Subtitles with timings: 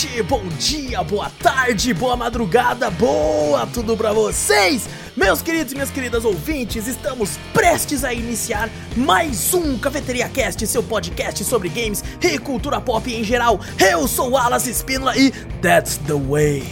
[0.00, 4.88] noite, bom dia, boa tarde, boa madrugada, boa tudo pra vocês!
[5.14, 10.82] Meus queridos e minhas queridas ouvintes, estamos prestes a iniciar mais um Cafeteria Cast, seu
[10.82, 13.60] podcast sobre games e cultura pop em geral.
[13.78, 16.62] Eu sou Wallace Espínola e that's the way.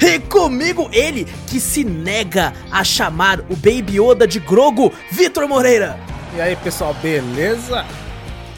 [0.00, 5.98] E comigo ele que se nega a chamar o Baby Yoda de Grogo, Vitor Moreira.
[6.36, 7.84] E aí pessoal, beleza?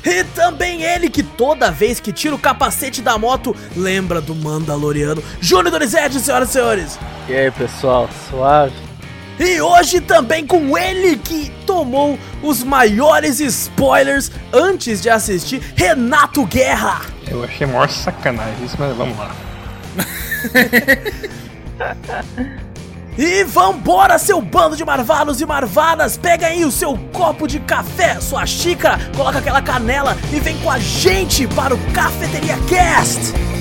[0.07, 5.21] E também ele que toda vez que tira o capacete da moto lembra do Mandaloriano,
[5.41, 6.99] Júnior Donizete, senhoras e senhores.
[7.29, 8.73] E aí pessoal, suave?
[9.39, 17.01] E hoje também com ele que tomou os maiores spoilers antes de assistir, Renato Guerra.
[17.27, 19.35] Eu achei maior sacanagem isso, mas vamos lá.
[23.19, 26.19] E vambora, seu bando de marvados e marvadas!
[26.19, 30.71] Pega aí o seu copo de café, sua xícara, coloca aquela canela e vem com
[30.71, 33.56] a gente para o Cafeteria Cast!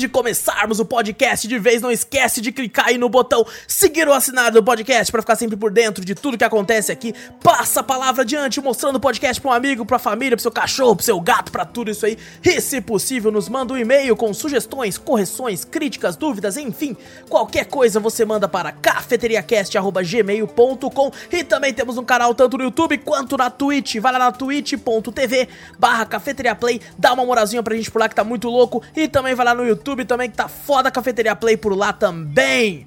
[0.00, 4.14] de começarmos o podcast de vez, não esquece de clicar aí no botão seguir ou
[4.14, 7.14] assinar do podcast para ficar sempre por dentro de tudo que acontece aqui.
[7.42, 10.96] Passa a palavra adiante, mostrando o podcast para um amigo, para família, para seu cachorro,
[10.96, 12.16] para seu gato, para tudo isso aí.
[12.42, 16.96] E se possível, nos manda um e-mail com sugestões, correções, críticas, dúvidas, enfim,
[17.28, 21.12] qualquer coisa você manda para cafeteriacast@gmail.com.
[21.30, 23.96] E também temos um canal tanto no YouTube quanto na Twitch.
[23.96, 25.48] Vai lá na twitch.tv
[25.78, 28.82] barra cafeteriaplay, dá uma moralzinha pra gente por lá que tá muito louco.
[28.96, 31.92] E também vai lá no YouTube também que tá foda a Cafeteria Play por lá
[31.92, 32.86] também.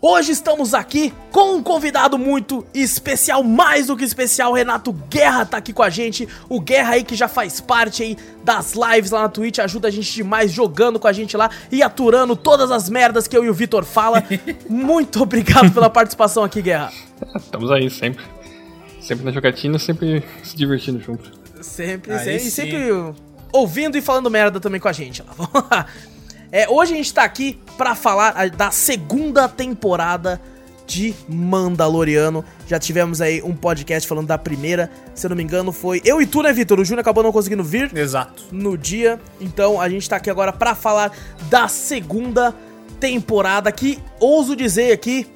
[0.00, 5.56] Hoje estamos aqui com um convidado muito especial, mais do que especial, Renato Guerra tá
[5.56, 6.28] aqui com a gente.
[6.48, 9.90] O Guerra aí que já faz parte aí das lives lá na Twitch, ajuda a
[9.90, 13.48] gente demais jogando com a gente lá e aturando todas as merdas que eu e
[13.48, 14.22] o Vitor fala.
[14.68, 16.92] muito obrigado pela participação aqui, Guerra.
[17.34, 18.24] Estamos aí sempre.
[19.00, 21.32] Sempre na jogatina, sempre se divertindo junto.
[21.62, 25.22] Sempre, aí sempre, sempre ouvindo e falando merda também com a gente.
[25.36, 25.86] Vamos lá.
[26.50, 30.40] É, hoje a gente tá aqui para falar da segunda temporada
[30.86, 32.44] de Mandaloriano.
[32.66, 36.22] Já tivemos aí um podcast falando da primeira, se eu não me engano, foi eu
[36.22, 36.78] e tu, né, Vitor?
[36.78, 37.94] O Júnior acabou não conseguindo vir.
[37.96, 38.44] Exato.
[38.52, 39.20] No dia.
[39.40, 41.12] Então a gente tá aqui agora para falar
[41.50, 42.54] da segunda
[43.00, 45.26] temporada que ouso dizer aqui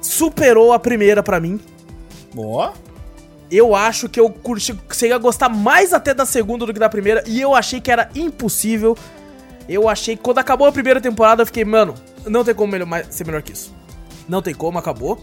[0.00, 1.60] superou a primeira para mim.
[2.34, 2.72] Boa
[3.52, 6.88] eu acho que eu curti, cheguei a gostar mais até da segunda do que da
[6.88, 8.96] primeira, e eu achei que era impossível.
[9.68, 11.94] Eu achei que quando acabou a primeira temporada, eu fiquei, mano,
[12.26, 12.72] não tem como
[13.10, 13.72] ser melhor que isso.
[14.28, 15.22] Não tem como, acabou.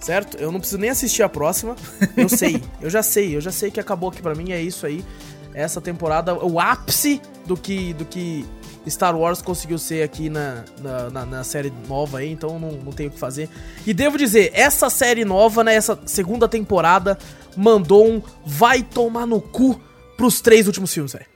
[0.00, 0.36] Certo?
[0.36, 1.76] Eu não preciso nem assistir a próxima.
[2.16, 4.86] Eu sei, eu já sei, eu já sei que acabou aqui para mim, é isso
[4.86, 5.04] aí.
[5.52, 8.44] Essa temporada, o ápice do que, do que
[8.90, 12.92] Star Wars conseguiu ser aqui na, na, na, na série nova aí, então não, não
[12.92, 13.48] tenho o que fazer.
[13.86, 17.18] E devo dizer, essa série nova, né, essa segunda temporada,
[17.56, 19.80] mandou um vai tomar no cu
[20.16, 21.26] pros três últimos filmes, velho.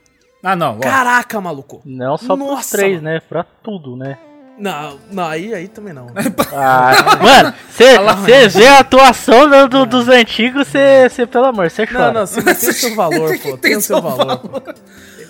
[0.43, 0.77] Ah, não.
[0.77, 0.79] Ó.
[0.79, 1.81] Caraca, maluco.
[1.85, 3.15] Não só Nossa, pros três, mano.
[3.15, 3.21] né?
[3.27, 4.17] Pra tudo, né?
[4.57, 6.07] Não, não, aí, aí também não.
[6.53, 12.07] Ah, mano, você vê a atuação do, do, dos antigos, você, pelo amor, você chora.
[12.07, 13.57] Não, não, você tem o seu valor, pô.
[13.57, 14.25] Tem o seu valor.
[14.25, 14.75] valor.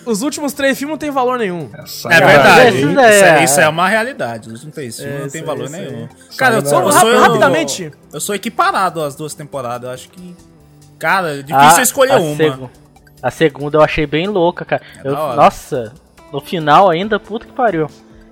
[0.06, 1.70] Os últimos três filmes não tem valor nenhum.
[1.74, 2.78] É, é verdade.
[2.78, 4.48] Isso é, isso é, uma realidade.
[4.48, 6.08] Os últimos três filmes é, não tem valor nenhum.
[6.38, 7.84] Cara, eu sou, eu sou, rapidamente.
[7.84, 9.88] Eu, eu sou equiparado às duas temporadas.
[9.88, 10.36] Eu acho que
[11.02, 12.36] Cara, é difícil a, escolher a uma.
[12.36, 12.70] Seg
[13.24, 14.84] a segunda eu achei bem louca, cara.
[15.04, 15.94] É eu, nossa,
[16.32, 17.88] no final ainda, puta que pariu.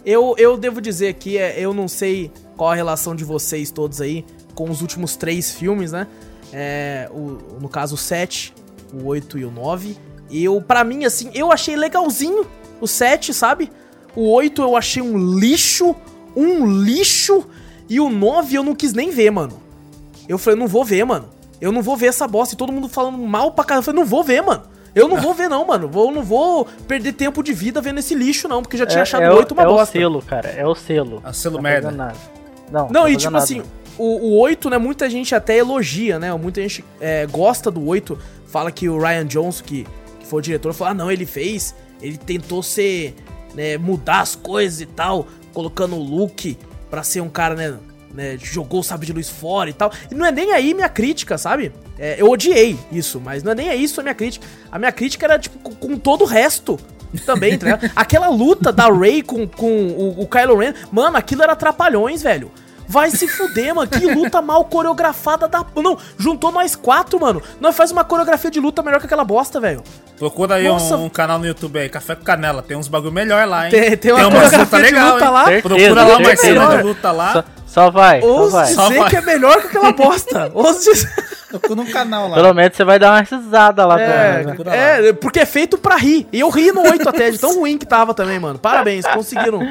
[0.06, 4.00] Eu, eu devo dizer que é, eu não sei qual a relação de vocês todos
[4.00, 6.06] aí com os últimos três filmes, né?
[6.53, 8.53] É, o, no caso, o 7,
[8.94, 9.97] o 8 e o 9.
[10.31, 12.45] Eu, para mim, assim, eu achei legalzinho
[12.80, 13.71] o 7, sabe?
[14.15, 15.95] O 8 eu achei um lixo,
[16.36, 17.45] um lixo.
[17.89, 19.62] E o 9 eu não quis nem ver, mano.
[20.27, 21.30] Eu falei, não vou ver, mano.
[21.59, 22.54] Eu não vou ver essa bosta.
[22.54, 23.81] E todo mundo falando mal pra caramba.
[23.81, 24.63] Eu falei, não vou ver, mano.
[24.94, 25.88] Eu não vou ver, não, mano.
[25.88, 29.01] Vou, não vou perder tempo de vida vendo esse lixo, não, porque já tinha é,
[29.01, 29.98] achado é oito uma é bosta.
[29.98, 30.50] É o selo, cara.
[30.50, 31.21] É o selo.
[31.25, 31.92] É o selo merda.
[31.92, 32.15] Nada.
[32.71, 33.44] Não, não e tipo nada.
[33.44, 33.63] assim,
[33.98, 36.31] o, o 8, né, muita gente até elogia, né?
[36.33, 38.18] Muita gente é, gosta do 8.
[38.45, 39.88] Fala que o Ryan Johnson, que,
[40.30, 41.76] foi o diretor, falou: ah, não, ele fez.
[42.02, 43.16] Ele tentou ser.
[43.56, 46.56] Né, mudar as coisas e tal, colocando o Luke
[46.88, 47.80] pra ser um cara, né?
[48.14, 49.92] né, jogou o sabre de luz fora e tal.
[50.10, 51.72] E não é nem aí minha crítica, sabe?
[51.98, 54.46] É, eu odiei isso, mas não é nem aí isso a minha crítica.
[54.72, 56.80] A minha crítica era, tipo, com, com todo o resto
[57.26, 57.92] também, tá ligado?
[57.96, 62.52] Aquela luta da Rey com, com o, o Kylo Ren, mano, aquilo era trapalhões, velho.
[62.89, 63.88] Vai se fuder, mano.
[63.88, 65.63] Que luta mal coreografada da.
[65.75, 67.39] Não, juntou nós quatro, mano.
[67.62, 69.83] Nós faz uma coreografia de luta melhor que aquela bosta, velho.
[70.18, 72.63] Procura aí um, um, canal no YouTube aí, Café com Canela.
[72.63, 73.71] Tem uns bagulho melhor lá, hein?
[73.71, 75.45] Tem, tem uma, tem uma luta legal, luta lá.
[75.45, 77.33] Certeza, Procura lá uma cena de luta lá.
[77.33, 78.21] Só, só vai.
[78.21, 78.65] Ouso só vai.
[78.65, 79.09] dizer só vai.
[79.12, 80.51] que é melhor que aquela bosta.
[80.56, 81.13] Ouso dizer.
[81.50, 82.35] Procura um canal lá.
[82.38, 84.01] Pelo menos você vai dar uma risada lá.
[84.01, 85.09] É, né?
[85.09, 86.27] é porque é feito pra rir.
[86.33, 88.57] E eu ri no 8 até, de tão ruim que tava também, mano.
[88.57, 89.62] Parabéns, conseguiram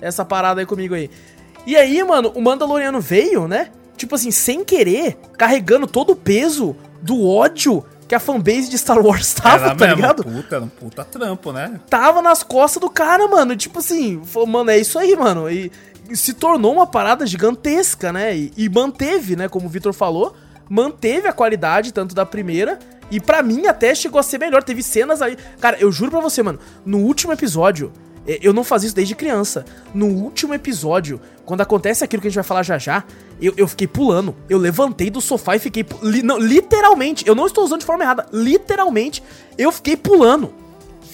[0.00, 1.10] essa parada aí comigo aí.
[1.66, 3.70] E aí, mano, o Mandaloriano veio, né?
[3.96, 8.98] Tipo assim, sem querer, carregando todo o peso do ódio que a fanbase de Star
[8.98, 10.24] Wars tava, era tá mesmo, ligado?
[10.24, 11.80] Puta, um puta trampo, né?
[11.88, 13.56] Tava nas costas do cara, mano.
[13.56, 15.48] Tipo assim, falou, mano, é isso aí, mano.
[15.50, 15.72] E,
[16.10, 18.36] e se tornou uma parada gigantesca, né?
[18.36, 19.48] E, e manteve, né?
[19.48, 20.34] Como o Victor falou,
[20.68, 22.78] manteve a qualidade tanto da primeira.
[23.10, 24.62] E para mim até chegou a ser melhor.
[24.62, 25.36] Teve cenas aí.
[25.58, 26.58] Cara, eu juro pra você, mano.
[26.84, 27.92] No último episódio,
[28.26, 29.64] eu não fazia isso desde criança.
[29.94, 33.04] No último episódio, quando acontece aquilo que a gente vai falar já já,
[33.40, 34.34] eu, eu fiquei pulando.
[34.48, 35.84] Eu levantei do sofá e fiquei.
[36.02, 38.26] Li, não, literalmente, eu não estou usando de forma errada.
[38.32, 39.22] Literalmente,
[39.58, 40.54] eu fiquei pulando.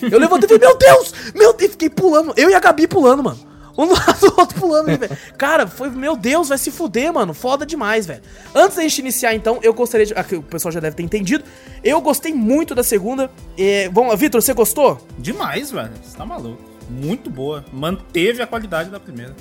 [0.02, 1.14] Eu levantei e falei, meu Deus!
[1.34, 1.72] Meu Deus!
[1.72, 2.32] Fiquei pulando.
[2.36, 3.48] Eu e a Gabi pulando, mano.
[3.76, 5.16] Um do lado do outro pulando, velho.
[5.36, 7.32] Cara, foi, meu Deus, vai se fuder, mano.
[7.32, 8.20] Foda demais, velho.
[8.52, 10.14] Antes da gente iniciar, então, eu gostaria de.
[10.14, 11.44] Aqui, o pessoal já deve ter entendido.
[11.82, 13.30] Eu gostei muito da segunda.
[13.56, 15.00] É, vamos lá, Vitor, você gostou?
[15.16, 15.92] Demais, velho.
[16.02, 17.64] Você tá maluco muito boa.
[17.72, 19.34] Manteve a qualidade da primeira.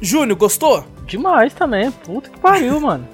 [0.00, 0.86] Júnior, gostou?
[1.06, 1.90] Demais também.
[1.90, 3.06] Puta que pariu, mano.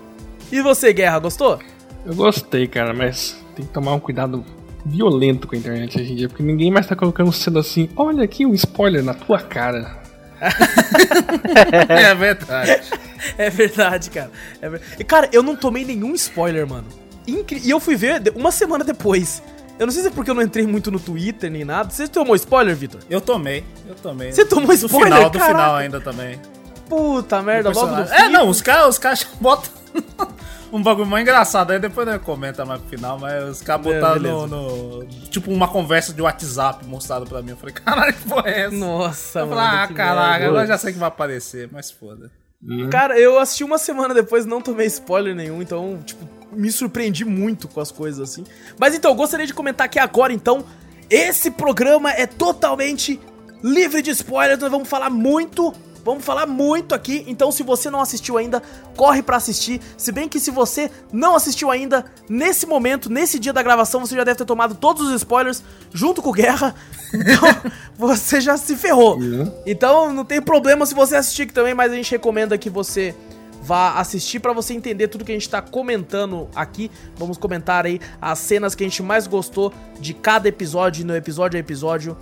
[0.51, 1.59] E você, Guerra, gostou?
[2.05, 4.45] Eu gostei, cara, mas tem que tomar um cuidado
[4.85, 8.25] violento com a internet hoje em dia, porque ninguém mais tá colocando sendo assim, olha
[8.25, 10.01] aqui um spoiler na tua cara.
[11.89, 12.81] é verdade.
[13.37, 14.31] É verdade, cara.
[14.63, 14.81] É ver...
[15.05, 16.87] Cara, eu não tomei nenhum spoiler, mano.
[17.29, 17.61] Incri...
[17.63, 19.43] E eu fui ver uma semana depois.
[19.81, 21.89] Eu não sei se é porque eu não entrei muito no Twitter nem nada.
[21.89, 23.01] Você tomou spoiler, Vitor?
[23.09, 24.31] Eu tomei, eu tomei.
[24.31, 25.09] Você tomou spoiler?
[25.09, 26.39] Do final, do final ainda também.
[26.87, 29.71] Puta merda, logo no É, não, os caras os cara botam
[30.71, 31.71] um bagulho mais engraçado.
[31.71, 35.51] Aí depois não comenta mais pro final, mas os caras é, botaram no, no, Tipo,
[35.51, 37.53] uma conversa de WhatsApp mostrado pra mim.
[37.53, 38.77] Eu falei, caralho, que porra é essa?
[38.77, 39.63] Nossa, eu mano.
[39.63, 42.31] Falei, ah, caraca, agora já sei que vai aparecer, mas foda.
[42.63, 42.91] Uhum.
[42.91, 47.69] Cara, eu assisti uma semana depois, não tomei spoiler nenhum, então, tipo, me surpreendi muito
[47.69, 48.45] com as coisas assim.
[48.79, 50.65] Mas então, gostaria de comentar aqui agora, então,
[51.09, 53.21] esse programa é totalmente
[53.63, 55.75] livre de spoilers, nós vamos falar muito
[56.05, 58.63] Vamos falar muito aqui, então se você não assistiu ainda,
[58.97, 59.81] corre para assistir.
[59.97, 64.17] Se bem que se você não assistiu ainda, nesse momento, nesse dia da gravação, você
[64.17, 65.63] já deve ter tomado todos os spoilers
[65.93, 66.75] junto com o Guerra.
[67.13, 69.19] Então, você já se ferrou.
[69.19, 69.53] Uhum.
[69.67, 73.17] Então, não tem problema se você assistir aqui também, mas a gente recomenda que você
[73.61, 76.91] vá assistir para você entender tudo que a gente tá comentando aqui.
[77.17, 81.57] Vamos comentar aí as cenas que a gente mais gostou de cada episódio, no episódio
[81.57, 82.17] a episódio.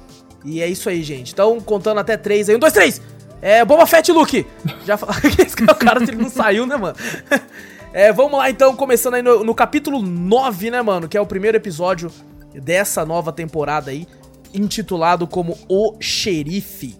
[0.44, 1.32] E é isso aí, gente.
[1.32, 2.56] Então, contando até três aí.
[2.56, 3.00] Um, dois, três!
[3.40, 4.46] É, Boba Fett Luke!
[4.84, 6.96] Já o cara ele não saiu, né, mano?
[7.90, 11.08] É, vamos lá então, começando aí no, no capítulo 9, né, mano?
[11.08, 12.12] Que é o primeiro episódio
[12.54, 14.06] dessa nova temporada aí,
[14.52, 16.96] intitulado como O Xerife.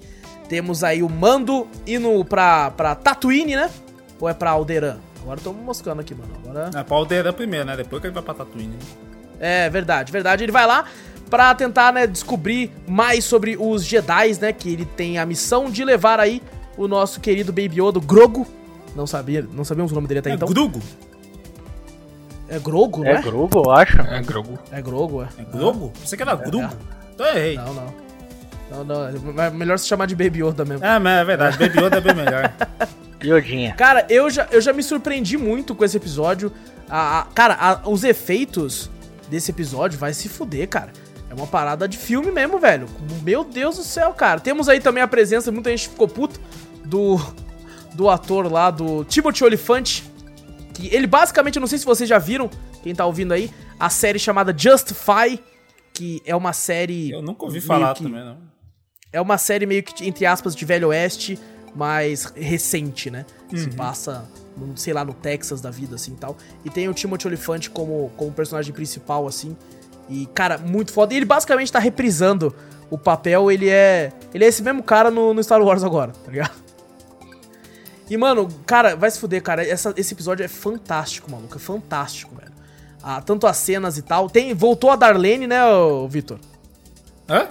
[0.49, 3.71] Temos aí o Mando indo pra, pra Tatooine, né?
[4.21, 4.99] Ou é pra Alderan?
[5.23, 6.31] Agora estamos moscando aqui, mano.
[6.45, 6.71] Agora...
[6.75, 7.77] É pra Alderan primeiro, né?
[7.77, 8.77] Depois que ele vai pra Tatooine.
[9.39, 10.45] É, verdade, verdade.
[10.45, 10.85] Ele vai lá
[11.29, 14.53] pra tentar, né, descobrir mais sobre os Jedi, né?
[14.53, 16.43] Que ele tem a missão de levar aí
[16.77, 18.47] o nosso querido Baby Yoda, Grogo.
[18.97, 20.49] Não sabia, não sabíamos o nome dele até é então.
[20.49, 20.81] Grogo.
[22.49, 23.13] É Grogo, né?
[23.13, 24.01] É Grogo, eu acho.
[24.01, 24.59] É Grogo.
[24.73, 25.29] É Grogo, é.
[25.39, 25.93] É Grogo?
[26.03, 26.65] Você que era é, Grogo?
[26.65, 26.71] É.
[27.15, 27.57] Então eu errei.
[27.57, 27.95] Não, não.
[28.71, 29.43] Não, não.
[29.43, 30.85] É melhor se chamar de Baby Yoda mesmo.
[30.85, 31.59] É, mas é verdade.
[31.59, 32.53] Baby Yoda é bem melhor.
[33.23, 33.75] Yodinha.
[33.75, 36.53] Cara, eu já, eu já me surpreendi muito com esse episódio.
[36.89, 38.91] A, a cara, a, os efeitos
[39.29, 40.93] desse episódio vai se fuder, cara.
[41.31, 42.89] É uma parada de filme mesmo, velho.
[43.23, 44.41] Meu Deus do céu, cara.
[44.41, 46.41] Temos aí também a presença, muita gente ficou puto,
[46.85, 47.21] do,
[47.95, 50.03] do ator lá, do Timothy Olyphant.
[50.73, 52.49] Que ele basicamente, eu não sei se vocês já viram,
[52.83, 55.39] quem tá ouvindo aí, a série chamada Justify,
[55.93, 57.11] que é uma série...
[57.11, 58.39] Eu nunca ouvi falar que, também, não.
[59.13, 61.39] É uma série meio que, entre aspas, de Velho Oeste,
[61.75, 63.25] mais recente, né?
[63.53, 63.59] Uhum.
[63.59, 64.25] Se passa,
[64.77, 66.37] sei lá, no Texas da vida, assim, e tal.
[66.65, 69.57] E tem o Timothy Olyphant como, como personagem principal, assim.
[70.09, 71.15] E, cara, muito foda.
[71.15, 72.55] E ele basicamente tá reprisando
[72.91, 74.13] o papel, ele é.
[74.33, 76.69] Ele é esse mesmo cara no, no Star Wars agora, tá ligado?
[78.11, 79.67] E, mano, cara, vai se fuder, cara.
[79.67, 81.57] Essa, esse episódio é fantástico, maluco.
[81.57, 82.53] É fantástico, velho.
[83.03, 84.31] Ah, tanto as cenas e tal.
[84.31, 85.59] Tem, voltou a Darlene, né,
[86.09, 86.39] Vitor?
[87.29, 87.47] Hã?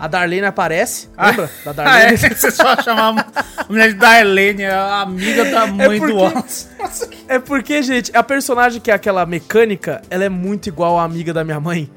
[0.00, 1.10] A Darlene aparece.
[1.14, 2.06] Ah, lembra da Darlene?
[2.06, 2.16] Ah, é.
[2.16, 6.18] Você só chamar a mulher de Darlene, a amiga da é mãe é porque, do
[6.18, 6.70] Oz.
[7.28, 11.34] É porque, gente, a personagem que é aquela mecânica, ela é muito igual à amiga
[11.34, 11.88] da minha mãe,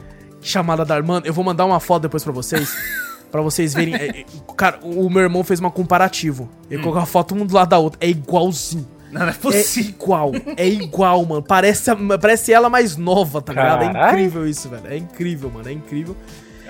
[0.42, 1.22] chamada Darman.
[1.24, 2.76] Eu vou mandar uma foto depois pra vocês.
[3.32, 3.96] para vocês verem.
[3.96, 6.50] É, é, cara, o meu irmão fez uma comparativo.
[6.70, 6.84] Ele hum.
[6.84, 7.98] colocou a foto um do lado da outra.
[8.06, 8.88] É igualzinho.
[9.12, 9.90] Não, não é possível.
[9.90, 11.42] É igual, é igual, mano.
[11.42, 13.84] Parece, parece ela mais nova, tá ligado?
[13.84, 14.88] É incrível isso, velho.
[14.88, 15.70] É incrível, mano.
[15.70, 16.18] É incrível.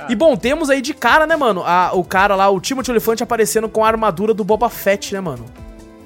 [0.09, 1.63] E bom, temos aí de cara, né, mano?
[1.63, 5.21] A, o cara lá, o Timothy Elefante aparecendo com a armadura do Boba Fett, né,
[5.21, 5.45] mano?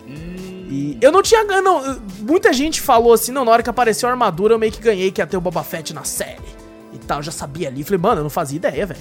[0.07, 0.67] Hum.
[0.69, 1.43] E eu não tinha.
[1.61, 4.81] Não, muita gente falou assim, não, na hora que apareceu a armadura eu meio que
[4.81, 6.57] ganhei que ia ter o Boba Fett na série.
[6.93, 7.83] E tal, eu já sabia ali.
[7.83, 8.99] Falei, mano, eu não fazia ideia, velho.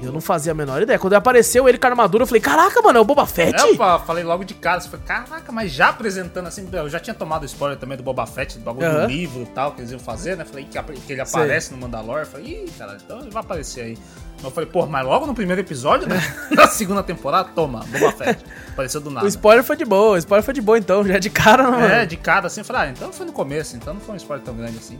[0.00, 0.98] Eu não fazia a menor ideia.
[0.98, 3.60] Quando apareceu ele com a armadura, eu falei, caraca, mano, é o Boba Fett?
[3.60, 4.80] É, eu falei logo de cara.
[4.80, 8.58] Falei, caraca, mas já apresentando assim, eu já tinha tomado spoiler também do Boba Fett,
[8.58, 9.00] do bagulho uhum.
[9.02, 10.44] do livro e tal, que eles iam fazer, né?
[10.44, 11.76] Falei que, que ele aparece Sei.
[11.76, 12.26] no Mandalor.
[12.26, 13.98] Falei, ih, cara, então ele vai aparecer aí.
[14.42, 16.20] Eu falei, pô, mas logo no primeiro episódio, né?
[16.54, 18.44] da segunda temporada, toma, Boba Fett.
[18.70, 19.26] Apareceu do nada.
[19.26, 21.64] O spoiler foi de boa, o spoiler foi de boa então, já é de cara,
[21.64, 24.14] não É, de cara assim, eu falei, ah, então foi no começo, então não foi
[24.14, 24.96] um spoiler tão grande assim.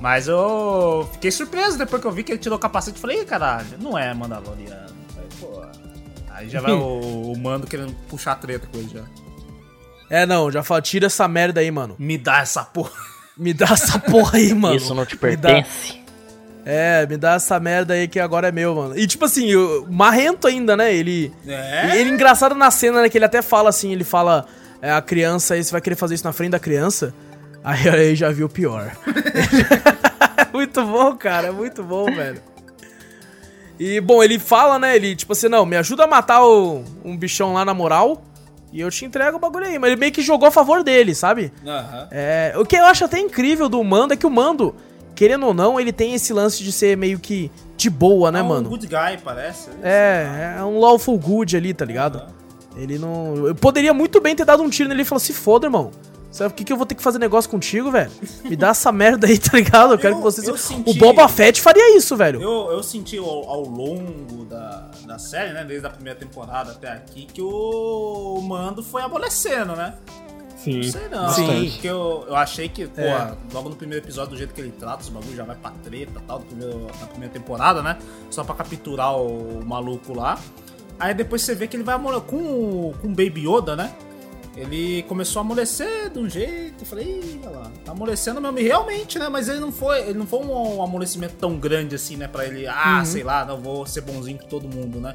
[0.00, 2.98] Mas eu fiquei surpreso depois que eu vi que ele tirou o capacete.
[2.98, 4.94] Falei, caralho, não é Mandaloriano.
[5.14, 5.62] Falei, pô.
[6.30, 9.02] Aí já vai o, o Mando querendo puxar a treta com ele já.
[10.08, 11.96] É, não, já fala, tira essa merda aí, mano.
[11.98, 12.92] Me dá essa porra.
[13.36, 14.76] Me dá essa porra aí, mano.
[14.76, 16.00] Isso não te pertence.
[16.64, 18.98] É, me dá essa merda aí que agora é meu, mano.
[18.98, 20.92] E tipo assim, o marrento ainda, né?
[20.92, 21.32] Ele.
[21.46, 22.00] É.
[22.00, 23.08] Ele engraçado na cena, né?
[23.08, 24.46] Que ele até fala assim, ele fala.
[24.80, 27.14] É, a criança aí, você vai querer fazer isso na frente da criança?
[27.66, 28.96] Aí, aí já viu o pior.
[30.54, 32.40] muito bom, cara, muito bom, velho.
[33.76, 34.94] E, bom, ele fala, né?
[34.94, 38.22] Ele, tipo assim, não, me ajuda a matar o, um bichão lá na moral.
[38.72, 39.80] E eu te entrego o bagulho aí.
[39.80, 41.52] Mas ele meio que jogou a favor dele, sabe?
[41.64, 42.06] Uhum.
[42.12, 44.72] É, o que eu acho até incrível do Mando é que o Mando,
[45.16, 48.42] querendo ou não, ele tem esse lance de ser meio que de boa, né, é
[48.44, 48.68] um mano?
[48.68, 49.70] good guy, parece.
[49.82, 52.16] É, é um lawful good ali, tá ligado?
[52.16, 52.80] Uhum.
[52.80, 53.48] Ele não.
[53.48, 55.90] Eu poderia muito bem ter dado um tiro nele e falou: se foda, irmão.
[56.36, 58.10] Sabe o que, que eu vou ter que fazer negócio contigo, velho?
[58.44, 59.94] Me dá essa merda aí, tá ligado?
[59.94, 60.60] Eu quero que vocês.
[60.60, 62.42] Senti, o Boba Fett faria isso, velho.
[62.42, 65.64] Eu, eu senti ao, ao, longo da, da série, né?
[65.64, 69.94] Desde a primeira temporada até aqui, que o Mando foi amolecendo, né?
[70.58, 70.82] Sim.
[70.82, 71.28] Não sei não.
[71.30, 71.70] Sim.
[71.70, 73.34] Porque eu, eu achei que, pô, é.
[73.54, 76.20] logo no primeiro episódio, do jeito que ele trata, os bagulhos já vai pra treta
[76.26, 77.96] tal, primeiro, na primeira temporada, né?
[78.30, 80.38] Só pra capturar o, o maluco lá.
[80.98, 83.90] Aí depois você vê que ele vai com, com o Baby Yoda, né?
[84.56, 86.80] Ele começou a amolecer de um jeito.
[86.80, 88.58] Eu falei, olha lá, tá amolecendo mesmo.
[88.58, 89.28] E realmente, né?
[89.28, 92.26] Mas ele não foi, ele não foi um amolecimento tão grande assim, né?
[92.26, 93.04] Pra ele, ah, uhum.
[93.04, 95.12] sei lá, não vou ser bonzinho com todo mundo, né?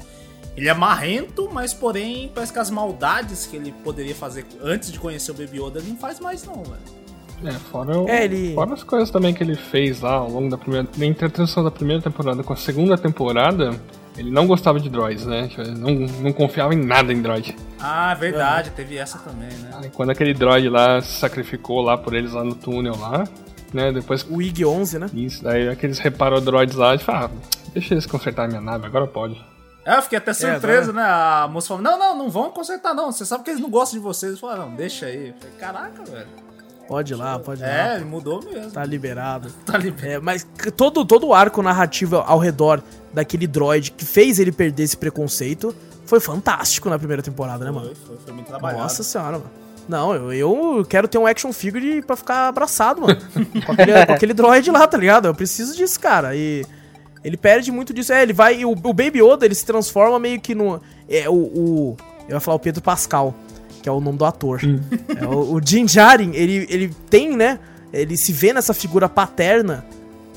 [0.56, 5.00] Ele é marrento, mas porém, parece que as maldades que ele poderia fazer antes de
[5.00, 7.02] conhecer o Baby Yoda, ele não faz mais, não, velho.
[7.44, 8.54] É, fora, o, é, ele...
[8.54, 10.86] fora as coisas também que ele fez lá ao longo da primeira.
[11.00, 13.70] Entre a transição da primeira temporada com a segunda temporada,
[14.16, 15.48] ele não gostava de droids, né?
[15.76, 17.56] Não, não confiava em nada em droid.
[17.80, 18.72] Ah, verdade, é.
[18.72, 19.70] teve essa também, né?
[19.74, 23.24] Aí, quando aquele droid lá se sacrificou lá por eles lá no túnel lá,
[23.72, 23.90] né?
[23.90, 24.22] Depois.
[24.24, 25.06] O IG-11, né?
[25.14, 29.06] Isso, daí aqueles reparou droids lá e falaram, ah, deixa eles consertar minha nave, agora
[29.06, 29.52] pode.
[29.84, 31.02] É, eu fiquei até surpreso, é, né?
[31.02, 33.10] A moça falou: Não, não, não vão consertar, não.
[33.10, 34.32] Você sabe que eles não gostam de vocês.
[34.32, 35.28] Eu falei, não, deixa aí.
[35.28, 36.28] Eu falei, caraca, velho.
[36.88, 37.94] Pode ir lá, pode ir é, lá.
[37.94, 38.70] É, mudou mesmo.
[38.70, 39.50] Tá liberado.
[39.64, 40.14] tá liberado.
[40.14, 40.46] É, mas
[40.76, 45.74] todo, todo o arco narrativo ao redor daquele droid que fez ele perder esse preconceito
[46.04, 47.86] foi fantástico na primeira temporada, né, mano?
[47.86, 48.82] Foi, foi, foi muito trabalhado.
[48.82, 49.62] Nossa senhora, mano.
[49.88, 53.16] Não, eu, eu quero ter um action figure pra ficar abraçado, mano.
[53.66, 55.26] com, aquele, com aquele droid lá, tá ligado?
[55.26, 56.34] Eu preciso disso, cara.
[56.36, 56.64] E
[57.24, 58.12] ele perde muito disso.
[58.12, 58.64] É, ele vai.
[58.64, 60.80] O, o Baby Yoda, ele se transforma meio que no.
[61.08, 61.34] É, o.
[61.34, 61.96] o
[62.28, 63.34] eu ia falar o Pedro Pascal,
[63.82, 64.60] que é o nome do ator.
[64.64, 64.80] Hum.
[65.20, 67.58] É, o, o Jin Jarin, ele, ele tem, né?
[67.92, 69.84] Ele se vê nessa figura paterna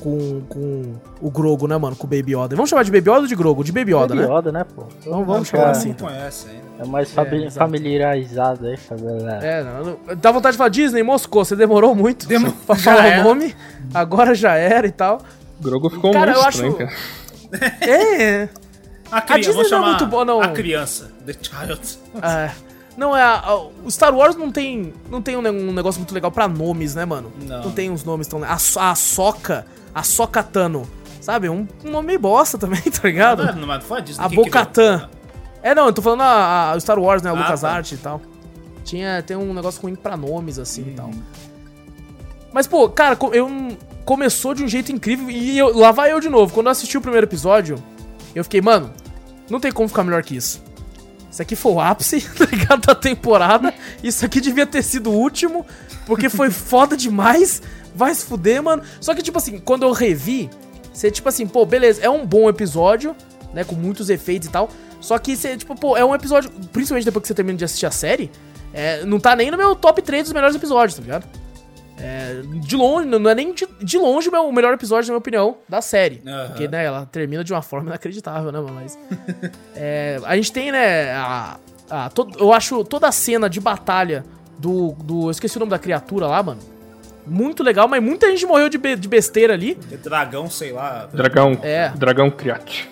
[0.00, 1.96] com, com o Grogo, né, mano?
[1.96, 2.54] Com o Baby Yoda.
[2.54, 3.64] Vamos chamar de Baby Yoda ou de Grogo?
[3.64, 4.34] De Baby Yoda, Baby né?
[4.34, 4.84] Yoda, né, pô?
[5.00, 5.90] Então vamos chamar assim.
[5.90, 6.08] Então.
[6.08, 8.78] É mais é, familiarizado aí.
[9.40, 12.52] É, não, dá vontade de falar Disney, Moscou, você demorou muito Demo...
[12.52, 13.20] pra falar era.
[13.22, 13.54] o nome.
[13.94, 15.22] Agora já era e tal.
[15.60, 16.78] Grogo ficou cara, muito eu estranho, acho...
[16.78, 17.16] cara.
[17.80, 18.48] É.
[19.10, 20.40] A, a Disney não é muito boa, não.
[20.40, 21.98] A criança, The Child.
[22.20, 22.65] É.
[22.96, 23.22] Não, é.
[23.22, 26.48] A, a, o Star Wars não tem, não tem um, um, negócio muito legal pra
[26.48, 27.32] nomes, né, mano?
[27.42, 27.64] Não.
[27.64, 28.42] Não tem uns nomes tão.
[28.42, 30.86] A, a Soca a Sokatano.
[31.22, 31.48] Sabe?
[31.48, 33.46] Um, um nome meio bosta também, tá ligado?
[33.46, 35.08] Não, não, não foi a Disney A Bocatan.
[35.62, 37.30] É, não, eu tô falando a, a Star Wars, né?
[37.30, 37.96] A ah, LucasArts tá.
[37.96, 38.20] e tal.
[38.84, 40.88] Tinha, tem um negócio ruim pra nomes, assim hum.
[40.88, 41.10] e tal.
[42.52, 43.48] Mas, pô, cara, eu
[44.04, 46.52] começou de um jeito incrível e eu, lá vai eu de novo.
[46.52, 47.82] Quando eu assisti o primeiro episódio,
[48.34, 48.92] eu fiquei, mano,
[49.50, 50.62] não tem como ficar melhor que isso.
[51.36, 52.86] Isso aqui foi o ápice, tá ligado?
[52.86, 53.74] Da temporada.
[54.02, 55.66] Isso aqui devia ter sido o último,
[56.06, 57.60] porque foi foda demais.
[57.94, 58.82] Vai se fuder, mano.
[58.98, 60.48] Só que, tipo assim, quando eu revi,
[60.90, 63.14] você, tipo assim, pô, beleza, é um bom episódio,
[63.52, 63.64] né?
[63.64, 64.70] Com muitos efeitos e tal.
[64.98, 66.50] Só que você, tipo, pô, é um episódio.
[66.72, 68.30] Principalmente depois que você termina de assistir a série,
[68.72, 71.26] é, não tá nem no meu top 3 dos melhores episódios, tá ligado?
[71.98, 75.56] É, de longe, não é nem de, de longe o melhor episódio, na minha opinião,
[75.68, 76.22] da série.
[76.24, 76.46] Uhum.
[76.48, 78.98] Porque, né, ela termina de uma forma inacreditável, né, mas...
[79.74, 84.24] é, a gente tem, né, a, a, todo, eu acho toda a cena de batalha
[84.58, 85.26] do, do.
[85.26, 86.60] Eu esqueci o nome da criatura lá, mano.
[87.26, 89.74] Muito legal, mas muita gente morreu de, be de besteira ali.
[89.74, 91.08] De dragão, sei lá.
[91.12, 91.58] Dragão.
[91.62, 91.88] É.
[91.90, 92.88] Dragão Criat.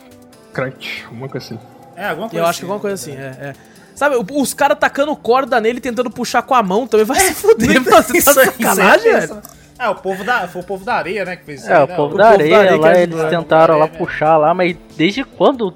[0.53, 1.59] Criat, alguma coisa assim.
[1.97, 3.23] É, alguma coisa Eu assim, acho que alguma coisa assim, é.
[3.41, 3.55] é.
[3.95, 7.81] Sabe, os caras tacando corda nele, tentando puxar com a mão também vai se fuder,
[7.81, 8.03] mano.
[8.03, 9.43] Você tá sacanagem, velho?
[9.79, 11.71] É, o povo da, foi o povo da areia, né, que fez isso.
[11.71, 11.97] É, aí, o, né?
[11.97, 15.25] povo o, da, povo areia, da areia, lá eles tentaram lá puxar lá, mas desde
[15.25, 15.75] quando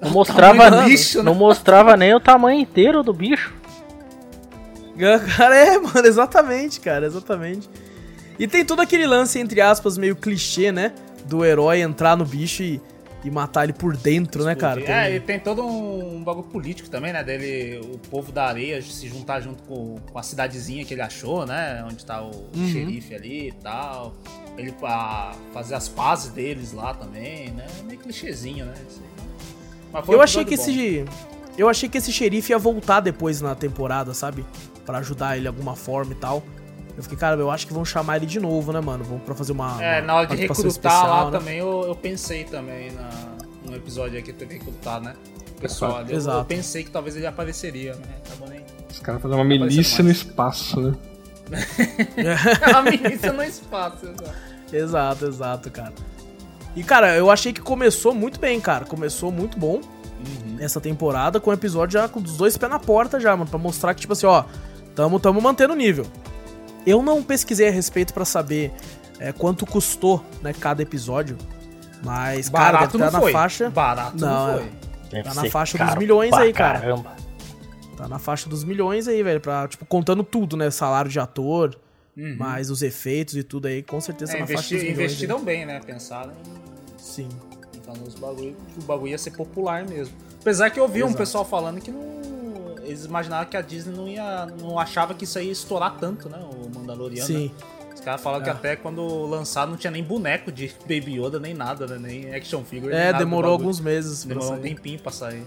[0.00, 3.54] não mostrava, bicho, não mostrava nem o tamanho inteiro do bicho.
[5.36, 7.70] Cara, é, mano, exatamente, cara, exatamente.
[8.38, 10.92] E tem todo aquele lance, entre aspas, meio clichê, né?
[11.24, 12.80] Do herói entrar no bicho e,
[13.24, 14.80] e matar ele por dentro, né, cara?
[14.80, 14.94] Tem...
[14.94, 17.24] É, e tem todo um, um bagulho político também, né?
[17.24, 21.44] Dele, o povo da areia se juntar junto com, com a cidadezinha que ele achou,
[21.46, 21.84] né?
[21.84, 22.68] Onde tá o uhum.
[22.72, 24.14] xerife ali e tal.
[24.56, 27.66] Ele pra fazer as pazes deles lá também, né?
[27.84, 28.74] Meio clichêzinho, né?
[30.08, 30.62] eu achei que bom.
[30.62, 31.04] esse.
[31.56, 34.44] Eu achei que esse xerife ia voltar depois na temporada, sabe?
[34.88, 36.42] para ajudar ele de alguma forma e tal.
[36.98, 39.04] Eu fiquei, cara, eu acho que vão chamar ele de novo, né, mano?
[39.04, 39.80] Vão pra fazer uma.
[39.80, 41.38] É, uma na hora de recrutar especial, lá né?
[41.38, 43.08] também, eu, eu, pensei também na,
[43.64, 45.14] no episódio aqui que teve que recrutar, né?
[45.60, 46.12] pessoal ali.
[46.12, 48.02] Eu, eu, pensei que talvez ele apareceria, né?
[48.26, 48.64] Acabou nem.
[48.90, 50.96] Os caras fazem uma milícia no espaço, né?
[52.16, 54.34] é uma milícia no espaço, exato.
[54.72, 55.94] Exato, exato, cara.
[56.74, 58.84] E, cara, eu achei que começou muito bem, cara.
[58.84, 60.56] Começou muito bom uhum.
[60.58, 63.48] essa temporada, com o episódio já com os dois pés na porta já, mano.
[63.48, 64.44] Pra mostrar que, tipo assim, ó,
[64.94, 66.06] tamo, tamo mantendo o nível.
[66.88, 68.72] Eu não pesquisei a respeito para saber
[69.18, 71.36] é, quanto custou, né, cada episódio.
[72.02, 73.32] Mas, Barato cara, tá na foi.
[73.32, 73.70] faixa.
[73.70, 74.70] Barato não, não foi.
[75.10, 76.80] Deve tá na faixa dos milhões aí, cara.
[76.80, 77.16] Caramba.
[77.96, 79.40] Tá na faixa dos milhões aí, velho.
[79.40, 80.70] Pra, tipo, contando tudo, né?
[80.70, 81.76] Salário de ator,
[82.16, 82.36] uhum.
[82.38, 84.98] mais os efeitos e tudo aí, com certeza é, tá na investi, faixa dos milhões.
[84.98, 85.44] Investiram aí.
[85.44, 85.80] bem, né?
[85.84, 86.98] Pensaram em.
[86.98, 87.28] Sim.
[87.74, 90.14] Então, os bagulho, o bagulho ia ser popular mesmo.
[90.40, 91.12] Apesar que eu vi Exato.
[91.12, 92.37] um pessoal falando que não
[92.88, 94.46] eles imaginavam que a Disney não ia.
[94.60, 96.38] não achava que isso ia estourar tanto, né?
[96.38, 97.26] O Mandaloriano.
[97.26, 97.50] Sim.
[97.94, 98.44] Os caras falam é.
[98.44, 101.98] que até quando lançado não tinha nem boneco de Baby Yoda, nem nada, né?
[102.00, 102.92] Nem action figure.
[102.92, 104.24] É, demorou alguns meses.
[104.24, 105.44] Demorou um tempinho pra sair.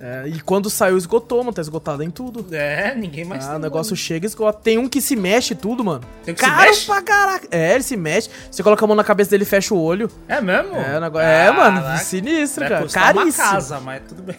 [0.00, 1.52] É, e quando saiu, esgotou, mano.
[1.52, 2.46] Tá esgotado em tudo.
[2.54, 3.56] É, ninguém mais ah, tem.
[3.56, 4.58] O negócio chega e esgota.
[4.62, 6.02] Tem um que se mexe tudo, mano.
[6.24, 6.86] Tem que Caro se mexe?
[6.86, 7.48] pra caraca.
[7.50, 8.28] É, ele se mexe.
[8.50, 10.10] Você coloca a mão na cabeça dele e fecha o olho.
[10.28, 10.74] É mesmo?
[10.76, 11.26] É, negócio...
[11.26, 11.98] é mano.
[11.98, 12.88] Sinistro, cara.
[12.88, 13.44] Caríssimo.
[13.44, 14.36] uma casa, mas tudo bem.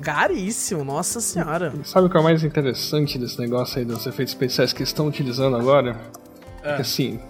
[0.00, 1.72] Caríssimo, nossa senhora.
[1.84, 5.06] Sabe o que é o mais interessante desse negócio aí dos efeitos especiais que estão
[5.06, 5.96] utilizando agora?
[6.62, 6.76] É.
[6.76, 7.20] Que assim,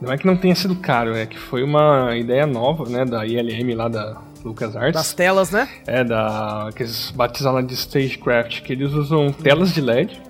[0.00, 3.24] não é que não tenha sido caro, é que foi uma ideia nova, né, da
[3.24, 4.92] ILM lá da LucasArts.
[4.92, 5.68] Das telas, né?
[5.86, 10.20] É, da que eles batizaram de Stagecraft, que eles usam telas de LED.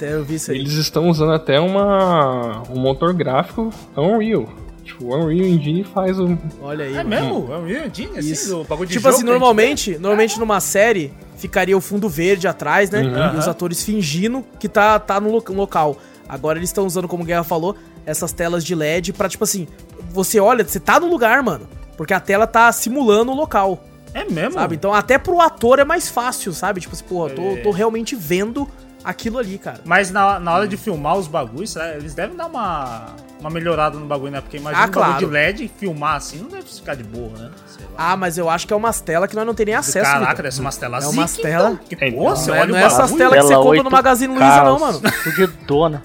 [0.00, 0.58] Eu vi isso aí.
[0.58, 4.48] Eles estão usando até uma, um motor gráfico Unreal.
[4.84, 6.36] Tipo, o Unreal Engine faz o.
[6.60, 6.92] Olha aí.
[6.92, 7.08] É mano.
[7.08, 7.34] mesmo?
[7.34, 8.18] O Unreal Engine?
[8.18, 8.60] Assim, Isso.
[8.60, 13.02] o bagulho de Tipo assim, normalmente, normalmente numa série ficaria o fundo verde atrás, né?
[13.02, 13.36] Uhum.
[13.36, 15.96] E os atores fingindo que tá, tá no local.
[16.28, 19.66] Agora eles estão usando, como o Guerra falou, essas telas de LED pra, tipo assim,
[20.10, 21.68] você olha, você tá no lugar, mano.
[21.96, 23.84] Porque a tela tá simulando o local.
[24.14, 24.52] É mesmo?
[24.54, 24.74] Sabe?
[24.74, 26.80] Então até pro ator é mais fácil, sabe?
[26.80, 28.68] Tipo assim, porra, tô, tô realmente vendo
[29.04, 29.80] aquilo ali, cara.
[29.84, 34.06] Mas na, na hora de filmar os bagulhos, eles devem dar uma, uma melhorada no
[34.06, 34.40] bagulho, né?
[34.40, 35.12] Porque imagina ah, um claro.
[35.12, 37.50] bagulho de LED filmar assim, não deve ficar de boa, né?
[37.96, 40.10] Ah, mas eu acho que é umas telas que nós não teríamos acesso.
[40.10, 41.78] Caraca, deve ser umas telas É umas telas.
[41.88, 44.64] Que então, porra, você olha não é essas telas que você compra no Magazine Luiza,
[44.64, 45.00] não, mano.
[45.22, 46.02] Fudidona.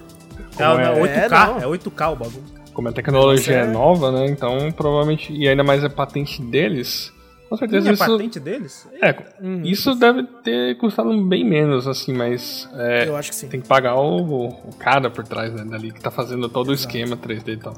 [0.60, 2.44] É, é, 8K, é, é 8K o bagulho.
[2.74, 4.28] Como a tecnologia é nova, né?
[4.28, 7.12] Então, provavelmente, e ainda mais a patente deles,
[7.50, 8.06] com certeza isso.
[8.06, 8.88] patente deles?
[9.02, 12.70] É, hum, isso deve ter custado bem menos, assim, mas.
[12.74, 13.48] É, eu acho que sim.
[13.48, 16.94] Tem que pagar o, o cara por trás, né, dali, que tá fazendo todo Exato.
[16.94, 17.74] o esquema 3D e tal.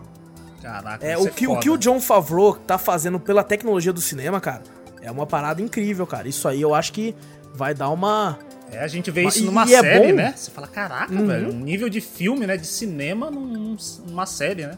[0.61, 4.41] Caraca, é, o que, o que o John Favreau tá fazendo pela tecnologia do cinema,
[4.41, 4.61] cara,
[5.01, 6.27] é uma parada incrível, cara.
[6.27, 7.15] Isso aí eu acho que
[7.53, 8.37] vai dar uma.
[8.71, 10.33] É, a gente vê isso numa é série, é né?
[10.35, 11.25] Você fala, caraca, uhum.
[11.25, 12.57] velho, um nível de filme, né?
[12.57, 13.75] De cinema num,
[14.07, 14.77] numa série, né?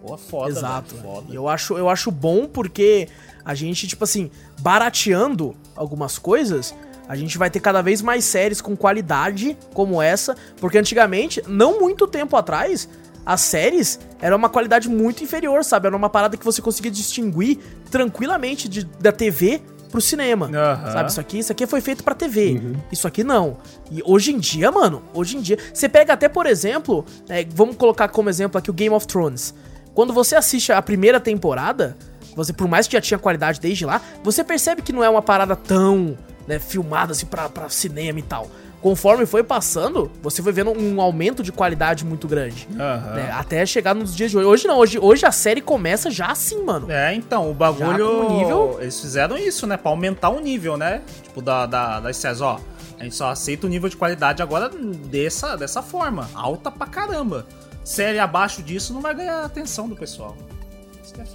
[0.00, 0.94] Pô, foda, Exato.
[0.94, 1.34] Velho, foda.
[1.34, 3.08] Eu acho, eu acho bom porque
[3.44, 6.74] a gente, tipo assim, barateando algumas coisas,
[7.08, 11.80] a gente vai ter cada vez mais séries com qualidade como essa, porque antigamente, não
[11.80, 12.88] muito tempo atrás,
[13.24, 15.86] as séries eram uma qualidade muito inferior, sabe?
[15.86, 17.58] Era uma parada que você conseguia distinguir
[17.90, 20.46] tranquilamente de, da TV pro cinema.
[20.46, 20.92] Uhum.
[20.92, 21.10] Sabe?
[21.10, 22.60] Isso aqui, isso aqui foi feito pra TV.
[22.62, 22.76] Uhum.
[22.90, 23.58] Isso aqui não.
[23.90, 25.58] E hoje em dia, mano, hoje em dia.
[25.72, 29.54] Você pega até, por exemplo, é, vamos colocar como exemplo aqui o Game of Thrones.
[29.94, 31.96] Quando você assiste a primeira temporada,
[32.34, 35.22] você, por mais que já tinha qualidade desde lá, você percebe que não é uma
[35.22, 36.16] parada tão
[36.46, 38.48] né, filmada assim pra, pra cinema e tal.
[38.80, 42.66] Conforme foi passando, você foi vendo um aumento de qualidade muito grande.
[42.70, 42.76] Uhum.
[42.76, 44.46] Né, até chegar nos dias de hoje.
[44.46, 46.90] Hoje não, hoje, hoje a série começa já assim, mano.
[46.90, 48.30] É, então, o bagulho.
[48.30, 48.78] Nível...
[48.80, 49.76] Eles fizeram isso, né?
[49.76, 51.02] Pra aumentar o nível, né?
[51.22, 52.58] Tipo, da, da, das séries, ó
[52.98, 56.30] A gente só aceita o nível de qualidade agora dessa, dessa forma.
[56.34, 57.46] Alta pra caramba.
[57.84, 60.34] Série abaixo disso não vai ganhar atenção do pessoal.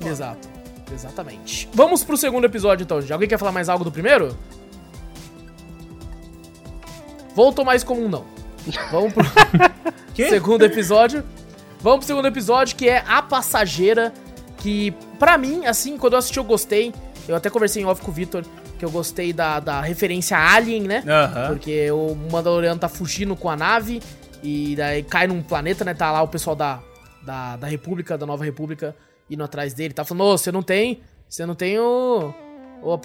[0.04, 0.55] É Exato.
[0.92, 1.70] Exatamente.
[1.74, 3.00] Vamos pro segundo episódio então.
[3.12, 4.38] Alguém quer falar mais algo do primeiro?
[7.36, 8.26] Voltou mais comum não.
[8.92, 9.26] Vamos pro
[10.30, 11.24] segundo episódio.
[11.82, 14.14] Vamos pro segundo episódio que é A Passageira.
[14.58, 16.94] Que, pra mim, assim, quando eu assisti eu gostei.
[17.28, 18.44] Eu até conversei em off com o Victor
[18.78, 21.04] que eu gostei da, da referência Alien, né?
[21.06, 21.48] Uhum.
[21.48, 24.02] Porque o Mandaloriano tá fugindo com a nave
[24.44, 25.94] e daí cai num planeta, né?
[25.94, 26.80] Tá lá o pessoal da,
[27.24, 28.96] da, da República, da Nova República,
[29.30, 29.94] indo atrás dele.
[29.94, 31.02] Tá falando, ô, você não tem.
[31.28, 32.34] Você não tem o.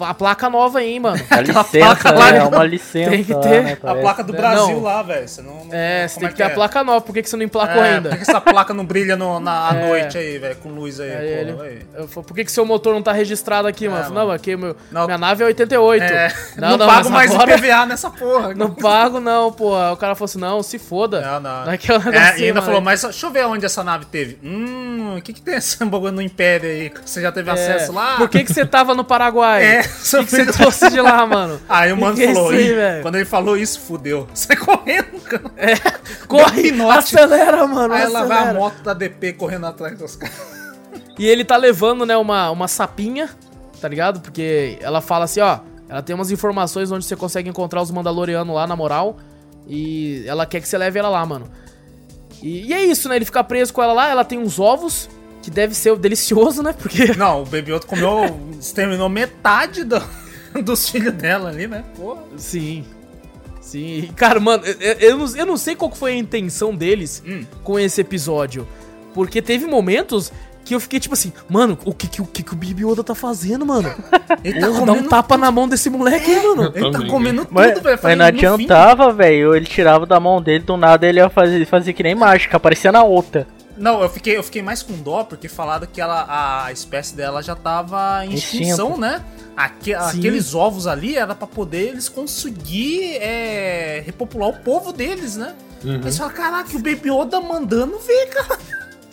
[0.07, 1.19] A placa nova aí, mano.
[1.27, 3.09] A licença, placa lá, é uma licença.
[3.09, 3.63] Tem que ter.
[3.63, 4.81] Né, a placa do Brasil não.
[4.83, 5.27] lá, velho.
[5.27, 6.45] Você não, não, É, você tem que, que ter é?
[6.47, 7.01] a placa nova.
[7.01, 8.09] Por que, que você não emplacou é, ainda?
[8.09, 9.87] Por que, essa placa não brilha no, na é.
[9.87, 10.55] noite aí, velho?
[10.57, 13.87] Com luz aí, é ele, eu, Por que, que seu motor não tá registrado aqui,
[13.87, 14.13] é, mano?
[14.13, 15.05] Não, aqui meu, não.
[15.05, 16.03] minha nave é 88.
[16.03, 16.31] É.
[16.61, 17.55] Não, não, não pago mais agora...
[17.55, 18.53] IPVA nessa porra.
[18.61, 19.93] Não pago, não, porra.
[19.93, 21.21] O cara falou assim: não, se foda.
[21.21, 21.65] Não, não.
[21.65, 22.65] Naquela é, assim, e ainda mano.
[22.65, 24.37] falou, mas deixa eu ver onde essa nave teve.
[24.43, 26.91] Hum, o que, que tem esse bagulho no Império aí?
[27.03, 28.17] Você já teve acesso lá?
[28.17, 29.70] Por que, que você tava no Paraguai?
[29.71, 31.59] É, que, que você trouxe de lá, mano?
[31.67, 34.27] Aí o mano que falou, aí, quando ele falou isso, fudeu.
[34.33, 35.51] Sai correndo, cara.
[35.57, 35.75] É,
[36.27, 37.93] corre, acelera, mano.
[37.93, 38.25] Aí acelera.
[38.25, 40.35] ela vai a moto da DP correndo atrás dos caras.
[41.19, 43.29] E ele tá levando, né, uma, uma sapinha,
[43.79, 44.21] tá ligado?
[44.21, 48.55] Porque ela fala assim, ó, ela tem umas informações onde você consegue encontrar os Mandalorianos
[48.55, 49.17] lá, na moral.
[49.67, 51.51] E ela quer que você leve ela lá, mano.
[52.41, 53.17] E, e, é isso, né?
[53.17, 55.09] Ele fica preso com ela lá, ela tem uns ovos,
[55.41, 56.73] que deve ser delicioso, né?
[56.73, 57.13] Porque.
[57.17, 58.39] Não, o Baby Yoda comeu.
[58.59, 60.01] exterminou metade do,
[60.63, 61.83] dos filhos dela ali, né?
[61.95, 62.21] Porra.
[62.37, 62.85] Sim.
[63.59, 64.09] Sim.
[64.15, 67.45] Cara, mano, eu, eu, não, eu não sei qual foi a intenção deles hum.
[67.63, 68.67] com esse episódio.
[69.13, 70.31] Porque teve momentos
[70.63, 73.03] que eu fiquei tipo assim, mano, o que que, o, que, que o Bibi Oda
[73.03, 73.93] tá fazendo, mano?
[74.43, 75.41] Ele tá Porra, dá um tapa tudo.
[75.41, 76.71] na mão desse moleque aí, mano.
[76.75, 77.99] Ele tá comendo tudo, velho.
[78.03, 79.55] Mas não adiantava, velho.
[79.55, 82.91] Ele tirava da mão dele, do nada ele ia fazer, fazer que nem mágica, aparecia
[82.91, 83.47] na outra.
[83.81, 87.41] Não, eu fiquei, eu fiquei mais com dó porque falaram que ela, a espécie dela
[87.41, 89.25] já tava em extinção, né?
[89.57, 95.55] Aque, aqueles ovos ali era para poder eles conseguir é, repopular o povo deles, né?
[95.83, 95.95] Uhum.
[95.95, 98.59] Eles falaram, caraca, o Baby Yoda mandando ver, cara.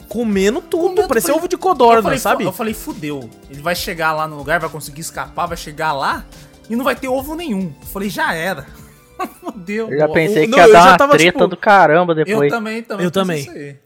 [0.07, 2.44] Comendo tudo, Comendo, parecia ovo de codorna, sabe?
[2.44, 3.28] Eu falei, fudeu.
[3.50, 6.26] Ele vai chegar lá no lugar, vai conseguir escapar, vai chegar lá
[6.68, 7.72] e não vai ter ovo nenhum.
[7.81, 8.66] Eu falei, já era.
[9.40, 9.90] Fudeu.
[9.90, 12.52] Eu já pensei o, que ia dar uma tava, treta tipo, do caramba depois.
[12.52, 13.04] Eu também, também.
[13.04, 13.78] Eu também.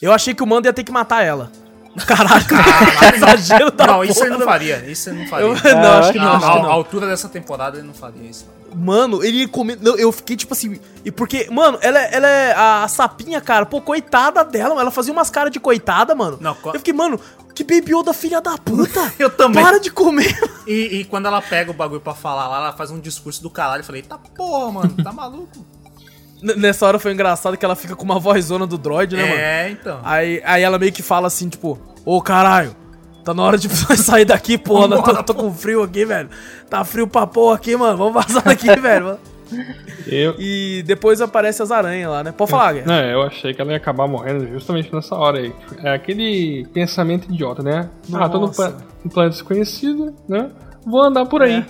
[0.00, 1.50] Eu achei que o Mando ia ter que matar ela.
[2.06, 3.16] Caralho, Caralho.
[3.16, 4.76] exagero da Não, isso ele não faria.
[4.86, 5.46] Isso ele não faria.
[5.46, 6.32] Eu, não, acho que não.
[6.32, 8.46] A, a altura dessa temporada ele não faria isso.
[8.74, 9.76] Mano, ele come...
[9.76, 10.78] Não, eu fiquei tipo assim.
[11.04, 13.66] E porque, mano, ela, é, ela é a, a sapinha, cara.
[13.66, 14.80] Pô, coitada dela.
[14.80, 16.38] Ela fazia umas caras de coitada, mano.
[16.40, 16.70] Não, co...
[16.70, 17.20] Eu fiquei, mano,
[17.52, 19.12] que baby Yoda filha da puta.
[19.18, 19.62] eu também.
[19.62, 20.38] Para de comer.
[20.68, 23.50] E, e quando ela pega o bagulho pra falar lá, ela faz um discurso do
[23.50, 23.80] caralho.
[23.80, 25.66] Eu falei, tá porra, mano, tá maluco.
[26.42, 29.40] Nessa hora foi engraçado que ela fica com uma vozona do droid, né, é, mano?
[29.40, 30.00] É, então.
[30.02, 32.74] Aí, aí ela meio que fala assim, tipo, ô caralho,
[33.24, 34.88] tá na hora de sair daqui, porra.
[34.88, 35.02] Né?
[35.02, 36.28] Tô, tô, com frio aqui, velho.
[36.68, 37.96] Tá frio pra porra aqui, mano.
[37.96, 39.18] Vamos vazar daqui, velho.
[40.06, 40.34] Eu...
[40.38, 42.32] E depois aparece as aranhas lá, né?
[42.32, 42.86] Pode falar, Guerra.
[42.86, 45.52] Não, eu achei que ela ia acabar morrendo justamente nessa hora aí.
[45.82, 47.90] É aquele pensamento idiota, né?
[48.08, 48.24] Nossa.
[48.24, 50.50] Ah, tô no, no planeta desconhecido, né?
[50.86, 51.64] Vou andar por aí.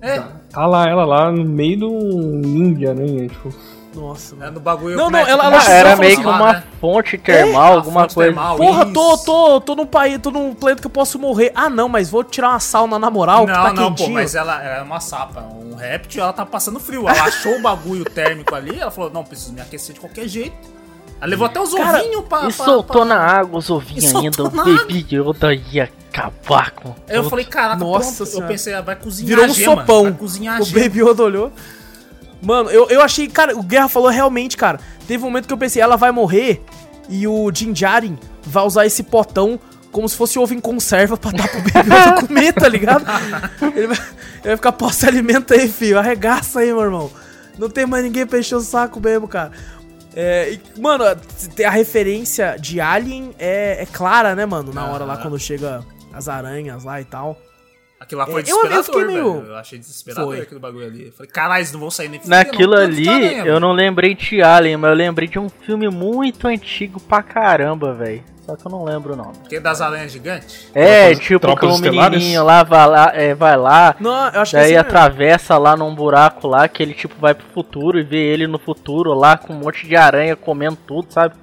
[0.00, 0.16] É.
[0.16, 3.28] Tá, tá lá, ela lá no meio do Índia, né?
[3.28, 3.50] Tipo,
[3.94, 4.48] nossa, mano.
[4.48, 4.96] É no bagulho.
[4.96, 6.64] Não, não, ela, ela ah, era meio que uma né?
[6.80, 7.76] fonte termal, é?
[7.76, 8.32] alguma fonte coisa.
[8.32, 11.52] Termal, Porra, tô, tô, tô num país, tô num planeta que eu posso morrer.
[11.54, 14.08] Ah, não, mas vou tirar uma sauna na moral, não, que tá não, quentinho.
[14.08, 17.08] Pô, mas ela é uma sapa, um réptil, ela tá passando frio.
[17.08, 20.74] Ela achou o bagulho térmico ali, ela falou: "Não, preciso me aquecer de qualquer jeito".
[21.20, 22.48] Ela levou até os ovinhos pra.
[22.48, 23.14] E soltou pra...
[23.14, 24.44] na água os ovinhos ainda.
[24.44, 26.94] O Baby Yoda ia acabar com.
[27.08, 28.42] Eu falei, caraca, Nossa pronto.
[28.42, 30.02] eu pensei, vai cozinhar Virou um gema, sopão.
[30.04, 31.52] Vai cozinhar o Baby Yoda olhou.
[32.44, 34.78] Mano, eu, eu achei, cara, o Guerra falou realmente, cara.
[35.08, 36.62] Teve um momento que eu pensei, ela vai morrer
[37.08, 39.58] e o Din Djarin vai usar esse potão
[39.90, 41.80] como se fosse ovo em conserva pra dar pro bebê
[42.26, 43.04] comer, tá ligado?
[43.74, 45.98] Ele vai, ele vai ficar, pô, se alimenta aí, filho.
[45.98, 47.10] Arregaça aí, meu irmão.
[47.56, 49.52] Não tem mais ninguém pra encher o saco mesmo, cara.
[50.16, 54.72] É, e, mano, a referência de Alien é, é clara, né, mano?
[54.72, 57.38] Na hora lá, quando chega as aranhas lá e tal.
[58.04, 59.46] Aquilo lá foi é, desesperador, eu, eu meio...
[59.46, 60.40] Eu achei desesperador foi.
[60.42, 61.06] aquele bagulho ali.
[61.06, 64.76] Eu falei, caralho, eles não vão sair nem Naquilo ali, eu não lembrei de Alien,
[64.76, 68.22] mas eu lembrei de um filme muito antigo pra caramba, velho.
[68.44, 69.32] Só que eu não lembro o nome.
[69.48, 70.70] Que é das aranhas gigantes?
[70.74, 74.40] É, Tropas, tipo que o um menininho lá vai lá, é, vai lá não, eu
[74.42, 78.02] acho daí que atravessa lá num buraco lá, que ele tipo vai pro futuro e
[78.02, 81.34] vê ele no futuro lá com um monte de aranha comendo tudo, sabe?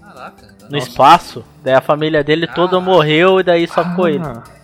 [0.00, 0.46] Caraca.
[0.70, 0.88] No Nossa.
[0.88, 1.44] espaço.
[1.64, 4.10] Daí a família dele toda morreu e daí só ficou ah.
[4.10, 4.57] ele.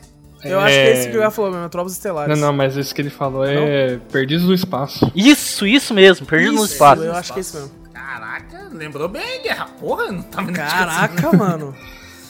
[0.45, 0.65] Eu é...
[0.65, 2.39] acho que é esse que o Ian falou mesmo, Trovas Estelares.
[2.39, 5.11] Não, não, mas esse que ele falou é Perdidos no Espaço.
[5.15, 7.03] Isso, isso mesmo, Perdidos no Espaço.
[7.03, 7.73] Eu acho que é isso mesmo.
[7.93, 9.67] Caraca, lembrou bem, Guerra.
[9.81, 11.75] Porra, não tá me Caraca, mano.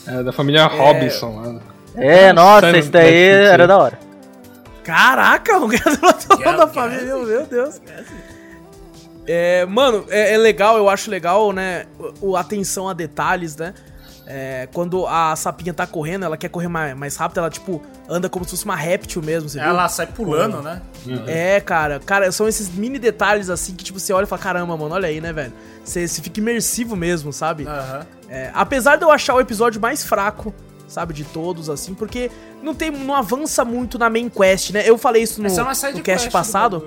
[0.07, 0.67] É da família é...
[0.67, 1.61] Robinson lá.
[1.97, 3.99] É, nossa, esse daí era da hora.
[4.83, 7.81] Caraca, o Guerra da família, meu Deus.
[9.27, 11.87] É, mano, é, é, legal, eu acho legal, né?
[12.21, 13.73] O, atenção a detalhes, né?
[14.27, 18.29] É, quando a sapinha tá correndo, ela quer correr mais, mais rápido, ela, tipo, anda
[18.29, 19.95] como se fosse uma réptil mesmo, você Ela viu?
[19.95, 20.81] sai pulando, né?
[21.07, 21.25] Uhum.
[21.27, 22.01] É, cara.
[22.01, 25.09] Cara, são esses mini detalhes, assim, que, tipo, você olha e fala, caramba, mano, olha
[25.09, 25.53] aí, né, velho?
[25.85, 27.65] Você, você fica imersivo mesmo, sabe?
[27.65, 28.01] Uhum.
[28.29, 30.55] É, apesar de eu achar o episódio mais fraco,
[30.87, 32.31] sabe, de todos, assim, porque
[32.63, 34.83] não tem, não avança muito na main quest, né?
[34.85, 36.85] Eu falei isso no, é no cast passado.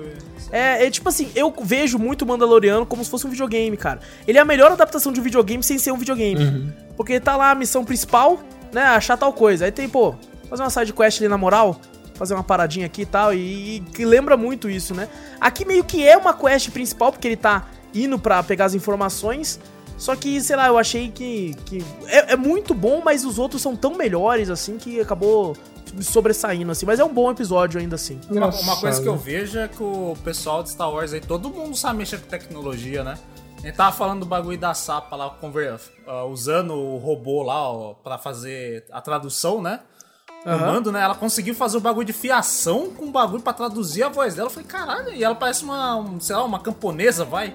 [0.50, 4.00] É, é, tipo assim, eu vejo muito Mandaloriano como se fosse um videogame, cara.
[4.26, 6.42] Ele é a melhor adaptação de um videogame sem ser um videogame.
[6.42, 6.72] Uhum.
[6.96, 8.40] Porque tá lá a missão principal,
[8.72, 8.82] né?
[8.82, 9.66] Achar tal coisa.
[9.66, 10.14] Aí tem, pô,
[10.48, 11.78] fazer uma side quest ali na moral,
[12.14, 13.34] fazer uma paradinha aqui e tal.
[13.34, 15.08] E, que lembra muito isso, né?
[15.40, 19.60] Aqui meio que é uma quest principal, porque ele tá indo pra pegar as informações.
[19.98, 21.54] Só que, sei lá, eu achei que.
[21.66, 25.56] que é, é muito bom, mas os outros são tão melhores, assim, que acabou
[26.00, 26.86] sobressaindo, assim.
[26.86, 28.20] Mas é um bom episódio ainda assim.
[28.30, 31.50] Uma, uma, coisa que eu vejo é que o pessoal de Star Wars aí, todo
[31.50, 33.18] mundo sabe mexer com tecnologia, né?
[33.62, 38.16] Ele tava falando do bagulho da Sapa lá, uh, usando o robô lá ó, pra
[38.16, 39.80] fazer a tradução, né?
[40.46, 40.58] Uhum.
[40.58, 41.02] mando, né?
[41.02, 44.46] Ela conseguiu fazer o bagulho de fiação com o bagulho pra traduzir a voz dela.
[44.46, 47.52] Eu falei, caralho, e ela parece uma, sei lá, uma camponesa, vai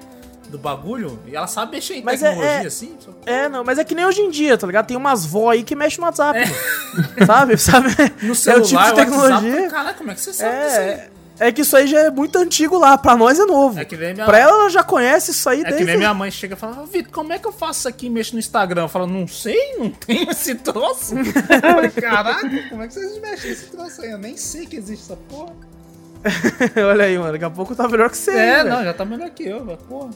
[0.54, 2.96] do bagulho e ela sabe mexer em mas é, tecnologia, é, é, assim.
[3.00, 3.12] Só...
[3.26, 4.86] É, não, mas é que nem hoje em dia, tá ligado?
[4.86, 6.40] Tem umas vó aí que mexem no WhatsApp.
[6.40, 6.46] É.
[7.26, 7.58] Sabe?
[7.58, 7.88] sabe?
[8.22, 9.52] No celular, é o tipo de tecnologia.
[9.52, 11.14] WhatsApp, Caraca, como é que você sabe é, disso aí?
[11.40, 13.80] É que isso aí já é muito antigo lá, pra nós é novo.
[13.80, 14.28] É que vem minha...
[14.28, 15.78] Pra ela, ela já conhece isso aí é desde...
[15.78, 17.88] É que vem minha mãe chega e fala, Vitor, como é que eu faço isso
[17.88, 18.84] aqui e mexo no Instagram?
[18.84, 21.16] Eu falo, não sei, não tenho esse troço.
[21.18, 24.12] eu falei, caraca, como é que vocês mexem nesse troço aí?
[24.12, 25.54] Eu nem sei que existe essa porra.
[26.90, 28.32] Olha aí, mano, daqui a pouco tá melhor que você.
[28.32, 30.12] É, não, já tá melhor que eu, porra.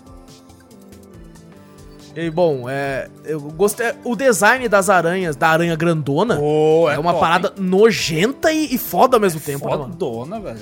[2.17, 3.93] E, bom, é, eu gostei.
[4.03, 7.63] O design das aranhas, da aranha grandona, oh, é, é, uma top, parada hein?
[7.63, 9.69] nojenta e, e, foda ao mesmo é tempo.
[9.69, 10.59] Né, fodona, velho.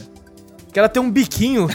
[0.74, 1.70] Que ela tem um biquinho.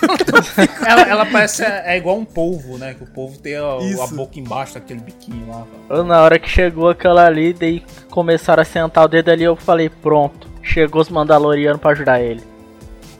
[0.88, 2.94] ela, ela, parece é, é, igual um polvo, né?
[2.94, 5.66] Que o polvo tem a, a boca embaixo daquele biquinho lá.
[5.90, 6.04] Velho.
[6.04, 9.90] Na hora que chegou aquela ali, daí começaram a sentar o dedo ali, eu falei,
[9.90, 12.42] pronto, chegou os Mandalorianos pra ajudar ele.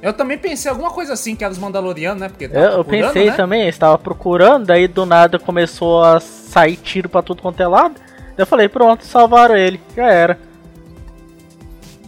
[0.02, 2.28] Eu também pensei alguma coisa assim, que era os Mandalorianos, né?
[2.28, 3.36] Porque eu, eu pensei né?
[3.36, 7.94] também, estava procurando, daí do nada começou a sair tiro pra tudo quanto é lado.
[8.36, 10.38] Eu falei, pronto, salvaram ele, já era.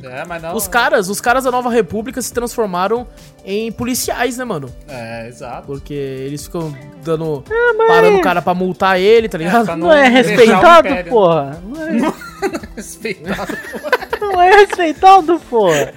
[0.02, 0.56] É, mas não...
[0.56, 3.06] Os caras, os caras da Nova República se transformaram
[3.44, 4.72] em policiais, né, mano?
[4.88, 5.66] É, exato.
[5.66, 6.74] Porque eles ficam
[7.04, 7.44] dando.
[7.48, 7.88] É, mas...
[7.88, 9.70] Parando o cara pra multar ele, tá ligado?
[9.70, 11.62] É, não, não, é respeitado, porra.
[11.64, 11.92] Não é...
[11.92, 14.08] não é respeitado, porra.
[14.20, 15.94] não é respeitado, porra.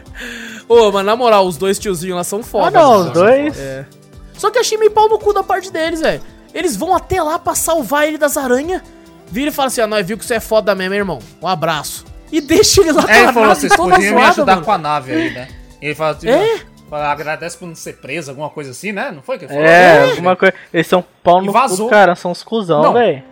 [0.68, 2.68] Ô, mas na moral, os dois tiozinhos lá são foda.
[2.68, 3.60] Ah, não, os dois.
[3.60, 3.86] É.
[4.34, 6.22] Só que achei meio pau no cu da parte deles, velho.
[6.54, 8.82] Eles vão até lá pra salvar ele das aranhas.
[9.28, 11.20] Vira e fala assim: ó, nós viu que você é foda mesmo, irmão.
[11.42, 12.06] Um abraço.
[12.32, 14.66] E deixa ele lá é, ele falou, vocês podiam me ajudar mano.
[14.66, 15.48] com a nave aí, né?
[15.82, 16.60] Ele fala assim, é?
[16.92, 19.12] agradece por não ser preso, alguma coisa assim, né?
[19.12, 19.68] Não foi que ele falou?
[19.68, 20.12] É, é.
[20.12, 20.54] alguma coisa.
[20.74, 23.24] Eles são pau no cu, cara, são os cuzão, velho.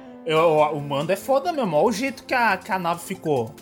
[0.73, 3.53] O mando é foda mesmo, olha o jeito que a, que a nave ficou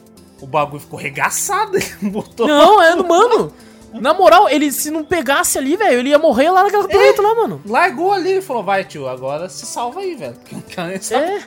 [0.41, 1.77] o bagulho ficou regaçado.
[2.01, 3.53] botou não, é, mano.
[3.93, 7.21] Na moral, ele se não pegasse ali, velho, ele ia morrer lá naquela é, planeta
[7.21, 7.61] lá, mano.
[7.65, 10.35] Largou ali e falou: vai, tio, agora se salva aí, velho.
[11.11, 11.41] É.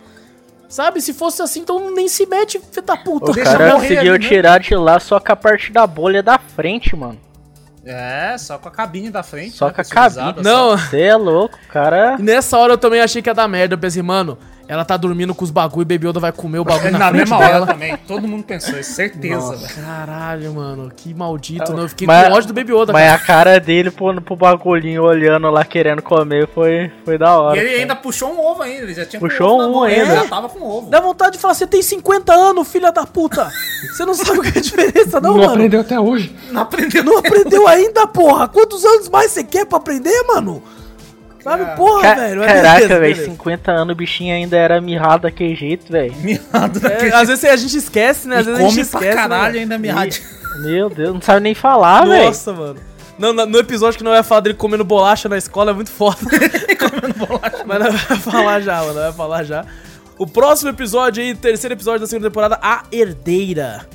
[0.69, 3.31] Sabe, se fosse assim, então nem se mete, filho da puta.
[3.31, 4.59] O cara conseguiu ali, tirar né?
[4.59, 7.19] de lá só com a parte da bolha da frente, mano.
[7.85, 9.57] É, só com a cabine da frente.
[9.57, 10.43] Só né, com a cabine.
[10.43, 10.77] Não.
[10.77, 12.17] Você é louco, cara.
[12.19, 13.75] Nessa hora eu também achei que ia dar merda.
[13.75, 16.65] Eu pensei, mano, ela tá dormindo com os bagulho e Baby Yoda vai comer o
[16.65, 17.55] bagulho na, na mesma dela.
[17.63, 17.97] hora também.
[18.07, 19.75] Todo mundo pensou isso, certeza, velho.
[19.75, 20.91] Caralho, mano.
[20.95, 21.83] Que maldito, né?
[21.83, 22.93] Eu fiquei mas, com ódio do Baby Yoda.
[22.93, 23.15] Mas cara.
[23.15, 27.57] a cara dele pro, pro bagulhinho olhando lá, querendo comer, foi, foi da hora.
[27.57, 27.81] E ele cara.
[27.83, 28.85] ainda puxou um ovo ainda.
[28.85, 30.01] Ele já tinha Puxou um ainda.
[30.01, 30.89] Ele já tava com ovo.
[30.89, 33.51] Dá vontade de falar, você tem 50 anos, filha da puta.
[33.93, 35.47] Você não sabe o que é a diferença, não, não mano?
[35.47, 36.35] Não aprendeu até hoje.
[36.51, 37.05] Não aprendeu.
[37.05, 38.49] Não aprendeu ainda, porra.
[38.49, 40.63] Quantos anos mais você quer pra aprender, mano?
[41.45, 41.77] Sabe, é.
[41.77, 42.41] porra, Ca velho.
[42.43, 46.15] Caraca, velho, 50 anos o bichinho ainda era mirrado daquele jeito, velho.
[46.25, 48.39] Mirrado daquele é, Às vezes a gente esquece, né?
[48.39, 49.05] Às vezes a gente esquece.
[49.05, 49.61] Pra caralho né?
[49.61, 50.17] ainda mirrado.
[50.63, 52.25] Meu Deus, não sabe nem falar, velho.
[52.25, 52.67] Nossa, véio.
[52.67, 52.81] mano.
[53.19, 56.17] No, no, episódio que não vai falar dele comendo bolacha na escola é muito foda.
[56.81, 57.63] comendo bolacha.
[57.67, 58.95] Mas não vai falar já, mano.
[58.95, 59.67] Não vai falar já.
[60.17, 63.87] O próximo episódio aí, terceiro episódio da segunda temporada, A Herdeira.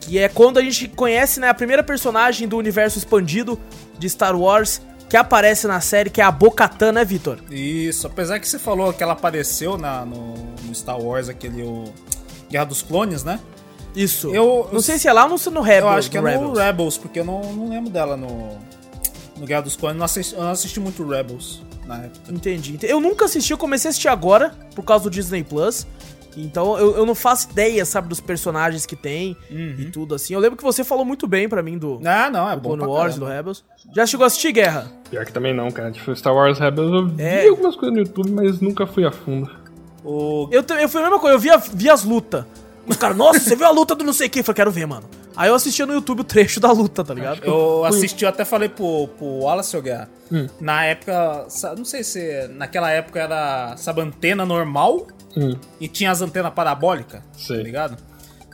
[0.00, 3.58] Que é quando a gente conhece, né, a primeira personagem do universo expandido
[3.96, 4.82] de Star Wars,
[5.14, 7.38] que aparece na série, que é a Bocatan, né, Vitor?
[7.48, 11.84] Isso, apesar que você falou que ela apareceu na, no, no Star Wars, aquele o
[12.50, 13.38] Guerra dos Clones, né?
[13.94, 14.34] Isso.
[14.34, 15.92] Eu, não sei se é lá ou no Rebels.
[15.92, 18.58] Eu acho que é no Rebels, Rebels porque eu não, não lembro dela no,
[19.36, 19.94] no Guerra dos Clones.
[19.94, 22.32] Eu não assisti, eu não assisti muito Rebels na época.
[22.32, 22.76] Entendi.
[22.82, 25.86] Eu nunca assisti, eu comecei a assistir agora, por causa do Disney Plus.
[26.36, 29.76] Então eu, eu não faço ideia, sabe, dos personagens que tem uhum.
[29.78, 30.34] e tudo assim.
[30.34, 32.84] Eu lembro que você falou muito bem para mim do, ah, não, é do Clone
[32.84, 33.64] Wars, do Rebels.
[33.94, 34.90] Já chegou a assistir Guerra?
[35.10, 35.90] Pior que também não, cara.
[35.90, 37.42] Tipo, Star Wars Rebels eu é.
[37.42, 39.50] vi algumas coisas no YouTube, mas nunca fui a fundo.
[40.04, 40.48] O...
[40.50, 42.44] Eu, eu fui a mesma coisa, eu vi, a, vi as lutas.
[42.86, 44.40] Os caras, nossa, você viu a luta do não sei o que?
[44.40, 45.08] Eu falei, quero ver, mano.
[45.36, 47.44] Aí eu assistia no YouTube o trecho da luta, tá ligado?
[47.44, 50.08] Eu assisti, eu até falei pro, pro Wallace Guerra.
[50.30, 50.46] Hum.
[50.60, 55.56] Na época, não sei se naquela época era, sabe, antena normal hum.
[55.80, 57.96] e tinha as antenas parabólicas, tá ligado?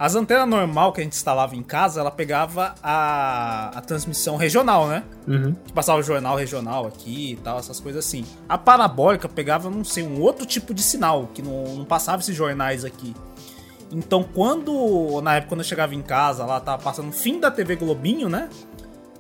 [0.01, 4.89] As antenas normal que a gente instalava em casa, ela pegava a, a transmissão regional,
[4.89, 5.03] né?
[5.29, 5.53] Uhum.
[5.53, 8.25] Que passava o jornal regional aqui e tal, essas coisas assim.
[8.49, 12.35] A parabólica pegava, não sei, um outro tipo de sinal, que não, não passava esses
[12.35, 13.15] jornais aqui.
[13.93, 17.77] Então, quando, na época, quando eu chegava em casa, lá tava passando fim da TV
[17.77, 18.49] Globinho, né?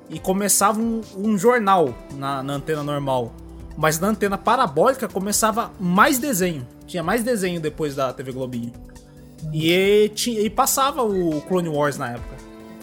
[0.08, 3.32] E começava um, um jornal na, na antena normal.
[3.76, 6.66] Mas na antena parabólica começava mais desenho.
[6.86, 8.72] Tinha mais desenho depois da TV Globinho.
[9.52, 12.36] E, e, e, passava o Clone Wars na época.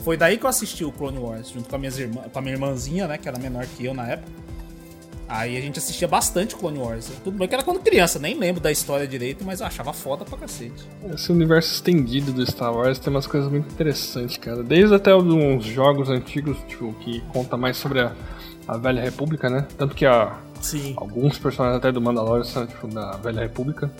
[0.03, 2.41] Foi daí que eu assisti o Clone Wars, junto com a, minha irmã, com a
[2.41, 3.17] minha irmãzinha, né?
[3.17, 4.31] Que era menor que eu na época.
[5.29, 7.11] Aí a gente assistia bastante Clone Wars.
[7.23, 10.23] Tudo bem que era quando criança, nem lembro da história direito, mas eu achava foda
[10.23, 10.87] pra cacete.
[11.13, 14.63] Esse universo estendido do Star Wars tem umas coisas muito interessantes, cara.
[14.63, 18.13] Desde até uns jogos antigos, tipo, que conta mais sobre a,
[18.67, 19.67] a Velha República, né?
[19.77, 20.93] Tanto que a, Sim.
[20.95, 23.91] alguns personagens até do Mandalorian são, tipo, da Velha República.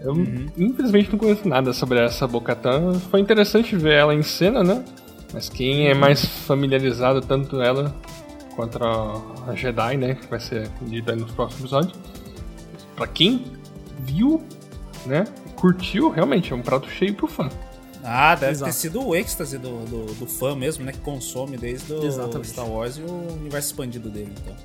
[0.00, 0.46] Eu, uhum.
[0.56, 2.94] infelizmente, não conheço nada sobre essa Bocatan.
[3.10, 4.84] Foi interessante ver ela em cena, né?
[5.32, 7.94] Mas quem é mais familiarizado, tanto ela
[8.58, 10.16] quanto a Jedi, né?
[10.16, 11.96] Que vai ser dita nos próximos episódios.
[12.96, 13.44] Pra quem
[14.00, 14.42] viu,
[15.06, 15.26] né?
[15.54, 17.48] Curtiu, realmente, é um prato cheio pro fã.
[18.02, 18.72] Ah, deve Exato.
[18.72, 20.90] ter sido o êxtase do, do, do, fã mesmo, né?
[20.90, 24.56] Que consome desde o Star Wars e o universo expandido dele, então.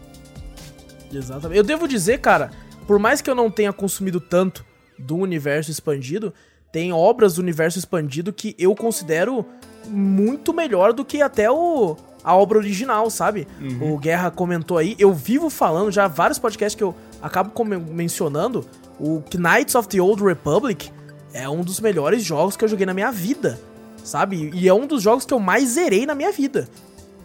[1.13, 1.55] Exatamente.
[1.55, 2.49] Eu devo dizer, cara,
[2.87, 4.65] por mais que eu não tenha consumido tanto
[4.97, 6.33] do universo expandido,
[6.71, 9.45] tem obras do universo expandido que eu considero
[9.87, 13.47] muito melhor do que até o, a obra original, sabe?
[13.59, 13.93] Uhum.
[13.93, 18.65] O Guerra comentou aí, eu vivo falando já vários podcasts que eu acabo mencionando,
[18.99, 20.91] o Knights of the Old Republic
[21.33, 23.59] é um dos melhores jogos que eu joguei na minha vida,
[24.03, 24.51] sabe?
[24.53, 26.69] E é um dos jogos que eu mais zerei na minha vida.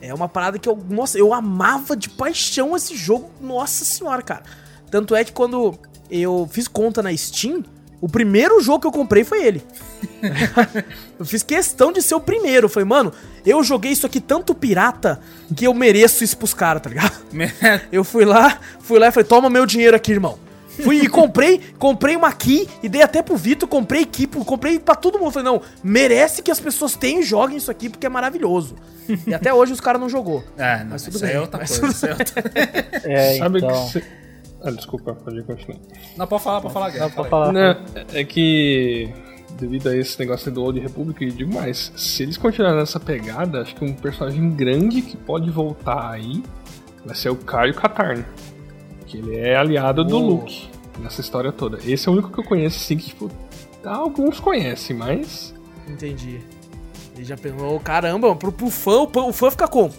[0.01, 4.45] É uma parada que eu, nossa, eu amava de paixão esse jogo, nossa senhora, cara.
[4.91, 5.79] Tanto é que quando
[6.11, 7.63] eu fiz conta na Steam,
[8.01, 9.63] o primeiro jogo que eu comprei foi ele.
[11.19, 12.67] eu fiz questão de ser o primeiro.
[12.67, 13.13] Eu falei, mano,
[13.45, 15.21] eu joguei isso aqui tanto pirata
[15.57, 17.19] que eu mereço isso pros caras, tá ligado?
[17.91, 20.39] eu fui lá, fui lá e falei, toma meu dinheiro aqui, irmão.
[20.83, 24.95] Fui e comprei, comprei uma key e dei até pro Vitor, comprei key, comprei pra
[24.95, 25.33] todo mundo.
[25.33, 28.77] Falei, não, merece que as pessoas tenham e joguem isso aqui porque é maravilhoso.
[29.27, 30.45] e até hoje os caras não jogou.
[30.57, 31.33] É, não, mas tudo bem.
[31.33, 31.87] É outra coisa.
[31.87, 32.45] Isso é outra...
[33.03, 33.91] é, Sabe então...
[33.91, 34.03] que
[34.63, 35.79] ah, desculpa, pode continuar.
[36.17, 37.53] Não, pode falar, pode falar, Não, pode falar.
[37.53, 37.77] Não,
[38.13, 39.13] é que
[39.59, 43.63] devido a esse negócio do Old Republic, e digo mais, se eles continuarem nessa pegada,
[43.63, 46.43] acho que um personagem grande que pode voltar aí
[47.05, 48.25] vai ser o Caio Katarn.
[49.07, 50.05] Que ele é aliado oh.
[50.05, 50.69] do Luke
[50.99, 51.79] nessa história toda.
[51.85, 53.31] Esse é o único que eu conheço, assim, que, tipo,
[53.85, 55.55] alguns conhecem, mas.
[55.89, 56.41] Entendi.
[57.17, 59.93] Ele já pensou, caramba, pro, pro fã, o fã fica como?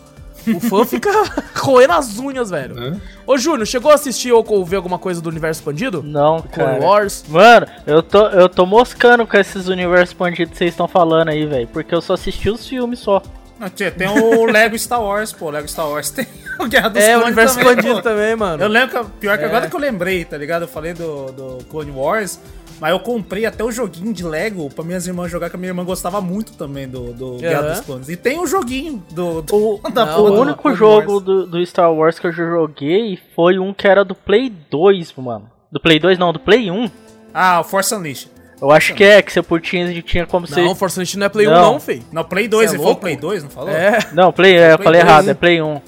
[0.47, 1.10] O fã fica
[1.56, 2.82] roendo as unhas, velho.
[2.82, 2.97] É?
[3.25, 6.02] Ô, Júnior, chegou a assistir ou ver alguma coisa do universo expandido?
[6.04, 6.71] Não, cara.
[6.78, 7.23] Clone Wars?
[7.28, 11.45] Mano, eu tô, eu tô moscando com esses universos expandidos que vocês estão falando aí,
[11.45, 11.67] velho.
[11.67, 13.21] Porque eu só assisti os filmes só.
[13.60, 15.47] Não, tia, tem o Lego Star Wars, pô.
[15.47, 16.25] O Lego Star Wars tem
[16.58, 18.02] o Guerra dos É, o universo também, expandido pô.
[18.02, 18.63] também, mano.
[18.63, 19.47] Eu lembro que, pior que é.
[19.47, 20.62] agora que eu lembrei, tá ligado?
[20.63, 22.39] Eu falei do, do Clone Wars.
[22.80, 25.70] Mas eu comprei até o joguinho de Lego pra minhas irmãs jogar, que a minha
[25.70, 27.38] irmã gostava muito também do, do uhum.
[27.38, 28.10] Guerra dos Clones.
[28.10, 29.42] E tem o joguinho do.
[29.42, 33.60] do o, da não, o único jogo do, do, Star Wars que eu joguei foi
[33.60, 35.50] um que era do Play 2, mano.
[35.72, 36.89] Do Play 2 não, do Play 1.
[37.34, 38.32] Ah, o Force Unleashed.
[38.62, 40.62] Eu acho que é, que você tinha, tinha como você.
[40.62, 41.53] Não, Force Unleashed não é Play não.
[41.53, 42.03] 1, não, fei.
[42.12, 43.70] Não, Play 2, você é falou Play 2, não falou?
[43.70, 43.99] É.
[44.14, 45.82] Não, Play, é, eu falei errado, é Play 1.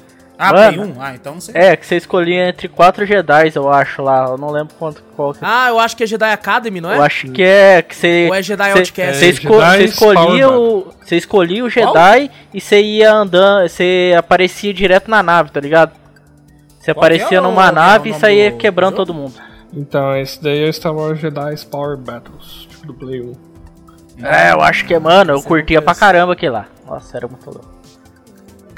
[0.44, 0.96] Ah, Mano, Play 1?
[1.00, 1.54] Ah, então não sei.
[1.56, 4.26] É, que você escolhia entre quatro Jedi, eu acho lá.
[4.26, 5.46] Eu não lembro quanto qual que...
[5.46, 5.48] É.
[5.48, 6.98] Ah, eu acho que é Jedi Academy, não é?
[6.98, 7.84] Eu acho que é.
[7.84, 9.20] Que você, Ou é Jedi Outcast?
[9.20, 10.92] Você, esco você escolhia o.
[11.00, 12.38] Você escolhia o Jedi qual?
[12.52, 13.70] e você ia andando.
[13.70, 15.92] Você aparecia direto na nave, tá ligado?
[16.80, 19.36] Você qual aparecia é numa nave e saía quebrando todo mundo.
[19.72, 23.34] Então, esse daí é o Star Wars Jedi Power Battles, tipo do Play 1.
[24.24, 26.66] É, eu acho que, mano, eu curtia pra caramba aquele lá.
[26.88, 27.81] Nossa, era muito louco.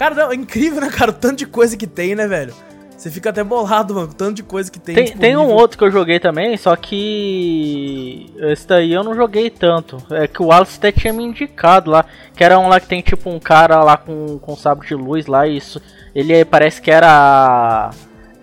[0.03, 1.11] Cara, não, é incrível, né, cara?
[1.11, 2.53] O tanto de coisa que tem, né, velho?
[2.97, 4.93] Você fica até bolado, mano, tanto de coisa que tem.
[4.93, 8.29] Tem, tem um outro que eu joguei também, só que.
[8.37, 10.03] Esse daí eu não joguei tanto.
[10.11, 12.03] É que o Wallace até tinha me indicado lá.
[12.35, 15.25] Que era um lá que tem tipo um cara lá com, com sabre de luz
[15.25, 15.47] lá.
[15.47, 15.81] Isso.
[16.13, 17.91] Ele parece que era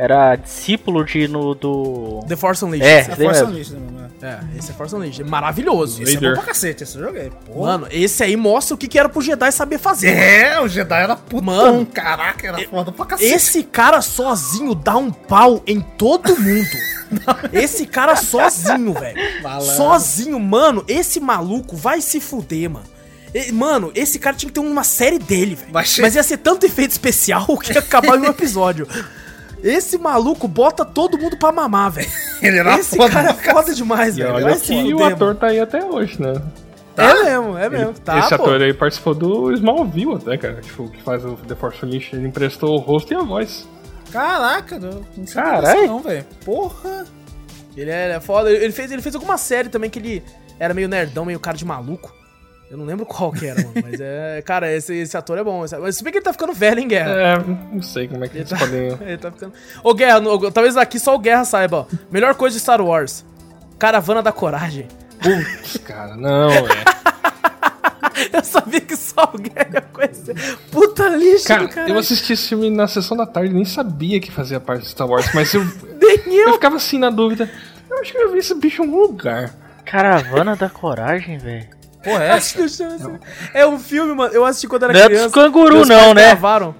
[0.01, 2.25] era discípulo de no do.
[2.27, 2.89] The Force Unleashed.
[2.89, 5.21] É, The Force Unleashed, né, É, esse é Force Unleashed.
[5.21, 6.03] É maravilhoso.
[6.03, 7.31] Esse é bom pra cacete, esse joguei.
[7.45, 7.73] Porra.
[7.73, 10.17] Mano, esse aí mostra o que, que era pro Jedi saber fazer.
[10.17, 10.65] É, mano.
[10.65, 13.31] o Jedi era putão, mano, caraca, era foda pra cacete.
[13.31, 16.69] Esse cara sozinho dá um pau em todo mundo.
[17.53, 19.19] esse cara sozinho, velho.
[19.77, 22.87] Sozinho, mano, esse maluco vai se fuder, mano.
[23.53, 25.71] Mano, esse cara tinha que ter uma série dele, velho.
[25.71, 28.89] Mas, Mas ia ser tanto efeito especial que ia acabar em um episódio.
[29.63, 32.11] Esse maluco bota todo mundo pra mamar, velho.
[32.79, 34.35] Esse cara é foda demais, velho.
[34.35, 36.41] Olha que o ator tá aí até hoje, né?
[36.95, 37.11] Tá?
[37.11, 37.93] É mesmo, é mesmo.
[37.95, 38.35] Tá, esse pô.
[38.43, 40.61] ator aí participou do Smallville até, cara.
[40.61, 42.17] Tipo, que faz o The Force Unleashed.
[42.17, 43.67] Ele emprestou o rosto e a voz.
[44.11, 45.87] Caraca, não, não Caralho.
[45.87, 46.25] não, velho.
[46.45, 47.07] Porra.
[47.77, 48.51] Ele é, ele é foda.
[48.51, 50.23] Ele fez, ele fez alguma série também que ele
[50.59, 52.13] era meio nerdão, meio cara de maluco.
[52.71, 53.73] Eu não lembro qual que era, mano.
[53.83, 54.41] Mas é.
[54.43, 55.65] Cara, esse, esse ator é bom.
[55.81, 57.11] Mas se bem que ele tá ficando velho, hein, Guerra?
[57.11, 57.39] É,
[57.73, 58.87] não sei como é que ele tá, podem.
[59.03, 59.53] ele tá ficando.
[59.83, 61.87] Ô, Guerra, no, talvez aqui só o Guerra saiba, ó.
[62.13, 63.25] Melhor coisa de Star Wars:
[63.77, 64.87] Caravana da Coragem.
[65.21, 66.61] Putz, cara, não, é.
[68.33, 70.35] Eu sabia que só o Guerra ia conhecer.
[70.71, 71.67] Puta lixo, cara.
[71.69, 74.89] Cara, eu assisti esse filme na sessão da tarde, nem sabia que fazia parte de
[74.91, 75.65] Star Wars, mas eu.
[75.99, 76.49] nem eu.
[76.49, 77.51] Eu ficava assim na dúvida.
[77.89, 79.55] Eu acho que eu vi esse bicho em algum lugar.
[79.85, 81.80] Caravana da Coragem, velho.
[82.03, 82.65] Porra, é essa?
[82.65, 82.85] Assim.
[83.53, 84.33] É um filme, mano.
[84.33, 85.15] Eu assisti quando era não criança.
[85.21, 86.29] Não é dos canguru, não, né?
[86.29, 86.75] Gravaram.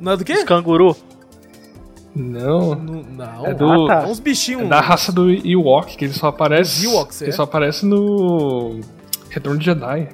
[0.00, 0.34] Não é do quê?
[0.34, 0.96] Dos canguru.
[2.14, 2.74] Não.
[2.74, 3.46] Não.
[3.46, 4.06] É do, ah, tá.
[4.06, 4.62] Uns bichinhos.
[4.62, 6.86] É da raça do Ewok, que ele só aparece.
[6.86, 7.24] Ewoks, é?
[7.26, 8.80] Ele só aparece no.
[9.30, 10.08] Retorno de Jedi.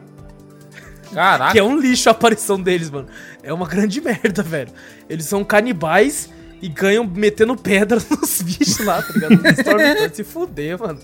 [1.13, 1.53] Caraca.
[1.53, 3.09] Que é um lixo a aparição deles, mano.
[3.43, 4.73] É uma grande merda, velho.
[5.09, 6.31] Eles são canibais
[6.63, 10.15] e ganham metendo pedra nos bichos lá, tá ligado?
[10.15, 10.99] se fuder, mano.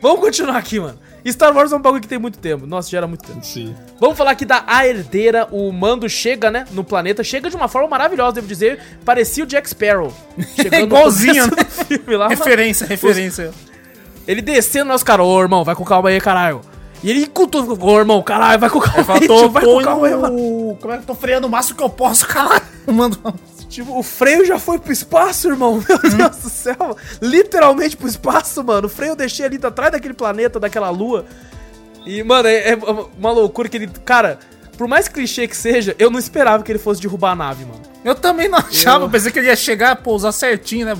[0.00, 0.98] Vamos continuar aqui, mano.
[1.26, 2.66] Star Wars é um bagulho que tem muito tempo.
[2.66, 3.44] Nossa, já era muito tempo.
[3.44, 3.74] Sim.
[4.00, 5.46] Vamos falar aqui da A Herdeira.
[5.50, 7.22] O mando chega, né, no planeta.
[7.22, 8.80] Chega de uma forma maravilhosa, devo dizer.
[9.04, 10.12] Parecia o Jack Sparrow.
[10.56, 11.46] Chegando Igualzinho.
[11.46, 12.28] No filme lá.
[12.28, 13.50] Referência, referência.
[14.26, 15.22] Ele descendo nosso cara.
[15.22, 16.60] Ô, irmão, vai com calma aí, caralho.
[17.02, 20.76] E ele tudo, ô irmão, caralho, vai com calma aí, vai com calma aí, mano.
[20.80, 22.62] Como é que eu tô freando o máximo que eu posso, caralho?
[22.88, 23.16] Mano,
[23.78, 25.74] Tipo, o freio já foi pro espaço, irmão.
[25.88, 26.16] Meu uhum.
[26.16, 26.96] Deus do céu.
[27.22, 28.88] Literalmente pro espaço, mano.
[28.88, 31.24] O freio eu deixei ali atrás daquele planeta, daquela lua.
[32.04, 32.78] E, mano, é, é
[33.16, 33.88] uma loucura que ele.
[34.04, 34.40] Cara,
[34.76, 37.80] por mais clichê que seja, eu não esperava que ele fosse derrubar a nave, mano.
[38.04, 39.04] Eu também não achava.
[39.04, 39.10] Eu...
[39.10, 40.96] Pensei que ele ia chegar, pousar certinho, né?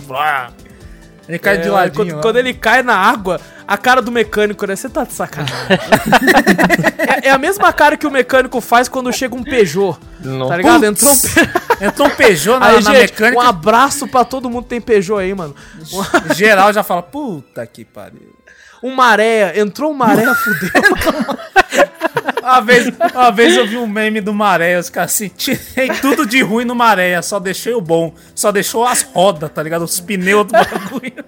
[1.29, 1.95] Ele cai é, de ladinho.
[1.95, 4.74] Quando, quando, ele cai na água, a cara do mecânico, né?
[4.74, 5.55] Você tá de sacanagem.
[7.22, 9.99] é, é, a mesma cara que o mecânico faz quando chega um Peugeot.
[10.20, 10.49] Não.
[10.49, 10.85] Tá ligado?
[10.85, 11.16] Entrou um,
[11.85, 13.43] Entrou um Peugeot na, aí, na gente, mecânica.
[13.43, 15.55] Um abraço pra todo mundo que tem Peugeot aí, mano.
[16.35, 18.38] Geral já fala, puta que pariu.
[18.83, 20.70] Um maré, entrou um maré, fudeu.
[22.41, 26.26] uma, vez, uma vez eu vi um meme do maré, os caras assim, tirei tudo
[26.26, 28.14] de ruim no maré, só deixei o bom.
[28.35, 29.83] Só deixou as rodas, tá ligado?
[29.83, 31.24] Os pneus do bagulho.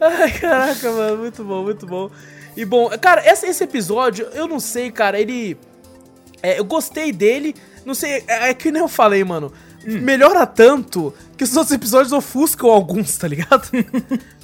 [0.00, 2.10] Ai, caraca, mano, muito bom, muito bom.
[2.56, 5.56] E bom, cara, esse, esse episódio, eu não sei, cara, ele.
[6.42, 9.52] É, eu gostei dele, não sei, é, é que nem eu falei, mano.
[9.86, 10.00] Hum.
[10.00, 13.68] Melhora tanto que os outros episódios ofuscam alguns, tá ligado?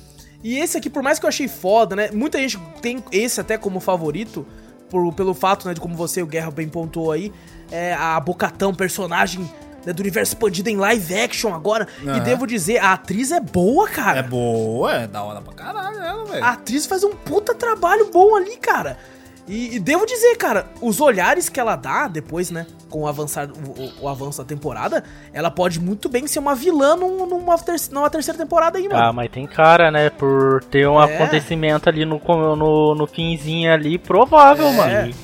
[0.44, 2.10] E esse aqui, por mais que eu achei foda, né?
[2.12, 4.46] Muita gente tem esse até como favorito,
[4.90, 7.32] por, pelo fato, né, de como você, o Guerra, bem pontuou aí,
[7.70, 9.50] é a Bocatão, personagem
[9.86, 11.88] né, do universo expandido em live action agora.
[12.02, 12.16] Uhum.
[12.16, 14.20] E devo dizer, a atriz é boa, cara.
[14.20, 16.44] É boa, é da hora pra caralho ela, velho.
[16.44, 18.98] A atriz faz um puta trabalho bom ali, cara.
[19.46, 23.46] E, e, devo dizer, cara, os olhares que ela dá depois, né, com o, avançar,
[23.50, 27.76] o, o avanço da temporada, ela pode muito bem ser uma vilã num, numa, ter,
[27.90, 29.04] numa terceira temporada aí, mano.
[29.04, 31.14] Ah, mas tem cara, né, por ter um é.
[31.14, 32.18] acontecimento ali no,
[32.56, 34.72] no, no finzinho ali, provável, é.
[34.72, 35.14] mano.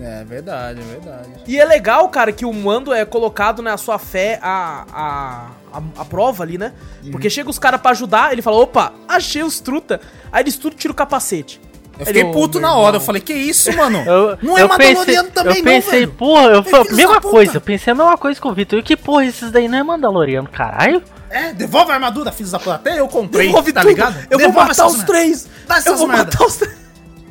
[0.00, 1.28] É verdade, é verdade.
[1.46, 5.78] E é legal, cara, que o mando é colocado na né, sua fé a, a,
[5.78, 6.72] a, a prova ali, né?
[7.04, 7.10] Uhum.
[7.10, 10.00] Porque chega os caras para ajudar, ele fala, opa, achei os truta.
[10.30, 11.60] Aí eles tudo tiram o capacete.
[12.02, 12.96] Eu fiquei puto na hora.
[12.96, 13.98] Eu falei, que isso, mano?
[13.98, 17.92] Eu, não é Mandaloriano também, eu pensei, não, porra, eu falei, mesma coisa, eu pensei
[17.92, 18.78] a mesma coisa com o Vitor.
[18.78, 21.02] E que porra, esses daí não é Mandaloriano, caralho?
[21.30, 22.74] É, devolve a armadura, filhos da puta.
[22.74, 23.88] Até eu comprei, devolve tá tudo.
[23.88, 24.16] ligado?
[24.30, 25.48] Eu devolve vou matar os três.
[25.66, 26.24] Dá eu vou merda.
[26.24, 26.76] matar os três.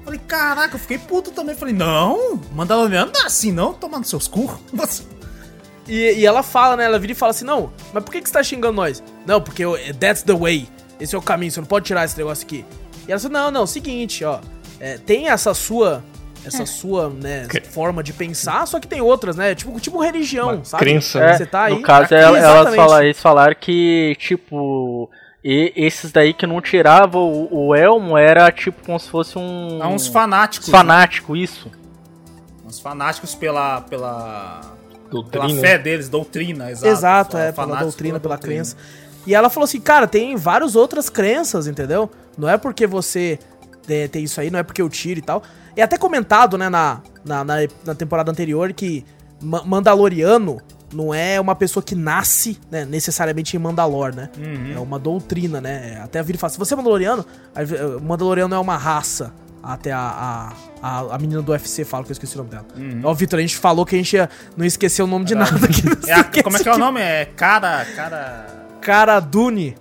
[0.04, 1.56] Falei, caraca, eu fiquei puto também.
[1.56, 3.74] Falei, não, Mandaloriano não é assim, não.
[3.74, 4.60] Tomando seus cu.
[5.88, 6.86] E, e, ela fala, né?
[6.86, 9.04] Ela vira e fala assim: Não, mas por que, que você tá xingando nós?
[9.26, 10.70] Não, porque eu, that's the way.
[11.00, 12.64] Esse é o caminho, você não pode tirar esse negócio aqui.
[13.08, 14.40] E ela falou: Não, não, seguinte, ó
[14.82, 16.04] é, tem essa sua
[16.44, 16.66] essa é.
[16.66, 19.54] sua, né, forma de pensar, só que tem outras, né?
[19.54, 20.84] Tipo, tipo religião, Uma sabe?
[20.84, 21.20] Crença.
[21.20, 21.76] É, Você tá aí.
[21.76, 25.08] No caso, aqui, elas, falaram, eles falaram que, tipo,
[25.44, 29.80] e esses daí que não tiravam o, o elmo era tipo como se fosse um.
[29.84, 30.70] É uns fanáticos.
[30.70, 31.40] Fanático, né?
[31.40, 31.72] isso.
[32.66, 33.82] Uns fanáticos pela.
[33.82, 34.62] pela.
[35.12, 35.46] Doutrina.
[35.46, 36.88] Pela fé deles, doutrina, exato.
[36.88, 38.64] Exato, é, pela doutrina, pela, doutrina.
[38.64, 38.78] crença.
[39.28, 42.10] E ela falou assim, cara, tem várias outras crenças, entendeu?
[42.38, 43.38] Não é porque você
[43.88, 45.44] é, tem isso aí, não é porque eu tiro e tal.
[45.76, 47.56] É até comentado, né, na, na, na,
[47.86, 49.06] na temporada anterior que
[49.42, 50.62] Mandaloriano
[50.94, 54.30] não é uma pessoa que nasce, né, necessariamente em Mandalor, né?
[54.38, 54.74] Uhum.
[54.76, 56.00] É uma doutrina, né?
[56.04, 57.26] Até a vida fala, se você é Mandaloriano,
[58.02, 59.34] Mandaloriano é uma raça.
[59.64, 60.52] Até a,
[60.82, 62.66] a, a, menina do UFC fala que eu esqueci o nome dela.
[62.76, 63.02] Uhum.
[63.04, 64.28] Ó, Vitor, a gente falou que a gente ia
[64.58, 65.84] não esquecer o nome de nada aqui.
[66.08, 67.00] É a, como é que é o nome?
[67.00, 67.86] É Cara.
[67.96, 68.48] Cara.
[68.82, 69.76] Cara Dune.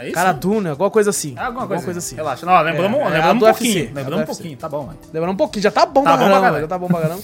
[0.00, 0.14] É isso?
[0.14, 1.34] Cara Dune, alguma coisa assim.
[1.36, 2.16] É alguma, coisa, coisa assim.
[2.16, 2.46] Relaxa.
[2.46, 3.90] Não, lembramos, é, lembramos um pouquinho.
[3.94, 6.60] Lembramos um pouquinho, tá bom, Lembramos um pouquinho, já tá bom tá pra bom caramba.
[6.60, 7.22] Já tá bom pra caramba.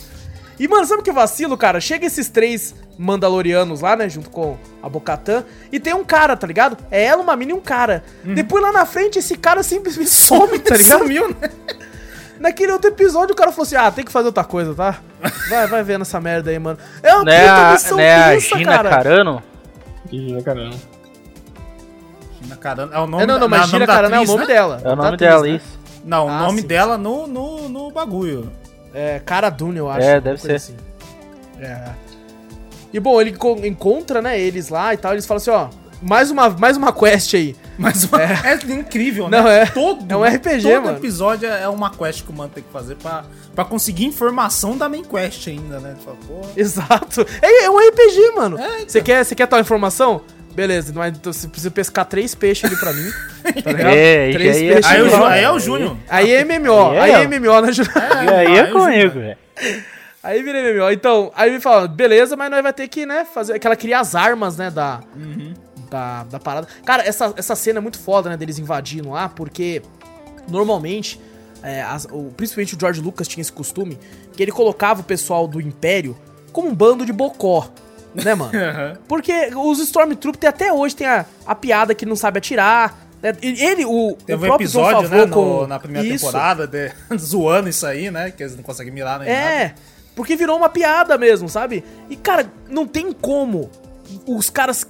[0.59, 1.81] E, mano, sabe que vacilo, cara?
[1.81, 4.09] Chega esses três Mandalorianos lá, né?
[4.09, 5.45] Junto com a Bocatã.
[5.71, 6.79] E tem um cara, tá ligado?
[6.91, 8.05] É ela, uma mina e um cara.
[8.25, 8.35] Uhum.
[8.35, 11.01] Depois lá na frente, esse cara simplesmente some, tá ligado?
[11.01, 11.51] Sumiu, né?
[12.41, 14.99] Naquele outro episódio, o cara falou assim: Ah, tem que fazer outra coisa, tá?
[15.49, 16.79] Vai, vai vendo essa merda aí, mano.
[17.03, 18.91] É uma né puta missão né a Gina cara.
[18.91, 19.43] Carano?
[20.11, 20.96] Gina Carano.
[22.55, 24.47] Carano é o nome é, Não, não, mas Gina Carano é o nome né?
[24.47, 24.81] dela.
[24.85, 25.51] É o nome dela, né?
[25.57, 25.79] isso.
[26.05, 26.67] Não, o ah, nome sim.
[26.69, 28.53] dela no, no, no bagulho.
[28.95, 30.07] É, Cara Dune, eu acho.
[30.07, 30.55] É, deve ser.
[30.55, 30.77] Assim.
[31.59, 31.89] É.
[32.93, 35.69] E bom, ele encontra, né, eles lá e tal, eles falam assim, ó,
[36.01, 37.57] mais uma, mais uma quest aí.
[37.77, 38.41] Mais uma, é.
[38.45, 39.39] é incrível, né?
[39.39, 40.99] Não, é, todo, é um RPG, todo mano.
[40.99, 43.25] episódio é uma quest que o mano tem que fazer pra,
[43.55, 45.95] pra conseguir informação da main quest ainda, né?
[46.03, 46.17] Fala,
[46.57, 47.27] Exato.
[47.43, 48.59] É, é um RPG, mano.
[48.59, 48.89] É, então.
[48.89, 50.23] Você quer, você quer tal informação?
[50.57, 53.11] Beleza, mas então você precisa pescar três peixes ali pra mim.
[53.63, 53.95] Tá ligado?
[53.95, 54.91] É, três aí, peixes.
[54.91, 55.97] Aí, aí, aí é o Júnior.
[56.09, 56.91] Aí é MMO.
[56.99, 57.97] Aí é MMO, né, Júnior?
[57.97, 59.37] É, aí é comigo, velho.
[60.23, 60.91] Aí virei MMO.
[60.91, 63.59] Então, aí me fala, beleza, mas nós vai ter que, né, fazer.
[63.59, 65.01] Que ela queria as armas, né, da.
[65.15, 65.55] Uhum.
[65.91, 66.67] Da, da parada.
[66.85, 69.83] Cara, essa, essa cena é muito foda, né, deles invadindo lá, porque
[70.49, 71.21] normalmente.
[71.63, 73.99] É, as, o, principalmente o George Lucas tinha esse costume,
[74.37, 76.17] que ele colocava o pessoal do Império
[76.53, 77.69] como um bando de bocó.
[78.25, 78.53] Né, mano?
[79.09, 83.37] Porque os Stormtroopers até hoje tem a, a piada que não sabe atirar, né?
[83.43, 86.27] ele, o, Teve o um episódio, né, no, na primeira isso.
[86.27, 88.31] temporada, de, zoando isso aí, né?
[88.31, 89.75] Que eles não conseguem mirar nem É, nada.
[90.15, 91.85] Porque virou uma piada mesmo, sabe?
[92.09, 93.71] E, cara, não tem como
[94.27, 94.87] os caras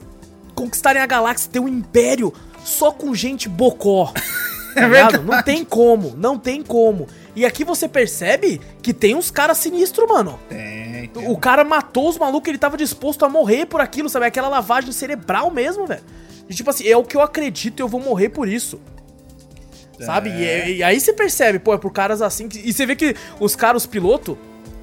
[0.55, 2.33] conquistarem a galáxia, ter um império
[2.65, 4.13] só com gente bocó.
[4.77, 5.25] é tá verdade.
[5.25, 7.09] Não tem como, não tem como.
[7.35, 10.39] E aqui você percebe que tem uns caras sinistros, mano.
[10.49, 11.29] Tem, tem.
[11.29, 14.27] O cara matou os malucos, ele tava disposto a morrer por aquilo, sabe?
[14.27, 16.03] Aquela lavagem cerebral mesmo, velho.
[16.49, 18.81] E tipo assim, é o que eu acredito e eu vou morrer por isso.
[19.99, 20.31] Sabe?
[20.31, 20.69] É.
[20.69, 22.49] E, e, aí você percebe, pô, é por caras assim.
[22.49, 24.37] Que, e você vê que os caras, os pilotos,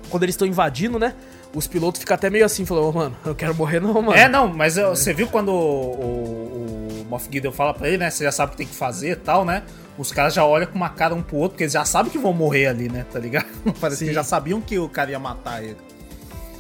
[0.10, 1.14] quando eles estão invadindo, né?
[1.56, 4.14] Os pilotos ficam até meio assim, falando, oh, mano, eu quero morrer não, mano.
[4.14, 8.10] É, não, mas você viu quando o, o, o Moff Gideon fala pra ele, né?
[8.10, 9.62] Você já sabe o que tem que fazer e tal, né?
[9.98, 12.18] Os caras já olham com uma cara um pro outro, porque eles já sabem que
[12.18, 13.06] vão morrer ali, né?
[13.12, 13.46] Tá ligado?
[13.80, 14.08] Parece Sim.
[14.08, 15.78] que já sabiam que o cara ia matar ele.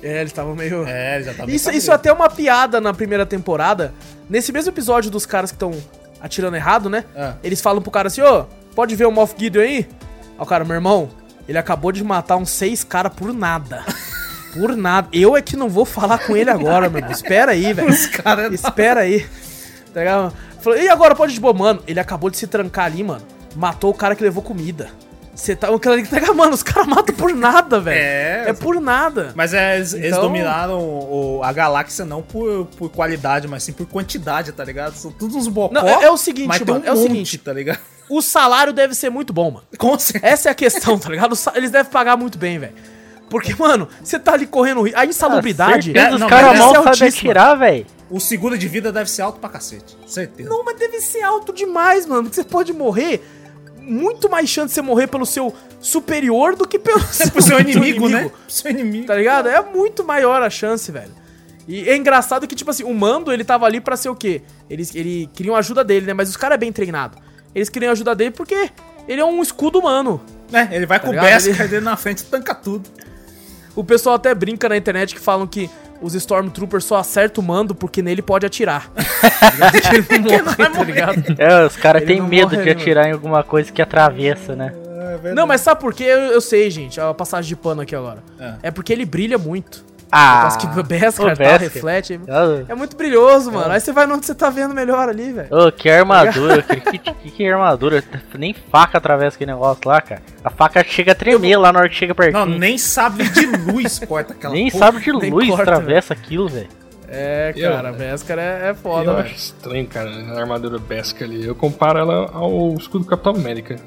[0.04, 0.86] É, eles estavam meio.
[0.86, 3.94] É, eles já estavam Isso, isso até é uma piada na primeira temporada.
[4.30, 5.72] Nesse mesmo episódio dos caras que estão
[6.22, 7.06] atirando errado, né?
[7.16, 7.34] É.
[7.44, 9.78] Eles falam pro cara assim, ô, oh, pode ver o Moff Gideon aí?
[9.78, 9.88] Aí
[10.38, 11.10] o cara, meu irmão,
[11.48, 13.84] ele acabou de matar uns seis caras por nada.
[14.54, 15.08] Por nada.
[15.12, 17.12] Eu é que não vou falar com ele agora, meu irmão.
[17.12, 17.89] Espera aí, velho.
[18.54, 19.26] Espera aí.
[19.93, 20.34] Tá ligado?
[20.62, 21.84] Falou, e agora pode de boa, mano?
[21.88, 23.22] Ele acabou de se trancar ali, mano.
[23.56, 24.89] Matou o cara que levou comida.
[25.36, 25.68] Você tá.
[26.36, 27.97] Mano, os caras matam por nada, velho.
[27.97, 28.49] É.
[28.49, 29.34] É por nada.
[29.36, 30.06] Mas é, eles, então...
[30.06, 34.93] eles dominaram o, a galáxia não por, por qualidade, mas sim por quantidade, tá ligado?
[34.93, 35.74] São todos uns bocó.
[35.74, 36.82] Não, é, é o seguinte, mas mano.
[36.82, 37.80] Um é o seguinte, tá ligado?
[38.10, 39.66] o salário deve ser muito bom, mano.
[39.78, 40.34] Com certeza.
[40.34, 41.36] Essa é a questão, tá ligado?
[41.56, 42.74] Eles devem pagar muito bem, velho.
[43.30, 45.93] Porque, mano, você tá ali correndo A insalubridade.
[45.97, 47.86] Ah, os caras mal sabem atirar, velho.
[48.09, 49.97] O seguro de vida deve ser alto pra cacete.
[50.05, 50.49] Certeza.
[50.49, 52.24] Não, mas deve ser alto demais, mano.
[52.24, 53.24] Porque você pode morrer.
[53.80, 57.86] Muito mais chance de você morrer pelo seu superior do que pelo seu, seu inimigo,
[57.86, 58.32] inimigo, né?
[58.47, 59.07] Seu inimigo.
[59.07, 59.49] Tá ligado?
[59.49, 61.11] É muito maior a chance, velho.
[61.67, 64.41] E é engraçado que, tipo assim, o mando, ele tava ali pra ser o quê?
[64.69, 66.13] Eles, ele queriam ajuda dele, né?
[66.13, 67.17] Mas os caras é bem treinado.
[67.55, 68.69] Eles queriam ajuda dele porque
[69.07, 70.21] ele é um escudo humano.
[70.51, 71.26] É, ele vai tá com ligado?
[71.26, 72.89] o Beskar dele na frente e tanca tudo.
[73.76, 75.69] O pessoal até brinca na internet que falam que
[76.01, 78.91] os Stormtroopers só acertam o mando porque nele pode atirar.
[79.93, 81.24] ele não morre, tá ligado?
[81.38, 84.74] É, os caras têm medo de atirar em alguma coisa que atravessa, né?
[85.24, 86.03] É não, mas sabe por quê?
[86.03, 86.99] Eu, eu, sei, gente.
[86.99, 88.24] A passagem de pano aqui agora.
[88.39, 88.53] É.
[88.63, 89.86] é porque ele brilha muito.
[90.16, 92.22] Ah, que o Beskar tá, reflete.
[92.30, 92.66] Ah.
[92.70, 93.72] É muito brilhoso, mano.
[93.72, 93.76] É.
[93.76, 95.47] Aí você vai onde você tá vendo melhor ali, velho.
[95.49, 98.03] Ô, oh, que armadura, que, que, que, armadura.
[98.38, 100.22] Nem faca atravessa aquele negócio lá, cara.
[100.43, 102.45] A faca chega a tremer lá na hora que chega pertinho.
[102.45, 104.86] Não, nem sabre de luz corta aquela Nem porra.
[104.86, 106.26] sabre de luz corta, atravessa véio.
[106.26, 106.70] aquilo, velho.
[107.07, 111.43] É, cara, eu, Beskar é, é foda, Eu acho estranho, cara, a armadura Beskar ali.
[111.43, 113.78] Eu comparo ela ao escudo Capitão América.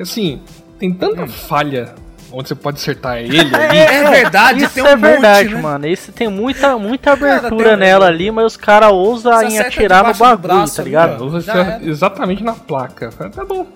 [0.00, 0.42] Assim,
[0.80, 1.28] tem tanta hum.
[1.28, 1.94] falha
[2.34, 3.54] onde você pode acertar ele ali.
[3.54, 5.62] É, é verdade, isso tem um é verdade, monte, né?
[5.62, 5.86] mano.
[5.86, 10.14] Isso tem muita, muita abertura cara, nela ali, mas os caras ousam em atirar no
[10.14, 11.24] bagulho, braço, tá ligado?
[11.24, 13.10] Usa exatamente na placa.
[13.10, 13.66] Tá bom.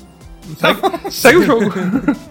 [0.58, 0.80] Segue,
[1.10, 1.72] segue o jogo.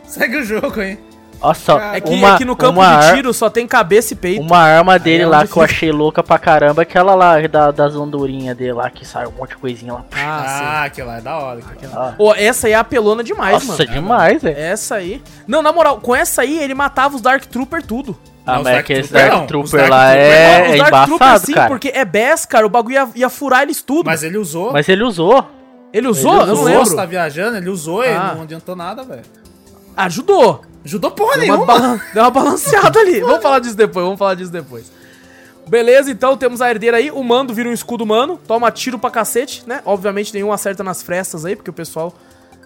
[0.03, 0.97] segue o jogo, hein?
[1.41, 4.41] Nossa, é que uma, aqui no campo de tiro só tem cabeça e peito.
[4.41, 7.95] Uma arma dele é lá que eu achei louca pra caramba, aquela lá da, das
[7.95, 10.05] andorinhas dele lá, que sai um monte de coisinha lá.
[10.15, 11.59] Ah, ah aquela é da hora.
[11.59, 12.15] Aquela...
[12.17, 13.79] Oh, essa aí é apelona demais, Nossa, mano.
[13.79, 14.57] Nossa, demais, velho.
[14.57, 15.21] Essa aí.
[15.47, 18.17] Não, na moral, com essa aí ele matava os Dark Trooper tudo.
[18.45, 21.67] Ah, mas é que esse Dark não, Trooper lá é, é embaçado, Trooper, sim, cara.
[21.67, 24.05] porque é Beskar, o bagulho ia, ia furar eles tudo.
[24.05, 24.71] Mas ele usou.
[24.71, 25.45] Mas ele usou.
[25.93, 26.33] Ele usou?
[26.33, 26.85] Ele usou, eu não lembro.
[26.85, 28.07] Você tá viajando, ele usou, ah.
[28.07, 29.23] ele não adiantou nada, velho.
[29.97, 30.61] Ajudou.
[30.85, 31.63] Ajudou porra deu nenhuma.
[31.63, 33.19] Uma deu uma balanceada ali.
[33.19, 34.91] vamos falar disso depois, vamos falar disso depois.
[35.67, 37.11] Beleza, então temos a herdeira aí.
[37.11, 38.39] O mando vira um escudo humano.
[38.47, 39.81] Toma tiro pra cacete, né?
[39.83, 42.13] Obviamente nenhum acerta nas frestas aí, porque o pessoal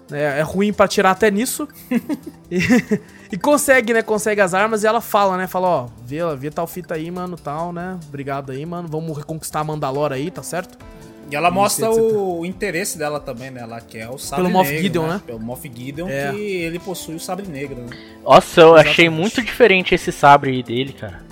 [0.08, 1.66] né, é ruim pra tirar até nisso.
[2.50, 2.60] e,
[3.32, 4.02] e, consegue, né?
[4.02, 5.48] Consegue as armas e ela fala, né?
[5.48, 7.98] Fala, ó, vê, vê tal fita aí, mano, tal, né?
[8.06, 8.86] Obrigado aí, mano.
[8.88, 10.78] Vamos reconquistar a Mandalora aí, tá certo?
[11.32, 13.62] E ela mostra o, o, interesse dela também, né?
[13.62, 15.14] Ela quer o sabre Pelo negro, Moff Gideon, né?
[15.14, 15.22] né?
[15.24, 16.30] Pelo Moff Gideon, é.
[16.30, 17.96] que ele possui o sabre negro, né?
[18.22, 18.90] Nossa, eu Exatamente.
[18.90, 21.22] achei muito diferente esse sabre dele, cara.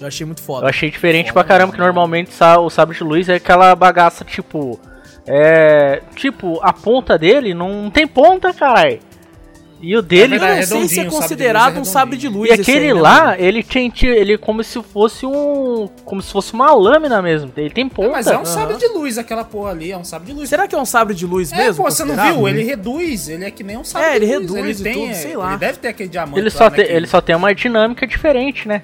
[0.00, 0.64] Eu achei muito foda.
[0.64, 4.24] Eu achei diferente foda, pra caramba, que normalmente o sabre de luz é aquela bagaça,
[4.24, 4.80] tipo...
[5.26, 6.00] É...
[6.14, 8.98] Tipo, a ponta dele não tem ponta, caralho.
[9.80, 12.50] E o dele é não sei se é considerado é um sabre de luz.
[12.50, 16.32] E aquele aí, né, lá, né, ele tinha ele como se fosse um, como se
[16.32, 17.52] fosse uma lâmina mesmo.
[17.56, 18.08] Ele tem ponta.
[18.08, 18.44] É, mas é um uhum.
[18.44, 20.48] sabre de luz aquela porra ali, é um sabre de luz.
[20.48, 21.84] Será que é um sabre de luz é, mesmo?
[21.84, 22.48] Pô, você não viu?
[22.48, 25.36] Ele reduz, ele é que nem um sabre é, ele reduz ele tem, tudo, sei
[25.36, 25.50] lá.
[25.50, 28.06] Ele deve ter aquele diamante ele lá, só né, tem, ele só tem uma dinâmica
[28.06, 28.82] diferente, né?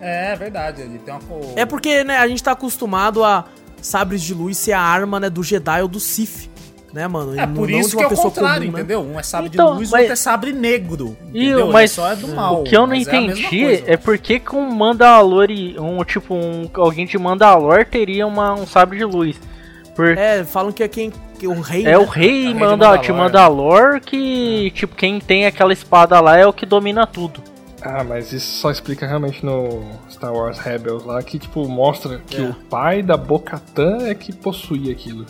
[0.00, 1.22] É, verdade, ele tem uma
[1.56, 3.46] É porque, né, a gente tá acostumado a
[3.80, 6.50] sabres de luz ser a arma, né, do Jedi ou do Sith
[6.94, 7.38] né, mano?
[7.38, 8.78] É por isso que é o contrário, comum, né?
[8.78, 9.00] entendeu?
[9.02, 10.00] Um é sabre então, de luz, mas...
[10.02, 11.16] outro é sabre negro.
[11.28, 11.72] Entendeu?
[11.72, 12.60] mas só é do mal.
[12.60, 15.48] O que eu não entendi é, é por que um Mandalor,
[15.80, 19.36] um tipo um alguém de Mandalor teria uma, um sabre de luz.
[19.96, 20.16] Por...
[20.16, 21.82] É, falam que é quem que o rei.
[21.82, 21.98] É né?
[21.98, 26.52] o rei, é manda, de Mandalor que tipo quem tem aquela espada lá é o
[26.52, 27.42] que domina tudo.
[27.82, 32.40] Ah, mas isso só explica realmente no Star Wars Rebels lá que tipo mostra que
[32.40, 32.44] é.
[32.44, 35.26] o pai da Bo-Katan é que possuía aquilo.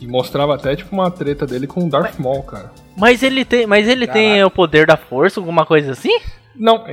[0.00, 2.72] E mostrava até tipo uma treta dele com o Darth Maul, cara.
[2.96, 6.18] Mas ele tem, mas ele tem o poder da força, alguma coisa assim?
[6.56, 6.84] Não,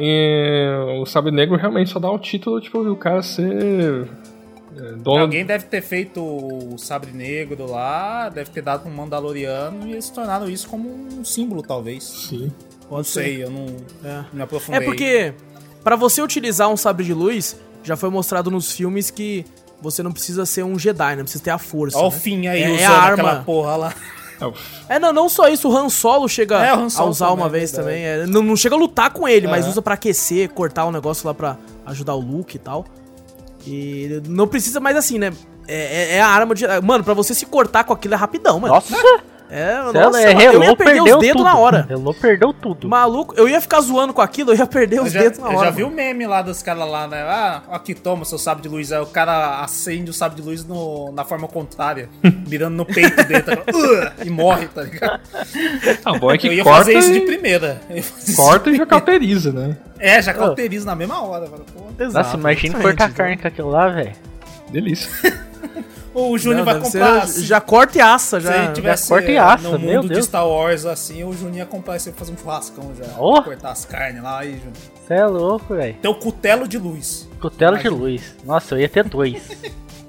[1.02, 4.08] o Sabre Negro realmente só dá o título, tipo, o cara ser
[4.78, 5.22] é, dono...
[5.22, 10.10] Alguém deve ter feito o Sabre Negro lá, deve ter dado um Mandaloriano e eles
[10.10, 12.04] tornaram isso como um símbolo, talvez.
[12.04, 12.52] Sim.
[12.88, 13.66] Pode não sei, eu não
[14.04, 14.26] é.
[14.32, 14.82] me aprofundei.
[14.82, 15.34] É porque,
[15.84, 19.44] para você utilizar um Sabre de Luz, já foi mostrado nos filmes que
[19.82, 21.98] você não precisa ser um Jedi, não precisa ter a força.
[21.98, 22.16] Olha né?
[22.16, 23.44] o fim aí, é, é a arma.
[23.46, 23.94] porra lá.
[24.88, 27.44] É, não, não só isso, o Han Solo chega é, Han Solo a usar também,
[27.44, 28.04] uma vez também.
[28.04, 30.92] É, não, não, chega a lutar com ele, mas usa para aquecer, cortar o um
[30.92, 32.86] negócio lá pra ajudar o Luke e tal.
[33.66, 35.34] E não precisa mais assim, né?
[35.68, 36.66] É, é, é a arma de.
[36.84, 38.74] Mano, pra você se cortar com aquilo é rapidão, mano.
[38.76, 38.96] Nossa!
[39.50, 41.44] É, nossa, é, eu ia perder os dedos tudo.
[41.44, 41.86] na hora.
[41.88, 42.88] Relou perdeu tudo.
[42.90, 45.56] Maluco, eu ia ficar zoando com aquilo, eu ia perder os já, dedos na hora.
[45.56, 47.22] Eu já vi o meme lá dos caras lá, né?
[47.22, 48.92] Ah, aqui toma seu sábio de luz.
[48.92, 52.10] Aí o cara acende o sábio de luz no, na forma contrária,
[52.48, 55.22] mirando no peito dele, tá, uh, e morre, tá ligado?
[56.04, 57.82] Ah, bom é que eu ia corta fazer isso de primeira.
[58.36, 59.78] Corta e já cauteriza, né?
[59.98, 61.46] É, já cauteriza na mesma hora.
[61.98, 64.14] Exato, Nossa, imagina cortar carne com aquilo lá, velho.
[64.70, 65.10] Delícia.
[66.18, 67.24] O Júnior vai comprar.
[67.24, 68.68] Assim, já corta e assa, já.
[68.68, 71.66] Se tivesse já corta e assa, no mundo de Star Wars assim, o Júnior ia
[71.66, 73.06] comprar e fazer um churrascão já.
[73.20, 73.42] Oh.
[73.42, 74.74] Cortar as carnes lá aí, Júnior.
[75.06, 75.96] Você é louco, velho.
[76.02, 77.30] Tem o cutelo de luz.
[77.40, 77.96] Cutelo Imagina.
[77.96, 78.36] de luz.
[78.44, 79.42] Nossa, eu ia ter dois.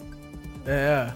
[0.66, 1.08] é.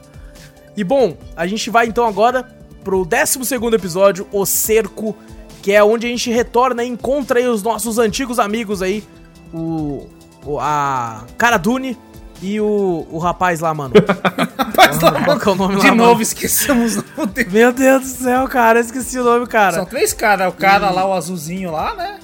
[0.77, 2.49] E bom, a gente vai então agora
[2.85, 5.17] pro 12 episódio, O Cerco,
[5.63, 9.05] que é onde a gente retorna e encontra aí os nossos antigos amigos aí,
[9.53, 10.07] o,
[10.45, 11.97] o a Cara Dune
[12.43, 13.95] e o, o rapaz lá, mano.
[14.59, 16.23] rapaz lá, Qual é o nome De lá, novo, mano?
[16.23, 17.33] esquecemos o nome.
[17.51, 19.75] Meu Deus do céu, cara, esqueci o nome, cara.
[19.77, 20.49] São três caras.
[20.49, 20.95] O cara e...
[20.95, 22.19] lá, o azulzinho lá, né?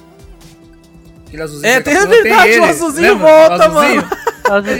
[1.25, 1.71] Aquele azulzinho.
[1.71, 3.27] É, tem a verdade, tem o azulzinho Lembra?
[3.27, 4.01] volta, o azulzinho?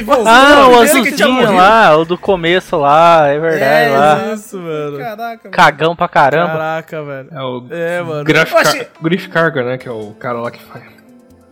[0.05, 0.27] mano.
[0.27, 4.33] ah, o azulzinho lá, o do começo lá, é verdade é, lá.
[4.33, 4.97] isso, mano.
[4.97, 5.55] Caraca, mano.
[5.55, 6.51] Cagão pra caramba.
[6.51, 7.29] Caraca, velho.
[7.31, 8.23] É o é, mano.
[8.25, 10.83] Griff, Car Griff Carga, né, que é o cara lá que faz.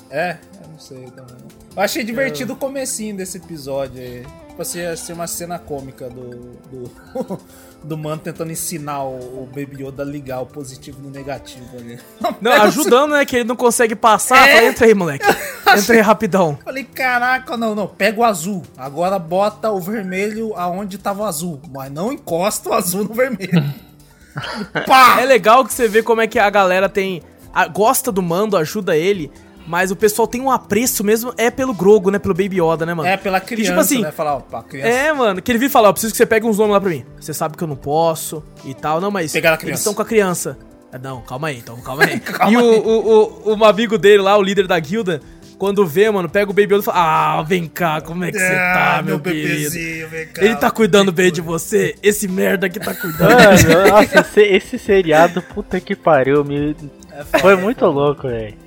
[0.09, 1.46] É, eu não sei também.
[1.77, 4.25] Eu achei divertido o comecinho desse episódio aí.
[4.47, 7.39] Tipo assim, ia ser uma cena cômica do, do,
[7.85, 11.99] do mano tentando ensinar o, o Baby Yoda a ligar o positivo no negativo ali.
[12.41, 13.23] Não, ajudando, né?
[13.23, 14.47] Que ele não consegue passar.
[14.47, 14.55] É.
[14.55, 15.25] Fala, entra aí, moleque.
[15.77, 16.57] Entra aí rapidão.
[16.63, 17.85] Falei, caraca, não, não.
[17.85, 18.63] Pega o azul.
[18.75, 21.61] Agora bota o vermelho aonde tava o azul.
[21.71, 23.71] Mas não encosta o azul no vermelho.
[24.87, 25.21] Pá!
[25.21, 27.21] É legal que você vê como é que a galera tem.
[27.53, 29.31] A, gosta do mando, ajuda ele.
[29.67, 32.17] Mas o pessoal tem um apreço mesmo, é pelo Grogo, né?
[32.17, 33.07] Pelo Baby Yoda, né, mano?
[33.07, 34.11] É, pela criança, que, tipo assim, né?
[34.13, 34.87] Falar, ó, criança.
[34.87, 36.89] É, mano, que ele vir falar, ó, preciso que você pegue uns nomes lá pra
[36.89, 37.05] mim.
[37.19, 39.01] Você sabe que eu não posso e tal.
[39.01, 39.71] Não, mas Pegar a criança.
[39.71, 40.57] eles estão com a criança.
[40.91, 42.17] É, não, calma aí, então, calma aí.
[42.23, 42.63] calma e aí.
[42.63, 45.21] O, o, o, o amigo dele lá, o líder da guilda,
[45.57, 48.39] quando vê, mano, pega o Baby Yoda e fala: Ah, vem cá, como é que
[48.39, 49.71] você ah, tá, meu, meu querido?
[50.09, 51.93] Vem cá, Ele tá cuidando bem de você?
[52.01, 53.31] Esse merda que tá cuidando.
[53.31, 56.73] Mano, nossa, esse, esse seriado, puta que pariu, me...
[57.11, 58.66] É foi muito louco, velho.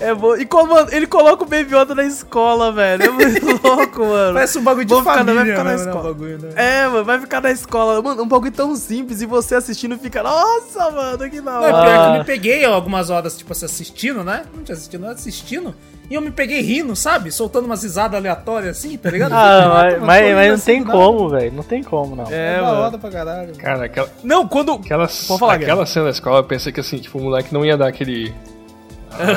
[0.00, 0.34] É bom.
[0.36, 3.02] E como, ele coloca o Baby Yoda na escola, velho.
[3.02, 4.34] É muito louco, mano.
[4.34, 6.14] Parece um bagulho de Vamos família, ficar, vai ficar na escola.
[6.14, 6.50] Bagulho, né?
[6.56, 8.02] É, mano, vai ficar na escola.
[8.02, 11.72] Mano, um bagulho tão simples e você assistindo fica, nossa, mano, que da hora.
[11.72, 14.44] Não, é pior que eu me peguei algumas horas, tipo assim, assistindo, né?
[14.54, 15.74] Não tinha assistido, não assistindo.
[16.10, 17.30] E eu me peguei rindo, sabe?
[17.30, 19.32] Soltando umas risadas aleatórias assim, tá ligado?
[19.32, 21.52] Ah, mas, mas, mas não assim, tem como, velho.
[21.52, 22.24] Não tem como, não.
[22.28, 23.54] É, é da hora pra caralho.
[23.56, 24.08] Cara, aquela.
[24.24, 24.72] Não, quando.
[24.72, 27.76] Aquela, falar, aquela cena da escola, eu pensei que assim, tipo, o moleque não ia
[27.76, 28.34] dar aquele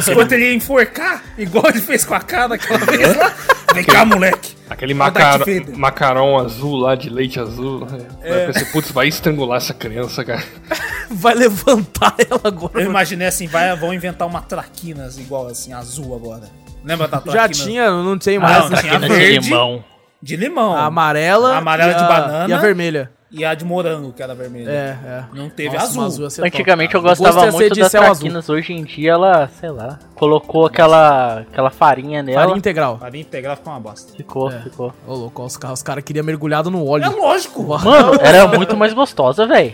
[0.09, 3.33] Enquanto ele ia enforcar, igual ele fez com a cara daquela vez lá.
[3.73, 4.55] Vem cá, moleque.
[4.69, 5.45] Aquele macarão,
[5.75, 7.87] macarão azul lá, de leite azul.
[8.21, 8.43] É.
[8.43, 10.43] Eu pensei, putz, vai estrangular essa criança, cara.
[11.09, 12.79] vai levantar ela agora.
[12.79, 16.49] Eu imaginei assim, vai, vão inventar uma traquinas igual assim, azul agora.
[16.83, 17.41] Lembra da traquina?
[17.41, 18.65] Já tinha, não tem mais.
[18.65, 19.83] Ah, não, tinha verde, de limão.
[20.21, 20.73] De limão.
[20.73, 21.55] A amarela.
[21.55, 22.49] A amarela de banana.
[22.49, 24.69] E a vermelha e a de morango, que era vermelha.
[24.69, 25.25] É, é.
[25.33, 26.27] Não teve Nossa, azul.
[26.27, 30.67] azul Antigamente top, eu gostava muito das traquinas, hoje em dia ela, sei lá, colocou
[30.67, 32.41] aquela, aquela farinha nela.
[32.41, 32.99] Farinha integral.
[32.99, 34.13] Farinha integral ficou uma bosta.
[34.15, 34.61] Ficou, é.
[34.61, 34.93] ficou.
[35.07, 37.05] Ô, louco, os caras cara queriam mergulhado no óleo.
[37.05, 37.63] É lógico.
[37.63, 39.73] Mano, era muito mais gostosa, velho.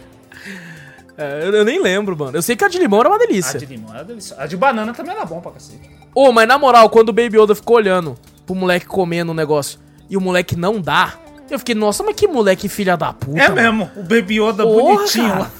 [1.18, 2.38] É, eu nem lembro, mano.
[2.38, 3.57] Eu sei que a de limão era uma delícia.
[3.57, 4.38] A de limão era delícia.
[4.39, 5.89] A de banana também era bom pra cacete.
[6.16, 9.80] Ô, mas na moral, quando o Baby Yoda ficou olhando pro moleque comendo o negócio
[10.10, 11.16] e o moleque não dá,
[11.50, 13.39] eu fiquei, nossa, mas que moleque filha da puta.
[13.39, 13.62] É mano.
[13.62, 15.39] mesmo, o Baby Yoda Porra, bonitinho cara.
[15.39, 15.52] lá.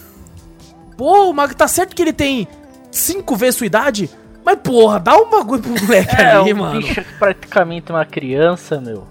[0.98, 2.48] Pô, mas tá certo que ele tem
[2.92, 4.10] cinco vezes sua idade?
[4.46, 6.80] Mas porra, dá um bagulho pro moleque é, ali, mano.
[6.80, 9.08] Bicho é praticamente uma criança, meu.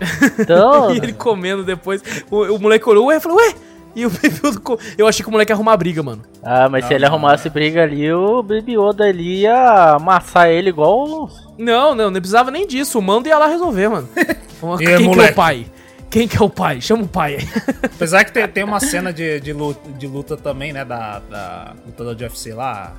[0.38, 0.94] Então.
[0.94, 2.00] e ele comendo depois.
[2.30, 3.52] O, o moleque olhou e falou, ué,
[3.96, 4.82] e o Baby Yoda.
[4.96, 6.22] Eu achei que o moleque ia arrumar briga, mano.
[6.42, 11.28] Ah, mas se ele arrumasse briga ali, o Baby Yoda ali ia amassar ele igual.
[11.58, 12.98] Não, não, não precisava nem disso.
[12.98, 14.08] O mando ia lá resolver, mano.
[14.78, 15.66] Quem que é o pai?
[16.10, 16.80] Quem que é o pai?
[16.80, 17.48] Chama o pai aí.
[17.84, 20.84] Apesar que tem, tem uma cena de, de, luta, de luta também, né?
[20.84, 22.94] Da, da lutadora de UFC lá.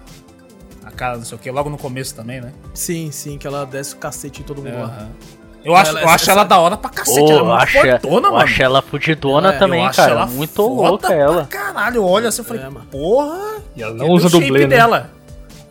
[0.83, 2.53] A cara, não sei o que, logo no começo também, né?
[2.73, 5.07] Sim, sim, que ela desce o cacete em todo mundo lá.
[5.63, 6.31] Eu acho, ela, eu acho essa...
[6.31, 7.19] ela da hora pra cacete.
[7.19, 8.35] Oh, ela é muito fortona, mano.
[8.35, 10.11] Eu acho ela fudidona é, também, cara.
[10.11, 11.45] Ela muito louca ela.
[11.47, 13.57] Caralho, olha assim, eu falei, é, porra.
[13.75, 14.67] E ela não usa dublê, né?
[14.67, 15.09] dela.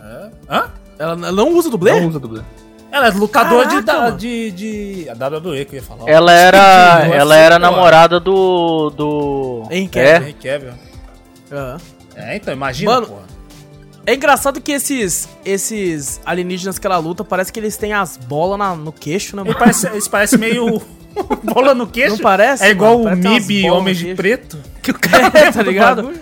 [0.01, 0.31] É.
[0.51, 0.71] Hã?
[0.99, 2.01] Ela não usa dublê?
[2.01, 2.43] Não usa dublê.
[2.91, 5.07] Ela é lutadora de, da, de, de.
[5.11, 6.09] A WWE que eu ia falar.
[6.09, 7.07] Ela era.
[7.13, 8.91] ela era namorada do.
[8.91, 9.69] do.
[9.71, 10.33] Henry é.
[10.33, 10.73] Cavill.
[11.51, 11.77] Uhum.
[12.17, 13.29] É, então, imagina, Mano, porra.
[14.07, 18.79] É engraçado que esses esses alienígenas que ela luta, parece que eles têm as bolas
[18.79, 19.51] no queixo, né, mano?
[19.51, 20.81] Eles parecem eles parece meio.
[21.43, 22.17] bola no queixo?
[22.17, 22.65] Não parece?
[22.65, 24.59] É igual mano, o MIB Homem de Preto.
[24.83, 26.15] Que o cara é, tá ligado?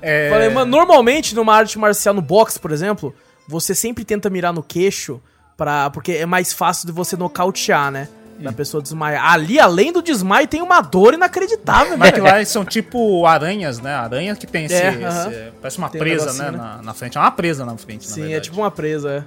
[0.00, 0.30] É...
[0.30, 3.14] Falei, mano, normalmente numa arte marcial, no boxe, por exemplo,
[3.46, 5.20] você sempre tenta mirar no queixo
[5.56, 8.08] Pra, porque é mais fácil de você nocautear, né?
[8.38, 8.52] Da hum.
[8.52, 9.32] pessoa desmaiar.
[9.32, 13.94] Ali, além do desmaio, tem uma dor inacreditável, Mas que lá são tipo aranhas, né?
[13.94, 14.74] Aranhas que tem esse.
[14.74, 15.52] É, esse uh -huh.
[15.60, 16.50] parece uma tem presa, um né?
[16.50, 16.58] né?
[16.58, 17.16] Na, na, frente.
[17.16, 18.06] É uma presa na frente.
[18.06, 19.24] Sim, é tipo uma presa, é.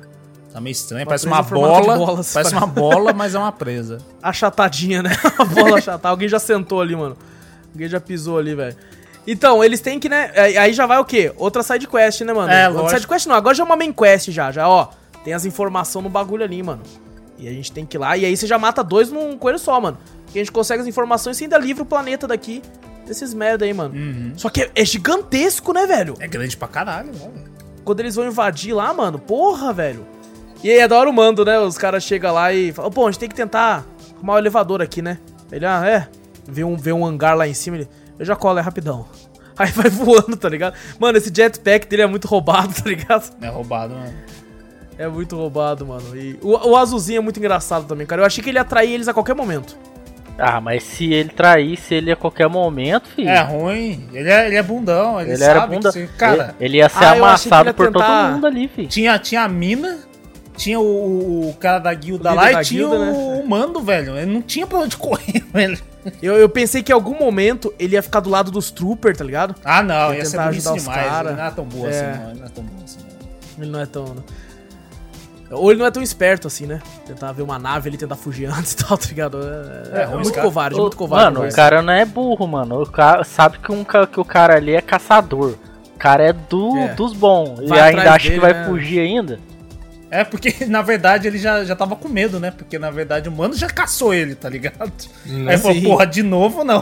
[0.54, 2.24] Tá meio estranho, uma parece uma bola.
[2.34, 3.98] Parece uma bola, mas é uma presa.
[4.22, 5.12] Achatadinha, né?
[5.38, 6.10] Uma bola achatada.
[6.10, 7.16] Alguém já sentou ali, mano.
[7.72, 8.76] Alguém já pisou ali, velho.
[9.28, 10.32] Então, eles têm que, né?
[10.36, 11.32] Aí já vai o quê?
[11.38, 12.52] Outra side quest, né, mano?
[12.52, 14.90] É, Outra side quest não, agora já é uma main quest já, já, ó.
[15.30, 16.82] Tem as informações no bagulho ali, mano.
[17.38, 18.18] E a gente tem que ir lá.
[18.18, 19.96] E aí você já mata dois num coelho só, mano.
[20.34, 22.64] E a gente consegue as informações e ainda livra o planeta daqui
[23.06, 23.94] desses merda aí, mano.
[23.94, 24.34] Uhum.
[24.36, 26.16] Só que é, é, gigantesco, né, velho?
[26.20, 27.30] É grande pra caralho, né?
[27.86, 30.04] Quando eles vão invadir lá, mano, porra, velho.
[30.64, 31.60] E aí é da hora o mando, né?
[31.60, 34.82] Os caras chegam lá e falam, pô, a gente tem que tentar arrumar o elevador
[34.82, 35.20] aqui, né?
[35.52, 36.08] Ele, ah, é.
[36.48, 39.06] Vê um, vê um hangar lá em cima, ele, eu já colo, é rapidão.
[39.56, 40.74] Aí vai voando, tá ligado?
[40.98, 43.32] Mano, esse jetpack dele é muito roubado, tá ligado?
[43.40, 44.39] É roubado, mano.
[45.00, 46.14] É muito roubado, mano.
[46.14, 48.22] E o, o azulzinho é muito engraçado também, cara.
[48.22, 49.78] Eu achei que ele ia trair eles a qualquer momento.
[50.38, 53.30] Ah, mas se ele traísse ele a qualquer momento, filho.
[53.30, 54.10] É ruim.
[54.12, 55.20] Ele é, ele é bundão.
[55.22, 55.90] Ele, ele era bunda.
[55.90, 58.90] Se, cara, ele, ele, ia ser ah, amassado por todo mundo ali, filho.
[58.90, 60.00] Tinha, tinha a mina,
[60.58, 63.42] tinha o, o cara da guilda o lá e tinha guilda, o, né?
[63.42, 64.18] o mando, velho.
[64.18, 65.80] Ele não tinha pra onde correr, velho.
[66.22, 69.24] Eu, eu pensei que em algum momento ele ia ficar do lado dos troopers, tá
[69.24, 69.56] ligado?
[69.64, 71.20] Ah, não, ia, ia ser ajudar os demais.
[71.20, 71.90] Ele não é tão boa é.
[71.90, 72.32] assim, não.
[72.32, 73.64] Ele não é tão boa assim, não.
[73.64, 74.16] Ele não é tão.
[75.52, 76.82] Ou ele não é tão esperto assim, né?
[77.06, 79.40] Tentar ver uma nave ele tentar fugir antes e tal, tá ligado?
[79.42, 80.44] É, é, é muito cara...
[80.44, 81.34] covarde, o, muito covarde.
[81.34, 82.84] Mano, o cara não é burro, mano.
[82.84, 85.56] O cara sabe que, um, que o cara ali é caçador.
[85.96, 86.94] O cara é do, é.
[86.94, 87.60] dos bons.
[87.62, 88.66] e ainda acha dele, que vai né?
[88.66, 89.40] fugir ainda.
[90.12, 92.52] É, porque na verdade ele já, já tava com medo, né?
[92.52, 94.92] Porque na verdade o mano já caçou ele, tá ligado?
[95.28, 96.82] Hum, Aí falou, porra, de novo não.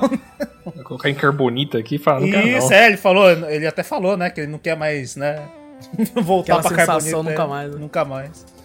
[0.63, 4.29] Vou colocar em carbonita aqui e falar, Isso, é, ele falou, ele até falou, né?
[4.29, 5.41] Que ele não quer mais, né?
[6.15, 7.23] Voltar Aquela pra carbonita.
[7.23, 7.71] nunca é, mais.
[7.71, 7.79] Né?
[7.79, 8.56] Nunca mais.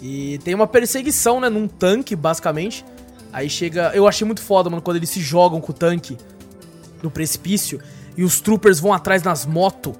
[0.00, 2.84] E tem uma perseguição, né, num tanque, basicamente.
[3.32, 3.90] Aí chega.
[3.94, 6.16] Eu achei muito foda, mano, quando eles se jogam com o tanque
[7.02, 7.80] no precipício
[8.16, 9.94] e os troopers vão atrás nas motos.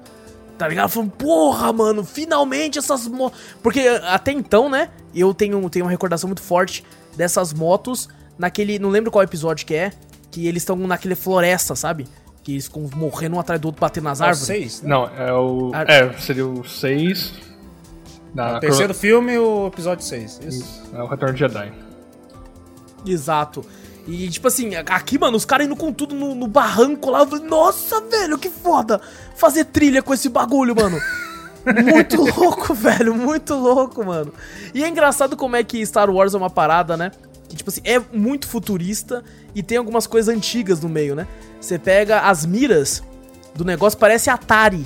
[0.57, 0.89] Tá ligado?
[0.89, 3.39] Falando, porra, mano, finalmente essas motos.
[3.63, 6.83] Porque até então, né, eu tenho, tenho uma recordação muito forte
[7.15, 8.77] dessas motos naquele.
[8.77, 9.91] Não lembro qual episódio que é.
[10.31, 12.07] Que eles estão naquele floresta, sabe?
[12.43, 14.45] Que eles ficam morrendo um atrás do outro, batendo nas é árvores.
[14.45, 14.89] Seis, né?
[14.89, 15.71] Não, é o.
[15.73, 17.48] É, seria o 6.
[18.33, 19.01] Da o terceiro cro...
[19.01, 20.39] filme, o episódio 6.
[20.47, 20.83] Isso.
[20.93, 21.73] É o Retorno de Jedi.
[23.05, 23.65] Exato.
[24.07, 27.19] E, tipo assim, aqui, mano, os caras indo com tudo no, no, barranco lá.
[27.19, 28.99] Eu falei, nossa, velho, que foda
[29.35, 30.99] fazer trilha com esse bagulho, mano.
[31.83, 34.33] muito louco, velho, muito louco, mano.
[34.73, 37.11] E é engraçado como é que Star Wars é uma parada, né?
[37.47, 39.23] Que, tipo assim, é muito futurista
[39.53, 41.27] e tem algumas coisas antigas no meio, né?
[41.59, 43.03] Você pega as miras
[43.53, 44.85] do negócio, parece Atari.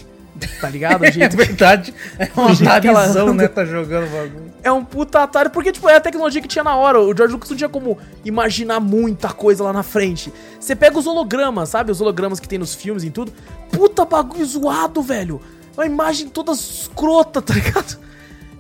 [0.59, 1.05] Tá ligado?
[1.05, 1.21] Gente...
[1.23, 1.93] é verdade.
[2.17, 3.47] É um Atarizão, né?
[3.47, 4.53] Tá jogando bagulho.
[4.63, 6.99] É um puta Atari, porque, tipo, é a tecnologia que tinha na hora.
[6.99, 10.31] O George Lucas não tinha como imaginar muita coisa lá na frente.
[10.59, 11.91] Você pega os hologramas, sabe?
[11.91, 13.31] Os hologramas que tem nos filmes e tudo.
[13.71, 15.41] Puta bagulho zoado, velho.
[15.75, 17.99] Uma imagem toda escrota, tá ligado?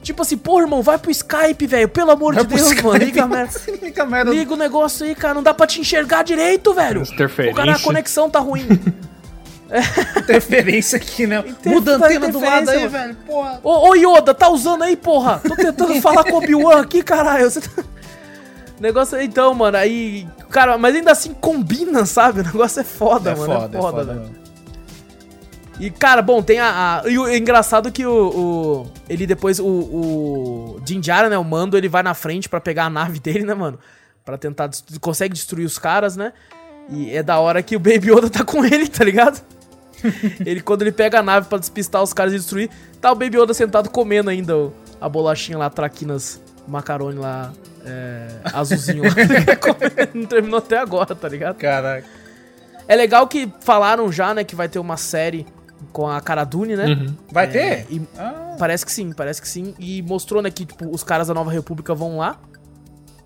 [0.01, 1.87] Tipo assim, pô, irmão, vai pro Skype, velho.
[1.87, 2.83] Pelo amor vai de Deus, Skype.
[2.83, 2.97] mano.
[3.05, 3.59] Liga a merda.
[3.81, 4.31] Liga, merda.
[4.31, 5.33] Liga o negócio aí, cara.
[5.35, 7.03] Não dá pra te enxergar direito, velho.
[7.03, 8.67] O cara, a conexão tá ruim.
[10.17, 11.43] Interferência aqui, né?
[11.65, 13.15] Muda a antena do lado aí, velho.
[13.25, 13.59] Porra.
[13.63, 15.41] Ô, ô, Yoda, tá usando aí, porra?
[15.47, 17.49] Tô tentando falar com o Obi-Wan aqui, caralho.
[17.49, 17.83] Você tá...
[18.79, 20.27] Negócio aí, então, mano, aí.
[20.49, 22.41] Cara, mas ainda assim combina, sabe?
[22.41, 23.53] O negócio é foda, é mano.
[23.53, 24.43] Foda, é foda, é foda, velho.
[25.79, 27.01] E, cara, bom, tem a.
[27.01, 29.59] a e o é engraçado que o, o, Ele depois.
[29.59, 31.37] O, o Jinjara, né?
[31.37, 33.79] O mando, ele vai na frente para pegar a nave dele, né, mano?
[34.23, 34.69] Pra tentar.
[35.01, 36.33] Consegue destruir os caras, né?
[36.89, 39.41] E é da hora que o Baby Yoda tá com ele, tá ligado?
[40.45, 42.69] ele, quando ele pega a nave para despistar os caras e destruir,
[43.01, 47.51] tá o Baby Yoda sentado comendo ainda o, a bolachinha lá, traquinas, macarone lá,
[47.85, 49.09] é, azulzinho lá.
[50.13, 51.55] Não terminou até agora, tá ligado?
[51.57, 52.07] Caraca.
[52.87, 55.45] É legal que falaram já, né, que vai ter uma série
[55.91, 56.85] com a Cara Dune, né?
[56.85, 57.15] Uhum.
[57.31, 57.87] Vai é, ter?
[57.89, 58.55] E ah.
[58.57, 59.73] Parece que sim, parece que sim.
[59.79, 62.37] E mostrou, né, que tipo, os caras da Nova República vão lá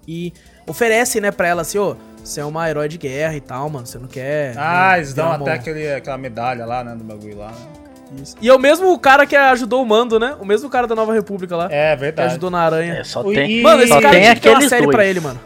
[0.07, 0.33] e
[0.67, 1.95] oferecem, né, pra ela assim, ô,
[2.27, 3.85] você é uma herói de guerra e tal, mano.
[3.85, 4.53] Você não quer.
[4.57, 6.95] Ah, né, eles dão até aquele, aquela medalha lá, né?
[6.95, 8.21] Do bagulho lá, né?
[8.21, 8.35] Isso.
[8.41, 10.35] E é o mesmo cara que ajudou o Mando, né?
[10.39, 11.67] O mesmo cara da Nova República lá.
[11.71, 12.27] É, verdade.
[12.27, 12.93] Que ajudou na Aranha.
[12.95, 13.61] É, só tem.
[13.61, 14.95] Mano, esse só cara tinha que ter uma série dois.
[14.95, 15.39] pra ele, mano.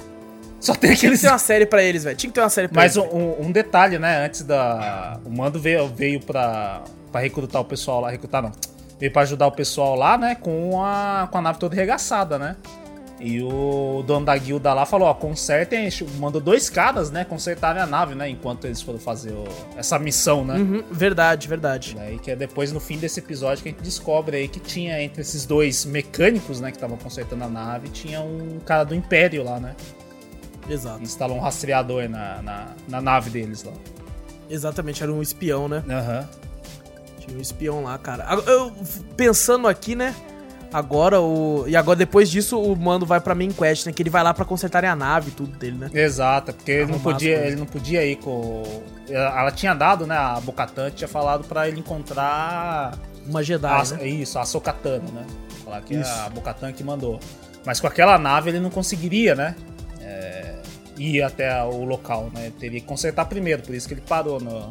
[0.59, 0.99] Só tem aqueles.
[0.99, 2.15] Tinha que ter uma série pra eles, velho.
[2.15, 3.09] Tinha que ter uma série pra Mas eles.
[3.11, 4.25] Mas um, um, detalhe, né?
[4.25, 5.17] Antes da.
[5.25, 8.11] O Mando veio, veio pra, pra recrutar o pessoal lá.
[8.11, 8.51] Recrutar não.
[8.99, 10.36] Veio pra ajudar o pessoal lá, né?
[10.36, 12.55] Com a, com a nave toda regaçada, né?
[13.24, 17.86] E o dono da guilda lá falou, ó, consertem, mandou dois caras, né, consertarem a
[17.86, 19.43] nave, né, enquanto eles foram fazer o,
[19.78, 20.55] essa missão, né.
[20.55, 21.93] Uhum, verdade, verdade.
[21.95, 24.99] Daí que é depois, no fim desse episódio, que a gente descobre aí que tinha
[25.03, 29.43] entre esses dois mecânicos, né, que estavam consertando a nave, tinha um cara do Império
[29.43, 29.76] lá, né.
[30.67, 31.03] Exato.
[31.03, 33.74] Instalou um rastreador na, na, na nave deles lá.
[34.49, 35.84] Exatamente, era um espião, né.
[35.88, 36.19] Aham.
[36.19, 36.41] Uhum.
[37.19, 38.26] Tinha um espião lá, cara.
[38.47, 38.74] Eu,
[39.15, 40.15] pensando aqui, né,
[40.74, 41.65] Agora o.
[41.67, 43.91] E agora, depois disso, o mando vai pra main quest, né?
[43.91, 45.89] Que ele vai lá pra consertarem a nave e tudo dele, né?
[45.93, 48.63] Exato, porque ele não, podia, ele não podia ir com.
[49.09, 50.15] Ela tinha dado, né?
[50.15, 52.97] A Bocatan tinha falado pra ele encontrar.
[53.28, 53.67] Uma Jedi.
[53.67, 54.07] A, né?
[54.07, 55.28] Isso, a Sokatana, né?
[55.63, 56.09] Falar que isso.
[56.09, 57.19] é a Bocatan que mandou.
[57.65, 59.55] Mas com aquela nave ele não conseguiria, né?
[59.99, 60.55] É,
[60.97, 62.45] ir até o local, né?
[62.45, 64.69] Ele teria que consertar primeiro, por isso que ele parou no,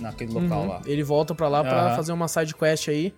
[0.00, 0.68] naquele local uhum.
[0.68, 0.80] lá.
[0.86, 1.68] Ele volta pra lá uhum.
[1.68, 3.14] pra fazer uma side quest aí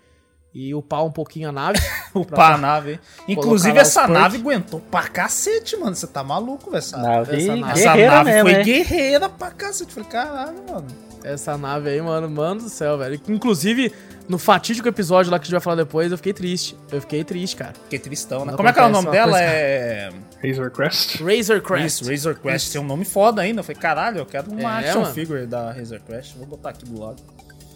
[0.54, 1.80] e upar um pouquinho a nave.
[2.14, 3.00] upar a nave.
[3.26, 5.94] Inclusive, essa nave aguentou pra cacete, mano.
[5.94, 6.78] Você tá maluco, velho?
[6.78, 8.64] Essa nave, essa nave, essa nave mesmo, foi é?
[8.64, 9.94] guerreira pra cacete.
[9.94, 10.86] Falei, caralho, mano.
[11.24, 13.20] Essa nave aí, mano, mano do céu, velho.
[13.28, 13.92] Inclusive,
[14.28, 16.76] no fatídico episódio lá que a gente vai falar depois, eu fiquei triste.
[16.90, 17.72] Eu fiquei triste, cara.
[17.84, 18.54] Fiquei tristão, né?
[18.54, 19.32] Como é que é o nome dela?
[19.32, 19.44] Coisa...
[19.44, 20.10] É.
[20.44, 21.22] Razor Crest?
[21.22, 21.86] Razor Crest.
[21.86, 22.64] Isso, Razor Crest.
[22.64, 22.72] Isso.
[22.72, 23.60] Tem um nome foda ainda.
[23.60, 25.14] Eu falei, caralho, eu quero uma é, action mano.
[25.14, 26.36] figure da Razor Crest.
[26.36, 27.22] Vou botar aqui do lado.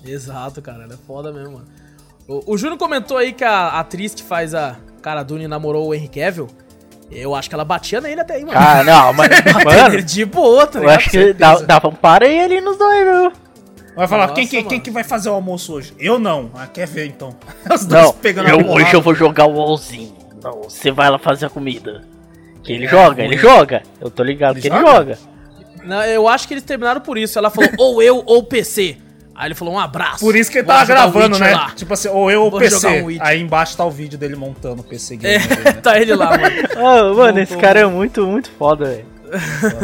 [0.05, 0.85] Exato, cara.
[0.85, 1.67] Ela é foda mesmo, mano.
[2.29, 5.95] O, o Júnior comentou aí que a atriz que faz a Cara Dune namorou o
[5.95, 6.49] Henry Cavill.
[7.11, 8.59] Eu acho que ela batia nele até aí, mano.
[8.59, 9.29] Ah, não, mas.
[9.65, 13.33] mano, de boa, tá Eu acho que dava dá um para ele nos dois, viu?
[13.95, 15.95] Vai falar, Nossa, quem, quem, quem, que vai fazer o almoço hoje?
[15.99, 16.51] Eu não.
[16.55, 17.35] Ah, quer ver então?
[17.73, 20.15] Os dois não, pegando eu, Hoje eu vou jogar o LOLzinho.
[20.43, 22.05] Não, você vai lá fazer a comida.
[22.63, 23.83] Que ele é, joga, ele joga.
[23.99, 24.81] Eu tô ligado ele que joga?
[24.81, 25.19] ele joga.
[25.83, 27.39] Não, eu acho que eles terminaram por isso.
[27.39, 28.99] Ela falou, ou eu ou PC.
[29.37, 30.21] Aí ele falou um abraço.
[30.21, 31.55] Por isso que ele tava gravando, né?
[31.55, 31.71] Lá.
[31.71, 33.03] Tipo assim, ou eu ou PC.
[33.03, 35.37] Um aí embaixo tá o vídeo dele montando o PC game.
[35.47, 35.73] É, né?
[35.73, 36.57] tá ele lá, mano.
[37.13, 39.05] oh, mano, esse cara é muito, muito foda, velho.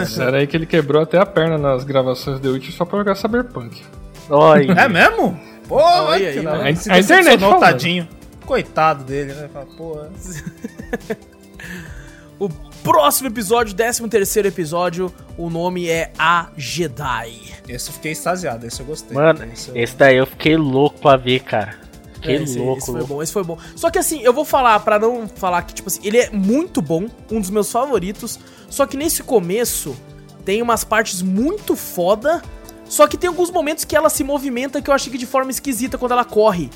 [0.07, 3.14] Sério aí que ele quebrou até a perna nas gravações de Witch só pra jogar
[3.14, 3.82] Cyberpunk.
[4.30, 4.68] Oi.
[4.70, 5.38] É mesmo?
[5.68, 5.78] Pô,
[6.09, 8.09] aí, aí, a, a internet tadinho.
[8.46, 9.50] Coitado dele, né?
[9.76, 10.11] Porra.
[12.38, 12.48] o
[12.83, 17.41] próximo episódio, 13 terceiro episódio, o nome é A Jedi.
[17.68, 19.16] Esse eu fiquei extasiado, esse eu gostei.
[19.16, 19.76] Mano, esse, eu...
[19.76, 21.78] esse daí eu fiquei louco pra ver, cara.
[22.14, 22.78] Fiquei é, esse, louco.
[22.78, 23.59] Esse foi bom, esse foi bom.
[23.76, 26.83] Só que assim, eu vou falar, para não falar que, tipo assim, ele é muito
[26.83, 28.39] bom, um dos meus favoritos.
[28.68, 29.97] Só que nesse começo
[30.45, 32.43] tem umas partes muito foda.
[32.85, 35.51] Só que tem alguns momentos que ela se movimenta que eu achei que de forma
[35.51, 36.68] esquisita quando ela corre.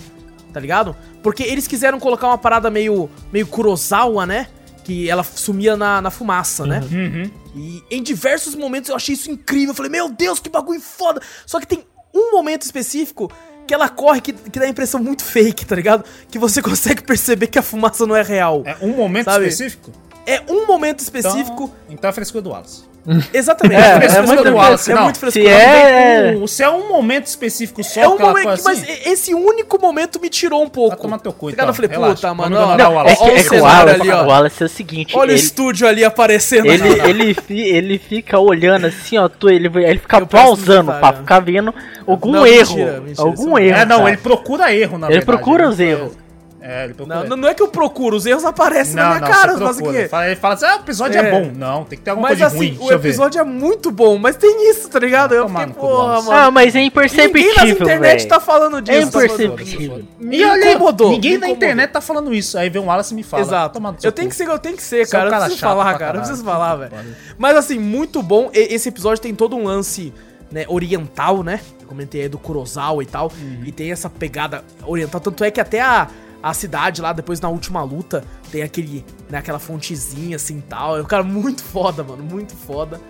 [0.52, 0.96] Tá ligado?
[1.22, 4.48] Porque eles quiseram colocar uma parada meio, meio Kurosawa, né?
[4.86, 6.80] Que ela sumia na, na fumaça, né?
[6.80, 7.28] Uhum.
[7.56, 9.70] E em diversos momentos eu achei isso incrível.
[9.70, 11.20] Eu falei, meu Deus, que bagulho foda!
[11.44, 11.84] Só que tem
[12.14, 13.28] um momento específico
[13.66, 16.04] que ela corre que, que dá a impressão muito fake, tá ligado?
[16.30, 18.62] Que você consegue perceber que a fumaça não é real.
[18.64, 19.48] É um momento sabe?
[19.48, 19.90] específico?
[20.24, 21.64] É um momento específico.
[21.64, 22.84] Então, então é frescura do Wallace.
[23.32, 23.80] Exatamente.
[23.80, 25.44] É, é, é, muito, Wallace, é muito frescura.
[25.44, 26.36] Se é...
[26.36, 30.20] Um, se é um momento específico só, é um momento, assim, mas esse único momento
[30.20, 30.90] me tirou um pouco.
[30.90, 31.66] Vai tomar teu cu, então.
[31.66, 32.56] Eu falei, puta, mano.
[32.56, 34.24] Não, não, é é que o, Wallace, ali, ó.
[34.24, 35.16] o Wallace é o seguinte.
[35.16, 36.66] Olha ele, o estúdio ali aparecendo.
[36.66, 39.28] Ele, ele, ele fica olhando assim, ó.
[39.28, 41.72] Tu, ele, ele fica pausando pra ficar vendo
[42.06, 42.76] algum não, erro.
[42.76, 43.78] Mentira, mentira, algum erro.
[43.78, 45.14] É, não, ele procura erro, na verdade.
[45.14, 46.25] Ele procura os erros.
[46.68, 47.24] É, ele procura.
[47.24, 49.56] Não, não é que eu procuro, os erros aparecem não, na minha não, cara.
[49.56, 51.28] Mas o Ele fala, ele fala assim: ah, o episódio é.
[51.28, 51.30] é.
[51.30, 51.52] bom.
[51.54, 52.88] Não, tem que ter alguma mas, coisa assim, ruim.
[52.88, 55.32] O episódio é muito bom, mas tem isso, tá ligado?
[55.32, 56.32] Eu fiquei, porra, mano.
[56.32, 57.32] Ah, mas é imperceptível.
[57.32, 58.28] Ninguém na internet véio.
[58.28, 58.98] tá falando disso.
[58.98, 60.04] É imperceptível.
[60.18, 61.10] Me incomodou.
[61.10, 62.58] Ninguém na internet tá falando isso.
[62.58, 63.42] Aí vem um Wallace e me fala.
[63.44, 63.80] Exato.
[64.02, 65.30] Eu tenho que ser, eu tenho que ser, cara.
[65.30, 66.18] Eu preciso falar, cara.
[66.18, 66.92] Eu preciso falar, velho.
[67.38, 68.50] Mas assim, muito bom.
[68.52, 70.12] Esse episódio tem todo um lance.
[70.48, 71.58] Né, oriental, né?
[71.80, 73.32] Eu comentei aí do Kurosawa e tal.
[73.36, 73.62] Uhum.
[73.64, 75.20] E tem essa pegada oriental.
[75.20, 76.06] Tanto é que até a,
[76.50, 78.22] a cidade lá, depois na última luta,
[78.52, 80.96] tem aquele, né, aquela fontezinha assim tal.
[80.96, 83.00] É um cara muito foda, mano, muito foda.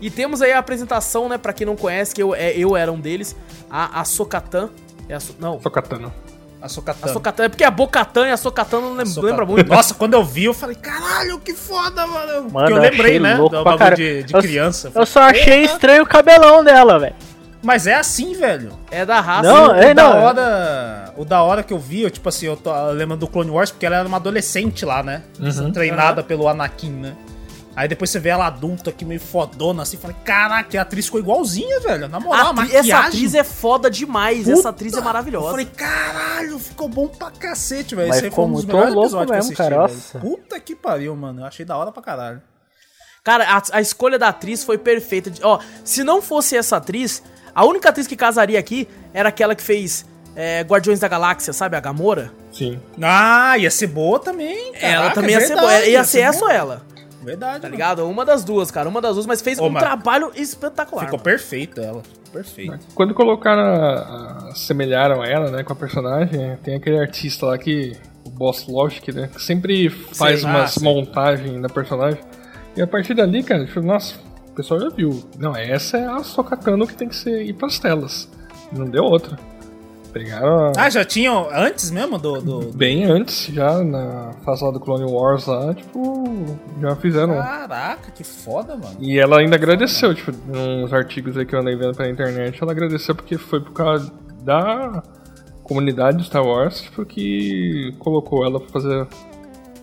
[0.00, 2.92] E temos aí a apresentação, né, pra quem não conhece, que eu, é, eu era
[2.92, 3.34] um deles,
[3.68, 4.70] a, a Sokatan.
[5.08, 5.60] É a so, não.
[5.60, 6.12] Sokatan.
[6.62, 7.06] A Sokatan.
[7.08, 7.44] A Sokatan.
[7.44, 9.68] É porque a Bocatan e a Sokatan não lembra, lembra muito.
[9.68, 12.48] Nossa, quando eu vi, eu falei, caralho, que foda, mano.
[12.52, 14.92] mano eu lembrei, né, do bagulho de, de eu, criança.
[14.94, 17.14] Eu só achei estranho o cabelão dela, velho.
[17.64, 18.78] Mas é assim, velho.
[18.90, 19.50] É da raça.
[19.50, 19.94] Não, é, o não.
[19.94, 23.26] Da hora, o da hora que eu vi, eu, tipo assim, eu tô lembrando do
[23.26, 25.22] Clone Wars, porque ela era uma adolescente lá, né?
[25.40, 26.26] Uhum, treinada uhum.
[26.26, 27.16] pelo Anakin, né?
[27.74, 31.18] Aí depois você vê ela adulta aqui, meio fodona, assim, falei, caraca, a atriz ficou
[31.18, 32.06] igualzinha, velho.
[32.06, 32.92] Na moral, a, maquiagem...
[32.92, 35.46] Essa atriz é foda demais, Puta, essa atriz é maravilhosa.
[35.46, 38.10] Eu falei, caralho, ficou bom pra cacete, velho.
[38.10, 41.16] Esse aí foi um dos melhores episódios mesmo, que eu assisti, cara, Puta que pariu,
[41.16, 41.40] mano.
[41.40, 42.40] Eu achei da hora pra caralho.
[43.24, 45.32] Cara, a, a escolha da atriz foi perfeita.
[45.42, 47.22] Ó, se não fosse essa atriz,
[47.54, 51.76] a única atriz que casaria aqui era aquela que fez é, Guardiões da Galáxia, sabe?
[51.76, 52.32] A Gamora.
[52.50, 52.80] Sim.
[53.00, 54.72] Ah, ia ser boa também.
[54.72, 55.78] Caraca, ela também é ia verdade, ser boa.
[55.80, 56.82] Ia, ia ser, ser essa ou ela.
[57.22, 57.60] Verdade.
[57.60, 58.08] Tá ligado?
[58.08, 58.88] Uma das duas, cara.
[58.88, 61.04] Uma das duas, mas fez Ô, um mas trabalho espetacular.
[61.04, 62.02] Ficou perfeita ela.
[62.32, 62.78] Perfeito.
[62.94, 67.96] Quando colocaram, a, assemelharam ela, né, com a personagem, tem aquele artista lá que.
[68.26, 69.28] O Boss Logic, né?
[69.32, 72.18] Que sempre faz Sim, umas ah, montagens da personagem.
[72.74, 74.14] E a partir dali, cara, nossa,
[74.54, 75.20] o pessoal já viu.
[75.36, 78.28] Não, essa é a Sokatano que tem que ser, ir pras telas.
[78.70, 79.36] Não deu outra.
[80.12, 80.72] Pegaram.
[80.76, 85.10] Ah, já tinham antes mesmo do, do, Bem antes, já na fase lá do Clone
[85.10, 86.24] Wars lá, tipo,
[86.80, 87.34] já fizeram.
[87.34, 88.96] Caraca, que foda, mano.
[89.00, 92.70] E ela ainda agradeceu, tipo, uns artigos aí que eu andei vendo pela internet, ela
[92.70, 94.12] agradeceu porque foi por causa
[94.44, 95.02] da
[95.64, 99.08] comunidade do Star Wars, tipo, que colocou ela pra fazer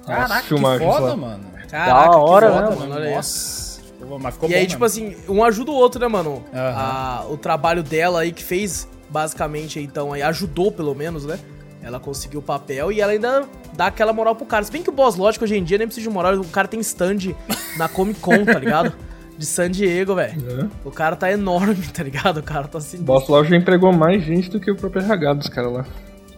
[0.07, 1.17] Caraca, as filmagens que foda, lá.
[1.17, 1.43] mano.
[1.69, 3.15] Caraca, da hora, que foda, né, mano.
[3.15, 3.70] Nossa.
[4.19, 6.31] Mas ficou e aí, tipo assim, um ajuda o outro, né, mano?
[6.31, 6.43] Uhum.
[6.53, 11.39] A, o trabalho dela aí que fez, basicamente, então, aí ajudou pelo menos, né?
[11.83, 13.43] Ela conseguiu o papel e ela ainda
[13.73, 14.63] dá aquela moral pro cara.
[14.63, 16.67] Se bem que o Boss Lógico hoje em dia nem precisa de moral, o cara
[16.67, 17.33] tem stand
[17.77, 18.93] na Comic Con, tá ligado?
[19.37, 20.61] De San Diego, velho.
[20.61, 20.87] É.
[20.87, 22.37] O cara tá enorme, tá ligado?
[22.37, 23.01] O cara tá assim.
[23.01, 25.85] Boss Lógico já empregou mais gente do que o próprio RH dos caras lá.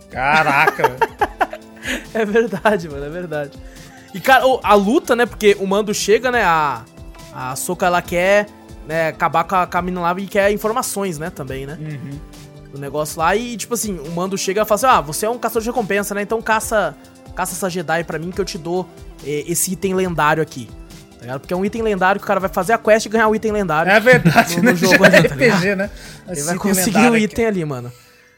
[0.10, 0.96] Caraca,
[2.14, 3.58] É verdade, mano, é verdade.
[4.14, 5.26] E, cara, a luta, né?
[5.26, 6.44] Porque o mando chega, né?
[6.44, 6.84] A,
[7.34, 8.48] a Soka, ela quer
[8.88, 11.78] né, acabar com a, com a menina lá e quer informações, né, também, né?
[11.80, 12.20] Uhum.
[12.76, 15.30] o negócio lá e, tipo assim, o mando chega e fala assim: Ah, você é
[15.30, 16.22] um caçador de recompensa, né?
[16.22, 16.96] Então caça,
[17.36, 18.88] caça essa Jedi pra mim que eu te dou
[19.26, 20.68] eh, esse item lendário aqui.
[21.18, 21.40] Tá ligado?
[21.40, 23.36] Porque é um item lendário que o cara vai fazer a quest e ganhar o
[23.36, 23.90] item lendário.
[23.90, 24.76] É verdade, no, no né?
[24.76, 25.90] jogo ali, tá RPG, né?
[26.28, 27.56] Ele vai conseguir o item aqui.
[27.56, 27.92] ali, mano.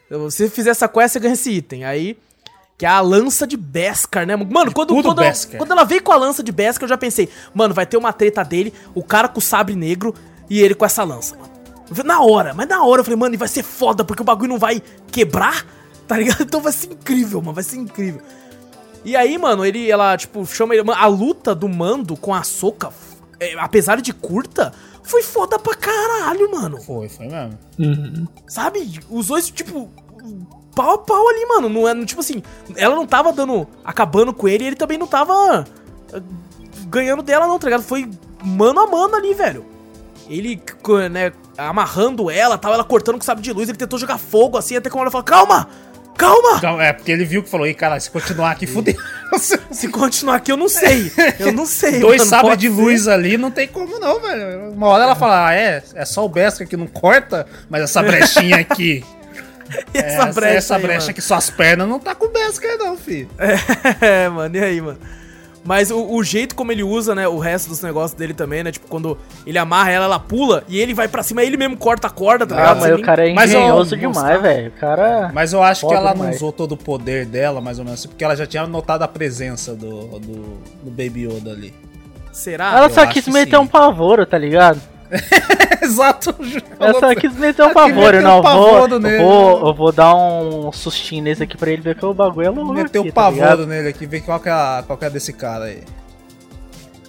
[0.08, 1.84] Se você fizer essa quest, você ganha esse item.
[1.84, 2.16] Aí.
[2.78, 4.36] Que é a lança de Beskar, né?
[4.36, 7.28] Mano, quando, quando, ela, quando ela veio com a lança de Beskar, eu já pensei,
[7.54, 10.14] mano, vai ter uma treta dele, o cara com o sabre negro
[10.50, 11.56] e ele com essa lança, mano.
[12.04, 14.58] Na hora, mas na hora eu falei, mano, vai ser foda, porque o bagulho não
[14.58, 15.64] vai quebrar,
[16.06, 16.42] tá ligado?
[16.42, 18.20] Então vai ser incrível, mano, vai ser incrível.
[19.04, 20.90] E aí, mano, ele, ela, tipo, chama ele.
[20.90, 22.92] A luta do mando com a soca,
[23.38, 24.72] é, apesar de curta,
[25.04, 26.80] foi foda pra caralho, mano.
[26.82, 27.56] Foi, foi mesmo.
[27.78, 28.26] Uhum.
[28.48, 29.00] Sabe?
[29.08, 29.88] Os dois, tipo,
[30.76, 31.68] pau a pau ali, mano.
[31.70, 32.42] Não é, tipo assim,
[32.76, 33.66] ela não tava dando.
[33.82, 35.64] acabando com ele e ele também não tava
[36.12, 36.20] eh,
[36.88, 37.82] ganhando dela, não, tá ligado?
[37.82, 38.08] Foi
[38.44, 39.64] mano a mano ali, velho.
[40.28, 40.60] Ele,
[41.10, 44.76] né, amarrando ela, tal, ela cortando com sabre de luz, ele tentou jogar fogo assim,
[44.76, 45.68] até como ela falou, calma!
[46.16, 46.82] Calma!
[46.82, 48.96] É, porque ele viu que falou, ei, cara, se continuar aqui, fudeu.
[49.70, 51.12] se continuar aqui, eu não sei.
[51.38, 52.00] Eu não sei.
[52.00, 52.74] Dois sabres de ser.
[52.74, 54.72] luz ali, não tem como não, velho.
[54.72, 58.02] Uma hora ela fala, ah, é, é só o Beskar que não corta, mas essa
[58.02, 59.04] brechinha aqui...
[59.92, 62.96] essa, essa brecha, essa aí, brecha que suas pernas não tá com o Beskar não,
[62.96, 63.28] filho.
[64.00, 64.98] É, mano, e aí, mano?
[65.66, 68.70] Mas o, o, jeito como ele usa, né, o resto dos negócios dele também, né?
[68.70, 72.06] Tipo, quando ele amarra ela, ela pula e ele vai para cima, ele mesmo corta
[72.06, 72.80] a corda, tá ah, ligado?
[72.80, 74.68] mas o cara é engenhoso demais, velho.
[74.68, 75.30] O cara.
[75.34, 76.30] Mas eu acho que ela demais.
[76.30, 79.02] não usou todo o poder dela, mais ou menos, assim, porque ela já tinha notado
[79.02, 81.74] a presença do, do, do Baby Yoda ali.
[82.32, 82.76] Será?
[82.76, 83.62] Ela eu só quis meter sim.
[83.62, 84.80] um pavoro, tá ligado?
[85.82, 86.34] Exato.
[86.80, 90.72] Eu só quis meter um pavor, eu não vou, eu vou, eu vou dar um
[90.72, 92.72] sustinho nesse aqui pra ele ver que o bagulho é louco.
[92.72, 95.32] Meteu o tá pavor tá nele aqui, ver qual que, é, qual que é desse
[95.32, 95.82] cara aí.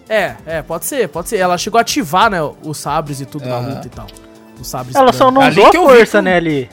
[0.10, 1.38] É, é, pode ser, pode ser.
[1.38, 3.50] Ela chegou a ativar, né, os sabres e tudo uhum.
[3.50, 4.08] na luta e tal.
[4.60, 6.70] Os sabres Ela só não usou a força, né, ali.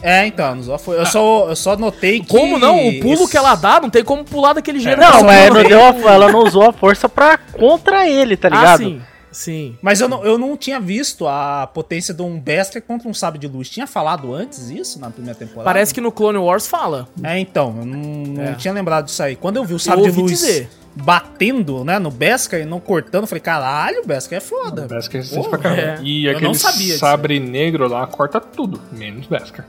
[0.00, 1.00] É, então, não usou a força.
[1.00, 2.28] Eu só, eu só notei que.
[2.28, 2.88] Como não?
[2.88, 5.02] O pulo que ela dá, não tem como pular daquele é, jeito.
[5.02, 8.48] É, não, mas não deu a, ela não usou a força pra contra ele, tá
[8.48, 8.74] ah, ligado?
[8.74, 9.02] Ah, sim.
[9.32, 9.76] Sim.
[9.80, 13.38] Mas eu não, eu não tinha visto a potência de um Beskar contra um Sabre
[13.38, 13.68] de Luz.
[13.68, 15.64] Tinha falado antes isso na primeira temporada?
[15.64, 17.08] Parece que no Clone Wars fala.
[17.22, 17.76] É, então.
[17.78, 18.54] Eu não, não é.
[18.54, 19.36] tinha lembrado disso aí.
[19.36, 20.68] Quando eu vi o Sabre de Luz dizer.
[20.94, 24.84] batendo, né, no Beskar e não cortando, eu falei, caralho, o Beskar é foda.
[24.84, 25.80] O Beskar é resistente pra caramba.
[25.80, 26.02] É.
[26.02, 26.54] E eu aquele
[26.98, 29.66] Sabre negro lá corta tudo, menos Beskar.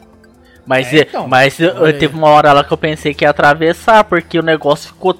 [0.66, 4.04] Mas, é, então, mas eu, teve uma hora lá que eu pensei que ia atravessar,
[4.04, 5.14] porque o negócio ficou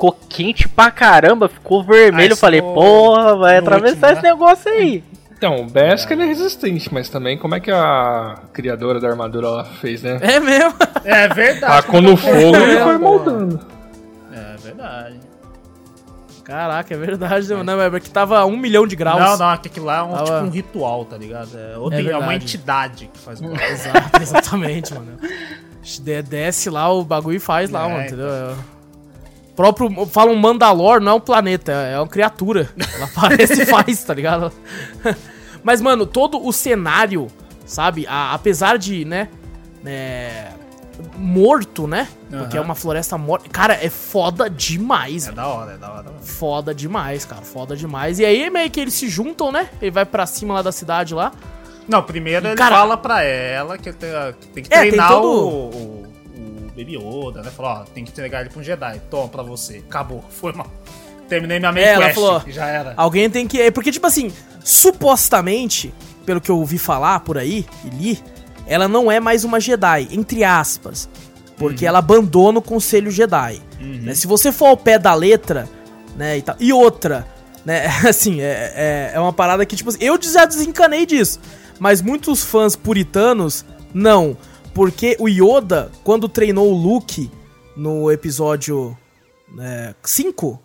[0.00, 2.32] ficou quente pra caramba, ficou vermelho.
[2.32, 4.30] eu falei, porra, vai atravessar último, esse né?
[4.30, 5.04] negócio aí.
[5.36, 6.22] Então, o Beskar é.
[6.22, 10.18] é resistente, mas também como é que a criadora da armadura ela fez, né?
[10.22, 10.74] É mesmo?
[11.04, 11.82] É verdade.
[11.82, 13.60] Tacou no fogo e foi moldando.
[14.32, 15.20] É verdade.
[16.44, 17.64] Caraca, é verdade, mas...
[17.64, 19.20] não, é que tava um milhão de graus.
[19.20, 20.24] Não, não, aquilo lá é um, tava...
[20.24, 21.50] tipo um ritual, tá ligado?
[21.56, 25.18] É, é, é uma entidade que faz o Exato, exatamente, mano.
[26.26, 28.28] Desce lá o bagulho e faz lá, é, mano, entendeu?
[28.28, 28.79] Então
[29.60, 30.06] próprio.
[30.06, 32.70] Fala um Mandalor, não é um planeta, é uma criatura.
[32.94, 34.50] Ela aparece e faz, tá ligado?
[35.62, 37.28] Mas, mano, todo o cenário,
[37.66, 38.06] sabe?
[38.08, 39.28] A, apesar de, né?
[39.84, 40.48] É,
[41.16, 42.08] morto, né?
[42.32, 42.38] Uhum.
[42.40, 43.50] Porque é uma floresta morta.
[43.50, 45.28] Cara, é foda demais.
[45.28, 46.06] É da hora, é da hora.
[46.22, 47.42] Foda demais, cara.
[47.42, 48.18] Foda demais.
[48.18, 49.68] E aí meio que eles se juntam, né?
[49.80, 51.32] Ele vai para cima lá da cidade lá.
[51.86, 52.76] Não, primeiro ele cara...
[52.76, 55.26] fala pra ela que tem, que treinar é, tem todo...
[55.26, 55.99] o
[56.80, 57.50] Baby Yoda, né?
[57.50, 59.00] Falou, ó, tem que entregar ele pra um Jedi.
[59.10, 59.78] Toma pra você.
[59.88, 60.24] Acabou.
[60.30, 60.70] Foi mal.
[61.28, 62.94] Terminei minha main é, quest, falou, já era.
[62.96, 63.70] Alguém tem que...
[63.70, 64.32] Porque, tipo assim,
[64.64, 65.94] supostamente,
[66.26, 68.18] pelo que eu ouvi falar por aí e li,
[68.66, 71.08] ela não é mais uma Jedi, entre aspas.
[71.56, 71.88] Porque uhum.
[71.88, 73.62] ela abandona o Conselho Jedi.
[73.80, 74.00] Uhum.
[74.02, 74.14] Né?
[74.14, 75.68] Se você for ao pé da letra,
[76.16, 76.56] né, e tal.
[76.58, 77.26] E outra,
[77.64, 81.38] né, assim, é, é, é uma parada que, tipo assim, eu já desencanei disso.
[81.78, 84.36] Mas muitos fãs puritanos, não.
[84.74, 87.30] Porque o Yoda, quando treinou o Luke
[87.76, 88.96] no episódio
[90.02, 90.60] 5,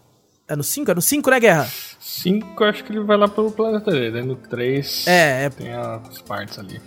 [0.48, 0.92] é, é no 5?
[0.92, 1.70] É no 5, né, Guerra?
[2.00, 4.22] 5, acho que ele vai lá pelo planeta dele.
[4.22, 6.80] No 3 é, é, tem as partes ali.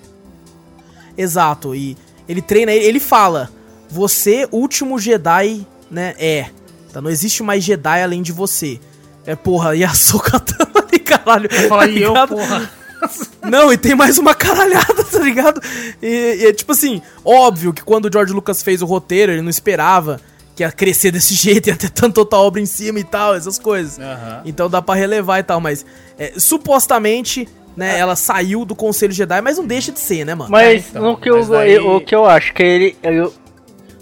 [1.17, 1.97] Exato, e
[2.29, 3.51] ele treina, ele fala:
[3.89, 6.15] Você, último Jedi, né?
[6.19, 6.51] É.
[6.89, 8.81] Então não existe mais Jedi além de você.
[9.27, 10.41] É, porra, e a Soka
[10.75, 11.49] ali, caralho.
[11.53, 12.71] Eu falei, tá eu, porra.
[13.43, 15.61] Não, e tem mais uma caralhada, tá ligado?
[16.03, 19.51] E, é tipo assim, óbvio que quando o George Lucas fez o roteiro, ele não
[19.51, 20.21] esperava
[20.55, 23.59] que ia crescer desse jeito, ia ter tanta outra obra em cima e tal, essas
[23.59, 23.99] coisas.
[23.99, 24.43] Uhum.
[24.45, 25.87] Então dá para relevar e tal, mas
[26.19, 27.99] é, supostamente, né, é.
[28.01, 30.51] ela saiu do Conselho Jedi, mas não deixa de ser, né, mano?
[30.51, 31.79] Mas então, que mas eu, daí...
[31.79, 33.33] o que eu acho que ele, eu,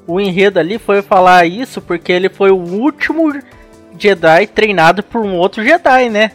[0.07, 3.33] o enredo ali foi falar isso porque ele foi o último
[3.99, 6.33] Jedi treinado por um outro Jedi, né?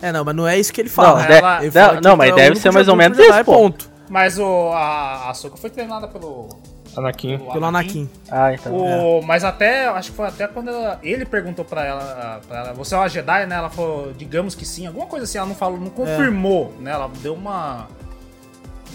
[0.00, 1.22] É, não, mas não é isso que ele fala.
[1.22, 3.90] Não, ele fala não, não mas deve ser mais ou menos isso, ponto.
[4.08, 6.48] Mas o, a, a Soka foi treinada pelo.
[6.96, 7.38] Anakin.
[7.38, 8.08] Pelo Anakin.
[8.30, 8.74] Ah, então.
[8.74, 9.26] O, é.
[9.26, 12.94] Mas até, acho que foi até quando ela, ele perguntou pra ela, pra ela, você
[12.94, 13.56] é uma Jedi, né?
[13.56, 16.82] Ela falou, digamos que sim, alguma coisa assim, ela não falou, não confirmou, é.
[16.82, 16.92] né?
[16.92, 17.88] Ela deu uma.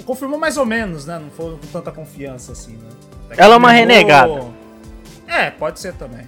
[0.06, 1.20] Confirmou mais ou menos, né?
[1.20, 2.90] Não foi com tanta confiança assim, né?
[3.38, 4.46] Ela é uma renegada.
[5.28, 6.28] É, pode ser também.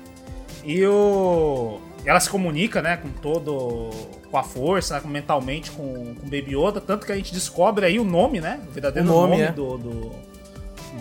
[0.64, 1.80] E o.
[2.06, 3.90] Ela se comunica, né, com todo.
[4.30, 8.00] com a força, né, mentalmente com, com Baby Yoda, tanto que a gente descobre aí
[8.00, 8.60] o nome, né?
[8.68, 9.52] O verdadeiro o nome, nome é.
[9.52, 10.12] do, do,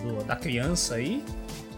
[0.01, 1.23] do, da criança aí.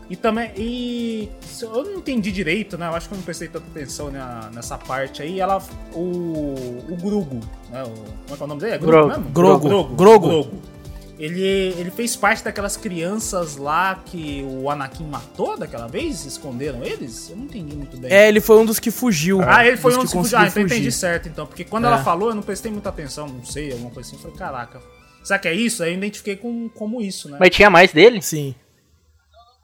[0.10, 0.52] E também.
[0.56, 1.30] E.
[1.62, 2.88] Eu não entendi direito, né?
[2.88, 4.22] Eu acho que eu não prestei tanta atenção né,
[4.54, 5.40] nessa parte aí.
[5.40, 5.62] Ela.
[5.94, 6.84] O.
[6.90, 7.40] O Grugo,
[7.72, 7.84] né?
[7.84, 8.74] O, como é que é o nome dele?
[8.76, 9.68] É Grugo, Grogo.
[9.68, 9.96] Grogo.
[9.96, 10.28] Grogo.
[10.28, 10.75] Grogo.
[11.18, 11.42] Ele,
[11.78, 16.26] ele fez parte daquelas crianças lá que o Anakin matou daquela vez?
[16.26, 17.30] Esconderam eles?
[17.30, 18.12] Eu não entendi muito bem.
[18.12, 19.42] É, ele foi um dos que fugiu.
[19.42, 20.38] Ah, ele foi um dos que, que fugiu.
[20.38, 21.46] Ah, então entendi certo, então.
[21.46, 21.88] Porque quando é.
[21.88, 24.18] ela falou, eu não prestei muita atenção, não sei, alguma coisa assim.
[24.18, 24.82] Eu falei, caraca.
[25.24, 25.82] Será que é isso?
[25.82, 27.38] Aí eu identifiquei com, como isso, né?
[27.40, 28.22] Mas tinha mais dele?
[28.22, 28.54] Sim.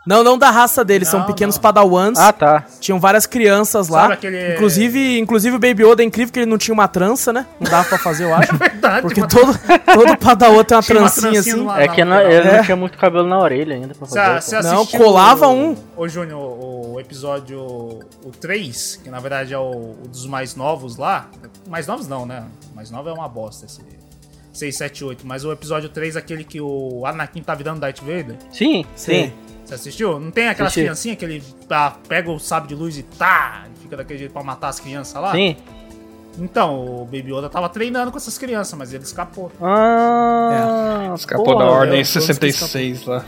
[0.06, 1.61] Não, não da raça deles, não, são pequenos não.
[1.61, 2.18] padawans.
[2.18, 2.65] Ah, tá.
[2.80, 4.14] Tinham várias crianças lá.
[4.14, 4.56] Aquele...
[4.56, 7.45] Inclusive, inclusive o Baby Yoda é incrível que ele não tinha uma trança, né?
[7.60, 8.53] Não dava pra fazer, eu acho.
[8.56, 9.02] É verdade.
[9.02, 9.53] Porque todo,
[9.94, 11.84] todo padawan tem uma tinha trancinha, uma assim.
[11.84, 12.57] é que não, ele é.
[12.57, 14.41] não tinha muito cabelo na orelha ainda pra fazer.
[14.41, 15.76] Cê, cê não, colava o, um.
[15.95, 20.56] Ô, Júnior, o, o, episódio o 3, que na verdade é o, o, dos mais
[20.56, 21.30] novos lá.
[21.69, 22.44] Mais novos não, né?
[22.73, 23.82] Mais novo é uma bosta esse
[24.53, 25.28] 6, 7, 8.
[25.28, 28.36] Mas o episódio 3, aquele que o Anakin tá virando Darth Vader.
[28.52, 29.26] Sim, sim.
[29.26, 29.34] sim.
[29.72, 30.19] Você assistiu?
[30.19, 33.95] Não tem aquelas criancinhas que ele tá, pega o sábio de luz e tá, fica
[33.95, 35.31] daquele jeito pra matar as crianças lá?
[35.31, 35.56] Sim.
[36.38, 39.49] Então, o Baby Yoda tava treinando com essas crianças, mas ele escapou.
[39.61, 41.15] Ah, é.
[41.15, 43.23] Escapou porra, da Ordem 66 lá.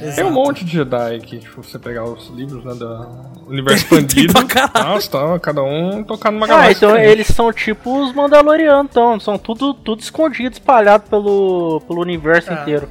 [0.00, 3.08] É, Tem um monte de Jedi que, tipo, você pegar os livros, né, do
[3.50, 4.34] universo expandido.
[4.74, 6.70] nossa, tá, cada um tocando numa galáxia.
[6.70, 9.18] Ah, então eles são tipo os Mandalorianos, então.
[9.18, 12.54] São tudo, tudo escondido, espalhado pelo, pelo universo é.
[12.54, 12.88] inteiro.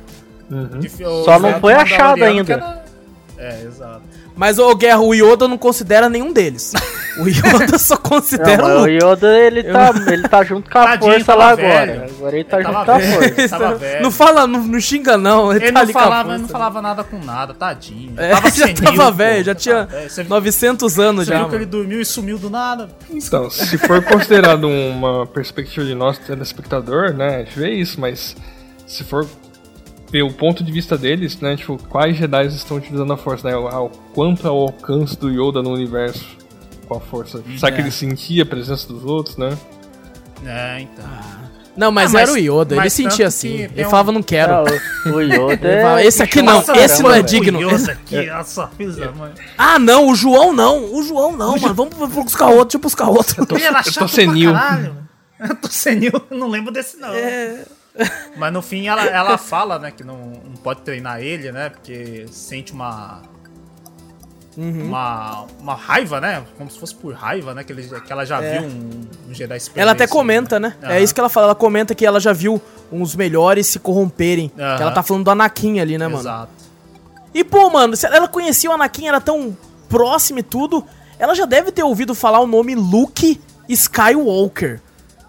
[0.50, 1.24] Uhum.
[1.24, 2.54] Só não foi achado ainda.
[2.54, 2.84] Era...
[3.38, 4.02] É, exato.
[4.38, 6.74] Mas o Guerra, o Yoda não considera nenhum deles.
[7.18, 11.14] O Yoda só considera não, o Yoda, ele tá, ele tá junto com a Tadinho,
[11.14, 11.68] força lá velho.
[11.68, 12.12] agora.
[12.16, 14.00] Agora ele tá ele junto com a força.
[14.04, 15.52] Não fala, não, não xinga não.
[15.52, 18.14] Ele, ele tá não, falava, não falava nada com nada, tadinho.
[18.18, 21.38] É, tava já senil, tava velho, já tinha é, 900 anos você já.
[21.38, 22.88] Você viu que ele dormiu e sumiu do nada.
[23.10, 28.36] Então, se for considerado uma perspectiva de nós, telespectador, né, a gente vê isso, mas
[28.86, 29.28] se for
[30.10, 31.56] ver o ponto de vista deles, né?
[31.56, 33.56] Tipo, quais Jedi estão utilizando a força, né?
[33.56, 36.26] O, quanto é o alcance do Yoda no universo
[36.88, 37.44] com a força.
[37.54, 37.58] É.
[37.58, 39.58] Será que ele sentia a presença dos outros, né?
[40.46, 41.06] É, então.
[41.06, 41.38] Ah.
[41.76, 43.68] Não, mas, ah, mas, era o Yoda, ele sentia assim.
[43.76, 43.90] Ele um...
[43.90, 44.52] falava, não quero.
[45.06, 45.68] Não, o Yoda
[46.02, 46.06] é...
[46.08, 47.62] Esse aqui não, Nossa, esse não é digno.
[47.62, 48.34] Yoda aqui, é.
[49.56, 51.76] Ah, não, o João não, o João não, mano.
[51.76, 53.42] Vamos buscar outro, deixa eu buscar outro.
[53.42, 54.52] Eu tô, eu tô senil.
[55.40, 57.14] Eu tô senil, não lembro desse não.
[57.14, 57.64] É...
[58.36, 61.70] Mas no fim ela, ela fala, né, que não, não pode treinar ele, né?
[61.70, 63.22] Porque sente uma.
[64.56, 64.86] Uhum.
[64.86, 66.44] Uma, uma raiva, né?
[66.58, 67.64] Como se fosse por raiva, né?
[67.64, 68.60] Que, ele, que ela já é.
[68.60, 70.76] viu um, um Jedi Ela até comenta, né?
[70.82, 71.48] É isso que ela fala.
[71.48, 72.60] Ela comenta que ela já viu
[72.92, 74.52] uns melhores se corromperem.
[74.58, 74.64] Uhum.
[74.64, 76.22] ela tá falando do Anakin ali, né, mano?
[76.22, 76.52] Exato.
[77.34, 79.56] E, pô, mano, se ela conhecia o Anakin, era tão
[79.88, 80.84] próximo e tudo.
[81.20, 84.82] Ela já deve ter ouvido falar o nome Luke Skywalker.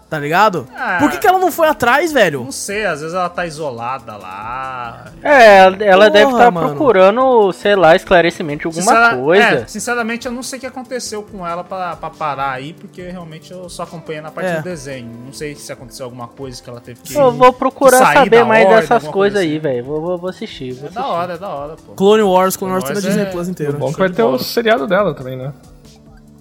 [0.09, 0.67] Tá ligado?
[0.75, 2.43] Ah, Por que, que ela não foi atrás, velho?
[2.43, 5.05] Não sei, às vezes ela tá isolada lá.
[5.21, 9.43] É, ela Porra, deve estar tá procurando, sei lá, esclarecimento de alguma Sincera, coisa.
[9.43, 13.03] É, sinceramente, eu não sei o que aconteceu com ela pra, pra parar aí, porque
[13.03, 14.55] realmente eu só acompanhei na parte é.
[14.55, 15.11] do desenho.
[15.27, 17.13] Não sei se aconteceu alguma coisa que ela teve que.
[17.13, 19.59] Eu vou procurar saber mais ordem, dessas coisas aí, assim.
[19.59, 19.83] velho.
[19.83, 20.73] Vou, vou, vou, assistir.
[20.73, 20.99] Vou é assistir.
[20.99, 21.93] da hora, é da hora, pô.
[21.93, 23.25] Clone Wars, Clone Wars, Clone Wars tá na Disney é...
[23.25, 23.77] Plus inteiro.
[23.77, 25.53] Bom que vai ter o seriado dela também, né?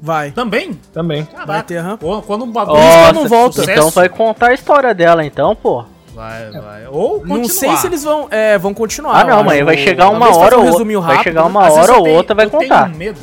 [0.01, 0.31] Vai.
[0.31, 0.73] Também?
[0.93, 1.25] Também.
[1.25, 1.47] Caraca.
[1.47, 1.99] Vai ter, aham.
[2.27, 2.81] Quando um bagulho
[3.15, 3.63] não volta.
[3.71, 5.85] Então vai contar a história dela, então, pô.
[6.15, 6.87] Vai, vai.
[6.89, 7.39] Ou continuar.
[7.39, 9.21] Não sei se eles vão, é, vão continuar.
[9.21, 11.01] Ah, não, mas vai chegar uma hora ou outra.
[11.01, 12.87] Vai chegar uma hora ou outra vai contar.
[12.87, 13.21] Eu tenho medo.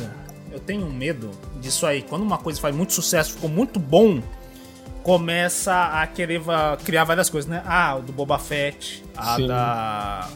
[0.52, 1.30] Eu tenho medo
[1.60, 2.02] disso aí.
[2.02, 4.20] Quando uma coisa faz muito sucesso, ficou muito bom,
[5.02, 6.40] começa a querer
[6.84, 7.62] criar várias coisas, né?
[7.66, 9.46] Ah, do Boba Fett, a Sim.
[9.46, 10.28] da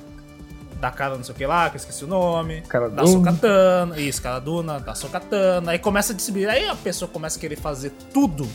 [0.81, 2.63] da cara não sei o que lá, que eu esqueci o nome.
[2.63, 4.01] Cara da Sokatana.
[4.01, 5.73] Isso, cara Duna, da Sokatana.
[5.73, 6.49] Aí começa a distribuir.
[6.49, 8.49] Aí a pessoa começa a querer fazer tudo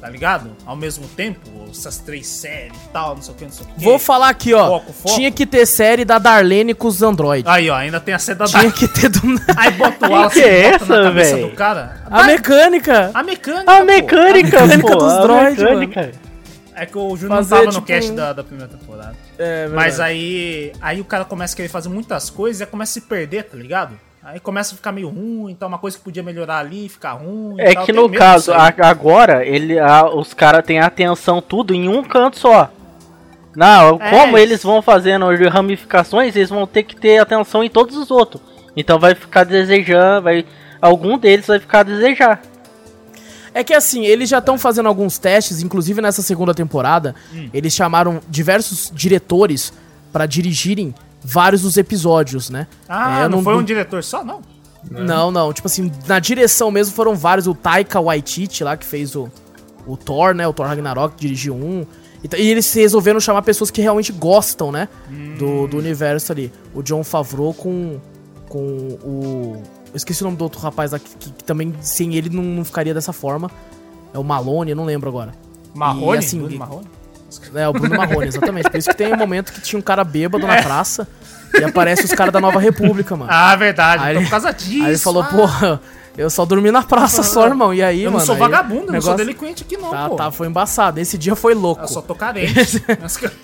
[0.00, 0.50] tá ligado?
[0.64, 1.40] Ao mesmo tempo,
[1.70, 3.84] essas três séries e tal, não sei o que, não sei o que.
[3.84, 4.66] Vou falar aqui, ó.
[4.66, 5.14] Foco, foco.
[5.14, 7.50] Tinha que ter série da Darlene com os androides.
[7.50, 8.72] Aí, ó, ainda tem a série da Darlene.
[8.72, 9.20] Tinha que ter do...
[9.56, 11.48] Aí bota o Wallace que é essa, velho?
[11.48, 12.02] do cara.
[12.08, 13.10] A, a mecânica.
[13.12, 14.64] A mecânica, A mecânica, pô.
[14.64, 16.18] A mecânica pô, dos droids,
[16.78, 17.80] É que o Júnior não tava tipo...
[17.80, 19.16] no cast da, da primeira temporada.
[19.38, 22.94] É, Mas aí, aí o cara começa a querer fazer muitas coisas e começa a
[22.94, 23.98] se perder, tá ligado?
[24.22, 27.56] Aí começa a ficar meio ruim, então uma coisa que podia melhorar ali, ficar ruim.
[27.58, 32.02] É que no caso, agora, ele, a, os caras têm a atenção tudo em um
[32.02, 32.70] canto só.
[33.56, 37.96] Não, é como eles vão fazendo ramificações, eles vão ter que ter atenção em todos
[37.96, 38.42] os outros.
[38.76, 40.44] Então vai ficar desejando, vai
[40.80, 42.40] algum deles vai ficar a desejar.
[43.58, 47.50] É que assim, eles já estão fazendo alguns testes, inclusive nessa segunda temporada, hum.
[47.52, 49.72] eles chamaram diversos diretores
[50.12, 50.94] para dirigirem
[51.24, 52.68] vários dos episódios, né?
[52.88, 54.42] Ah, é, não, não, foi um diretor só, não?
[54.88, 55.52] Não, não.
[55.52, 57.48] Tipo assim, na direção mesmo foram vários.
[57.48, 59.28] O Taika Waititi lá, que fez o,
[59.84, 60.46] o Thor, né?
[60.46, 61.84] O Thor Ragnarok, que dirigiu um.
[62.22, 64.88] E, e eles resolveram chamar pessoas que realmente gostam, né?
[65.10, 65.34] Hum.
[65.36, 66.52] Do, do universo ali.
[66.72, 67.98] O John Favreau com,
[68.48, 68.60] com
[69.02, 69.62] o
[69.98, 72.94] esqueci o nome do outro rapaz aqui, que, que também, sem ele, não, não, ficaria
[72.94, 73.50] dessa forma.
[74.12, 75.34] É o Malone, eu não lembro agora.
[75.74, 76.16] Marrone?
[76.16, 76.86] E, assim, Bruno Marrone?
[77.54, 78.70] É, o Bruno Marrone, exatamente.
[78.70, 80.62] Por isso que tem um momento que tinha um cara bêbado na é.
[80.62, 81.06] praça
[81.58, 83.30] e aparece os caras da Nova República, mano.
[83.32, 84.02] Ah, verdade.
[84.02, 84.84] Aí, por causa disso.
[84.84, 85.26] Aí ele falou, ah.
[85.26, 85.80] porra,
[86.16, 87.72] eu só dormi na praça só, irmão.
[87.72, 88.16] E aí, eu mano.
[88.16, 90.16] Eu não sou vagabundo, eu não sou delinquente aqui, não, tá, pô.
[90.16, 91.00] Tá, foi embaçado.
[91.00, 91.82] Esse dia foi louco.
[91.82, 92.82] Eu só tô carente.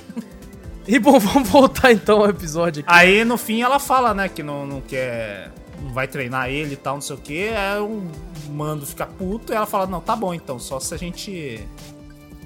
[0.86, 2.92] e bom, vamos voltar então ao episódio aqui.
[2.92, 5.50] Aí no fim ela fala, né, que não, não quer
[5.92, 7.44] vai treinar ele e tal, não sei o que.
[7.44, 8.08] É um
[8.50, 11.66] mando fica puto e ela fala: Não, tá bom então, só se a gente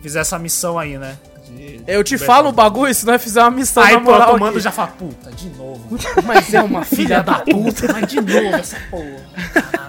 [0.02, 1.16] fizer essa missão aí, né?
[1.48, 4.60] De, eu te falo o bagulho, se nós fizer uma missão Aí pronto, o mando
[4.60, 5.98] já fala: Puta, de novo.
[6.24, 7.92] Mas é uma filha da puta.
[7.92, 9.88] Mas de novo essa porra.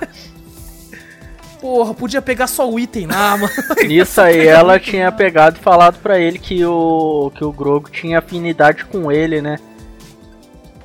[1.59, 3.51] Porra, podia pegar só o item lá, mano.
[3.89, 8.19] Isso aí, ela tinha pegado e falado para ele que o, que o Grogo tinha
[8.19, 9.59] afinidade com ele, né?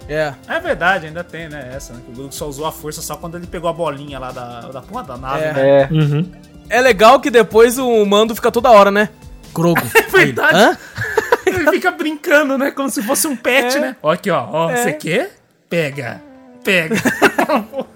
[0.09, 0.35] É.
[0.49, 1.73] É verdade, ainda tem, né?
[1.75, 2.01] Essa, né?
[2.05, 4.61] Que o Grogu só usou a força só quando ele pegou a bolinha lá da,
[4.61, 5.53] da porra da nave, é.
[5.53, 5.81] né?
[5.83, 5.89] É.
[5.91, 6.31] Uhum.
[6.69, 9.09] é legal que depois o mando fica toda hora, né?
[9.53, 9.81] Grogo.
[9.95, 10.57] É verdade.
[10.57, 10.79] Hã?
[11.47, 12.71] ele fica brincando, né?
[12.71, 13.81] Como se fosse um pet, é.
[13.81, 13.97] né?
[14.03, 14.47] Ó, aqui, ó.
[14.51, 14.77] Ó, é.
[14.77, 15.37] você quer?
[15.69, 16.23] Pega.
[16.63, 16.97] Pega.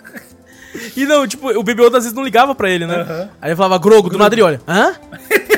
[0.96, 2.98] E não, tipo, o BBO às vezes não ligava pra ele, né?
[2.98, 3.28] Uhum.
[3.40, 4.94] Aí ele falava, Grogo, do nada ele olha, hã?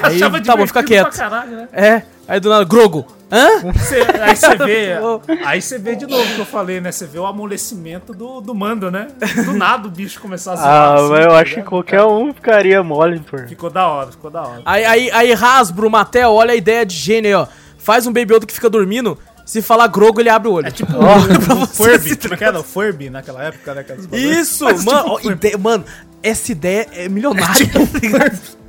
[0.03, 1.15] aí, tá bom, fica quieto.
[1.17, 1.69] Caralho, né?
[1.73, 3.73] É, aí do nada, Grogo, hã?
[3.75, 4.99] Cê, aí você vê,
[5.47, 6.91] aí você vê de novo o que eu falei, né?
[6.91, 9.09] Você vê o amolecimento do, do mando, né?
[9.45, 10.69] Do nada o bicho começar a zoar.
[10.69, 13.39] Ah, assim, mas eu tá acho que qualquer um ficaria mole, pô.
[13.47, 14.63] Ficou da hora, ficou da hora.
[14.65, 17.47] Aí, aí, aí Hasbro, Mattel, olha a ideia de gênio aí, ó.
[17.79, 19.17] Faz um Baby Yoda que fica dormindo,
[19.51, 20.67] se falar Grogo, ele abre o olho.
[20.69, 22.17] É tipo oh, o Furby.
[22.17, 22.61] Como é que era?
[22.61, 23.85] O Furby naquela época, né?
[24.13, 25.85] Isso, Mas, mano, tipo, ideia, mano,
[26.23, 28.61] essa ideia é milionária, é tipo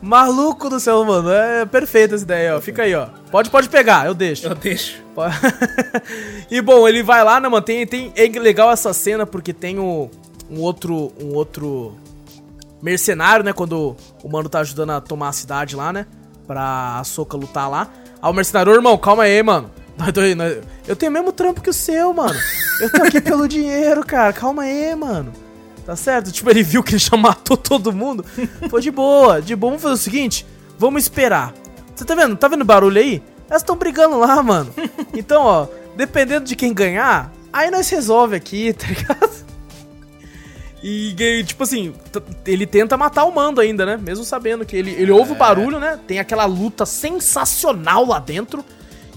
[0.00, 1.30] Maluco do céu, mano.
[1.30, 2.60] É perfeita essa ideia, ó.
[2.60, 3.06] Fica aí, ó.
[3.30, 4.46] Pode, pode pegar, eu deixo.
[4.46, 5.02] Eu deixo.
[6.50, 7.62] e bom, ele vai lá, né, mano?
[7.62, 10.10] Tem, tem, é legal essa cena porque tem o,
[10.50, 11.12] um outro.
[11.20, 11.96] Um outro
[12.80, 13.52] mercenário, né?
[13.52, 16.06] Quando o mano tá ajudando a tomar a cidade lá, né?
[16.46, 17.88] Pra a Soca lutar lá.
[18.22, 19.70] Aí o mercenário, irmão, calma aí, mano.
[20.86, 22.38] Eu tenho o mesmo trampo que o seu, mano.
[22.80, 24.32] Eu tô aqui pelo dinheiro, cara.
[24.32, 25.32] Calma aí, mano.
[25.88, 26.30] Tá certo?
[26.30, 28.22] Tipo, ele viu que ele já matou todo mundo.
[28.68, 29.70] Foi de boa, de boa.
[29.70, 30.46] Vamos fazer o seguinte:
[30.78, 31.54] vamos esperar.
[31.96, 32.36] Você tá vendo?
[32.36, 33.22] Tá vendo barulho aí?
[33.48, 34.70] Elas estão brigando lá, mano.
[35.14, 35.66] Então, ó,
[35.96, 39.48] dependendo de quem ganhar, aí nós resolve aqui, tá ligado?
[40.82, 41.94] E, tipo assim,
[42.44, 43.96] ele tenta matar o mando ainda, né?
[43.96, 45.38] Mesmo sabendo que ele, ele ouve o é.
[45.38, 45.98] barulho, né?
[46.06, 48.62] Tem aquela luta sensacional lá dentro.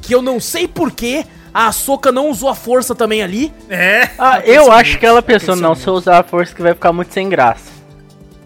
[0.02, 3.54] Que eu não sei porquê a Soca não usou a força também ali.
[3.70, 4.10] É.
[4.18, 6.94] Ah, eu acho que ela pensou, não, se eu usar a força que vai ficar
[6.94, 7.72] muito sem graça.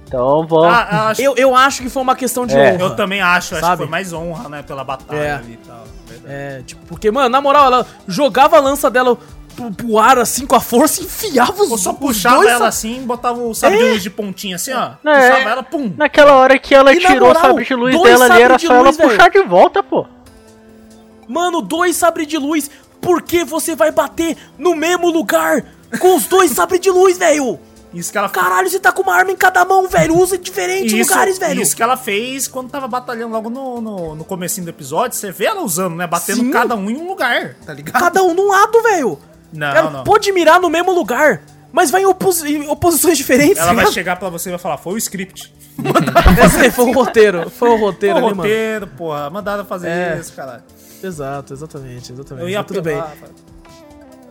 [0.08, 0.64] Então vou.
[0.66, 1.22] Ah, eu, acho...
[1.22, 2.74] Eu, eu, acho que foi uma questão de é.
[2.74, 2.82] honra.
[2.82, 3.66] Eu também acho, sabe?
[3.66, 4.64] acho que foi mais honra, né?
[4.64, 5.34] Pela batalha é.
[5.34, 5.84] ali e tal.
[6.28, 9.18] É, tipo, porque, mano, na moral, ela jogava a lança dela
[9.56, 12.68] pro, pro ar assim com a força e enfiava os Ou só puxava dois, ela
[12.68, 13.84] assim botava o sabre é.
[13.84, 14.92] de luz de pontinha assim, ó.
[15.06, 15.30] É.
[15.30, 15.94] Puxava ela, pum.
[15.96, 18.74] Naquela hora que ela e tirou moral, o sabre de luz dela ali, era só
[18.74, 20.06] ela puxar de volta, pô.
[21.28, 22.70] Mano, dois sabres de luz.
[23.06, 25.64] Por que você vai bater no mesmo lugar
[26.00, 27.60] com os dois sabres de luz, velho?
[27.94, 30.18] Isso que ela Caralho, você tá com uma arma em cada mão, velho.
[30.18, 31.62] Usa em diferentes isso, lugares, velho.
[31.62, 35.16] Isso que ela fez quando tava batalhando logo no, no, no comecinho do episódio.
[35.16, 36.06] Você vê ela usando, né?
[36.06, 36.52] Batendo Sim.
[36.52, 38.02] cada um em um lugar, tá ligado?
[38.02, 39.20] Cada um num lado, velho.
[39.54, 40.04] Não, ela não.
[40.04, 41.42] pode mirar no mesmo lugar,
[41.72, 43.58] mas vai em, opos em oposições diferentes.
[43.58, 45.54] Ela vai chegar pra você e vai falar, foi o script.
[46.46, 47.50] Esse foi o roteiro.
[47.50, 48.98] Foi o roteiro foi o roteiro, mano.
[48.98, 49.30] porra.
[49.30, 50.18] Mandaram fazer é.
[50.20, 50.64] isso, caralho.
[51.04, 52.44] Exato, exatamente, exatamente.
[52.44, 53.02] Eu ia tudo bem.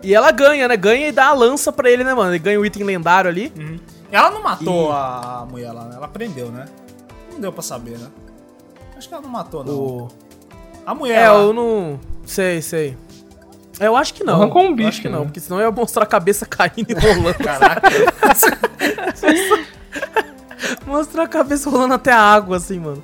[0.02, 0.76] E ela ganha, né?
[0.76, 2.30] Ganha e dá a lança pra ele, né, mano?
[2.30, 3.52] Ele ganha o item lendário ali.
[3.56, 3.78] Uhum.
[4.12, 4.92] Ela não matou e...
[4.92, 5.96] a mulher lá, né?
[5.96, 6.66] Ela prendeu, né?
[7.32, 8.08] Não deu pra saber, né?
[8.96, 9.74] Acho que ela não matou, não.
[9.74, 10.08] O...
[10.84, 11.24] A mulher.
[11.24, 11.38] É, lá...
[11.38, 11.98] eu não.
[12.26, 12.96] Sei, sei.
[13.80, 14.34] É, eu acho que não.
[14.34, 14.88] Arrancou um bicho.
[14.88, 15.24] acho que não, né?
[15.24, 17.34] porque senão eu ia mostrar a cabeça caindo e rolando.
[17.34, 17.90] Caraca.
[20.86, 23.02] mostrar a cabeça rolando até a água, assim, mano.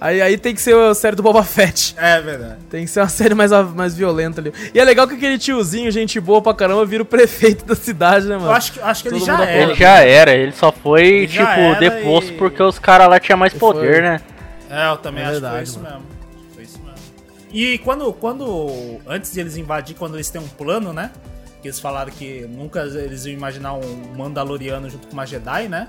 [0.00, 1.94] Aí, aí tem que ser a série do Boba Fett.
[1.98, 2.56] É verdade.
[2.70, 4.52] Tem que ser uma série mais, mais violenta ali.
[4.72, 8.26] E é legal que aquele tiozinho, gente boa pra caramba, vira o prefeito da cidade,
[8.26, 8.48] né, mano?
[8.48, 9.62] Eu acho, acho que ele já era.
[9.62, 12.36] Ele já era, ele só foi, ele tipo, deposto e...
[12.36, 14.02] porque os caras lá tinham mais poder, foi.
[14.02, 14.20] né?
[14.70, 15.94] É, eu também é acho verdade, que foi isso mano.
[15.94, 16.18] mesmo.
[17.50, 19.00] E quando, quando.
[19.06, 21.10] Antes de eles invadir, quando eles têm um plano, né?
[21.62, 25.88] Que eles falaram que nunca eles iam imaginar um Mandaloriano junto com uma Jedi, né?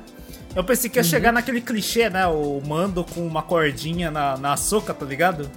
[0.55, 1.09] Eu pensei que ia uhum.
[1.09, 2.25] chegar naquele clichê, né?
[2.27, 5.49] O Mando com uma cordinha na, na soca, tá ligado?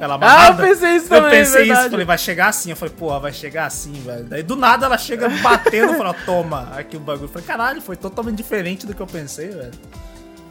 [0.00, 0.62] Amarrada.
[0.62, 1.80] Ah, eu pensei isso também, Eu pensei verdade.
[1.80, 2.70] isso, falei, vai chegar assim.
[2.70, 4.24] Eu falei, porra, vai chegar assim, velho.
[4.24, 7.24] Daí do nada ela chega batendo, falou, toma, aqui o bagulho.
[7.24, 9.72] Eu falei, caralho, foi totalmente diferente do que eu pensei, velho.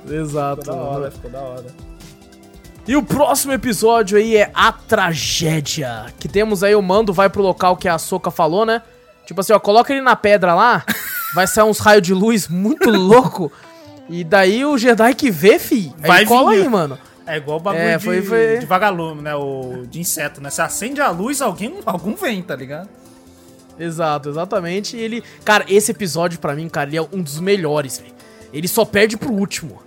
[0.08, 0.62] Exato.
[0.62, 1.66] Ficou da hora, ficou da hora.
[2.88, 6.06] E o próximo episódio aí é a tragédia.
[6.20, 8.82] Que temos aí o Mando vai pro local que a Soca falou, né?
[9.26, 10.84] Tipo assim, ó, coloca ele na pedra lá,
[11.36, 13.52] vai sair uns raios de luz muito louco.
[14.10, 16.98] E daí o Jedi que vê, fi, vai cola aí, mano.
[17.28, 18.58] É igual o bagulho é, foi, de, foi...
[18.58, 19.36] de vagalume, né?
[19.36, 20.50] O de inseto, né?
[20.50, 22.90] Você acende a luz, alguém, algum vem, tá ligado?
[23.80, 24.98] Exato, exatamente.
[24.98, 25.24] E ele.
[25.46, 28.14] Cara, esse episódio para mim, cara, ele é um dos melhores, velho.
[28.52, 29.80] Ele só perde pro último.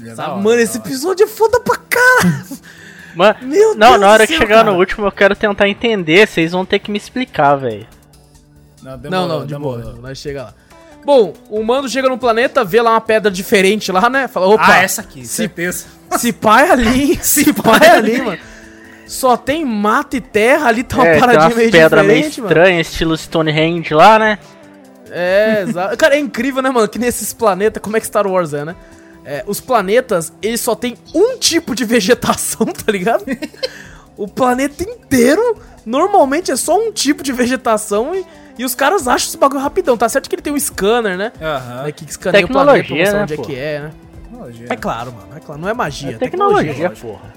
[0.00, 0.30] É Sabe?
[0.30, 2.44] Hora, Mano, esse episódio é foda pra cara.
[3.14, 4.72] Mano, Meu não, Deus na hora céu, que chegar cara.
[4.72, 7.86] no último eu quero tentar entender, vocês vão ter que me explicar, velho.
[8.82, 10.54] Não, demorou, não, não, de boa, nós chega lá.
[11.04, 14.26] Bom, o mano chega no planeta, vê lá uma pedra diferente lá, né?
[14.26, 14.64] Fala, opa.
[14.66, 15.84] Ah, essa aqui, se, certeza.
[16.16, 18.38] Se pai ali, se pai ali, mano.
[19.06, 23.16] Só tem mato e terra, ali tá uma é, paradinha meio pedra meio estranha, estilo
[23.16, 24.38] Stonehenge lá, né?
[25.10, 25.96] É, exato.
[25.96, 26.88] Cara, é incrível, né, mano?
[26.88, 28.74] Que nesses planetas, como é que Star Wars é, né?
[29.24, 33.24] É, os planetas, eles só tem um tipo de vegetação, tá ligado?
[34.16, 38.24] o planeta inteiro, normalmente é só um tipo de vegetação e,
[38.58, 39.96] e os caras acham esse bagulho rapidão.
[39.96, 41.32] Tá certo que ele tem um scanner, né?
[41.40, 41.86] Aham.
[41.86, 43.92] É, que escaneia o planeta pra mostrar né, onde é que é, né?
[44.22, 44.66] Tecnologia.
[44.70, 45.28] É claro, mano.
[45.36, 46.10] É claro, não é magia.
[46.10, 47.34] É tecnologia, tecnologia porra.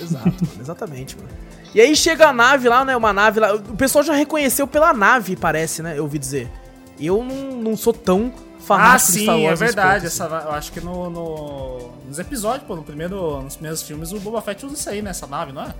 [0.00, 1.28] Exato, mano, exatamente, mano.
[1.74, 2.96] E aí chega a nave lá, né?
[2.96, 3.54] Uma nave lá.
[3.54, 5.98] O pessoal já reconheceu pela nave, parece, né?
[5.98, 6.50] Eu ouvi dizer.
[6.98, 8.32] Eu não, não sou tão
[8.66, 9.60] fanático ah, sim, Star Wars.
[9.60, 10.06] é verdade.
[10.06, 14.18] Essa, eu acho que no, no, nos episódios, pô, no primeiro, nos primeiros filmes, o
[14.18, 15.10] Boba Fett usa isso aí, né?
[15.10, 15.74] Essa nave, não é?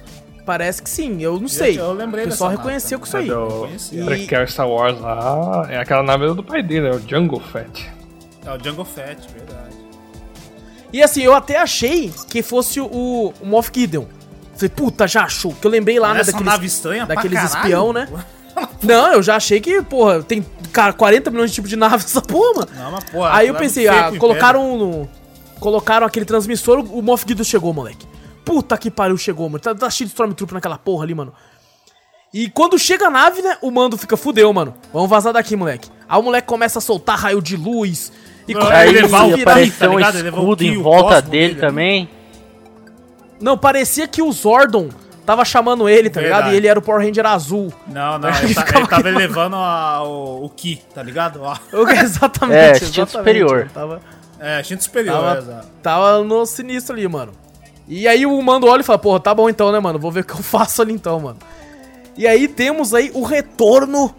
[0.47, 1.77] Parece que sim, eu não sei.
[1.79, 3.29] Eu, eu lembrei O pessoal reconheceu com isso aí.
[3.29, 4.35] É e...
[4.35, 7.91] É Star Wars lá, é aquela nave do pai dele, é o Jungle Fett.
[8.45, 9.77] É o Jungle Fett, verdade.
[10.93, 14.05] E assim, eu até achei que fosse o, o Moff Gideon.
[14.55, 15.53] Falei, puta, já achou.
[15.53, 18.09] Que eu lembrei lá, né, daqueles, nave estranha daqueles espião, né?
[18.83, 22.23] Não, eu já achei que, porra, tem cara, 40 milhões de tipos de naves essa
[22.23, 22.69] porra, mano.
[22.75, 23.35] Não, mas porra.
[23.35, 25.09] Aí eu pensei, ah, colocaram no,
[25.59, 28.07] Colocaram aquele transmissor, o Moff Gideon chegou, moleque.
[28.47, 29.59] Puta que pariu, chegou, mano.
[29.59, 31.35] Tá, tá cheio de Stormtrooper naquela porra ali, mano.
[32.33, 34.73] E quando chega a nave, né, o mando fica, fudeu, mano.
[34.93, 35.91] Vamos vazar daqui, moleque.
[36.09, 38.13] Aí o moleque começa a soltar raio de luz.
[38.47, 42.09] E não, aí levar o apareceu tá um escudo em volta dele, dele também.
[43.41, 44.91] Não, parecia que o Zordon
[45.25, 46.43] tava chamando ele, tá Verdade.
[46.43, 46.55] ligado?
[46.55, 47.73] E ele era o Power Ranger azul.
[47.89, 51.41] Não, não, ele, tá, ele tava levando a, o, o Ki, tá ligado?
[52.01, 52.59] exatamente.
[52.59, 53.69] É, instinto superior.
[53.75, 54.01] Tava,
[54.39, 55.69] é, instinto superior, tava, é, exato.
[55.83, 57.33] Tava no sinistro ali, mano.
[57.89, 59.99] E aí o mando olha e fala, porra, tá bom então, né, mano?
[59.99, 61.39] Vou ver o que eu faço ali então, mano.
[62.17, 64.15] E aí temos aí o retorno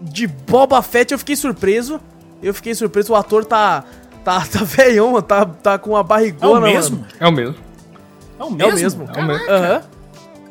[0.00, 1.12] de Boba Fett.
[1.12, 2.00] Eu fiquei surpreso.
[2.42, 3.12] Eu fiquei surpreso.
[3.12, 3.84] O ator tá.
[4.24, 5.22] Tá, tá velhão, mano.
[5.22, 6.68] Tá, tá com uma barrigona.
[6.68, 6.96] É o mesmo?
[6.98, 7.08] Mano.
[7.20, 7.56] É o mesmo.
[8.38, 8.64] É o mesmo?
[8.64, 9.04] É o mesmo.
[9.04, 9.52] É o mesmo.
[9.52, 9.82] Uhum.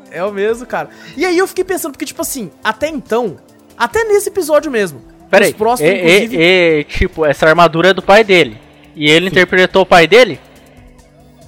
[0.09, 0.89] É o mesmo, cara.
[1.15, 3.38] E aí eu fiquei pensando, porque, tipo assim, até então,
[3.77, 5.01] até nesse episódio mesmo.
[5.30, 6.38] Peraí, próximos, é, inclusive...
[6.41, 8.57] é, é, tipo, essa armadura é do pai dele.
[8.95, 9.31] E ele Sim.
[9.31, 10.39] interpretou o pai dele?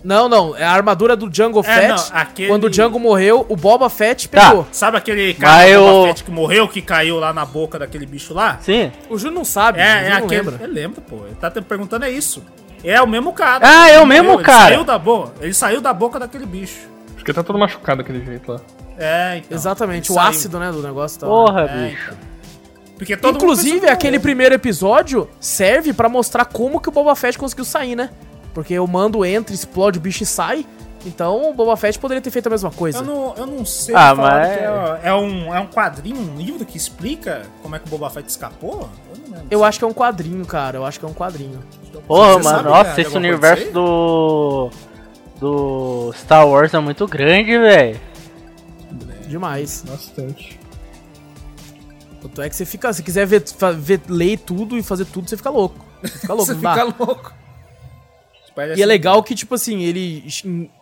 [0.04, 0.56] Não, não.
[0.56, 1.88] É a armadura do Jungle é, Fett.
[1.88, 2.50] Não, aquele...
[2.50, 4.50] Quando o Django morreu, o Boba Fett tá.
[4.50, 4.64] pegou.
[4.64, 4.70] Tá.
[4.72, 6.04] Sabe aquele cara do Boba eu...
[6.08, 8.60] Fett que morreu, que caiu lá na boca daquele bicho lá?
[8.62, 8.92] Sim.
[9.10, 9.80] O Júnior não sabe.
[9.80, 10.42] É, é aquele.
[10.42, 10.64] Lembra.
[10.64, 11.18] Ele lembra, pô.
[11.26, 12.44] Ele tá perguntando é isso.
[12.84, 13.60] É o mesmo cara.
[13.68, 14.46] Ah, é o mesmo morreu.
[14.46, 14.68] cara.
[14.68, 15.34] Ele saiu da boca.
[15.42, 16.88] Ele saiu da boca daquele bicho.
[17.16, 18.62] Acho que ele tá todo machucado daquele jeito lá.
[18.98, 19.58] É, então.
[19.58, 20.28] Exatamente, o saiu.
[20.30, 21.20] ácido, né, do negócio.
[21.20, 22.12] Tá, Porra, é, bicho.
[22.12, 22.30] Então.
[22.98, 27.64] Porque todo Inclusive, aquele primeiro episódio serve para mostrar como que o Boba Fett conseguiu
[27.64, 28.10] sair, né?
[28.60, 30.66] Porque o mando entra, explode o bicho e sai.
[31.06, 32.98] Então o Boba Fett poderia ter feito a mesma coisa.
[32.98, 34.48] Eu não, eu não sei ah, mas...
[34.50, 38.10] É, é, um, é um quadrinho, um livro que explica como é que o Boba
[38.10, 38.90] Fett escapou?
[39.50, 40.78] Eu, eu acho que é um quadrinho, cara.
[40.78, 41.64] Eu acho que é um quadrinho.
[42.06, 44.70] Porra, Você mano, nossa, esse universo do.
[45.40, 47.98] do Star Wars é muito grande, velho.
[49.26, 49.86] Demais.
[49.88, 50.60] Bastante.
[52.22, 52.92] Tanto é que você fica.
[52.92, 53.42] Se quiser ver,
[53.78, 55.80] ver, ler tudo e fazer tudo, você fica louco.
[56.04, 57.39] Você fica louco, você fica louco.
[58.76, 60.26] E é legal que, tipo assim, ele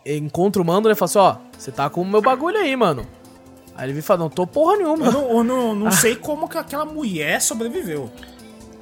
[0.04, 0.92] encontra o mando, né?
[0.92, 3.06] E fala assim, ó, você tá com o meu bagulho aí, mano.
[3.76, 5.06] Aí ele fala, não tô porra nenhuma.
[5.06, 8.10] Eu não, eu não, não sei como que aquela mulher sobreviveu.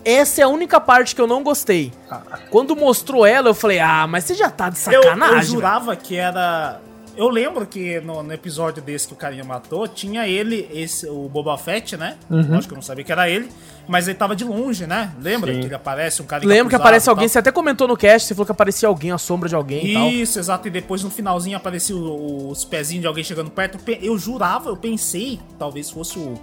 [0.04, 1.92] Essa é a única parte que eu não gostei.
[2.10, 2.22] Ah.
[2.50, 5.34] Quando mostrou ela, eu falei, ah, mas você já tá de sacanagem.
[5.34, 6.80] Eu, eu jurava que era
[7.16, 11.28] eu lembro que no, no, episódio desse que o carinha matou, tinha ele, esse, o
[11.28, 12.16] Boba Fett, né?
[12.28, 12.56] Uhum.
[12.56, 13.48] Acho que eu não sabia que era ele,
[13.88, 15.12] mas ele tava de longe, né?
[15.20, 15.60] Lembra Sim.
[15.60, 18.34] que ele aparece, um cara Lembro que aparece alguém, você até comentou no cast, você
[18.34, 21.96] falou que aparecia alguém, a sombra de alguém Isso, exato, e depois no finalzinho apareceu
[21.96, 23.78] os pezinhos de alguém chegando perto.
[24.02, 26.34] Eu jurava, eu pensei, talvez fosse o,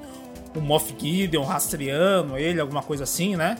[0.55, 3.57] o Moff Gideon rastreando ele, alguma coisa assim, né?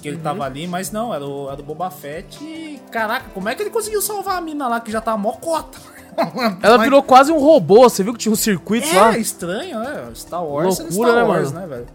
[0.00, 0.22] que ele uhum.
[0.22, 2.80] tava ali, mas não, era o, era o Boba Fett e.
[2.90, 5.78] Caraca, como é que ele conseguiu salvar a mina lá que já tava mocota?
[6.62, 9.14] Ela virou quase um robô, você viu que tinha uns circuitos é, lá?
[9.14, 10.04] É, estranho, né?
[10.14, 11.86] Star Wars Loucura, Star Wars, né, velho?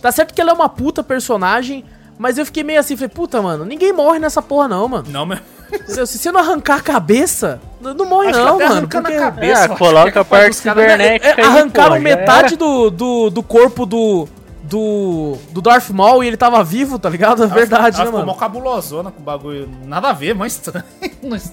[0.00, 1.84] Tá certo que ela é uma puta personagem,
[2.18, 5.06] mas eu fiquei meio assim, falei, puta, mano, ninguém morre nessa porra não, mano.
[5.08, 5.40] Não, mas...
[5.86, 8.88] Se você não arrancar a cabeça, não morre Acho não, mano.
[8.88, 9.00] Porque...
[9.00, 11.28] Na cabeça, é, coloca a parte cibernética.
[11.28, 14.26] É, é, arrancaram metade do, do, do corpo do,
[14.68, 17.44] do, do Darth Maul e ele tava vivo, tá ligado?
[17.48, 18.18] É verdade, ela, né, ficou mano?
[18.18, 19.68] Ficou mó cabulosona com o bagulho.
[19.86, 20.84] Nada a ver, mas estranho.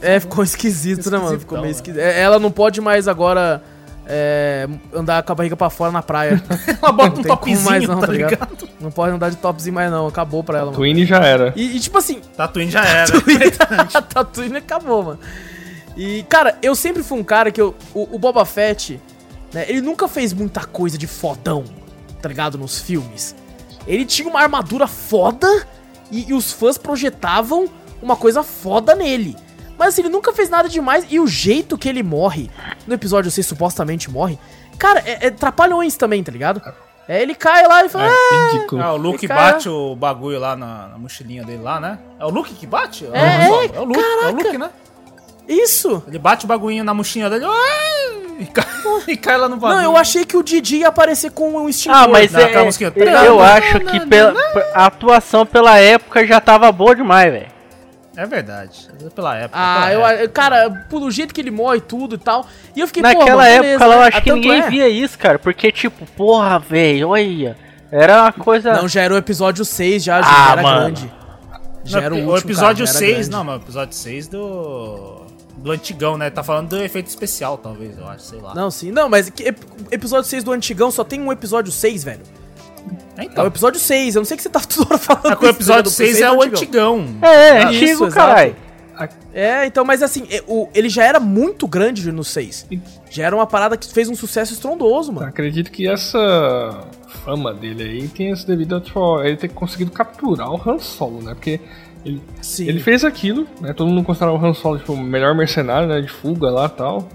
[0.01, 1.39] É, ficou esquisito, né, mano?
[1.39, 2.01] Ficou meio esquisito.
[2.01, 3.63] É, ela não pode mais agora
[4.05, 6.43] é, andar com a barriga pra fora na praia.
[6.81, 8.69] ela bota um topzinho, mais não, tá, tá ligado?
[8.79, 11.53] Não pode andar de topzinho mais não, acabou pra ela, Tatooine já era.
[11.55, 12.19] E, e, tipo assim...
[12.35, 13.11] Tatooine já era.
[14.13, 15.19] Tatooine acabou, mano.
[15.95, 17.73] E, cara, eu sempre fui um cara que eu...
[17.93, 18.99] O, o Boba Fett,
[19.53, 21.63] né, ele nunca fez muita coisa de fodão
[22.25, 22.57] tá ligado?
[22.57, 23.35] Nos filmes.
[23.85, 25.47] Ele tinha uma armadura foda
[26.09, 27.69] e, e os fãs projetavam
[28.01, 29.37] uma coisa foda nele.
[29.77, 31.05] Mas assim, ele nunca fez nada demais.
[31.07, 32.49] E o jeito que ele morre,
[32.87, 34.39] no episódio 6 supostamente morre,
[34.79, 36.63] cara, é, é trapalhões também, tá ligado?
[37.07, 38.07] É, ele cai lá e fala.
[38.07, 38.85] É, ah.
[38.85, 41.99] Ah, o Luke bate o bagulho lá na, na, mochilinha dele lá, né?
[42.19, 43.05] É o Luke que bate?
[43.05, 44.71] É, é, é, é o Luke, é o Luke, né?
[45.47, 46.01] Isso!
[46.07, 47.45] Ele bate o bagulhinho na mochilinha dele.
[48.39, 48.65] E cai,
[49.07, 49.81] e cai lá no bagulho.
[49.81, 51.97] Não, eu achei que o Didi ia aparecer com um extintor.
[51.97, 52.53] Ah, mas é,
[53.27, 54.33] eu acho que pela,
[54.73, 57.47] a atuação pela época já tava boa demais, velho.
[58.17, 58.87] É verdade.
[59.13, 59.59] Pela época.
[59.59, 60.29] Ah, pela eu, época.
[60.29, 62.45] cara, pelo jeito que ele morre tudo e tal.
[62.75, 64.69] E eu fiquei, Naquela época, eu acho que ninguém é.
[64.69, 65.37] via isso, cara.
[65.37, 67.57] Porque, tipo, porra, velho, olha.
[67.91, 68.73] Era uma coisa.
[68.73, 70.79] Não, já era o episódio 6, já, já ah, era mano.
[70.79, 71.13] grande.
[71.83, 75.24] Já não, era o, último, o episódio cara, 6, não, mas o episódio 6 do
[75.65, 76.29] do antigão, né?
[76.29, 78.53] Tá falando do efeito especial, talvez, eu acho, sei lá.
[78.53, 78.91] Não, sim.
[78.91, 79.33] Não, mas
[79.89, 82.21] episódio 6 do antigão só tem um episódio 6, velho.
[83.17, 83.43] Então.
[83.43, 85.33] É o episódio 6, eu não sei que você tá toda hora falando.
[85.33, 87.03] É que o episódio 6 é o antigão.
[87.19, 88.55] É, é, é antigo, caralho.
[89.33, 90.43] É, então, mas assim, é,
[90.73, 92.67] ele já era muito grande no 6.
[93.09, 95.27] Já era uma parada que fez um sucesso estrondoso, mano.
[95.27, 96.87] Acredito que essa
[97.25, 101.23] fama dele aí tenha sido devido a tipo, ele ter conseguido capturar o Han Solo,
[101.23, 101.33] né?
[101.33, 101.59] Porque
[102.05, 102.21] ele,
[102.59, 103.73] ele fez aquilo, né?
[103.73, 105.99] Todo mundo considerava o Han Solo tipo, o melhor mercenário, né?
[105.99, 107.09] De fuga lá e tal.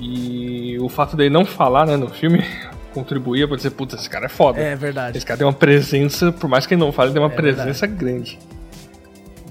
[0.00, 2.42] E o fato dele não falar, né, no filme,
[2.92, 4.58] contribuía pra dizer, puta, esse cara é foda.
[4.58, 5.16] É verdade.
[5.16, 7.36] Esse cara tem uma presença, por mais que ele não fale, ele tem uma é
[7.36, 7.92] presença verdade.
[8.04, 8.38] grande.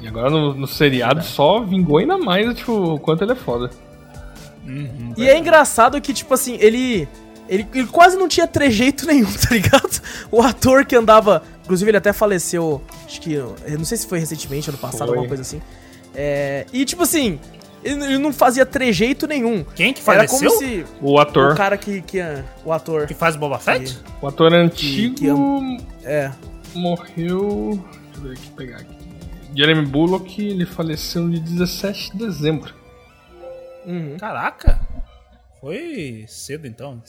[0.01, 3.35] E agora no, no seriado é só vingou ainda mais, tipo, o quanto ele é
[3.35, 3.69] foda.
[4.65, 7.07] Uhum, e é engraçado que, tipo assim, ele,
[7.52, 7.68] ele.
[7.73, 10.02] Ele quase não tinha trejeito nenhum, tá ligado?
[10.32, 13.34] O ator que andava Inclusive, ele até faleceu, acho que.
[13.34, 15.10] Eu não sei se foi recentemente, ano passado, foi.
[15.10, 15.61] alguma coisa assim.
[16.14, 17.40] É, e tipo assim,
[17.82, 19.64] ele, não fazia trejeito nenhum.
[19.64, 20.38] Quem que faleceu?
[20.38, 20.86] Era como se.
[20.99, 21.53] O ator.
[21.53, 22.02] O cara que.
[22.02, 22.19] que
[22.65, 23.07] o ator.
[23.07, 23.95] Que faz Boba Fett?
[23.95, 25.15] Que, o ator antigo.
[25.15, 26.30] Que, que, é.
[26.76, 27.82] Morreu.
[27.91, 28.98] Deixa eu ver aqui pegar aqui.
[29.56, 32.73] Jeremy Bullock, ele faleceu no dia 17 de dezembro.
[33.86, 34.18] Uhum.
[34.19, 34.78] Caraca!
[35.61, 37.02] Foi cedo então.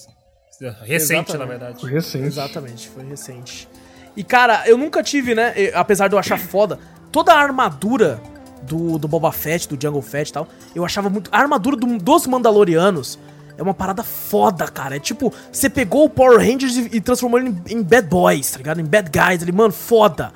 [0.71, 1.39] Recente, Exatamente.
[1.39, 1.81] na verdade.
[1.81, 2.27] Foi recente.
[2.27, 3.69] Exatamente, foi recente.
[4.17, 5.55] E, cara, eu nunca tive, né?
[5.75, 6.79] Apesar de eu achar foda,
[7.11, 8.21] toda a armadura
[8.63, 11.31] do, do Boba Fett, do Jungle Fett e tal, eu achava muito.
[11.33, 13.19] A armadura do, dos Mandalorianos
[13.57, 14.97] é uma parada foda, cara.
[14.97, 18.51] É tipo, você pegou o Power Rangers e, e transformou ele em, em, Bad Boys,
[18.51, 18.81] tá ligado?
[18.81, 19.43] Em Bad Guys.
[19.43, 20.33] Ele, mano, foda.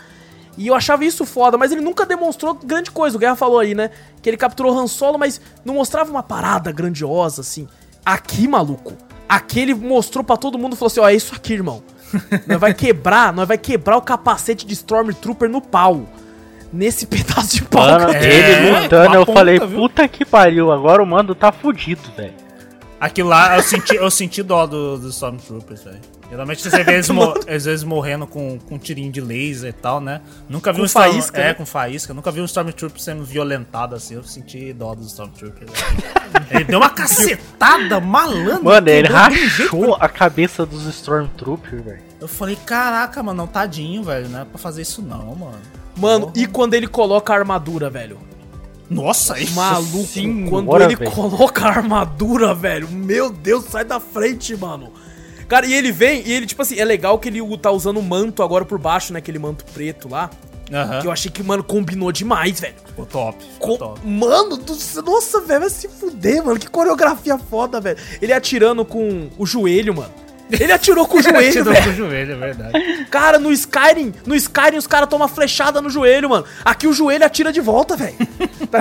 [0.57, 3.16] E eu achava isso foda, mas ele nunca demonstrou grande coisa.
[3.16, 3.90] O Guerra falou aí, né?
[4.23, 7.69] Que ele capturou Han Solo, mas não mostrava uma parada grandiosa, assim.
[8.05, 8.94] Aqui, maluco.
[9.28, 11.82] Aqui ele mostrou para todo mundo e falou assim: ó, é isso aqui, irmão
[12.47, 16.07] nós vai quebrar, nós vai quebrar o capacete de Stormtrooper no pau.
[16.73, 17.86] Nesse pedaço de pau.
[17.86, 19.69] Mano, é, ele lutando, eu ponta, falei, viu?
[19.69, 22.45] puta que pariu, agora o mando tá fudido, velho.
[23.07, 26.01] Aquilo lá, eu senti, eu senti dó dos do Stormtroopers, velho.
[26.28, 29.73] Geralmente você vê eles, mo às vezes morrendo com, com um tirinho de laser e
[29.73, 30.20] tal, né?
[30.49, 31.41] Nunca vi com um faísca.
[31.41, 31.55] É, né?
[31.55, 32.12] com faísca.
[32.12, 34.15] Nunca vi um Stormtrooper sendo violentado assim.
[34.15, 35.70] Eu senti dó dos Stormtroopers.
[36.51, 38.65] ele deu uma cacetada malandro.
[38.65, 42.03] Mano, ele rachou a cabeça dos Stormtroopers, velho.
[42.20, 44.28] Eu falei, caraca, mano, não, tadinho, velho.
[44.28, 45.59] Não é pra fazer isso não, mano.
[45.97, 46.43] Mano, Porra.
[46.43, 48.19] e quando ele coloca a armadura, velho?
[48.88, 51.10] Nossa, isso Maluco, sim, quando ele véio.
[51.10, 52.88] coloca a armadura, velho.
[52.88, 54.92] Meu Deus, sai da frente, mano.
[55.48, 58.02] Cara, e ele vem, e ele, tipo assim, é legal que ele tá usando o
[58.02, 59.18] manto agora por baixo, né?
[59.18, 60.30] Aquele manto preto lá.
[60.70, 61.00] Uhum.
[61.00, 62.74] Que eu achei que, mano, combinou demais, velho.
[62.84, 63.44] Ficou top.
[63.54, 64.00] Ficou top.
[64.04, 64.76] Mano, do...
[65.02, 66.58] nossa, velho, vai se fuder, mano.
[66.58, 67.98] Que coreografia foda, velho.
[68.20, 70.26] Ele atirando com o joelho, mano.
[70.51, 71.85] Ele atirou com o joelho, atirou velho.
[71.85, 73.05] com o joelho, é verdade.
[73.10, 76.44] Cara, no Skyrim, no Skyrim os caras tomam flechada no joelho, mano.
[76.64, 78.16] Aqui o joelho atira de volta, velho.
[78.70, 78.81] tá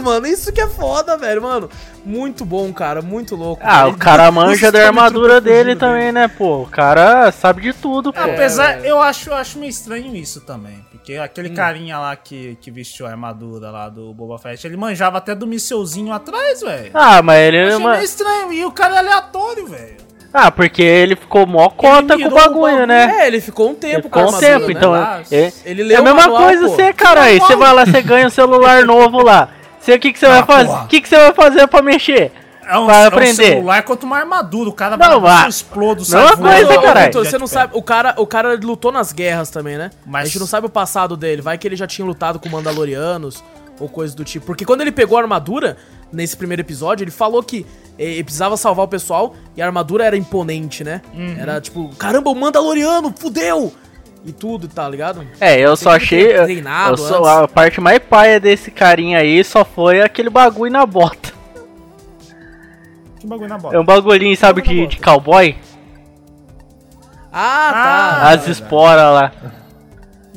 [0.00, 0.26] mano?
[0.26, 1.70] Isso que é foda, velho, mano.
[2.04, 3.62] Muito bom, cara, muito louco.
[3.64, 6.62] Ah, o cara manja da armadura dele também, né, pô?
[6.62, 8.20] O cara sabe de tudo, pô.
[8.20, 10.84] Apesar, eu acho, eu acho meio estranho isso também.
[10.90, 11.54] Porque aquele hum.
[11.54, 15.46] carinha lá que, que vestiu a armadura lá do Boba Fett, ele manjava até do
[15.46, 16.90] mísselzinho atrás, velho.
[16.94, 17.58] Ah, mas ele...
[17.58, 18.52] Eu achei meio estranho.
[18.52, 20.07] E o cara é aleatório, velho.
[20.32, 23.20] Ah, porque ele ficou mó cota com o bagulho, né?
[23.20, 24.94] É, ele ficou um tempo ficou um tempo, então.
[24.94, 27.22] É, ele leu é a mesma manual, coisa você, cara.
[27.22, 29.48] Aí você vai lá, você ganha um celular novo lá.
[29.80, 30.84] Você o que, que você ah, vai fazer?
[30.84, 32.30] O que, que você vai fazer pra mexer?
[32.68, 33.42] É um, vai aprender.
[33.42, 34.68] É um celular quanto uma armadura.
[34.68, 37.12] O cara não, vai explodo, sai Não é coisa, caralho.
[37.14, 39.90] Você não sabe, o cara, o cara lutou nas guerras também, né?
[40.04, 40.22] Mas...
[40.22, 41.40] A gente não sabe o passado dele.
[41.40, 43.42] Vai que ele já tinha lutado com Mandalorianos
[43.80, 44.44] ou coisa do tipo.
[44.44, 45.78] Porque quando ele pegou a armadura,
[46.12, 47.66] nesse primeiro episódio, ele falou que
[47.98, 51.02] ele precisava salvar o pessoal e a armadura era imponente, né?
[51.12, 51.36] Uhum.
[51.38, 53.72] Era tipo, caramba, o Mandaloriano, fudeu!
[54.24, 55.26] E tudo, tá ligado?
[55.40, 56.32] É, eu só achei.
[56.36, 61.32] Eu só, a parte mais paia desse carinha aí só foi aquele bagulho na bota.
[63.18, 63.76] Que bagulho na bota?
[63.76, 65.56] É um bagulhinho, sabe, de, de cowboy?
[67.32, 68.30] Ah, tá.
[68.30, 69.32] As esporas lá.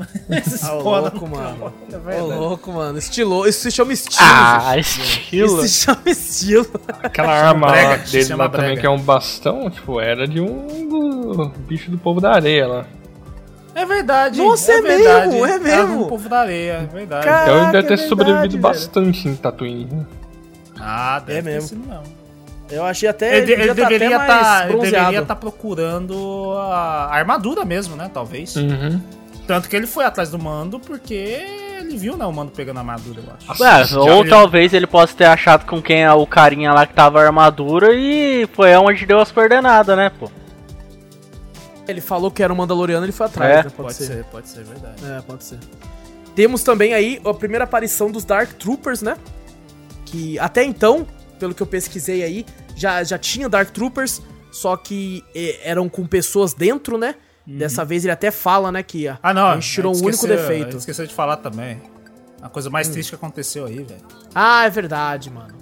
[0.30, 1.74] Esses ah, louco, mano.
[2.08, 2.98] É louco, mano.
[2.98, 4.18] Estilo, isso se chama estilo.
[4.20, 5.22] Ah, gente.
[5.22, 5.64] estilo.
[5.64, 6.68] Isso se chama estilo.
[7.04, 8.64] Aquela arma brega, lá dele lá brega.
[8.64, 12.68] também, que é um bastão, tipo, era de um do bicho do povo da areia
[12.68, 12.86] lá.
[13.74, 14.38] É verdade.
[14.38, 15.30] Nossa, é, é verdade.
[15.30, 16.02] mesmo, é mesmo.
[16.04, 17.26] o povo da areia, é verdade.
[17.26, 18.62] Caraca, então ele deve ter é sobrevivido velho.
[18.62, 20.06] bastante em Tatooine.
[20.80, 21.70] Ah, deve é mesmo.
[21.70, 22.04] Sido, não.
[22.70, 23.38] Eu achei até.
[23.38, 28.10] Ele, ele, ele deveria tá, estar tá procurando a armadura mesmo, né?
[28.14, 28.56] Talvez.
[28.56, 29.02] Uhum.
[29.48, 32.80] Tanto que ele foi atrás do mando porque ele viu, né, o mando pegando a
[32.80, 33.96] armadura, eu acho.
[33.96, 37.20] É, ou talvez ele possa ter achado com quem é o carinha lá que tava
[37.20, 40.32] a armadura e foi onde deu as coordenadas, né, pô.
[41.88, 43.64] Ele falou que era um Mandaloriano, ele foi atrás, é, né?
[43.64, 44.06] Pode, pode ser.
[44.06, 44.24] ser.
[44.26, 44.96] pode ser, verdade.
[45.04, 45.60] É, pode ser.
[46.36, 49.18] Temos também aí a primeira aparição dos Dark Troopers, né?
[50.06, 51.06] Que até então,
[51.40, 52.46] pelo que eu pesquisei aí,
[52.76, 57.16] já, já tinha Dark Troopers, só que eh, eram com pessoas dentro, né?
[57.48, 57.58] Uhum.
[57.58, 60.78] Dessa vez ele até fala, né, que ah, não, a gente tirou um único defeito.
[60.78, 61.82] Esqueceu de falar também.
[62.42, 62.94] A coisa mais hum.
[62.94, 64.02] triste que aconteceu aí, velho.
[64.34, 65.54] Ah, é verdade, mano.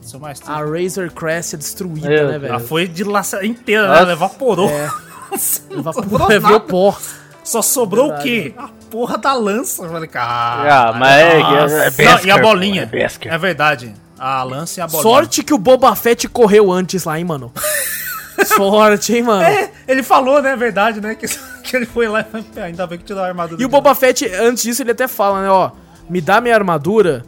[0.00, 0.52] Isso é mais triste.
[0.52, 2.52] A Razor Crest é destruída, é, né, velho?
[2.52, 3.98] Ela foi de laça inteira, né?
[3.98, 4.70] Ela evaporou.
[4.70, 4.90] É.
[5.70, 6.96] evaporou, levou pó.
[7.44, 8.28] Só sobrou verdade.
[8.28, 8.54] o quê?
[8.56, 9.82] A porra da lança.
[9.82, 10.88] Eu falei, cara.
[10.88, 12.88] Ah, mas é, é, é e a bolinha.
[12.92, 13.94] É, é verdade.
[14.18, 15.02] A lança e a bolinha.
[15.02, 17.52] Sorte que o Boba Fett correu antes lá, hein, mano.
[18.46, 19.42] Sorte, hein, mano?
[19.42, 20.54] É, ele falou, né?
[20.56, 21.14] Verdade, né?
[21.14, 21.26] Que,
[21.62, 22.24] que ele foi lá
[22.56, 23.60] e ainda bem que tirou a armadura.
[23.60, 25.50] E o Boba Fett, antes disso, ele até fala, né?
[25.50, 25.70] Ó,
[26.08, 27.24] me dá minha armadura,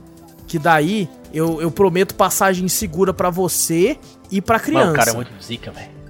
[0.46, 3.98] que daí eu, eu prometo passagem segura para você
[4.30, 4.86] e pra criança.
[4.86, 6.00] Mano, o cara é muito zica, velho.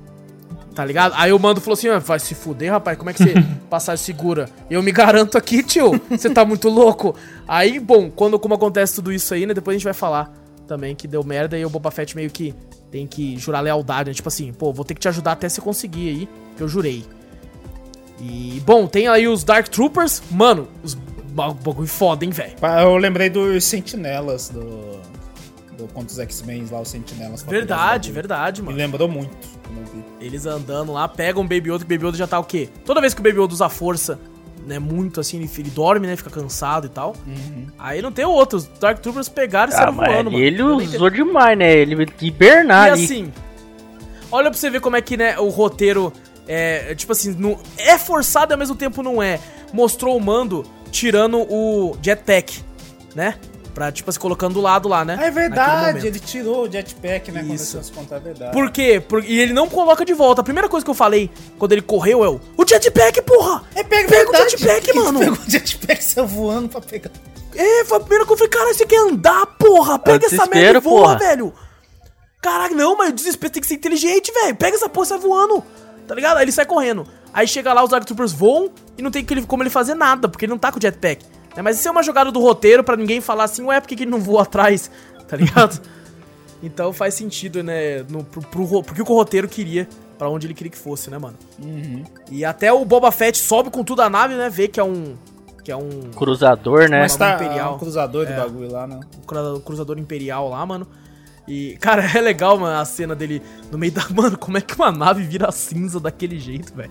[0.75, 1.15] Tá ligado?
[1.17, 3.35] Aí o mando falou assim: ah, vai se fuder, rapaz, como é que você
[3.69, 4.49] passagem segura?
[4.71, 7.15] Eu me garanto aqui, tio, você tá muito louco.
[7.47, 9.53] Aí, bom, quando como acontece tudo isso aí, né?
[9.53, 10.33] Depois a gente vai falar
[10.67, 12.55] também que deu merda e o Boba Fett meio que
[12.91, 14.15] tem que jurar lealdade, né?
[14.15, 17.05] Tipo assim, pô, vou ter que te ajudar até você conseguir aí, que eu jurei.
[18.21, 20.23] E, bom, tem aí os Dark Troopers.
[20.31, 22.55] Mano, os bagulho foda, hein, velho.
[22.83, 25.01] Eu lembrei dos Sentinelas do.
[25.79, 27.43] do contra os X-Men lá, os Sentinelas.
[27.43, 28.77] Verdade, verdade, mano.
[28.77, 29.31] Me lembrou muito.
[30.21, 32.69] Eles andando lá, pegam o Baby Yoda, que o Baby Yoda já tá o quê?
[32.85, 34.19] Toda vez que o Baby Yoda usa força,
[34.66, 37.15] né, muito assim, ele, ele dorme, né, fica cansado e tal.
[37.27, 37.66] Uhum.
[37.78, 38.69] Aí não tem outros.
[38.81, 40.45] Dark Troopers pegaram e ah, saíram voando, mano.
[40.45, 41.73] Ele usou demais, né?
[41.73, 43.05] Ele hibernar E ali.
[43.05, 43.32] assim,
[44.31, 46.12] olha pra você ver como é que, né, o roteiro
[46.47, 49.39] é, tipo assim, não, é forçado e ao mesmo tempo não é.
[49.73, 52.61] Mostrou o mando tirando o jetpack,
[53.15, 53.37] né?
[53.71, 55.17] Pra, tipo, se colocando do lado lá, né?
[55.21, 57.43] Ah, é verdade, ele tirou o jetpack, né?
[57.43, 57.79] Isso.
[57.79, 58.53] Quando contar, é verdade.
[58.53, 59.01] Por quê?
[59.01, 59.25] Por...
[59.25, 60.41] E ele não coloca de volta.
[60.41, 63.63] A primeira coisa que eu falei quando ele correu é o, o jetpack, porra!
[63.75, 65.19] É, pega, pega o jetpack, mano!
[65.21, 67.11] Pega o jetpack, saiu voando pra pegar.
[67.55, 69.99] É, foi a primeira coisa que eu falei, cara, você quer andar, porra!
[69.99, 71.19] Pega essa merda e voa, porra.
[71.19, 71.53] velho!
[72.41, 74.57] Caralho, não, mas o desespero tem que ser inteligente, velho!
[74.57, 75.63] Pega essa porra e sai voando!
[76.07, 76.39] Tá ligado?
[76.39, 77.07] Aí ele sai correndo.
[77.33, 80.45] Aí chega lá, os Dark Troopers voam e não tem como ele fazer nada, porque
[80.45, 81.25] ele não tá com o jetpack.
[81.57, 83.97] É, mas isso é uma jogada do roteiro para ninguém falar assim, ué, por que,
[83.97, 84.91] que ele não voou atrás?
[85.31, 85.81] Tá ligado?
[86.61, 88.03] então faz sentido, né?
[88.09, 91.37] No, pro, pro, porque o roteiro queria, para onde ele queria que fosse, né, mano?
[91.63, 92.03] Uhum.
[92.33, 94.51] E até o Boba Fett sobe com tudo a nave, né?
[94.51, 95.15] Vê que é um.
[95.63, 96.11] Que é um.
[96.17, 97.03] Cruzador, né?
[97.03, 97.77] Mas tá, imperial.
[97.77, 98.99] um cruzador é, do bagulho lá, né?
[99.17, 100.85] Um cruzador imperial lá, mano.
[101.47, 103.41] E, cara, é legal, mano, a cena dele
[103.71, 104.07] no meio da.
[104.11, 106.91] Mano, como é que uma nave vira cinza daquele jeito, velho?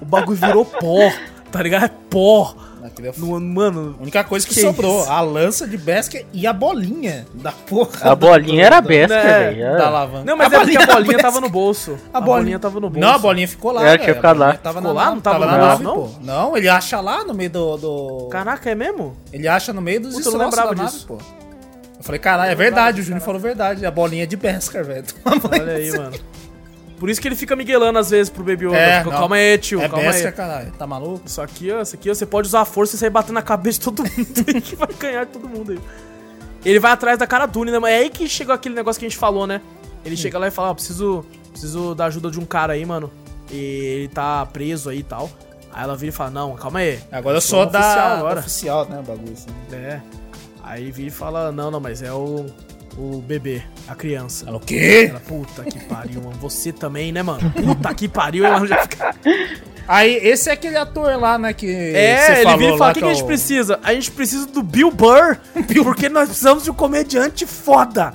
[0.00, 1.10] o bagulho virou pó
[1.54, 1.84] tá ligado?
[1.84, 2.56] É pó.
[2.82, 3.96] É no, mano.
[3.98, 5.10] A única coisa que, que sobrou, isso?
[5.10, 8.10] a lança de Besker e a bolinha da porra.
[8.10, 9.50] A bolinha era Besker, né?
[9.52, 9.78] velho.
[9.78, 10.24] Da lavanda.
[10.24, 11.96] Não, mas a é porque a bolinha tava no bolso.
[12.12, 13.00] A, a bolinha tava no bolso.
[13.00, 13.86] Não, a bolinha ficou lá.
[13.86, 14.52] Ela tinha ficado lá.
[14.54, 15.10] Tava ficou lá?
[15.10, 15.94] Não tava, tava na nave, não?
[15.94, 16.10] Pô.
[16.20, 18.28] Não, ele acha lá no meio do, do.
[18.30, 19.16] Caraca, é mesmo?
[19.32, 21.06] Ele acha no meio dos Puta, eu não lembrava disso.
[21.08, 21.44] Nave, pô.
[21.96, 23.86] Eu falei, caralho, é verdade, o Júnior falou verdade.
[23.86, 25.06] A bolinha é de Besker, velho.
[25.24, 26.12] Olha aí, mano.
[26.98, 28.76] Por isso que ele fica miguelando às vezes pro Baby Yoda.
[28.76, 30.32] É, fica, calma aí, tio, é calma bestia, aí.
[30.32, 30.72] caralho.
[30.72, 31.22] Tá maluco?
[31.26, 33.42] Isso aqui, ó, isso aqui, ó, você pode usar a força e sair batendo na
[33.42, 35.80] cabeça de todo mundo aí, que vai ganhar de todo mundo aí.
[36.64, 37.78] Ele vai atrás da cara Dune, né?
[37.78, 39.60] Mas é aí que chegou aquele negócio que a gente falou, né?
[40.04, 40.18] Ele hum.
[40.18, 43.10] chega lá e fala, ó, preciso, preciso da ajuda de um cara aí, mano.
[43.50, 45.30] E ele tá preso aí e tal.
[45.72, 47.00] Aí ela vira e fala, não, calma aí.
[47.10, 48.40] Agora eu sou, da oficial, agora.
[48.40, 49.50] oficial, né, o bagulho assim.
[49.72, 50.00] É.
[50.62, 52.46] Aí vira e fala, não, não, mas é o
[52.96, 54.46] o bebê, a criança.
[54.46, 55.08] Ela, o quê?
[55.10, 56.36] Ela, puta que pariu, mano.
[56.40, 57.50] Você também, né, mano?
[57.50, 59.14] Puta que pariu, ela já fica.
[59.86, 63.00] Aí, esse é aquele ator lá, né, que É, ele vira e fala, o que,
[63.00, 63.78] que, a gente precisa?
[63.82, 65.38] A gente precisa do Bill Burr,
[65.82, 68.14] porque nós precisamos de um comediante foda.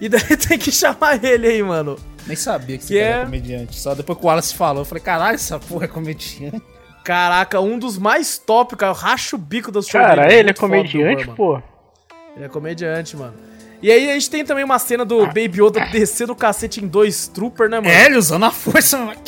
[0.00, 1.98] E daí tem que chamar ele aí, mano.
[2.26, 3.02] Nem sabia que, que é...
[3.02, 3.78] era comediante.
[3.78, 6.62] Só depois que o Wallace falou, eu falei, caralho, essa porra é comediante.
[7.04, 8.92] Caraca, um dos mais top, cara.
[8.92, 11.60] Eu racho o bico das shows Cara, ele é comediante, pô.
[12.36, 13.34] Ele é comediante, mano.
[13.82, 16.86] E aí a gente tem também uma cena do Baby Yoda descendo o cacete em
[16.86, 17.92] dois Trooper, né, mano?
[17.92, 19.20] É, ele usando a força, mano.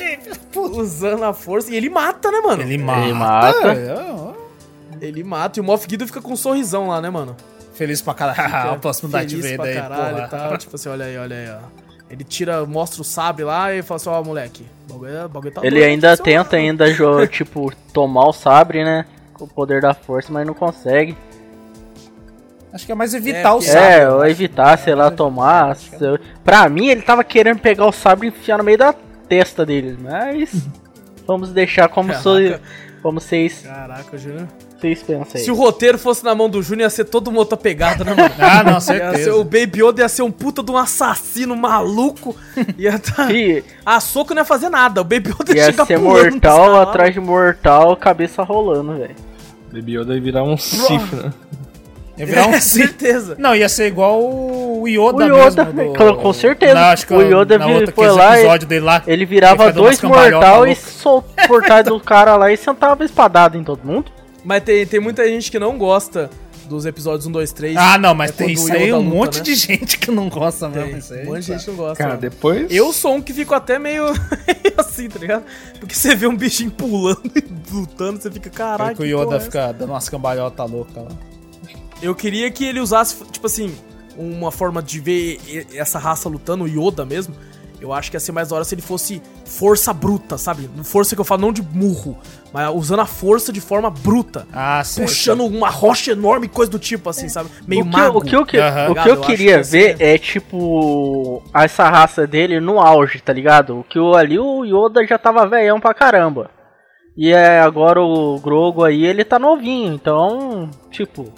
[0.55, 1.73] Usando a força.
[1.73, 2.63] E ele mata, né, mano?
[2.63, 3.03] Ele mata.
[3.03, 3.73] Ele mata.
[5.01, 5.59] É, ele mata.
[5.59, 7.37] E o Moff Gideon fica com um sorrisão lá, né, mano?
[7.75, 8.79] Feliz pra caralho.
[8.79, 10.27] Posso mudar de Vader aí, caralho porra.
[10.27, 10.59] e tal.
[10.59, 11.85] Tipo assim, olha aí, olha aí, ó.
[12.09, 15.27] Ele tira, mostra o sabre lá e fala assim, ó, oh, moleque, o bagulho, é,
[15.27, 16.87] bagulho tá Ele doido, ainda tenta ainda,
[17.27, 19.05] tipo, tomar o sabre, né?
[19.33, 21.17] Com o poder da força, mas não consegue.
[22.75, 24.01] Acho que é mais evitar é, o sabre.
[24.01, 25.77] É, ou evitar, sei lá, tomar.
[26.43, 28.93] Pra mim, ele tava querendo pegar o sabre e enfiar no meio da
[29.29, 29.97] testa dele.
[30.03, 30.67] Mas.
[31.25, 32.31] vamos deixar como, so,
[33.01, 33.61] como vocês.
[33.61, 34.49] Caraca, Júnior.
[34.77, 35.45] Vocês pensam aí.
[35.45, 38.13] Se o roteiro fosse na mão do Júnior, ia ser todo mundo outra pegada, né,
[38.13, 38.35] mano?
[38.43, 39.23] ah, não, certeza.
[39.23, 42.35] Ser, o Baby Yoda ia ser um puta de um assassino maluco.
[42.77, 43.33] Ia tá...
[43.33, 43.63] E...
[43.87, 45.01] A soco não ia fazer nada.
[45.01, 49.15] O Baby Yoda ia, ia ser mortal atrás de mortal, cabeça rolando, velho.
[49.73, 51.33] Baby Yoda ia virar um né?
[52.17, 53.37] Ia virar um é, certeza.
[53.39, 55.93] Não, ia ser igual o Yoda, o Yoda mesmo.
[55.95, 56.17] Do...
[56.17, 56.75] Com certeza.
[56.75, 58.35] Não, acho que o Yoda na outra, foi lá,
[58.83, 63.59] lá, ele virava dois mortal e soltou o portal do cara lá e sentava espadado
[63.59, 64.13] em todo mundo.
[64.45, 66.31] Mas tem, tem muita gente que não gosta
[66.67, 67.77] dos episódios 1, 2, 3.
[67.77, 69.43] Ah, não, mas é tem isso aí um luta, monte né?
[69.43, 70.99] de gente que não gosta tem, mesmo.
[70.99, 72.05] Isso aí, um monte de gente não gosta.
[72.05, 72.67] Cara, depois.
[72.71, 74.07] Eu sou um que fico até meio
[74.77, 75.45] assim, tá ligado?
[75.79, 78.97] Porque você vê um bichinho pulando e lutando, você fica, caralho.
[78.99, 81.11] o Yoda é fica dando umas cambalhotas loucas lá.
[82.03, 83.75] Eu queria que ele usasse, tipo assim,
[84.17, 87.35] uma forma de ver essa raça lutando, o Yoda mesmo.
[87.81, 90.71] Eu acho que ia ser mais da hora se ele fosse força bruta, sabe?
[90.85, 92.17] Força que eu falo não de murro,
[92.51, 94.47] mas usando a força de forma bruta.
[94.53, 95.03] Ah, sim.
[95.03, 97.51] Puxando uma rocha enorme, coisa do tipo, assim, sabe?
[97.67, 98.19] Meio o que, mago.
[98.19, 98.93] O que eu, que, uhum.
[98.93, 103.35] o que eu, eu queria que ver é, tipo, essa raça dele no auge, tá
[103.35, 103.81] ligado?
[103.81, 106.51] O que o, ali o Yoda já tava velhão pra caramba.
[107.17, 111.33] E é, agora o Grogo aí, ele tá novinho, então, tipo,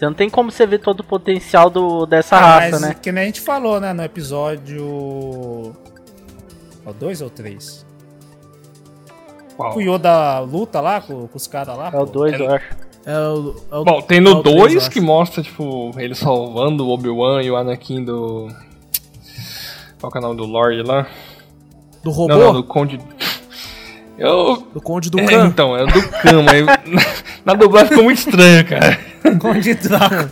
[0.00, 2.94] você não tem como você ver todo o potencial do, dessa ah, raça, mas, né?
[2.94, 4.82] Que nem a gente falou, né, no episódio.
[4.82, 5.74] O
[6.98, 7.84] 2 ou 3?
[9.58, 11.90] O Yoda luta lá com, com os caras lá.
[11.92, 12.64] É o 2, eu acho.
[13.04, 16.90] É o, é o, Bom, tem no 2 é que mostra, tipo, ele salvando o
[16.92, 18.48] Obi-Wan e o Anakin do.
[20.00, 21.06] Qual é o nome do Lord lá?
[22.02, 22.34] Do robô?
[22.34, 22.98] Não, não, do Conde.
[24.16, 24.66] Eu...
[24.72, 25.46] Do Conde do é, Khan.
[25.46, 26.64] Então, é do Khan, mas
[27.44, 29.09] na dublagem ficou muito estranho, cara.
[29.38, 30.30] Conde Drácula.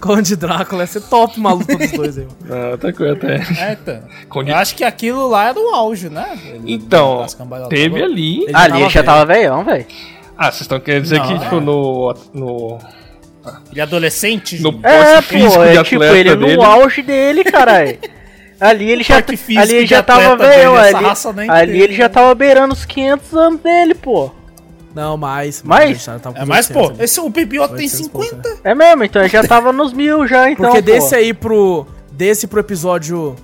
[0.00, 2.72] Conde Drácula ia ser top maluco dos dois aí, mano.
[2.72, 3.34] Ah, tá coisa até.
[3.36, 4.02] É, então.
[4.28, 4.50] Conde...
[4.50, 6.38] Eu acho que aquilo lá era o auge, né?
[6.44, 7.26] Ele, então,
[7.68, 8.44] teve ali.
[8.44, 9.86] Ele ali já tava velhão, velho.
[10.36, 12.14] Ah, vocês estão querendo dizer não, que, tipo, no.
[12.32, 12.78] no...
[13.70, 14.60] Ele é adolescente?
[14.62, 16.56] No é, pô, é tipo, ele dele.
[16.56, 17.98] no auge dele, caralho.
[18.60, 22.84] Ali ele já, ali ele já tava velho, ali, ali ele já tava beirando os
[22.84, 24.30] 500 anos dele, pô.
[24.94, 25.62] Não, mais.
[25.62, 26.06] Mais?
[26.34, 26.92] É mais, pô.
[26.98, 28.58] Esse, o Baby tem 50.
[28.64, 30.66] É mesmo, então já tava nos mil já, então.
[30.66, 31.86] Porque desse aí pro.
[32.12, 33.36] Desse pro episódio.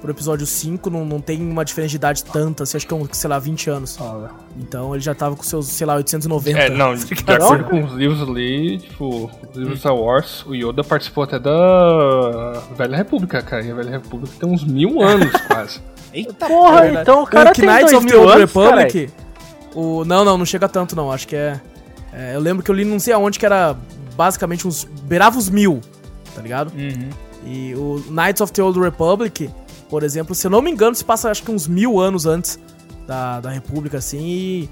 [0.00, 2.96] Pro episódio 5 não, não tem uma diferença de idade tanta, assim, acho que é,
[2.96, 3.98] um, sei lá, 20 anos.
[4.00, 6.58] Ah, então ele já tava com seus, sei lá, 890.
[6.58, 10.82] É, não, de acordo com os livros ali, tipo, os livros Star Wars, o Yoda
[10.82, 13.62] participou até da Velha República, cara.
[13.62, 15.82] E a Velha República tem uns mil anos quase.
[16.14, 19.06] Eita porra, é então o cara o tem Knights of the Old Republic.
[19.06, 19.29] Carai.
[19.74, 21.10] O, não, não, não chega tanto não.
[21.10, 21.60] Acho que é,
[22.12, 23.76] é, Eu lembro que eu li não sei aonde que era
[24.16, 24.84] basicamente uns.
[24.84, 25.80] beirava os mil,
[26.34, 26.72] tá ligado?
[26.74, 27.10] Uhum.
[27.44, 29.50] E o Knights of the Old Republic,
[29.88, 32.58] por exemplo, se eu não me engano, se passa acho que uns mil anos antes
[33.06, 34.68] da, da República, assim, e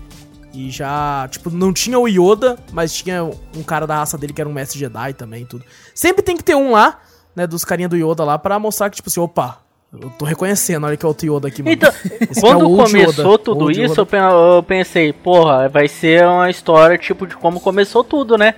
[0.52, 4.40] E já, tipo, não tinha o Yoda, mas tinha um cara da raça dele que
[4.40, 5.64] era um mestre Jedi também tudo.
[5.94, 7.00] Sempre tem que ter um lá,
[7.34, 9.60] né, dos carinha do Yoda lá, para mostrar que, tipo assim, opa,
[9.92, 11.74] eu tô reconhecendo, olha que é o Yoda aqui, mano.
[11.74, 11.92] Então,
[12.40, 17.34] quando é começou Yoda, tudo isso, eu pensei, porra, vai ser uma história, tipo, de
[17.34, 18.54] como começou tudo, né?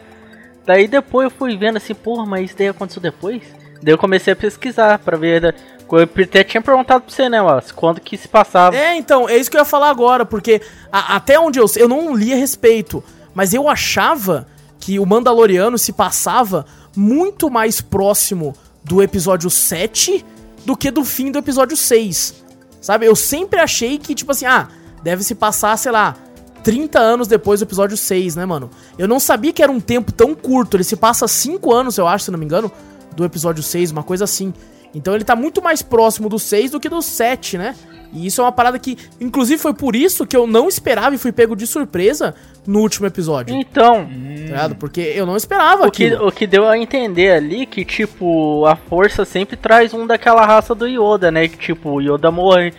[0.67, 3.43] Daí depois eu fui vendo assim, porra, mas isso daí aconteceu depois?
[3.83, 5.41] Daí eu comecei a pesquisar pra ver.
[5.41, 5.55] Né?
[5.91, 8.77] Eu até tinha perguntado pra você, né, Wallace, quando que se passava.
[8.77, 10.61] É, então, é isso que eu ia falar agora, porque
[10.93, 13.03] a, até onde eu eu não li a respeito,
[13.35, 14.47] mas eu achava
[14.79, 16.67] que o Mandaloriano se passava
[16.97, 18.55] muito mais próximo
[18.85, 20.25] do episódio 7
[20.65, 22.35] do que do fim do episódio 6.
[22.81, 23.07] Sabe?
[23.07, 24.69] Eu sempre achei que, tipo assim, ah,
[25.03, 26.17] deve se passar, sei lá,
[26.63, 28.71] 30 anos depois do episódio 6, né, mano?
[28.99, 30.77] Eu não sabia que era um tempo tão curto.
[30.77, 32.71] Ele se passa 5 anos, eu acho, se não me engano,
[33.15, 34.53] do episódio 6, uma coisa assim.
[34.95, 37.75] Então ele tá muito mais próximo do 6 do que do 7, né?
[38.13, 41.19] E isso é uma parada que, inclusive, foi por isso que eu não esperava e
[41.19, 42.35] fui pego de surpresa
[42.67, 43.55] no último episódio.
[43.55, 44.09] Então.
[44.49, 48.67] Tá Porque eu não esperava o que, o que deu a entender ali que, tipo,
[48.67, 51.47] a força sempre traz um daquela raça do Yoda, né?
[51.47, 52.73] Que, tipo, o Yoda morre.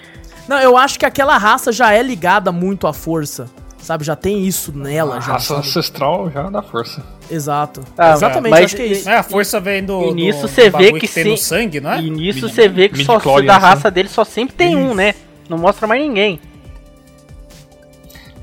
[0.49, 3.49] Não, eu acho que aquela raça já é ligada muito à força.
[3.81, 5.17] Sabe, já tem isso nela.
[5.17, 5.59] A já, raça sabe?
[5.61, 7.03] ancestral já dá força.
[7.29, 7.81] Exato.
[7.97, 9.09] Ah, Exatamente, mas, acho que é isso.
[9.09, 10.09] É, a força vem do.
[10.09, 12.01] E nisso você vê que, que tem no sangue, não é?
[12.01, 14.77] E nisso você vê que só da raça dele só sempre tem isso.
[14.77, 15.15] um, né?
[15.49, 16.39] Não mostra mais ninguém.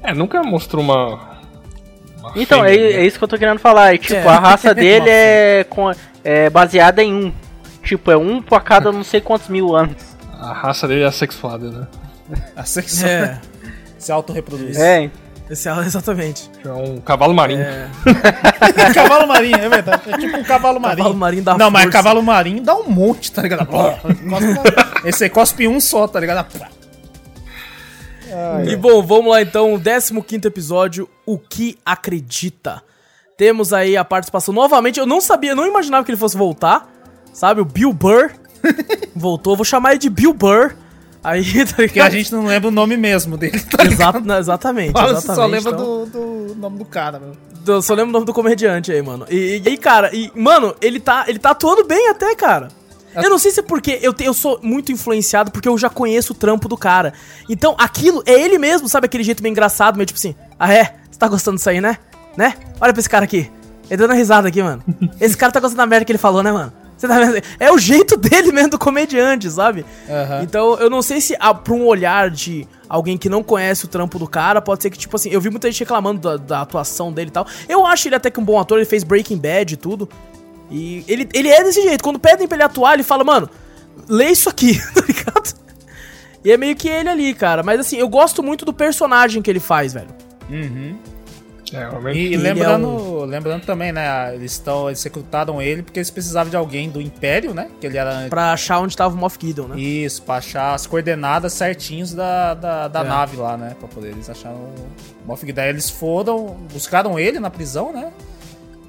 [0.02, 1.39] É, nunca mostrou uma.
[2.19, 3.02] uma então, fêmea, é, né?
[3.02, 3.94] é, isso que eu tô querendo falar.
[3.94, 4.27] É, tipo, é.
[4.27, 5.93] a raça dele é, com,
[6.24, 7.32] é baseada em um.
[7.82, 10.16] Tipo, é um por cada não sei quantos mil anos.
[10.40, 11.86] A raça dele é assexuada, né?
[12.56, 13.40] Assexuada.
[13.55, 13.59] É.
[13.98, 14.77] Se autorreproduz.
[14.78, 15.10] É,
[15.51, 16.51] esse, exatamente.
[16.65, 17.62] É um cavalo marinho.
[17.62, 17.89] É...
[18.95, 20.03] cavalo marinho, é verdade.
[20.11, 20.99] É tipo um cavalo marinho.
[20.99, 21.85] Cavalo marinho dá Não, força.
[21.87, 23.69] mas cavalo marinho dá um monte, tá ligado?
[25.05, 26.47] Esse aí cospe um só, tá ligado?
[28.66, 32.83] e bom, vamos lá então, 15 episódio, O que acredita?
[33.39, 34.99] Temos aí a participação novamente.
[34.99, 36.89] Eu não sabia, não imaginava que ele fosse voltar.
[37.33, 38.33] Sabe, o Bill Burr
[39.15, 39.57] voltou.
[39.57, 40.75] Vou chamar ele de Bill Burr
[41.23, 44.90] Aí, tá Porque a gente não lembra o nome mesmo dele, tá Exato, não, exatamente,
[44.90, 45.20] exatamente.
[45.23, 46.05] Você só lembra então...
[46.05, 47.36] do, do nome do cara, mano.
[47.66, 49.27] Eu só lembro o nome do comediante aí, mano.
[49.28, 52.69] E, e, cara, e, mano, ele tá, ele tá atuando bem até, cara.
[53.15, 55.90] Eu não sei se é porque eu, te, eu sou muito influenciado porque eu já
[55.90, 57.12] conheço o trampo do cara.
[57.49, 59.07] Então, aquilo é ele mesmo, sabe?
[59.07, 60.95] Aquele jeito meio engraçado, meio tipo assim, ah é?
[61.11, 61.99] Você tá gostando disso aí, né?
[62.36, 62.55] Né?
[62.81, 63.51] Olha pra esse cara aqui.
[63.90, 64.85] Ele dando risada aqui, mano.
[65.19, 66.73] Esse cara tá gostando da merda que ele falou, né, mano?
[66.99, 67.41] Você tá vendo?
[67.61, 69.87] É o jeito dele mesmo do comediante, sabe?
[70.09, 70.43] Uhum.
[70.43, 73.89] Então eu não sei se ah, pra um olhar de alguém que não conhece o
[73.89, 76.61] trampo do cara, pode ser que, tipo assim, eu vi muita gente reclamando da, da
[76.62, 77.47] atuação dele e tal.
[77.69, 80.09] Eu acho ele até que um bom ator, ele fez Breaking Bad e tudo.
[80.70, 82.03] E ele, ele é desse jeito.
[82.03, 83.49] Quando pedem pra ele atuar, ele fala, mano,
[84.09, 85.55] lê isso aqui, tá ligado?
[86.45, 87.62] E é meio que ele ali, cara.
[87.62, 90.09] Mas assim, eu gosto muito do personagem que ele faz, velho.
[90.51, 90.97] Uhum.
[91.74, 93.24] É, e, e lembrando, é um...
[93.24, 94.35] lembrando também, né?
[94.35, 97.69] Eles, estão eles recrutaram ele porque eles precisavam de alguém do Império, né?
[97.81, 98.27] Que ele era.
[98.31, 99.81] Pra achar onde tava o Moff Gideon, né?
[99.81, 103.05] Isso, pra achar as coordenadas certinhos da, da, da é.
[103.05, 103.77] nave lá, né?
[103.78, 105.57] Pra poder eles acharem o Moff Gideon.
[105.57, 108.12] Daí eles foram, buscaram ele na prisão, né?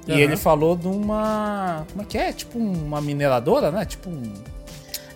[0.06, 0.18] E uhum.
[0.18, 1.84] ele falou de uma.
[1.90, 2.32] Como é que é?
[2.32, 3.84] Tipo uma mineradora, né?
[3.84, 4.32] Tipo um.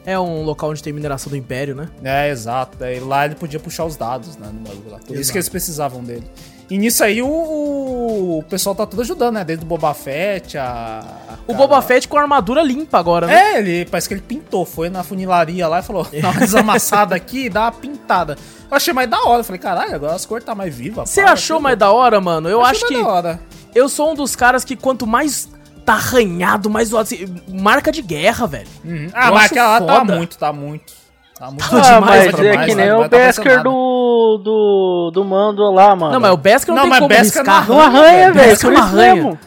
[0.07, 1.89] É um local onde tem mineração do Império, né?
[2.03, 2.77] É, exato.
[2.78, 4.49] Daí lá ele podia puxar os dados, né?
[4.53, 4.99] No bagulho lá.
[4.99, 5.20] Por exato.
[5.20, 6.28] isso que eles precisavam dele.
[6.70, 9.45] E nisso aí o, o pessoal tá tudo ajudando, né?
[9.45, 11.05] Desde o Boba Fett, a.
[11.47, 13.35] o Boba Fett com a armadura limpa agora, né?
[13.35, 17.15] É, ele parece que ele pintou, foi na funilaria lá e falou: dá uma desamassada
[17.16, 18.39] aqui dá uma pintada.
[18.70, 19.41] Eu achei mais da hora.
[19.41, 21.11] Eu falei, caralho, agora as cores tá mais vivas.
[21.11, 22.49] Você achou mais da hora, mano?
[22.49, 22.95] Eu, acho que.
[22.95, 23.41] Da hora.
[23.74, 25.49] Eu sou um dos caras que quanto mais
[25.85, 27.03] tá arranhado, mais zoado.
[27.05, 28.69] Assim, marca de guerra, velho.
[28.85, 29.11] Uhum.
[29.12, 31.04] Ah, mas aquela lá tá muito, tá muito.
[31.39, 35.97] Tá muito ah, demais, mas é que nem o Besker do, do, do Mando lá,
[35.97, 36.12] mano.
[36.12, 37.69] Não, mas o Besker não, não tem como Besker riscar.
[37.69, 38.51] Não arranha, velho.
[38.51, 39.40] Besker não arranha.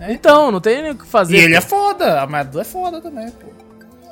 [0.00, 0.12] É.
[0.12, 1.36] Então, não tem nem o que fazer.
[1.36, 3.46] E ele é foda, a armadura é foda também, pô.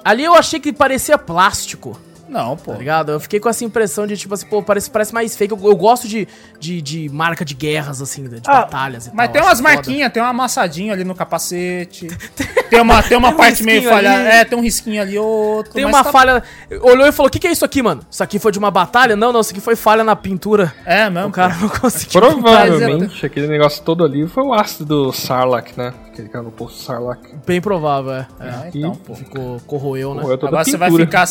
[0.04, 1.98] Ali eu achei que parecia plástico.
[2.30, 2.72] Não, pô.
[2.72, 3.10] Tá ligado?
[3.10, 5.52] Eu fiquei com essa impressão de, tipo assim, pô, parece, parece mais fake.
[5.52, 6.28] Eu, eu gosto de,
[6.60, 9.16] de, de, marca de guerras, assim, de ah, batalhas e mas tal.
[9.16, 12.06] Mas tem umas marquinhas, tem uma amassadinha ali no capacete.
[12.70, 14.28] tem uma, tem uma tem parte um meio falhada.
[14.28, 15.72] É, tem um risquinho ali, outro.
[15.72, 16.12] Tem uma tá...
[16.12, 16.42] falha.
[16.82, 18.02] Olhou e falou: o que, que é isso aqui, mano?
[18.08, 19.16] Isso aqui foi de uma batalha?
[19.16, 20.72] Não, não, isso aqui foi falha na pintura.
[20.86, 21.30] É, mesmo.
[21.30, 22.20] O cara não conseguiu.
[22.20, 25.92] Provavelmente, aquele negócio todo ali foi o ácido do Sarlacc, né?
[26.06, 27.20] Aquele cara no posto Sarlacc.
[27.44, 28.26] Bem provável, é.
[28.40, 29.16] é então, pô.
[29.16, 30.22] Ficou, corroeu, né?
[30.22, 31.26] Corroeu Agora você vai ficar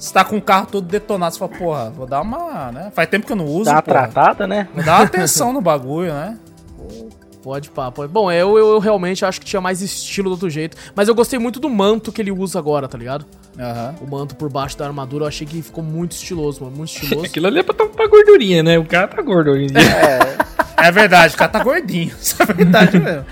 [0.00, 2.90] você tá com o carro todo detonado, você fala, porra, vou dar uma, né?
[2.94, 4.66] Faz tempo que eu não uso, Dá uma tratada, né?
[4.74, 6.38] Vou dar uma atenção no bagulho, né?
[7.42, 8.12] Pode pá, pode.
[8.12, 10.76] Bom, eu, eu, eu, realmente acho que tinha mais estilo do outro jeito.
[10.94, 13.24] Mas eu gostei muito do manto que ele usa agora, tá ligado?
[13.56, 14.06] Uhum.
[14.06, 16.76] O manto por baixo da armadura, eu achei que ficou muito estiloso, mano.
[16.76, 17.24] Muito estiloso.
[17.24, 18.78] Aquilo ali é pra tapar gordurinha, né?
[18.78, 19.80] O cara tá gordo hoje em dia.
[19.80, 22.12] É, é verdade, o cara tá gordinho.
[22.20, 23.24] Isso é verdade mesmo.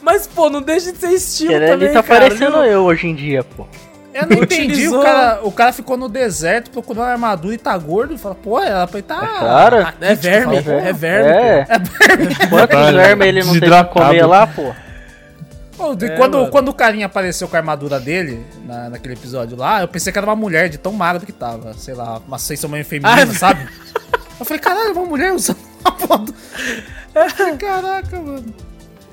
[0.00, 3.08] Mas, pô, não deixa de ser estilo ele, também, Ele tá cara, parecendo eu hoje
[3.08, 3.66] em dia, pô.
[4.16, 8.14] Eu não entendi, o cara, o cara ficou no deserto procurando armadura e tá gordo
[8.14, 9.16] e fala, pô, ela foi tá.
[9.16, 11.30] É, cara, é verme, fala, é verme.
[11.30, 12.34] É, é verme.
[12.48, 14.72] Quantos vermes ele não tem que comer lá, pô?
[16.02, 19.88] É, quando, quando o carinha apareceu com a armadura dele, na, naquele episódio lá, eu
[19.88, 21.74] pensei que era uma mulher de tão magra que tava.
[21.74, 23.68] Sei lá, uma sensação meio feminina, ah, sabe?
[24.40, 26.34] Eu falei, caralho, uma mulher usando uma foto.
[27.58, 28.54] Caraca, mano.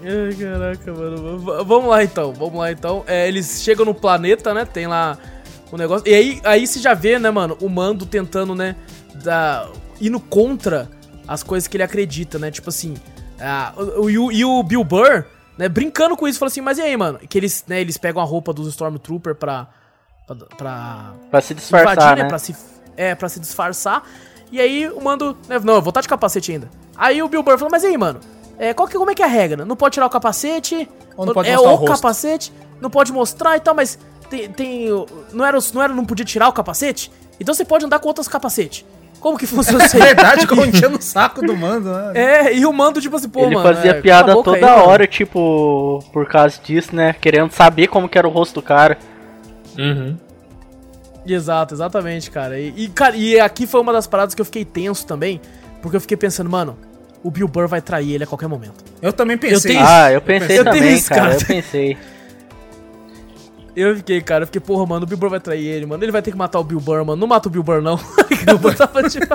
[0.03, 1.39] Ai, caraca, mano.
[1.63, 3.03] Vamos lá então, vamos lá então.
[3.07, 4.65] É, eles chegam no planeta, né?
[4.65, 5.17] Tem lá
[5.71, 6.07] o negócio.
[6.07, 8.75] E aí, aí você já vê, né, mano, o Mando tentando, né,
[9.23, 9.67] da,
[9.99, 10.89] indo contra
[11.27, 12.51] as coisas que ele acredita, né?
[12.51, 12.95] Tipo assim,
[13.39, 15.25] a, o, o, e o Bill Burr,
[15.57, 17.19] né, brincando com isso, falou assim, mas e aí, mano?
[17.19, 19.67] Que eles, né, eles pegam a roupa dos Stormtrooper pra.
[20.27, 20.35] pra.
[20.57, 21.93] pra, pra se disfarçar.
[21.93, 22.23] Invadir, né?
[22.23, 22.29] né?
[22.29, 22.55] Pra se,
[22.95, 24.03] é, pra se disfarçar.
[24.51, 25.37] E aí o Mando.
[25.47, 26.69] Né, não, eu vou estar de capacete ainda.
[26.95, 28.19] Aí o Bill Burr falou, mas e aí, mano?
[28.57, 29.65] É, qual que, como é que é a regra?
[29.65, 30.89] Não pode tirar o capacete?
[31.17, 33.97] Ou não pode é o, o capacete, não pode mostrar e tal, mas
[34.29, 34.49] tem.
[34.49, 34.87] tem
[35.31, 35.93] não, era, não era.
[35.93, 37.11] Não podia tirar o capacete?
[37.39, 38.85] Então você pode andar com outros capacetes.
[39.19, 40.01] Como que funciona isso aí?
[40.01, 42.11] É verdade, como enchendo o saco do mando, né?
[42.13, 43.69] É, e o mando, tipo assim, pô, Ele mano.
[43.69, 45.07] Ele fazia é, piada toda aí, hora, mano.
[45.07, 47.13] tipo, por causa disso, né?
[47.13, 48.97] Querendo saber como que era o rosto do cara.
[49.77, 50.17] Uhum.
[51.25, 52.59] Exato, exatamente, cara.
[52.59, 55.39] E, e, cara, e aqui foi uma das paradas que eu fiquei tenso também,
[55.81, 56.77] porque eu fiquei pensando, mano,
[57.23, 58.83] o Bill Burr vai trair ele a qualquer momento.
[59.01, 59.71] Eu também pensei.
[59.71, 61.21] Eu tenho, ah, eu pensei eu também, isso, cara.
[61.21, 61.35] cara.
[61.41, 61.97] Eu pensei.
[63.75, 66.03] Eu fiquei, cara, eu fiquei, porra, mano, o Bill Burr vai trair ele, mano.
[66.03, 67.15] Ele vai ter que matar o Bill Burr, mano.
[67.15, 67.97] Não mata o Bill Burr, não.
[68.45, 69.33] Bill Burr tava, tipo...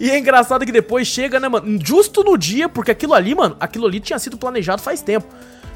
[0.00, 1.78] E é engraçado que depois chega, né, mano?
[1.82, 5.26] Justo no dia, porque aquilo ali, mano, aquilo ali tinha sido planejado faz tempo.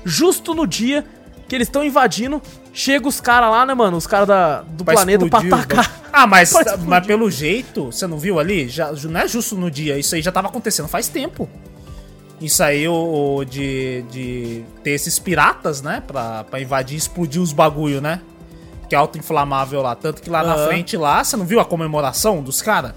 [0.04, 1.04] Justo no dia
[1.48, 2.42] que eles estão invadindo,
[2.72, 3.96] chega os caras lá, né, mano?
[3.96, 4.28] Os caras
[4.68, 6.00] do pra planeta explodir, pra atacar.
[6.12, 6.52] Ah, mas,
[6.86, 8.68] mas pelo jeito, você não viu ali?
[8.68, 11.48] Já, não é justo no dia, isso aí já tava acontecendo faz tempo.
[12.40, 16.02] Isso aí o, de, de ter esses piratas, né?
[16.06, 18.20] Pra, pra invadir e explodir os bagulho, né?
[18.88, 19.96] Que é auto-inflamável lá.
[19.96, 20.48] Tanto que lá uhum.
[20.48, 22.92] na frente lá, você não viu a comemoração dos caras?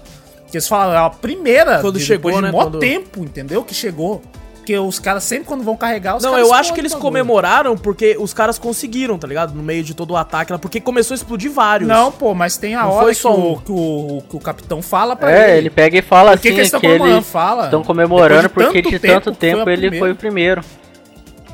[0.48, 2.78] Que eles falam, é a primeira quando de, chegou, depois de né, mó quando...
[2.78, 3.64] tempo, entendeu?
[3.64, 4.22] Que chegou.
[4.62, 8.16] Porque os caras sempre quando vão carregar, os Não, eu acho que eles comemoraram porque
[8.16, 9.52] os caras conseguiram, tá ligado?
[9.54, 11.88] No meio de todo o ataque, porque começou a explodir vários.
[11.88, 13.52] Não, pô, mas tem a Não hora que, um.
[13.52, 15.50] o, que, o, que, o, capitão fala pra é, ele.
[15.50, 17.24] É, ele pega e fala assim que, eles que eles
[17.64, 19.98] estão comemorando de porque de tanto tempo, ele primeiro.
[19.98, 20.62] foi o primeiro.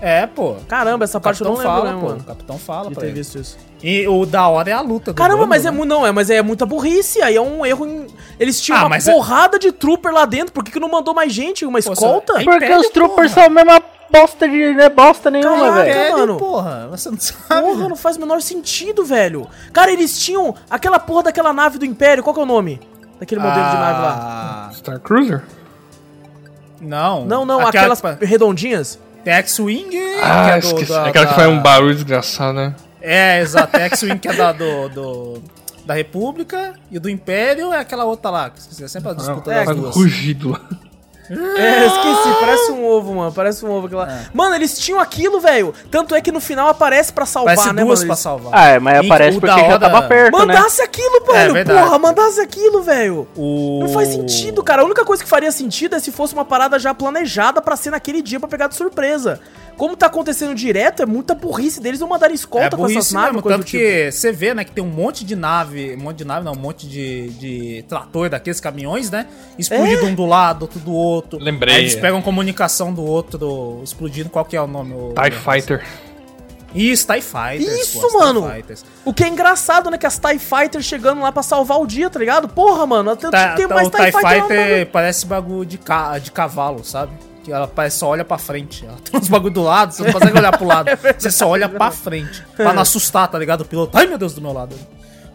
[0.01, 0.57] É, pô.
[0.69, 2.20] Caramba, essa parte eu não lembro, fala, né, mano?
[2.20, 3.16] O capitão fala de pra ter ele.
[3.16, 3.59] visto isso.
[3.83, 5.81] E o da hora é a luta Caramba, bando, mas é né?
[5.81, 8.07] é não, é, mas é muita burrice, aí é um erro em...
[8.39, 9.59] Eles tinham ah, uma é- porrada é...
[9.59, 12.41] de trooper lá dentro, por que, que não mandou mais gente, uma Pô, escolta?
[12.41, 13.47] É Porque os troopers porra.
[13.47, 16.19] são a mesma bosta de né, bosta nenhuma, velho.
[16.19, 16.37] mano.
[16.37, 17.62] Porra, você não sabe.
[17.62, 19.47] Porra, não faz o menor sentido, velho.
[19.73, 22.81] Cara, eles tinham aquela porra daquela nave do Império, qual que é o nome?
[23.20, 23.70] Daquele modelo ah...
[23.70, 24.70] de nave lá.
[24.75, 25.45] Star Cruiser?
[26.81, 27.25] Não.
[27.25, 27.95] Não, não, aquela...
[27.95, 28.99] aquelas redondinhas.
[29.24, 29.97] Tem X-Wing.
[30.23, 30.86] Ah, é do.
[30.86, 31.31] Da, aquela da...
[31.31, 32.74] que faz um barulho desgraçado, né?
[33.01, 33.77] É, exato.
[33.77, 35.43] É X-Wing que é da, do, do,
[35.85, 38.51] da República e do Império é aquela outra lá.
[38.51, 39.95] Que esqueci, é sempre a disputa ah, das duas.
[39.95, 40.61] Rugido.
[41.31, 43.33] É, esqueci, parece um ovo, mano.
[43.33, 44.11] Parece um ovo aquela.
[44.11, 44.27] É.
[44.33, 45.75] Mano, eles tinham aquilo, velho.
[45.91, 48.09] Tanto é que no final aparece pra salvar, Parece né, duas mano?
[48.09, 48.53] pra salvar.
[48.55, 50.47] Ah, é, mas aparece porque já tava perto, né?
[50.47, 51.57] Mandasse aquilo, velho.
[51.57, 53.29] É, porra, mandasse aquilo, velho.
[53.37, 53.81] O...
[53.83, 54.83] Não faz sentido, cara.
[54.83, 57.91] A única coisa que faria sentido é se fosse uma parada já planejada pra ser
[57.91, 59.41] naquele dia pra pegar de surpresa.
[59.79, 63.33] Como tá acontecendo direto, é muita burrice deles não mandarem escolta é com essas naves.
[63.35, 64.13] Mesmo, tanto que tipo.
[64.13, 66.59] você vê, né, que tem um monte de nave, um monte de nave, não, um
[66.59, 69.29] monte de, de trator daqueles caminhões, né?
[69.57, 70.11] Explodindo é?
[70.11, 71.39] um do lado, outro do outro.
[71.39, 71.77] Lembrei.
[71.77, 74.29] Aí eles pegam comunicação do outro, explodindo.
[74.29, 74.93] Qual que é o nome?
[74.93, 75.87] O, TIE Fighter.
[76.75, 77.81] Isso, TIE Fighters.
[77.81, 78.51] Isso, pô, mano.
[79.05, 79.97] O que é engraçado, né?
[79.97, 82.49] Que as TIE Fighters chegando lá pra salvar o dia, tá ligado?
[82.49, 83.17] Porra, mano.
[83.17, 86.33] Tem, tá, tem tá, mais o TIE, TIE Fighter, Fighter parece bagulho de, ca de
[86.33, 87.13] cavalo, sabe?
[87.49, 88.85] Que ela só olha pra frente.
[88.85, 90.89] Ela tem uns bagulho do lado, você não consegue olhar pro lado.
[90.91, 92.43] é você só olha pra frente.
[92.57, 93.62] Pra não assustar, tá ligado?
[93.62, 94.77] O piloto, ai meu Deus do meu lado.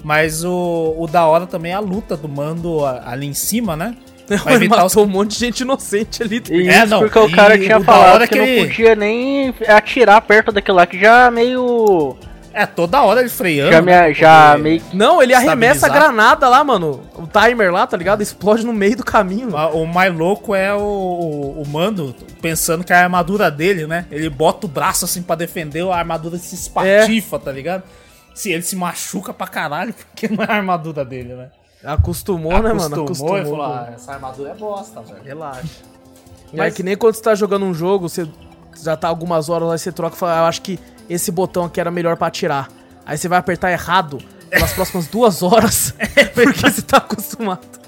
[0.03, 3.95] Mas o, o da hora também é a luta do mando ali em cima, né?
[4.43, 4.95] Vai ele matou os...
[4.95, 6.39] um monte de gente inocente ali.
[6.39, 6.99] Tá Isso, é, não.
[6.99, 8.61] porque o cara tinha o falado que, que ele...
[8.61, 12.15] não podia nem atirar perto daquilo lá, que já meio
[12.53, 13.71] é, toda hora ele freando.
[13.71, 17.01] Já, me, já meio Não, ele arremessa a granada lá, mano.
[17.15, 18.21] O timer lá, tá ligado?
[18.21, 19.55] Explode no meio do caminho.
[19.73, 24.05] O mais louco é o, o, o, Mando pensando que a armadura dele, né?
[24.11, 27.39] Ele bota o braço assim pra defender, a armadura se espatifa, é.
[27.39, 27.83] tá ligado?
[28.35, 31.49] Se ele se machuca pra caralho, porque não é a armadura dele, né?
[31.83, 33.03] Acostumou, Acostumou né, mano?
[33.03, 35.23] Acostumou e falou: ah, essa armadura é bosta, velho.
[35.23, 35.63] Relaxa.
[36.53, 36.67] Mas...
[36.67, 38.27] É que nem quando você tá jogando um jogo, você
[38.81, 41.31] já tá algumas horas lá e você troca e fala, ah, eu acho que esse
[41.31, 42.69] botão aqui era melhor para atirar.
[43.05, 44.19] Aí você vai apertar errado,
[44.49, 47.83] pelas próximas duas horas, é porque você tá acostumado.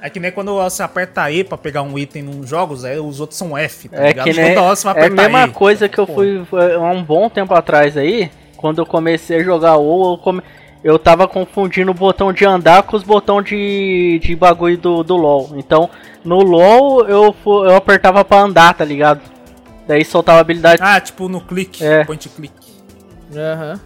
[0.00, 3.18] É que nem quando você aperta E pra pegar um item nos jogos, aí os
[3.18, 4.26] outros são F, tá é ligado?
[4.26, 5.50] Que nem, hora você vai é a mesma e.
[5.50, 9.76] coisa que eu fui há um bom tempo atrás aí, quando eu comecei a jogar
[9.76, 10.42] WoW, eu, come...
[10.84, 15.16] eu tava confundindo o botão de andar com os botões de, de bagulho do, do
[15.16, 15.50] LoL.
[15.56, 15.90] Então,
[16.24, 19.20] no LoL eu, eu apertava pra andar, tá ligado?
[19.90, 20.80] Daí soltava a habilidade.
[20.80, 22.04] Ah, tipo no clique, é.
[22.04, 22.54] point click.
[23.34, 23.80] Aham.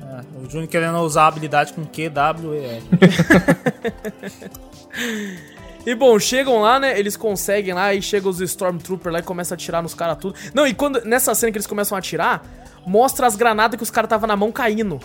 [0.00, 0.46] Uhum.
[0.46, 2.80] O Júnior querendo usar a habilidade com Q, W
[5.84, 6.98] e bom, chegam lá, né?
[6.98, 10.36] Eles conseguem lá e chegam os Stormtroopers lá e começam a atirar nos caras tudo.
[10.54, 12.42] Não, e quando nessa cena que eles começam a atirar,
[12.86, 14.98] mostra as granadas que os caras tava na mão caindo.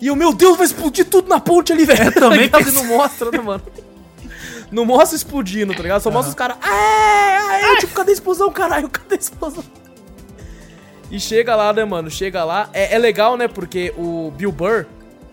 [0.00, 2.02] E o meu Deus, vai explodir tudo na ponte ali, velho.
[2.02, 3.62] É, também tá não mostra, né, mano?
[4.70, 6.00] Não mostra explodindo, tá ligado?
[6.00, 6.56] Só mostra os caras.
[6.60, 8.88] Aê, aê, tipo, cadê a explosão, caralho?
[8.90, 9.64] Cadê a explosão?
[11.10, 12.10] E chega lá, né, mano?
[12.10, 12.68] Chega lá.
[12.72, 13.46] É, é legal, né?
[13.46, 14.86] Porque o Bill Burr,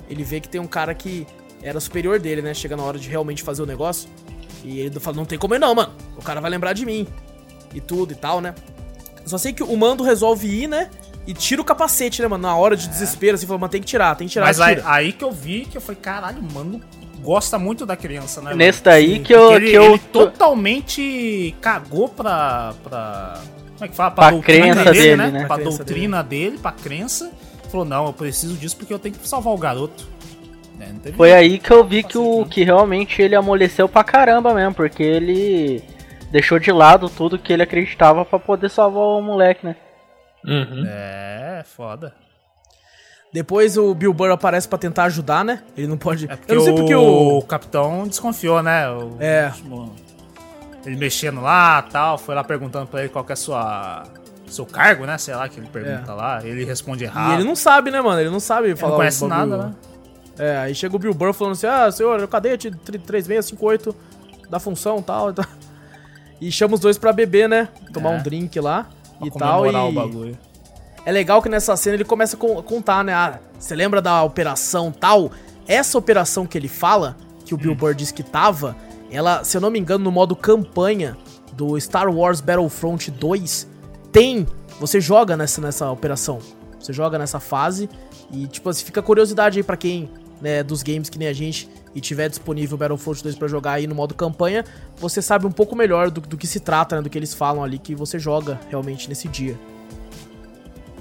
[0.08, 1.26] ele vê que tem um cara que
[1.64, 2.54] era superior dele, né?
[2.54, 4.08] Chega na hora de realmente fazer o negócio.
[4.64, 5.94] E ele fala, não tem como ir não, mano.
[6.16, 7.08] O cara vai lembrar de mim.
[7.74, 8.54] E tudo e tal, né?
[9.26, 10.90] Só sei que o mando resolve ir, né?
[11.26, 12.44] E tira o capacete, né, mano?
[12.44, 12.90] Na hora de é.
[12.90, 14.46] desespero, assim, falou, mano, tem que tirar, tem que tirar.
[14.46, 16.82] Mas aí, aí, que eu vi que eu falei, caralho, mano,
[17.24, 18.54] gosta muito da criança, né?
[18.54, 19.54] Nesse daí que eu.
[19.54, 19.84] Ele, que eu...
[19.86, 22.74] ele totalmente cagou pra.
[22.84, 23.42] pra
[23.74, 24.12] como é que fala?
[24.12, 25.32] Pra, pra doutrina dele, dele, né?
[25.32, 25.40] né?
[25.46, 26.46] Pra, pra doutrina dele.
[26.46, 27.32] dele, pra crença.
[27.72, 30.08] Falou, não, eu preciso disso porque eu tenho que salvar o garoto.
[30.80, 34.74] É, Foi aí que eu vi que, o, que realmente ele amoleceu pra caramba mesmo,
[34.74, 35.82] porque ele
[36.30, 39.76] deixou de lado tudo que ele acreditava para poder salvar o moleque, né?
[40.46, 40.84] Uhum.
[40.86, 42.14] É, foda.
[43.34, 45.64] Depois o Bill Burr aparece para tentar ajudar, né?
[45.76, 46.30] Ele não pode.
[46.30, 47.40] É eu não sei porque o...
[47.40, 48.88] o capitão desconfiou, né?
[48.92, 49.18] O...
[49.20, 49.52] É.
[50.86, 54.04] Ele mexendo lá tal, foi lá perguntando pra ele qual que é a sua.
[54.46, 55.18] Seu cargo, né?
[55.18, 56.16] Sei lá, que ele pergunta é.
[56.16, 56.46] lá.
[56.46, 57.32] Ele responde errado.
[57.32, 58.22] E ele não sabe, né, mano?
[58.22, 58.92] Ele não sabe ele falar.
[58.92, 59.74] Não conhece nada, né?
[60.38, 63.96] É, aí chega o Bill Burr falando assim: Ah, senhor, o cadete 3658
[64.48, 65.46] da função tal, e tal.
[66.40, 67.68] E chama os dois pra beber, né?
[67.92, 68.18] Tomar é.
[68.20, 68.88] um drink lá
[69.18, 69.66] pra e tal.
[69.66, 69.70] E...
[69.70, 70.38] o bagulho.
[71.06, 73.14] É legal que nessa cena ele começa a contar, né?
[73.14, 75.32] Ah, você lembra da operação tal?
[75.68, 77.76] Essa operação que ele fala, que o hum.
[77.76, 78.76] Burr disse que tava,
[79.12, 81.18] ela, se eu não me engano, no modo campanha
[81.54, 83.68] do Star Wars Battlefront 2,
[84.12, 84.48] tem.
[84.80, 86.40] Você joga nessa, nessa operação.
[86.80, 87.90] Você joga nessa fase.
[88.32, 90.10] E, tipo, assim, fica curiosidade aí pra quem
[90.42, 93.88] né, dos games que nem a gente e tiver disponível Battlefront 2 para jogar aí
[93.88, 94.66] no modo campanha,
[94.98, 97.64] você sabe um pouco melhor do, do que se trata, né, do que eles falam
[97.64, 99.58] ali que você joga realmente nesse dia.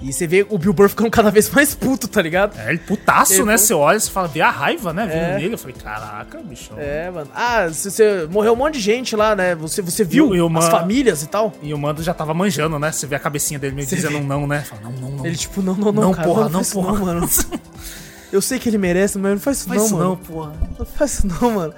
[0.03, 2.59] E você vê o Bill Burr ficando cada vez mais puto, tá ligado?
[2.59, 3.57] É, ele putaço, ele né?
[3.57, 5.07] Você olha e fala, vê a raiva, né?
[5.07, 5.39] Vindo é.
[5.39, 5.55] nele.
[5.55, 6.77] Eu falei, caraca, bichão.
[6.79, 7.31] É, mano.
[7.33, 9.55] Ah, você, morreu um monte de gente lá, né?
[9.55, 11.53] Você, você viu e, e as famílias e tal?
[11.63, 12.91] E o Mando já tava manjando, né?
[12.91, 14.25] Você vê a cabecinha dele meio dizendo vê?
[14.25, 14.63] não, né?
[14.63, 15.27] Fala, não, não, não.
[15.27, 16.93] Ele tipo, não, não, não, não cara, porra, não, não porra.
[16.99, 17.29] Não, mano.
[18.33, 20.11] Eu sei que ele merece, mas não faz isso faz não, mano.
[20.11, 20.55] Não, porra.
[20.79, 21.75] Não faz isso não, mano.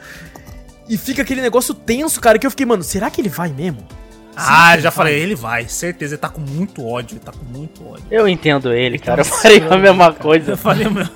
[0.89, 3.81] E fica aquele negócio tenso, cara, que eu fiquei, mano, será que ele vai mesmo?
[4.37, 7.87] Ah, já falei, ele vai, certeza, ele tá com muito ódio, ele tá com muito
[7.87, 8.05] ódio.
[8.11, 10.15] Eu entendo ele, cara, eu falei a mesma cara.
[10.23, 10.53] coisa.
[10.53, 11.13] Eu falei mesmo.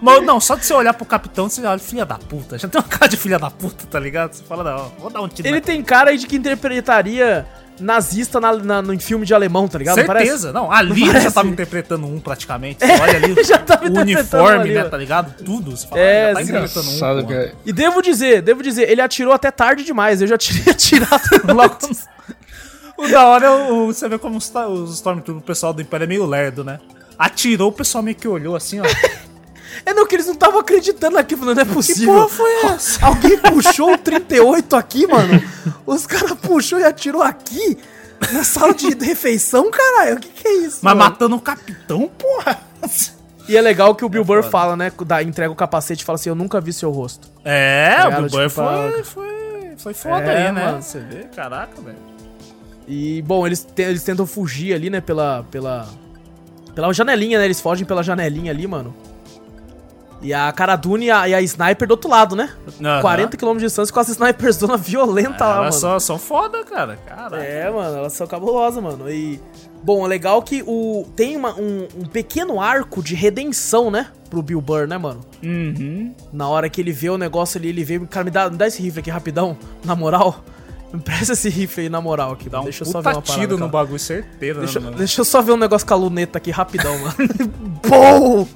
[0.00, 2.80] Mas não, só de você olhar pro capitão, você olha, filha da puta, já tem
[2.80, 4.34] uma cara de filha da puta, tá ligado?
[4.34, 5.48] Você fala, não, vou dar um tiro.
[5.48, 7.46] Ele tem cara aí de que interpretaria
[7.80, 9.96] nazista na, na, no filme de alemão, tá ligado?
[9.96, 12.84] Certeza, não, não ali não já tava interpretando um praticamente.
[12.84, 13.32] Você é, olha ali
[13.96, 15.34] o uniforme, né, tá ligado?
[15.44, 15.76] Tudo.
[15.76, 17.32] Você fala, é, tá interpretando um.
[17.32, 17.52] É.
[17.64, 20.20] E devo dizer, devo dizer, ele atirou até tarde demais.
[20.20, 21.76] Eu já tirei atirado logo.
[22.96, 26.04] o da hora é o, você vê como os, os Stormtroopers, o pessoal do Império
[26.04, 26.80] é meio lerdo, né?
[27.18, 28.84] Atirou, o pessoal meio que olhou assim, ó.
[29.84, 32.06] É não, que eles não estavam acreditando naquilo, não é possível.
[32.06, 33.06] Que porra foi essa?
[33.06, 35.42] Alguém puxou o 38 aqui, mano?
[35.84, 37.78] Os caras puxou e atirou aqui?
[38.32, 40.16] Na sala de refeição, caralho?
[40.16, 40.78] O que, que é isso?
[40.80, 41.10] Mas mano?
[41.10, 42.58] matando o capitão, porra.
[43.48, 44.90] E é legal que o Bill é Burr fala, né?
[45.04, 47.28] Da, entrega o capacete e fala assim: Eu nunca vi seu rosto.
[47.44, 50.64] É, tá o Bill Burr tipo, foi, foi, foi foda é, aí, né?
[50.64, 50.82] Mano.
[50.82, 51.98] Você vê, caraca, velho.
[52.88, 55.00] E, bom, eles, eles tentam fugir ali, né?
[55.00, 55.88] Pela, pela,
[56.74, 57.44] pela janelinha, né?
[57.44, 58.94] Eles fogem pela janelinha ali, mano.
[60.22, 62.50] E a Cara Dune e a, e a Sniper do outro lado, né?
[62.66, 63.00] Uhum.
[63.00, 65.92] 40 km de distância com as Snipers zona violenta é, lá, elas mano.
[65.92, 66.96] Elas são, foda, cara.
[67.06, 67.42] Caraca.
[67.42, 69.10] É, mano, elas são cabulosas, mano.
[69.10, 69.40] E.
[69.82, 74.08] Bom, é legal que o tem uma, um, um, pequeno arco de redenção, né?
[74.28, 75.20] Pro Bill Burr, né, mano?
[75.42, 76.12] Uhum.
[76.32, 78.00] Na hora que ele vê o negócio ali, ele vê.
[78.06, 80.42] Cara, me dá, me dá esse rifle aqui rapidão, na moral.
[80.92, 82.48] Me presta esse rifle aí, na moral, aqui.
[82.48, 83.40] Dá um deixa eu só ver uma parada.
[83.40, 86.38] tiro no bagulho, certeza, deixa, né, deixa eu só ver um negócio com a luneta
[86.38, 87.16] aqui rapidão, mano.
[87.86, 88.46] Bom!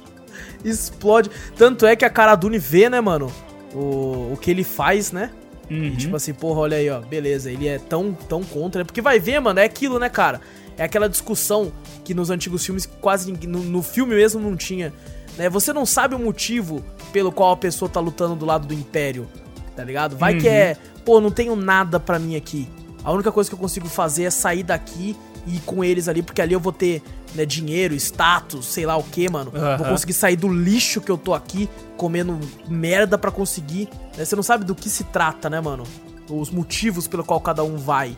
[0.63, 1.29] Explode.
[1.57, 3.31] Tanto é que a cara Dune vê, né, mano,
[3.73, 5.31] o, o que ele faz, né?
[5.69, 5.85] Uhum.
[5.85, 8.83] E, tipo assim, porra, olha aí, ó, beleza, ele é tão, tão contra.
[8.83, 10.41] Porque vai ver, mano, é aquilo, né, cara?
[10.77, 11.71] É aquela discussão
[12.03, 14.93] que nos antigos filmes quase no, no filme mesmo não tinha.
[15.37, 15.49] né?
[15.49, 16.83] Você não sabe o motivo
[17.13, 19.27] pelo qual a pessoa tá lutando do lado do Império,
[19.75, 20.17] tá ligado?
[20.17, 20.39] Vai uhum.
[20.41, 20.75] que é,
[21.05, 22.67] pô, não tenho nada para mim aqui.
[23.03, 25.15] A única coisa que eu consigo fazer é sair daqui
[25.45, 27.01] e ir com eles ali, porque ali eu vou ter
[27.33, 29.51] né, dinheiro, status, sei lá o que, mano.
[29.53, 29.77] Uhum.
[29.77, 33.89] Vou conseguir sair do lixo que eu tô aqui, comendo merda para conseguir.
[34.17, 34.25] Né?
[34.25, 35.83] Você não sabe do que se trata, né, mano?
[36.29, 38.15] Os motivos pelo qual cada um vai,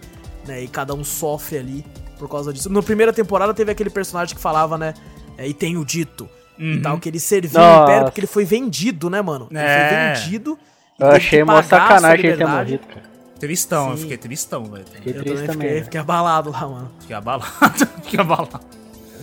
[0.48, 0.64] né?
[0.64, 1.86] E cada um sofre ali
[2.18, 2.70] por causa disso.
[2.70, 4.94] Na primeira temporada teve aquele personagem que falava, né?
[5.38, 6.30] É, e tenho dito.
[6.60, 6.74] Uhum.
[6.74, 7.80] E tal, que ele serviu Nossa.
[7.80, 9.48] o Império porque ele foi vendido, né, mano?
[9.50, 9.90] Ele é.
[9.90, 10.60] foi vendido.
[11.00, 13.13] Eu achei uma sacanagem ele ter morrido, cara.
[13.44, 13.92] Tristão, Sim.
[13.92, 14.86] eu fiquei tristão, velho.
[14.90, 15.68] Fiquei eu triste também.
[15.68, 16.92] Fiquei, fiquei, abalado lá, mano.
[17.02, 17.52] Fiquei abalado,
[18.02, 18.60] fiquei abalado.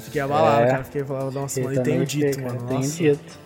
[0.05, 0.71] fiquei abalado, é.
[0.71, 0.85] cara.
[0.85, 2.67] Fiquei falando, nossa, mano, e tenho dito, fiquei, mano.
[2.69, 3.39] Tenho dito.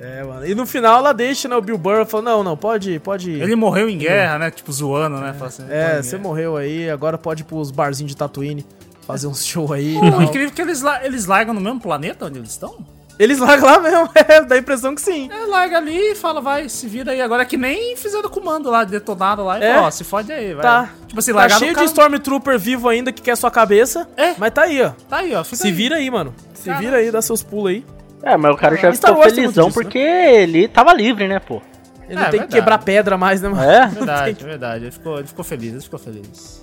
[0.00, 0.44] É, mano.
[0.44, 3.30] E no final ela deixa, né, o Bill Burr falou, não, não, pode, pode...
[3.30, 5.36] Ele morreu em guerra, né, tipo, zoando, né?
[5.38, 8.66] É, assim, é você morreu aí, agora pode ir pros barzinhos de Tatooine,
[9.06, 9.96] fazer uns show aí.
[10.00, 12.84] Pô, incrível que eles, eles largam no mesmo planeta onde eles estão.
[13.22, 15.30] Eles largam lá mesmo, é, dá a impressão que sim.
[15.30, 17.20] É, larga ali e fala, vai, se vira aí.
[17.20, 19.78] Agora é que nem fizeram comando lá, detonado lá é.
[19.78, 20.62] ó, se fode aí, vai.
[20.62, 20.90] Tá.
[21.06, 24.08] Tipo assim, tá cheio de Stormtrooper vivo ainda que quer sua cabeça.
[24.16, 24.34] É.
[24.36, 24.90] Mas tá aí, ó.
[25.08, 25.44] Tá aí, ó.
[25.44, 25.72] se aí.
[25.72, 26.34] vira aí, mano.
[26.52, 26.84] Se Caramba.
[26.84, 27.86] vira aí, dá seus pulos aí.
[28.24, 30.42] É, mas o cara já ficou felizão disso, porque né?
[30.42, 31.62] ele tava livre, né, pô?
[32.08, 32.48] Ele não é, tem verdade.
[32.48, 33.62] que quebrar pedra mais, né, mano?
[33.62, 33.86] É?
[33.86, 34.44] Verdade, que...
[34.44, 34.84] verdade.
[34.86, 36.60] Ele ficou, ele ficou feliz, ele ficou feliz.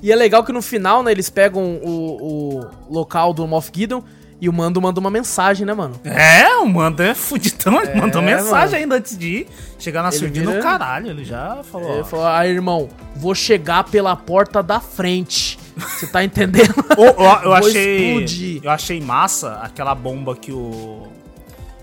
[0.00, 4.02] E é legal que no final, né, eles pegam o, o local do Moff Gideon
[4.40, 5.98] e o Mando manda uma mensagem, né, mano?
[6.04, 8.76] É, o Mando é fudidão, ele é, mandou mensagem mano.
[8.76, 9.46] ainda antes de ir.
[9.78, 11.94] Chegar na surdina no caralho, ele já falou.
[11.94, 15.58] Ele falou, ah, irmão, vou chegar pela porta da frente.
[15.76, 16.74] Você tá entendendo?
[16.96, 18.08] eu, eu, eu achei.
[18.08, 18.60] Explodir.
[18.62, 21.08] Eu achei massa aquela bomba que o.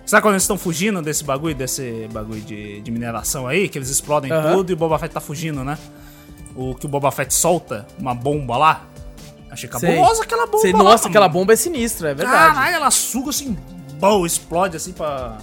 [0.06, 3.70] Sabe quando eles estão fugindo desse bagulho, desse bagulho de, de mineração aí?
[3.70, 4.54] Que eles explodem uhum.
[4.54, 5.78] tudo e o Boba Fett tá fugindo, né?
[6.56, 8.86] O que o Boba Fett solta, uma bomba lá.
[9.54, 10.24] Achei cabulosa Sei.
[10.24, 10.60] aquela bomba.
[10.60, 12.56] Sei, nossa, lá, aquela bomba é sinistra, é verdade.
[12.56, 13.56] Caralho, ela suga assim,
[14.00, 15.38] bom, explode assim pra,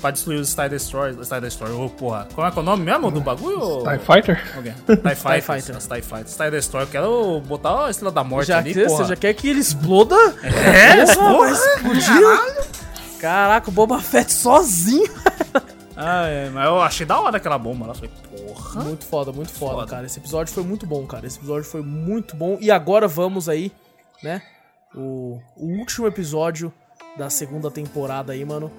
[0.00, 1.22] pra destruir os Star Destroyer.
[1.22, 2.26] Star Destroyer, oh, porra.
[2.34, 3.82] Qual é, é o nome mesmo do bagulho?
[3.82, 4.58] TIE Fighter?
[4.58, 4.72] Okay.
[4.96, 5.42] TIE Fighter.
[5.42, 5.76] Fighter.
[5.76, 6.28] TIE Fighter.
[6.28, 8.96] Star Destroyer, eu quero botar a Estrela da Morte já ali, que, porra.
[8.96, 10.16] Você já quer que ele exploda?
[10.42, 12.64] É, porra, explodir.
[13.20, 15.04] Caraca, o Boba Fett sozinho.
[15.96, 17.94] Ah, é, mas eu achei da hora aquela bomba.
[17.94, 18.10] Falei,
[18.54, 18.84] porra.
[18.84, 20.06] Muito foda, muito foda, foda, cara.
[20.06, 21.26] Esse episódio foi muito bom, cara.
[21.26, 22.56] Esse episódio foi muito bom.
[22.60, 23.72] E agora vamos aí,
[24.22, 24.42] né?
[24.94, 26.72] O, o último episódio
[27.16, 28.70] da segunda temporada aí, mano.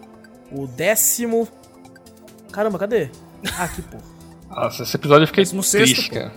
[0.52, 1.48] O décimo.
[2.52, 3.10] Caramba, cadê?
[3.58, 3.98] Ah, aqui, pô.
[4.50, 6.32] Nossa, esse episódio eu fiquei triste, sexto, cara.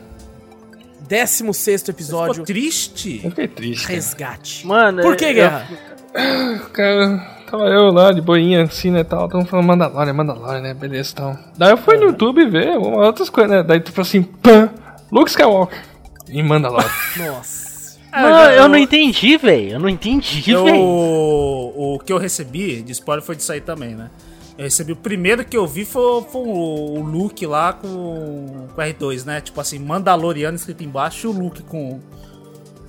[1.07, 2.35] Décimo sexto episódio.
[2.35, 3.21] Você ficou triste?
[3.23, 3.83] Eu fiquei triste.
[3.83, 3.95] Cara.
[3.95, 4.67] Resgate.
[4.67, 5.69] Mano, Por que, Guerra?
[6.15, 6.71] Eu...
[6.71, 11.15] Cara, Tava eu lá de boinha assim, né, tal, tamo falando Mandalorian, Mandalorian, né, beleza,
[11.17, 11.37] tal.
[11.57, 14.69] Daí eu fui no YouTube ver outras coisas, né, daí tu falou assim, pã,
[15.11, 15.89] Luke Skywalker
[16.29, 16.89] em Mandalorian.
[17.17, 17.69] Nossa.
[18.13, 19.73] Não, eu, eu não entendi, velho.
[19.73, 20.81] Eu não entendi, velho.
[20.81, 24.11] O que eu recebi de spoiler foi disso aí também, né?
[24.57, 29.25] Eu recebi o primeiro que eu vi foi, foi o, Luke lá com, com R2,
[29.25, 29.41] né?
[29.41, 32.01] Tipo assim, Mandaloriano escrito embaixo e o Luke com,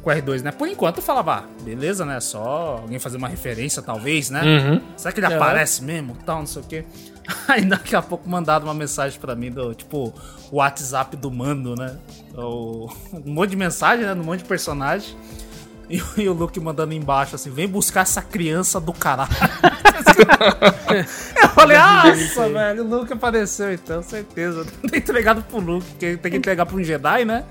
[0.02, 0.52] com R2, né?
[0.52, 2.20] Por enquanto eu falava, ah, beleza, né?
[2.20, 4.42] Só alguém fazer uma referência, talvez, né?
[4.44, 4.82] Uhum.
[4.96, 5.36] Será que ele é.
[5.36, 6.18] aparece mesmo?
[6.26, 6.86] Tal, não sei o quê.
[7.48, 10.14] Aí daqui a pouco mandaram uma mensagem para mim do tipo
[10.52, 11.96] o WhatsApp do mando, né?
[12.36, 14.14] O, um monte de mensagem, né?
[14.14, 15.16] Um monte de personagem.
[15.90, 19.30] E, e, o Luke mandando embaixo assim: vem buscar essa criança do caralho.
[21.42, 24.66] eu falei, nossa, velho, o Luke apareceu então, certeza.
[24.90, 27.44] Tem entregado pro Luke, porque tem que entregar pro um Jedi, né?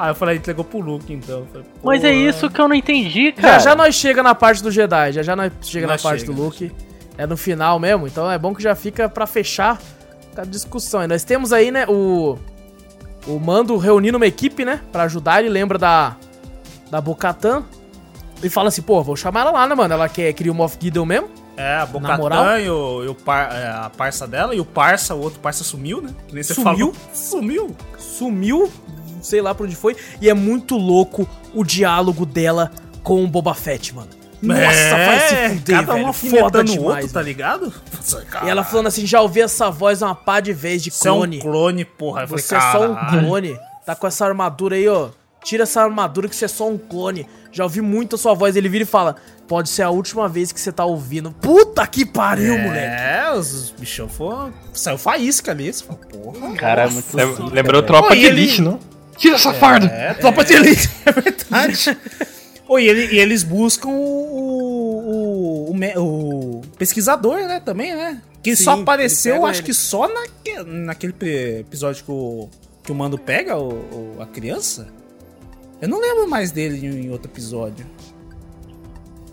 [0.00, 1.44] Ah, eu falei, entregou pro Luke, então.
[1.50, 3.54] Falei, Mas é isso que eu não entendi, cara.
[3.54, 6.20] Já já nós chega na parte do Jedi, já já nós chega nós na parte
[6.20, 6.72] chega, do Luke.
[7.16, 9.76] É no final mesmo, então é bom que já fica para fechar
[10.36, 11.02] a discussão.
[11.02, 12.38] E nós temos aí, né, o
[13.26, 16.16] o Mando reunindo uma equipe, né, para ajudar, ele lembra da
[16.90, 17.64] da Bocatan
[18.42, 19.92] e fala assim, pô, vou chamar ela lá, né, mano?
[19.92, 21.28] Ela quer criar o Moff Gideon mesmo?
[21.56, 25.12] É, a Bocatan e, o, e o par, é, a parça dela, e o parça,
[25.14, 26.14] o outro parça sumiu, né?
[26.28, 26.92] Que nem você sumiu?
[26.92, 26.94] Falou.
[27.12, 27.76] Sumiu?
[27.98, 28.72] Sumiu,
[29.22, 29.96] sei lá pra onde foi.
[30.20, 32.70] E é muito louco o diálogo dela
[33.02, 34.18] com o Boba Fett, mano.
[34.40, 36.12] Nossa, é, vai se fuder, cada velho.
[36.12, 37.72] Foda demais, outro, tá ligado?
[38.44, 41.38] e ela falando assim, já ouvi essa voz uma pá de vez de clone.
[41.38, 42.22] Você é um clone, porra.
[42.22, 43.58] Eu você falei, é só um clone.
[43.84, 45.08] Tá com essa armadura aí, ó.
[45.42, 47.26] Tira essa armadura que você é só um clone.
[47.50, 48.54] Já ouvi muito a sua voz.
[48.54, 49.16] Ele vira e fala,
[49.46, 51.32] pode ser a última vez que você tá ouvindo.
[51.32, 53.02] Puta que pariu, é, moleque.
[53.02, 54.52] É, os bichão foram...
[54.72, 55.72] Saiu faísca ali.
[56.12, 58.78] Porra, Cara, é muito Lembrou Tropa de Elite, não?
[59.18, 59.86] Tira essa farda!
[59.86, 61.98] É, tropa de elite, é verdade.
[62.66, 68.22] oh, e, ele, e, eles buscam o, o, o, o, pesquisador, né, também, né?
[68.42, 69.66] Que Sim, só apareceu, acho ele.
[69.66, 71.14] que só naque, naquele
[71.60, 72.48] episódio que o,
[72.82, 74.88] que o Mando pega o, a criança.
[75.82, 77.84] Eu não lembro mais dele em, em outro episódio.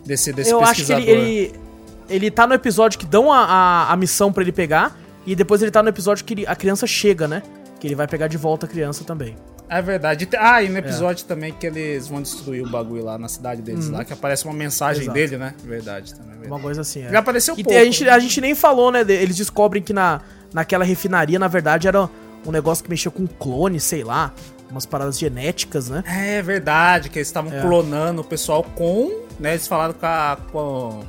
[0.05, 0.97] Desse, desse Eu pesquisador.
[0.97, 1.65] acho que ele, ele
[2.09, 5.61] ele tá no episódio que dão a, a, a missão para ele pegar, e depois
[5.61, 7.41] ele tá no episódio que ele, a criança chega, né?
[7.79, 9.35] Que ele vai pegar de volta a criança também.
[9.67, 10.27] É verdade.
[10.37, 11.27] Ah, e no episódio é.
[11.27, 13.93] também que eles vão destruir o bagulho lá na cidade deles, uhum.
[13.93, 15.13] lá, que aparece uma mensagem Exato.
[15.13, 15.55] dele, né?
[15.63, 16.31] Verdade também.
[16.31, 16.51] Verdade.
[16.51, 17.07] Uma coisa assim, é.
[17.07, 17.77] Ele apareceu e pouco.
[17.77, 18.11] A gente, né?
[18.11, 19.01] a gente nem falou, né?
[19.01, 20.21] Eles descobrem que na,
[20.53, 22.09] naquela refinaria, na verdade, era
[22.45, 24.33] um negócio que mexia com clone, sei lá.
[24.69, 26.03] Umas paradas genéticas, né?
[26.07, 27.61] É verdade, que eles estavam é.
[27.61, 29.23] clonando o pessoal com.
[29.39, 31.03] Né, eles falaram com, a, com,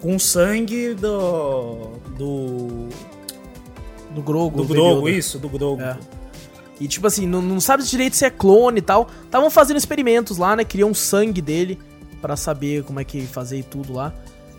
[0.00, 1.92] com o sangue do.
[2.16, 2.88] Do.
[4.10, 4.58] Do Grogo.
[4.58, 5.80] Do Grogo, isso, do Grogo.
[5.80, 5.96] É.
[6.80, 9.08] E tipo assim, não, não sabe direito se é clone e tal.
[9.24, 10.64] Estavam fazendo experimentos lá, né?
[10.64, 11.78] Criam sangue dele
[12.22, 14.14] para saber como é que fazer e tudo lá.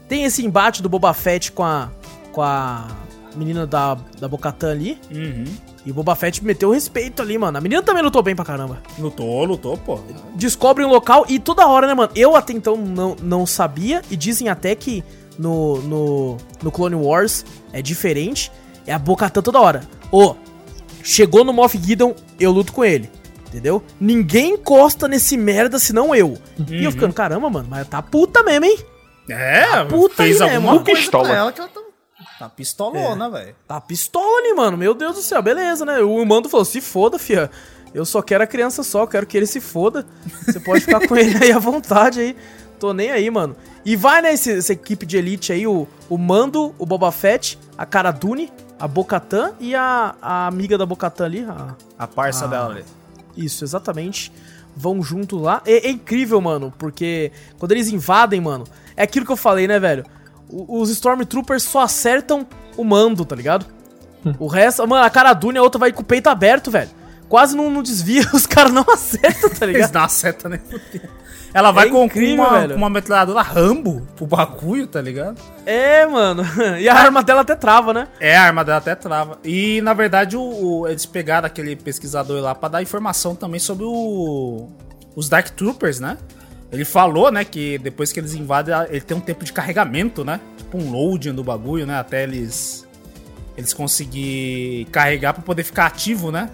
[0.08, 1.90] Tem esse embate do Boba Fett com a.
[2.32, 2.88] com a
[3.36, 5.00] menina da, da Bocatan ali.
[5.10, 5.46] Uhum.
[5.84, 7.58] E o Boba Fett meteu respeito ali, mano.
[7.58, 8.84] A menina também lutou bem pra caramba.
[9.00, 10.00] Lutou, lutou, pô.
[10.36, 12.12] Descobre um local e toda hora, né, mano?
[12.16, 14.04] Eu até então não, não sabia.
[14.12, 15.04] E dizem até que
[15.40, 17.44] no, no, no Clone Wars
[17.74, 18.52] é diferente.
[18.86, 19.82] É a Bocatan toda hora.
[20.12, 20.36] Ô, oh,
[21.04, 23.10] chegou no Moff Gideon, eu luto com ele.
[23.48, 23.84] Entendeu?
[24.00, 26.38] Ninguém encosta nesse merda senão eu.
[26.58, 26.66] Uhum.
[26.70, 26.92] E eu uhum.
[26.92, 28.80] ficando, caramba, mano, mas tá puta mesmo, hein?
[29.30, 30.86] É, tá puta fez aí alguma mesmo.
[30.86, 31.28] coisa pistola.
[31.28, 31.82] pra ela que ela tá
[32.42, 33.30] Tá pistolona, é.
[33.30, 33.56] velho.
[33.68, 34.76] Tá pistola ali, mano.
[34.76, 36.00] Meu Deus do céu, beleza, né?
[36.00, 37.52] O mando falou: se foda, fia.
[37.94, 40.08] Eu só quero a criança só, quero que ele se foda.
[40.48, 42.36] Você pode ficar com ele aí à vontade aí.
[42.80, 43.56] Tô nem aí, mano.
[43.86, 47.60] E vai, né, esse, essa equipe de elite aí, o, o Mando, o Boba Fett,
[47.78, 48.52] a Cara Dune,
[48.82, 51.46] a Bocatan e a, a amiga da Bocatan ali.
[51.48, 52.84] A, a parça a, dela ali.
[53.38, 54.32] Isso, exatamente.
[54.76, 55.62] Vão junto lá.
[55.66, 59.80] É, é incrível, mano, porque quando eles invadem, mano, é aquilo que eu falei, né,
[59.80, 60.06] velho?
[60.54, 62.46] os Stormtroopers só acertam
[62.76, 63.66] o mando, tá ligado?
[64.38, 66.90] o resto, mano, a cara Dune, a outra vai com o peito aberto, velho.
[67.32, 69.84] Quase não, não desvia, os caras não acertam, tá ligado?
[69.84, 70.60] Eles não acertam nem
[71.54, 75.42] Ela vai é com, incrível, uma, com uma metralhadora Rambo pro bagulho, tá ligado?
[75.66, 76.44] É, mano.
[76.78, 78.10] E a arma dela até trava, né?
[78.20, 79.40] É, a arma dela até trava.
[79.46, 83.86] E, na verdade, o, o eles pegaram aquele pesquisador lá pra dar informação também sobre
[83.86, 84.68] o,
[85.16, 86.18] os Dark Troopers, né?
[86.70, 90.42] Ele falou, né, que depois que eles invadem, ele tem um tempo de carregamento, né?
[90.58, 91.98] Tipo um loading do bagulho, né?
[91.98, 92.86] Até eles
[93.56, 96.50] eles conseguir carregar para poder ficar ativo, né?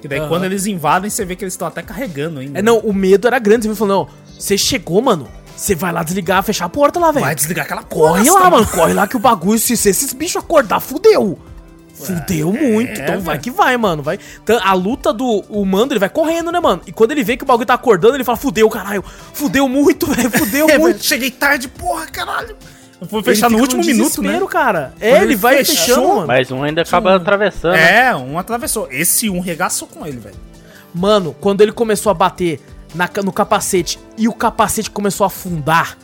[0.00, 0.28] Que daí uhum.
[0.28, 2.58] quando eles invadem, você vê que eles estão até carregando ainda.
[2.58, 3.66] É, não, o medo era grande.
[3.66, 5.28] Você falou, não, você chegou, mano.
[5.56, 7.24] Você vai lá desligar, fechar a porta lá, velho.
[7.24, 8.18] Vai desligar aquela porta.
[8.18, 8.66] Corre lá, mano.
[8.66, 11.36] Corre lá que o bagulho, se, se esses bichos acordar, fudeu.
[11.92, 13.00] Fudeu é, muito.
[13.00, 14.02] Então vai que vai, mano.
[14.02, 14.20] Vai.
[14.40, 16.80] Então, a luta do o Mando, ele vai correndo, né, mano?
[16.86, 19.04] E quando ele vê que o bagulho tá acordando, ele fala: Fudeu, caralho.
[19.32, 20.30] Fudeu muito, velho.
[20.30, 21.04] Fudeu é, muito.
[21.04, 22.56] Cheguei tarde, porra, caralho.
[23.06, 24.40] Fui fechar no último minuto, né?
[24.50, 24.92] cara.
[25.00, 26.26] É, ele, ele vai fechando, mano.
[26.26, 27.14] Mas um ainda acaba um...
[27.14, 27.76] atravessando.
[27.76, 28.88] É, um atravessou.
[28.90, 30.36] Esse um regaçou com ele, velho.
[30.92, 32.60] Mano, quando ele começou a bater
[32.94, 35.96] na, no capacete e o capacete começou a afundar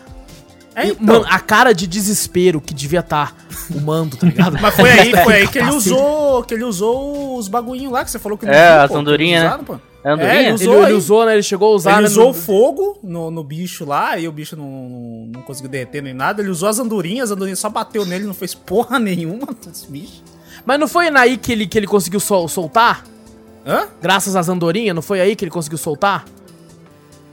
[0.77, 1.07] é, então.
[1.07, 3.37] Mano, a cara de desespero que devia estar tá
[3.75, 4.59] o mando, tá ligado?
[4.61, 8.11] Mas foi aí, foi aí que ele usou, que ele usou os bagulhinhos lá que
[8.11, 9.65] você falou que não É, as andorinhas, né?
[10.05, 11.32] É, é, ele usou, ele, ele, usou, né?
[11.32, 11.93] Ele chegou a usar.
[11.93, 12.35] Ele né, usou no...
[12.35, 16.43] fogo no, no bicho lá, e o bicho não, não conseguiu derreter nem nada.
[16.43, 20.22] Ele usou as andorinhas, as andorinhas só bateu nele, não fez porra nenhuma dos bichos.
[20.66, 23.05] Mas não foi aí que ele, que ele conseguiu sol, soltar?
[23.66, 23.89] Hã?
[24.01, 26.26] Graças às andorinhas, não foi aí que ele conseguiu soltar?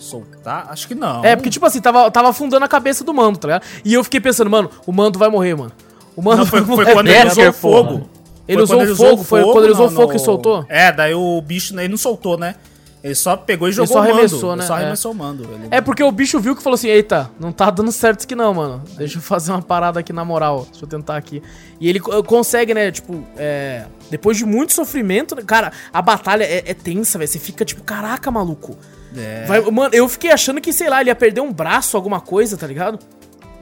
[0.01, 0.67] soltar?
[0.69, 1.23] Acho que não.
[1.23, 3.63] É, porque, tipo assim, tava, tava afundando a cabeça do mando, tá ligado?
[3.85, 5.71] E eu fiquei pensando, mano, o mando vai morrer, mano.
[6.15, 8.09] O mando não, foi, foi quando ele usou fogo.
[8.51, 10.65] Ele usou ele fogo, foi quando ele usou no, fogo que soltou?
[10.67, 12.55] É, daí o bicho, ele não soltou, né?
[13.03, 14.57] Ele só pegou e jogou ele só arremessou, mando.
[14.57, 14.61] Né?
[14.61, 15.13] Ele só arremessou é.
[15.13, 15.43] o mando.
[15.43, 15.67] Ele...
[15.71, 18.35] É porque o bicho viu que falou assim: Eita, não tá dando certo isso aqui
[18.35, 18.83] não, mano.
[18.95, 20.67] Deixa eu fazer uma parada aqui na moral.
[20.69, 21.41] Deixa eu tentar aqui.
[21.79, 22.91] E ele consegue, né?
[22.91, 23.85] Tipo, é.
[24.09, 27.27] Depois de muito sofrimento, cara, a batalha é, é tensa, velho.
[27.27, 28.77] Você fica tipo, caraca, maluco.
[29.17, 29.45] É.
[29.45, 32.55] Vai, mano, eu fiquei achando que, sei lá, ele ia perder um braço, alguma coisa,
[32.55, 32.99] tá ligado?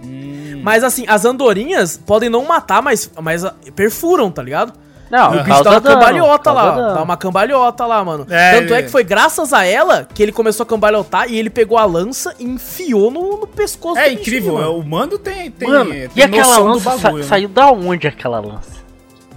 [0.04, 0.62] Hum.
[0.64, 4.74] Mas assim, as andorinhas podem não matar, mas, mas ah, perfuram, tá ligado?
[5.10, 8.28] Não, o bicho dá uma cambalhota lá, dá uma cambalhota lá, mano.
[8.30, 11.50] É, Tanto é que foi graças a ela que ele começou a cambalhotar e ele
[11.50, 15.68] pegou a lança e enfiou no, no pescoço É incrível, bichinho, o mando tem, tem,
[15.68, 17.24] mano, tem e aquela lança bagulho, sa né?
[17.24, 18.78] saiu da onde aquela lança?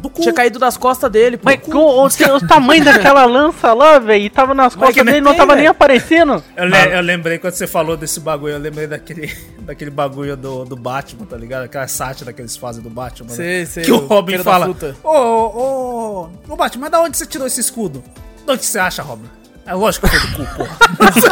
[0.02, 0.20] Do cu.
[0.20, 1.38] Tinha caído das costas dele.
[1.42, 5.54] Mas o, o, o, tamanho daquela lança lá, velho, tava nas costas dele, não tava
[5.54, 6.42] nem aparecendo.
[6.56, 10.64] Eu, le, eu, lembrei quando você falou desse bagulho, eu lembrei daquele, daquele bagulho do,
[10.64, 11.64] do Batman, tá ligado?
[11.64, 13.30] Aquela sátira que eles fazem do Batman.
[13.30, 13.66] Sei, né?
[13.66, 14.68] sei, que o Robin fala:
[15.04, 18.02] Ô, ô, ô, Batman, mas da onde você tirou esse escudo?
[18.44, 19.28] De onde você acha, Robin?
[19.64, 20.78] É lógico que foi do cu, porra.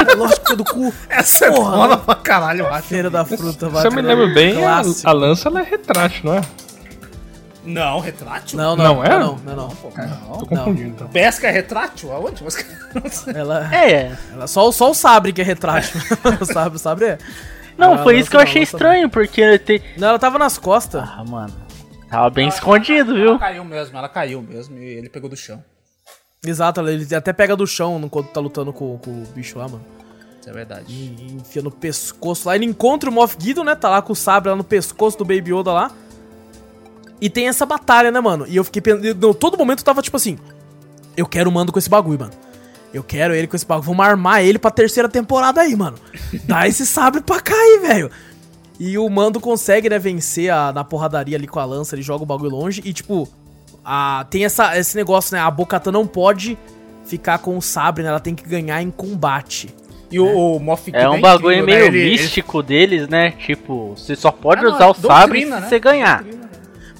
[0.13, 0.95] é lógico que foi do cu.
[1.11, 2.87] Essa é porra, foda pra caralho, eu acho.
[2.87, 6.35] Feira da fruta, Se eu me lembro bem, a, a lança ela é retrátil, não
[6.35, 6.41] é?
[7.65, 8.57] Não, retrátil?
[8.57, 9.09] Não, não, não é?
[9.11, 9.69] Não, não, não.
[9.69, 10.39] Pô, não.
[10.39, 11.09] Tô confundindo, então.
[11.09, 12.13] Pesca é retrátil?
[12.13, 12.43] Aonde?
[13.35, 14.17] ela, é.
[14.33, 16.01] Ela, só, só o sabre que é retrátil.
[16.41, 17.19] o sabre, o sabre é.
[17.77, 19.59] Não, ela foi isso que eu achei estranho, porque.
[19.59, 19.83] Te...
[19.97, 21.03] Não, ela tava nas costas.
[21.03, 21.55] Ah, mano.
[22.09, 23.29] Tava bem ela, escondido, ela, viu?
[23.31, 25.63] Ela caiu mesmo, ela caiu mesmo e ele pegou do chão.
[26.45, 29.85] Exato, ele até pega do chão enquanto tá lutando com, com o bicho lá, mano.
[30.41, 30.87] Isso é verdade.
[30.89, 32.57] E, enfia no pescoço lá.
[32.57, 33.75] Ele encontra o Moff Gideon, né?
[33.75, 35.91] Tá lá com o sabre lá no pescoço do Baby Yoda lá.
[37.21, 38.47] E tem essa batalha, né, mano?
[38.49, 39.35] E eu fiquei pensando.
[39.35, 40.39] Todo momento eu tava tipo assim.
[41.17, 42.33] Eu quero o mando com esse bagulho, mano.
[42.93, 43.87] Eu quero ele com esse bagulho.
[43.87, 45.97] Vamos armar ele pra terceira temporada aí, mano.
[46.45, 48.11] Dá esse sabre pra cair, velho.
[48.79, 51.95] E o mando consegue, né, vencer a, na porradaria ali com a lança.
[51.95, 52.81] Ele joga o bagulho longe.
[52.85, 53.29] E, tipo,
[53.85, 55.43] a, tem essa, esse negócio, né?
[55.43, 56.57] A Bocatan não pode
[57.05, 58.09] ficar com o sabre, né?
[58.09, 59.69] Ela tem que ganhar em combate.
[60.11, 62.11] E o, o Moff É um bagulho incrível, meio né?
[62.11, 62.67] místico ele...
[62.67, 63.33] deles, né?
[63.33, 65.61] Tipo, você só pode é usar o doutrina, sabre né?
[65.63, 66.23] se você ganhar.
[66.23, 66.40] Doutrina, né?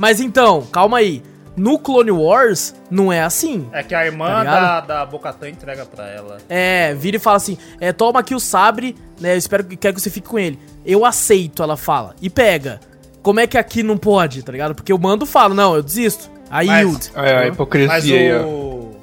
[0.01, 1.23] Mas então, calma aí.
[1.55, 3.69] No Clone Wars, não é assim.
[3.71, 6.39] É que a irmã tá da, da Bocatan entrega pra ela.
[6.49, 9.35] É, vira e fala assim: é, toma aqui o sabre, né?
[9.35, 10.59] Eu espero que quer que você fique com ele.
[10.87, 12.15] Eu aceito, ela fala.
[12.23, 12.81] E pega.
[13.21, 14.75] Como é que aqui não pode, tá ligado?
[14.75, 16.31] Porque o mando fala, não, eu desisto.
[16.49, 17.13] A yield.
[17.15, 18.39] É, a hipocrisia.
[18.39, 18.97] Mas o,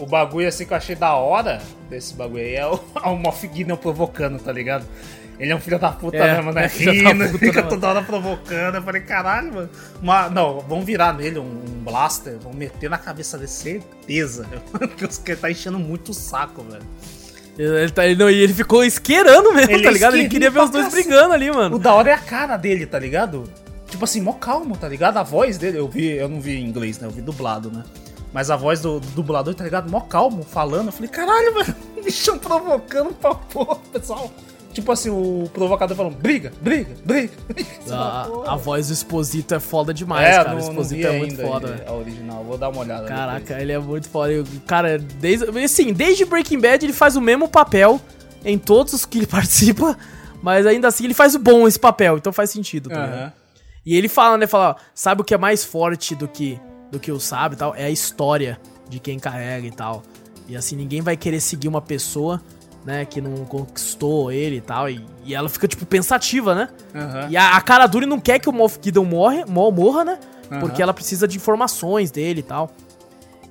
[0.00, 3.16] o bagulho assim que eu achei da hora desse bagulho aí é o, é o
[3.16, 4.84] Moff Gideon provocando, tá ligado?
[5.42, 6.62] Ele é um filho da puta é, mesmo, né?
[6.66, 8.76] É Rindo, puta, fica toda hora provocando.
[8.76, 9.70] Eu falei, caralho, mano.
[10.00, 14.46] Uma, não, vamos virar nele um, um blaster, vamos meter na cabeça dele, certeza.
[14.70, 16.84] Porque os que tá enchendo muito o saco, velho.
[17.58, 20.16] Ele, tá, ele, não, ele ficou esquerando mesmo, ele tá ligado?
[20.16, 21.74] Ele queria ver os dois brigando ali, mano.
[21.74, 23.44] O da hora é a cara dele, tá ligado?
[23.88, 25.16] Tipo assim, mó calmo, tá ligado?
[25.16, 27.08] A voz dele, eu vi, eu não vi em inglês, né?
[27.08, 27.82] Eu vi dublado, né?
[28.32, 29.90] Mas a voz do, do dublador, tá ligado?
[29.90, 30.86] Mó calmo, falando.
[30.86, 34.32] Eu falei, caralho, mano, bichão provocando pra porra, pessoal.
[34.72, 37.32] Tipo assim, o provocador falando, briga, briga, briga.
[37.92, 40.56] A, a voz do Exposito é foda demais, é, cara.
[40.56, 41.84] o Exposito é muito foda.
[41.86, 43.06] A original, vou dar uma olhada.
[43.06, 43.60] Caraca, depois.
[43.60, 44.32] ele é muito foda.
[44.66, 48.00] Cara, desde, assim, desde Breaking Bad ele faz o mesmo papel
[48.44, 49.98] em todos os que ele participa,
[50.42, 53.42] mas ainda assim ele faz o bom esse papel, então faz sentido, tá uhum.
[53.84, 56.58] E ele fala, né, fala, sabe o que é mais forte do que
[56.90, 57.74] do que o sabe e tal?
[57.74, 60.02] É a história de quem carrega e tal.
[60.46, 62.40] E assim, ninguém vai querer seguir uma pessoa
[62.84, 66.68] né, que não conquistou ele e tal, e, e ela fica, tipo, pensativa, né?
[66.94, 67.30] Uhum.
[67.30, 70.18] E a, a Cara Dure não quer que o Moff Gideon morre, morra, né?
[70.50, 70.60] Uhum.
[70.60, 72.70] Porque ela precisa de informações dele e tal.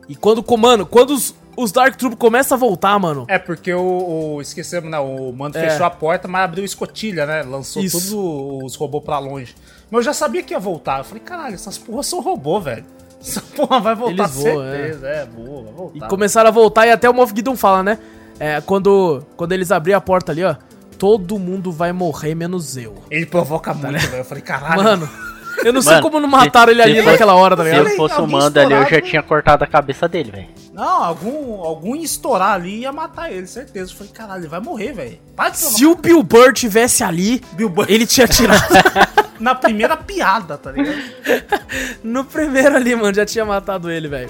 [0.08, 3.26] E quando, mano, quando os, os Dark Troop começam a voltar, mano...
[3.28, 4.36] É, porque o...
[4.36, 5.00] o esquecemos, né?
[5.00, 5.70] O Mando é.
[5.70, 7.44] fechou a porta, mas abriu escotilha, né?
[7.44, 7.98] Lançou Isso.
[7.98, 9.56] todos os robôs pra longe.
[9.90, 11.00] Mas eu já sabia que ia voltar.
[11.00, 12.86] Eu falei, caralho, essas porras são robô, velho.
[13.22, 15.08] Essa porra vai voltar Eles voam, certeza.
[15.08, 15.22] É.
[15.22, 16.06] é, boa, vai voltar.
[16.06, 18.00] E começaram a voltar e até o Moff Gideon fala, né?
[18.40, 20.56] É, quando, quando eles abriram a porta ali, ó.
[20.98, 22.96] Todo mundo vai morrer, menos eu.
[23.10, 24.18] Ele provoca muito, velho.
[24.18, 24.84] Eu falei, caralho.
[24.84, 25.10] Mano,
[25.66, 27.88] eu não sei como não mataram ele ali fosse, naquela hora, tá ligado?
[27.88, 30.48] Se eu fosse o Mando ali, eu já tinha cortado a cabeça dele, velho.
[30.74, 33.92] Não, algum, algum estourar ali ia matar ele, certeza.
[33.92, 35.20] Eu falei, caralho, ele vai morrer, velho.
[35.54, 37.86] Se o Bill Burr tivesse ali, Burr...
[37.90, 38.62] ele tinha tirado.
[39.40, 41.02] Na primeira piada, tá ligado?
[42.04, 44.30] no primeiro ali, mano, já tinha matado ele, velho.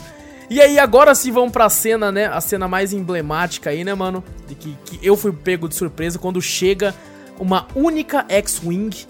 [0.51, 2.25] E aí, agora sim, vamos pra cena, né?
[2.25, 4.21] A cena mais emblemática aí, né, mano?
[4.49, 6.93] De que, que eu fui pego de surpresa quando chega
[7.39, 9.07] uma única X-Wing,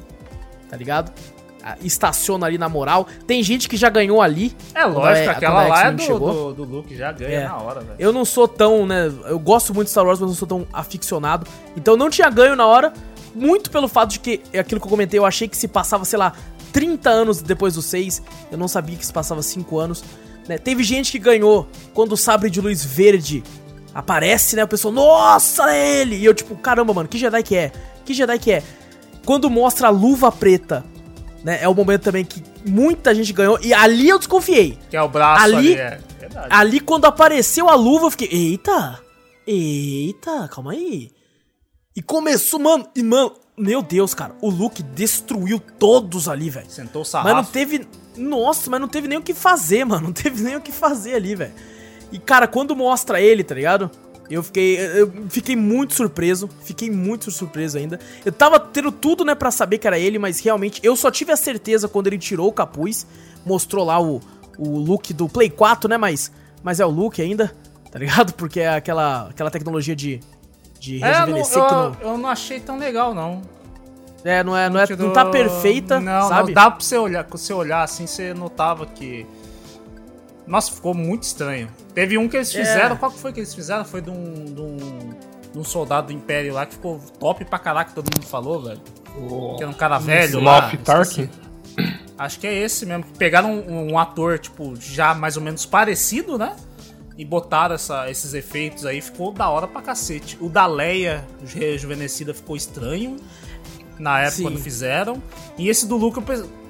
[0.69, 1.11] tá ligado?
[1.81, 3.07] Estaciona ali na moral.
[3.25, 4.55] Tem gente que já ganhou ali.
[4.75, 7.47] É lógico, é, aquela lá é do, do, do, Luke, já ganha é.
[7.47, 7.95] na hora, velho.
[7.97, 9.11] Eu não sou tão, né?
[9.25, 11.47] Eu gosto muito de Star Wars, mas não sou tão aficionado.
[11.75, 12.93] Então não tinha ganho na hora.
[13.33, 16.05] Muito pelo fato de que, é aquilo que eu comentei, eu achei que se passava,
[16.05, 16.33] sei lá,
[16.71, 18.21] 30 anos depois do 6.
[18.51, 20.03] Eu não sabia que se passava 5 anos.
[20.47, 20.57] Né?
[20.57, 23.43] Teve gente que ganhou quando o sabre de luz verde
[23.93, 24.63] aparece, né?
[24.63, 26.15] O pessoal, nossa, é ele!
[26.17, 27.71] E eu, tipo, caramba, mano, que Jedi que é?
[28.05, 28.63] Que Jedi que é?
[29.25, 30.83] Quando mostra a luva preta,
[31.43, 31.59] né?
[31.61, 33.59] É o momento também que muita gente ganhou.
[33.61, 34.77] E ali eu desconfiei.
[34.89, 35.57] Que é o braço ali.
[35.57, 35.99] Ali, é.
[36.49, 38.99] ali quando apareceu a luva, eu fiquei, eita!
[39.45, 41.11] Eita, calma aí.
[41.95, 46.69] E começou, mano, e mano, meu Deus, cara, o Luke destruiu todos ali, velho.
[46.69, 47.35] Sentou o sarrafo.
[47.35, 50.07] Mas não teve, nossa, mas não teve nem o que fazer, mano.
[50.07, 51.53] Não teve nem o que fazer ali, velho.
[52.11, 53.89] E, cara, quando mostra ele, tá ligado?
[54.29, 57.99] Eu fiquei, eu fiquei muito surpreso, fiquei muito surpreso ainda.
[58.23, 61.33] Eu tava tendo tudo, né, pra saber que era ele, mas realmente eu só tive
[61.33, 63.05] a certeza quando ele tirou o capuz,
[63.45, 64.21] mostrou lá o,
[64.57, 66.31] o look do Play 4, né, mas,
[66.63, 67.53] mas é o look ainda,
[67.91, 68.33] tá ligado?
[68.33, 70.21] Porque é aquela, aquela tecnologia de,
[70.79, 71.95] de é, rejuvenescer não, eu.
[72.11, 73.41] Eu não achei tão legal, não.
[74.23, 76.49] É, não é, não, é, não tá perfeita, não, sabe?
[76.49, 79.25] Não, dá pra você olhar, você olhar assim, você notava que...
[80.45, 81.69] Nossa, ficou muito estranho.
[81.93, 82.59] Teve um que eles é.
[82.59, 82.99] fizeram, é.
[82.99, 83.85] qual que foi que eles fizeram?
[83.85, 84.77] Foi de um, de um,
[85.53, 88.81] de um soldado do Império lá que ficou top pra caraca, todo mundo falou, velho.
[89.17, 89.55] Oh.
[89.55, 90.71] Que era um cara velho lá.
[90.83, 91.29] Tarkin?
[92.17, 93.03] Acho que é esse mesmo.
[93.17, 96.55] Pegaram um, um, ator, tipo, já mais ou menos parecido, né?
[97.17, 100.37] E botaram essa, esses efeitos aí, ficou da hora pra cacete.
[100.39, 103.17] O da Leia rejuvenescida ficou estranho.
[104.01, 104.43] Na época Sim.
[104.43, 105.21] quando fizeram.
[105.57, 106.19] E esse do Luke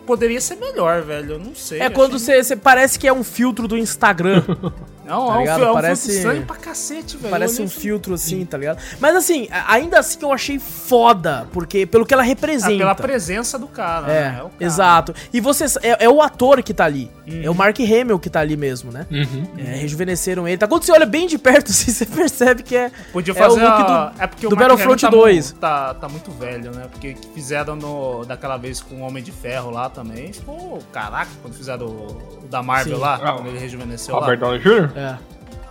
[0.06, 1.34] poderia ser melhor, velho.
[1.34, 1.80] Eu não sei.
[1.80, 4.44] É quando você parece que é um filtro do Instagram.
[5.06, 7.32] Não, tá é, um, é um parece, filtro estranho pra cacete, velho.
[7.32, 8.80] Parece um filtro assim, tá ligado?
[8.99, 12.73] Mas assim, ainda assim eu achei foda, porque pelo que ela representa.
[12.73, 14.28] Ah, pela presença do cara, é, né?
[14.28, 14.49] É cara.
[14.60, 15.15] Exato.
[15.34, 15.78] E vocês.
[15.82, 17.10] É, é, o ator que tá ali.
[17.28, 17.41] Uhum.
[17.44, 19.07] É o Mark Hamill que tá ali mesmo, né?
[19.10, 19.48] Uhum.
[19.57, 20.57] É, rejuvenesceram ele.
[20.57, 22.91] Tá, quando você olha bem de perto, assim, você percebe que é.
[23.11, 25.52] Podia fazer é o look do, é porque do Battlefront tá 2.
[25.53, 26.88] tá, tá muito velho, né?
[26.91, 30.32] Porque fizeram no, daquela vez com o Homem de Ferro lá também.
[30.34, 30.80] Ficou.
[30.91, 33.02] Caraca, quando fizeram o, o da Marvel Sim.
[33.02, 34.48] lá, ah, quando ele rejuvenesceu Robert lá.
[34.48, 34.90] Downey Jr.?
[34.95, 35.18] É.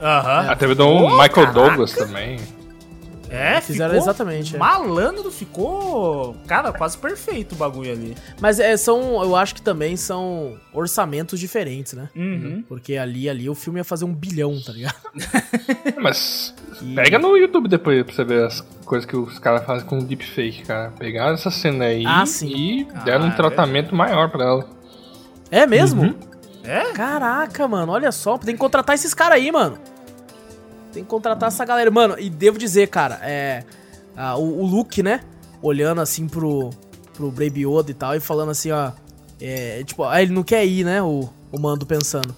[0.03, 0.49] Aham.
[0.49, 0.57] Uhum.
[0.57, 1.53] Teve do Michael caraca.
[1.53, 2.39] Douglas também.
[3.31, 4.57] É, fizeram exatamente.
[4.57, 4.59] É.
[4.59, 8.17] Malandro, ficou, cara, quase perfeito o bagulho ali.
[8.41, 12.09] Mas é, são, eu acho que também são orçamentos diferentes, né?
[12.17, 12.65] Uhum.
[12.69, 14.97] Porque ali, ali o filme ia fazer um bilhão, tá ligado?
[16.03, 16.53] Mas
[16.83, 16.95] e...
[16.97, 20.65] pega no YouTube depois pra você ver as coisas que os caras fazem com deepfake,
[20.65, 20.93] cara.
[20.99, 24.69] Pegaram essa cena aí ah, e deram ah, um tratamento é maior pra ela.
[25.53, 26.03] É mesmo?
[26.03, 26.30] Uhum.
[26.63, 26.93] É?
[26.93, 29.79] Caraca, mano, olha só, tem que contratar esses caras aí, mano.
[30.93, 31.91] Tem que contratar essa galera.
[31.91, 33.65] Mano, e devo dizer, cara, é.
[34.17, 35.21] Ah, o, o Luke, né?
[35.63, 36.71] Olhando assim pro,
[37.15, 38.93] pro Baby Yoda e tal, e falando assim, ó.
[39.41, 41.01] É, tipo, ele não quer ir, né?
[41.03, 42.35] O, o mando pensando.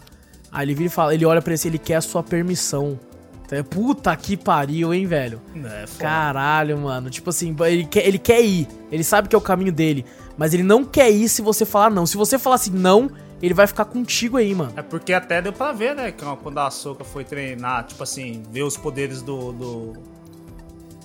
[0.50, 2.98] Aí ele vira e fala, ele olha pra ele ele quer a sua permissão.
[3.44, 5.40] Então, puta que pariu, hein, velho?
[5.64, 7.10] É, Caralho, mano.
[7.10, 8.68] Tipo assim, ele quer, ele quer ir.
[8.90, 10.06] Ele sabe que é o caminho dele.
[10.38, 12.06] Mas ele não quer ir se você falar não.
[12.06, 13.10] Se você falar assim, não,
[13.42, 14.72] ele vai ficar contigo aí, mano.
[14.76, 16.12] É porque até deu pra ver, né?
[16.12, 19.52] Quando a Soka foi treinar, tipo assim, ver os poderes do.
[19.52, 19.92] do,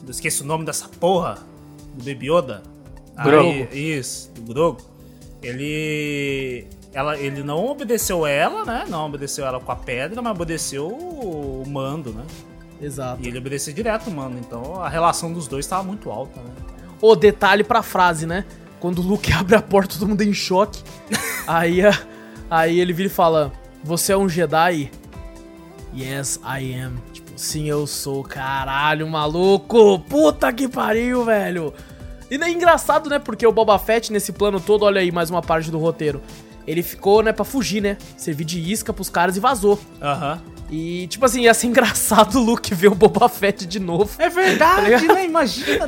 [0.04, 1.40] do esqueci o nome dessa porra.
[1.96, 2.62] Do Baby Yoda.
[3.24, 3.68] Grogo.
[3.72, 4.82] Aí, isso, do Grogo.
[5.42, 6.68] Ele.
[6.94, 8.86] Ela, ele não obedeceu ela, né?
[8.88, 12.24] Não obedeceu ela com a pedra, mas obedeceu o mando, né?
[12.80, 13.20] Exato.
[13.24, 14.38] E ele obedeceu direto o mando.
[14.38, 16.52] Então a relação dos dois tava muito alta, né?
[17.02, 18.46] O detalhe pra frase, né?
[18.80, 20.84] Quando o Luke abre a porta, todo mundo em choque.
[21.48, 21.92] aí a
[22.50, 23.52] Aí ele vira e fala:
[23.84, 24.92] Você é um Jedi?
[25.96, 26.96] Yes, I am.
[27.12, 28.24] Tipo, sim, eu sou.
[28.24, 30.00] Caralho, maluco!
[30.00, 31.74] Puta que pariu, velho!
[32.30, 33.20] E é engraçado, né?
[33.20, 36.22] Porque o Boba Fett, nesse plano todo, olha aí mais uma parte do roteiro.
[36.68, 37.98] Ele ficou, né, pra fugir, né?
[38.18, 39.80] Servir de isca pros caras e vazou.
[40.02, 40.34] Aham.
[40.46, 40.58] Uhum.
[40.70, 44.10] E, tipo assim, ia ser engraçado o Luke ver o Boba Fett de novo.
[44.20, 45.26] É verdade, tá né?
[45.26, 45.88] Imagina.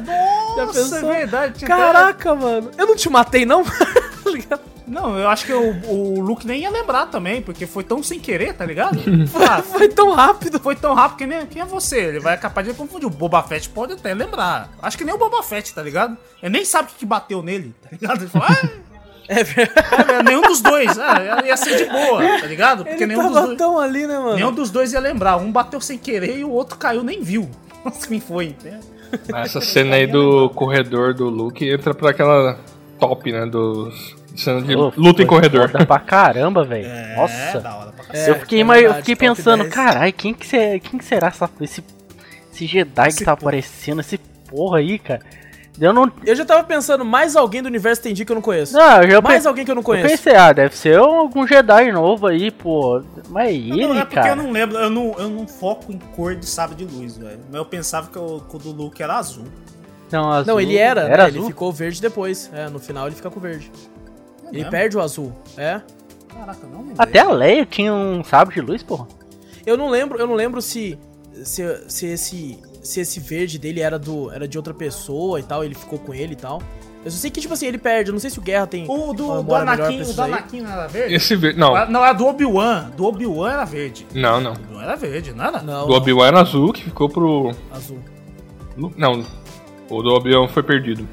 [0.56, 1.66] Nossa, é verdade.
[1.66, 2.72] Caraca, mano.
[2.78, 3.64] Eu não te matei, não?
[4.48, 8.02] Tá não, eu acho que o, o Luke nem ia lembrar também, porque foi tão
[8.02, 9.00] sem querer, tá ligado?
[9.48, 10.60] ah, foi tão rápido.
[10.60, 12.00] Foi tão rápido que nem quem é você.
[12.00, 13.08] Ele vai capaz de confundir.
[13.08, 14.72] O Boba Fett pode até lembrar.
[14.82, 16.18] Acho que nem o Boba Fett, tá ligado?
[16.42, 18.22] Ele nem sabe o que bateu nele, tá ligado?
[18.22, 18.70] Ele fala, ah,
[19.30, 20.12] é verdade.
[20.12, 20.98] É, nenhum dos dois.
[20.98, 22.84] É, ia ser de boa, tá ligado?
[22.84, 23.58] Porque Ele nenhum dos dois.
[23.58, 24.36] Tão ali, né, mano?
[24.36, 25.38] Nenhum dos dois ia lembrar.
[25.38, 27.50] Um bateu sem querer e o outro caiu nem viu.
[27.86, 28.80] Assim foi, né?
[29.36, 32.60] Essa cena aí do corredor do Luke entra pra aquela
[33.00, 33.46] top, né?
[33.46, 35.70] Dos Cena de oh, luta em corredor.
[35.70, 36.88] Foda pra caramba, velho.
[36.88, 37.60] É, Nossa.
[37.60, 40.80] Da hora pra é, eu fiquei, é verdade, eu fiquei pensando, caralho, quem, que será,
[40.80, 41.84] quem que será essa, esse,
[42.52, 43.50] esse Jedi esse que tá porra.
[43.50, 44.18] aparecendo, esse
[44.50, 45.22] porra aí, cara?
[45.80, 46.12] Eu, não...
[46.26, 48.74] eu já tava pensando, mais alguém do universo tem que eu não conheço.
[48.74, 50.08] Não, eu mais alguém que eu não conheço.
[50.08, 53.02] Eu pensei, ah, deve ser algum Jedi novo aí, pô.
[53.30, 54.30] Mas ele, não, é porque cara.
[54.30, 57.40] eu não lembro, eu não, eu não foco em cor de sábio de luz, velho.
[57.50, 59.46] Mas eu pensava que o, que o do Luke era azul.
[60.12, 60.54] Não, azul.
[60.54, 61.30] Não, ele era, era né?
[61.30, 62.50] ele ficou verde depois.
[62.54, 63.72] É, no final ele fica com verde.
[64.50, 64.72] Ele mesmo?
[64.72, 65.82] perde o azul, é?
[66.28, 66.96] Caraca, não lembrei.
[66.98, 69.08] Até a Leia tinha um sabre de luz, porra.
[69.66, 70.98] Eu não lembro, eu não lembro se,
[71.44, 75.64] se, se esse se esse verde dele era do era de outra pessoa e tal,
[75.64, 76.62] ele ficou com ele e tal.
[77.04, 78.10] Eu só sei que, tipo assim, ele perde.
[78.10, 78.86] Eu não sei se o Guerra tem.
[78.90, 81.16] O do, do Anakin, o do Anakin não era verde?
[81.16, 81.58] Esse verde.
[81.58, 81.90] Não.
[81.90, 82.92] Não, é do Obi-Wan.
[82.96, 84.06] Do Obi-Wan era verde.
[84.14, 84.52] Não, não.
[84.52, 85.62] Obi-Wan era verde, não era?
[85.62, 85.88] Não.
[85.88, 87.52] Do Obi-Wan era azul, que ficou pro.
[87.72, 88.00] Azul.
[88.98, 89.26] Não.
[89.90, 91.08] O do Obi-Wan foi perdido.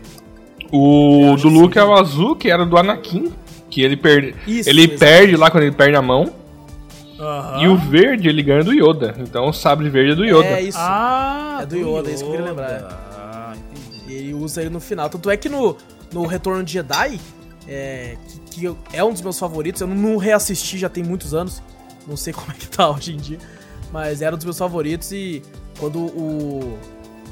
[0.73, 3.33] O do Luke é o azul, que era do Anakin.
[3.71, 4.35] Que ele perde.
[4.47, 6.33] Isso, ele perde lá quando ele perde a mão.
[7.19, 7.63] Uhum.
[7.63, 9.15] E o verde ele ganha do Yoda.
[9.19, 10.49] Então o sabre verde é do Yoda.
[10.49, 10.79] É isso.
[10.81, 12.11] Ah, é do Yoda, Yoda.
[12.11, 13.07] É isso que eu queria lembrar.
[13.13, 13.55] Ah,
[14.09, 15.09] ele usa ele no final.
[15.09, 15.77] Tanto é que no,
[16.13, 17.21] no Retorno de Jedi,
[17.67, 18.17] é,
[18.51, 21.63] que, que, é um dos meus favoritos, eu não reassisti já tem muitos anos.
[22.07, 23.39] Não sei como é que tá hoje em dia.
[23.93, 25.43] Mas era um dos meus favoritos e
[25.79, 26.79] quando o,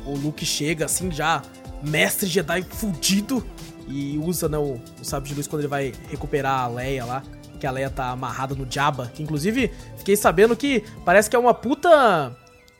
[0.06, 1.42] o Luke chega assim já,
[1.84, 3.44] mestre Jedi fudido,
[3.88, 7.22] e usa né, o, o sábio de luz quando ele vai recuperar a Leia lá.
[7.60, 9.10] Que a Leia tá amarrada no Jabba.
[9.14, 12.34] Que inclusive fiquei sabendo que parece que é uma puta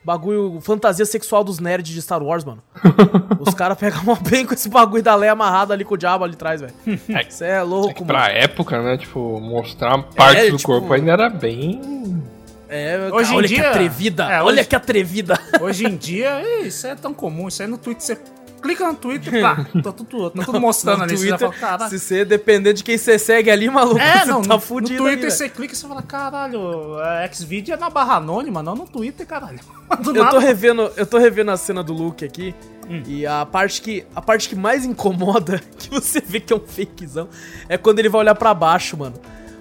[0.04, 2.62] bagulho, fantasia sexual dos nerds de Star Wars, mano.
[3.40, 6.24] Os caras pegam uma bem com esse bagulho da Leia amarrada ali com o Jabba
[6.24, 6.74] ali atrás, velho.
[7.28, 8.06] Isso é louco, é mano.
[8.06, 8.96] Pra época, né?
[8.96, 12.22] Tipo, mostrar parte é, do tipo, corpo ainda era bem.
[12.68, 15.38] É, hoje cara, olha dia, que atrevida, é, olha hoje, que atrevida.
[15.60, 18.18] Hoje em dia, isso é tão comum, isso aí no Twitter você
[18.64, 21.14] clica no Twitter, pá, tá tudo, tá tudo mostrando ali.
[21.14, 24.40] Twitter, você fala, se você depender de quem você segue ali, maluco, é, você não,
[24.40, 25.02] tá no, fudido.
[25.02, 28.62] No Twitter ali, você clica e você fala, caralho, é, Xvideo é na barra anônima,
[28.62, 29.60] não no Twitter, caralho.
[30.00, 32.54] Do eu tô revendo, eu tô revendo a cena do Luke aqui.
[32.88, 33.02] Hum.
[33.06, 36.60] E a parte que a parte que mais incomoda, que você vê que é um
[36.60, 37.28] fakezão,
[37.68, 39.16] é quando ele vai olhar para baixo, mano.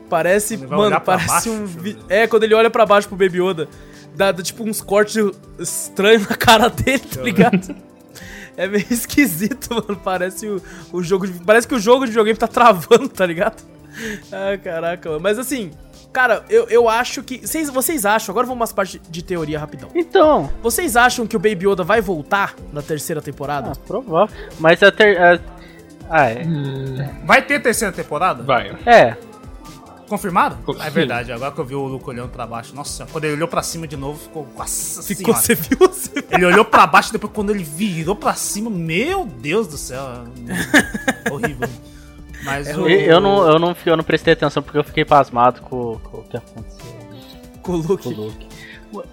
[0.09, 1.97] Parece, mano, parece baixo, um vi...
[2.07, 3.67] é quando ele olha para baixo pro Baby Yoda,
[4.15, 5.17] dá, dá, tipo uns cortes
[5.57, 7.75] estranhos na cara dele, tá ligado?
[8.55, 9.99] É meio esquisito, mano.
[10.03, 10.61] Parece o,
[10.91, 13.63] o jogo de, Parece que o jogo de videogame tá travando, tá ligado?
[14.31, 15.21] Ah, caraca, mano.
[15.21, 15.71] Mas assim,
[16.13, 17.39] Cara, eu, eu acho que.
[17.39, 19.89] Vocês, vocês acham, agora vamos umas partes de teoria rapidão.
[19.95, 20.51] Então.
[20.61, 23.71] Vocês acham que o Baby Yoda vai voltar na terceira temporada?
[23.71, 24.35] Ah, provável.
[24.59, 25.41] Mas a ter.
[26.07, 26.43] Ah, é.
[26.45, 26.97] Hum.
[27.25, 28.43] Vai ter terceira temporada?
[28.43, 28.77] Vai.
[28.85, 29.17] É.
[30.13, 30.59] Confirmado?
[30.79, 32.75] É verdade, agora que eu vi o Luke olhando pra baixo.
[32.75, 34.47] Nossa, quando ele olhou pra cima de novo, ficou.
[34.55, 35.75] Nossa ficou, você viu?
[35.79, 40.03] Você ele olhou pra baixo, depois quando ele virou pra cima, meu Deus do céu.
[41.31, 41.67] horrível.
[42.43, 42.87] Mas é, o...
[42.87, 46.23] eu, não, eu, não, eu não prestei atenção porque eu fiquei pasmado com, com o
[46.25, 46.93] que aconteceu.
[47.63, 48.03] Com o Luke.
[48.03, 48.47] Com o Luke.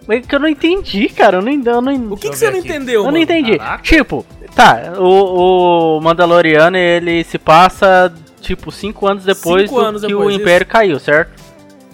[0.06, 1.39] Mas que eu não entendi, cara.
[1.39, 2.12] Eu não, eu não...
[2.12, 2.97] O que, que você não entendeu?
[2.97, 3.16] Eu mano?
[3.16, 3.56] não entendi.
[3.56, 3.82] Caraca.
[3.82, 10.02] Tipo, tá, o, o Mandaloriano ele se passa, tipo, cinco anos depois cinco do anos
[10.02, 10.72] que depois, o Império isso.
[10.72, 11.40] caiu, certo?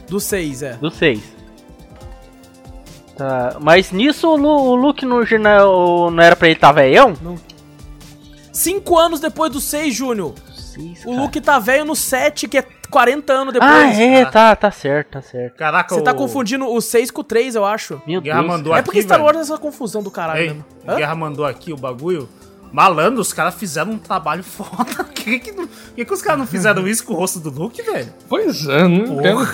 [0.08, 0.72] Do 6, é.
[0.74, 1.20] Do 6.
[3.16, 6.72] Tá, mas nisso o, Lu, o Luke não, não, não era pra ele estar tá
[6.72, 7.14] velhão?
[7.20, 7.36] Não.
[8.52, 10.34] Cinco anos depois do 6, Júnior
[11.04, 13.72] o Luke tá velho no 7, que é 40 anos depois.
[13.72, 15.56] Ah, é, tá, tá certo, tá certo.
[15.56, 16.14] Caraca, Você tá o...
[16.14, 18.00] tá confundindo o 6 com o 3, eu acho.
[18.06, 18.52] Meu Guerra Deus.
[18.52, 20.64] mandou é porque aqui, Star Wars é essa confusão do caralho Ei, mesmo.
[20.96, 22.28] Guerra mandou aqui o bagulho.
[22.76, 24.84] Malandro, os caras fizeram um trabalho foda.
[25.02, 25.52] Por que, que,
[25.96, 28.12] que, que os caras não fizeram isso com o rosto do Luke, velho?
[28.28, 29.48] Pois é, não entendo.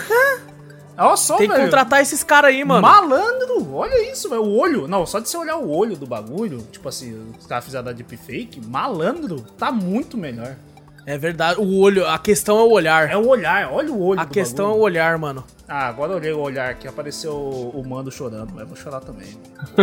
[0.99, 2.83] Olha só, Tem que contratar esses caras aí, mano.
[2.83, 4.43] Malandro, olha isso, velho.
[4.43, 4.89] O olho.
[4.89, 7.93] Não, só de você olhar o olho do bagulho, tipo assim, os caras fizeram da
[7.93, 10.57] deepfake, malandro, tá muito melhor.
[11.05, 13.11] É verdade, o olho, a questão é o olhar.
[13.11, 14.21] É o olhar, olha o olho.
[14.21, 14.79] A questão bagulho.
[14.79, 15.45] é o olhar, mano.
[15.67, 19.01] Ah, agora eu olhei o olhar aqui, apareceu o Mando chorando, mas eu vou chorar
[19.01, 19.37] também.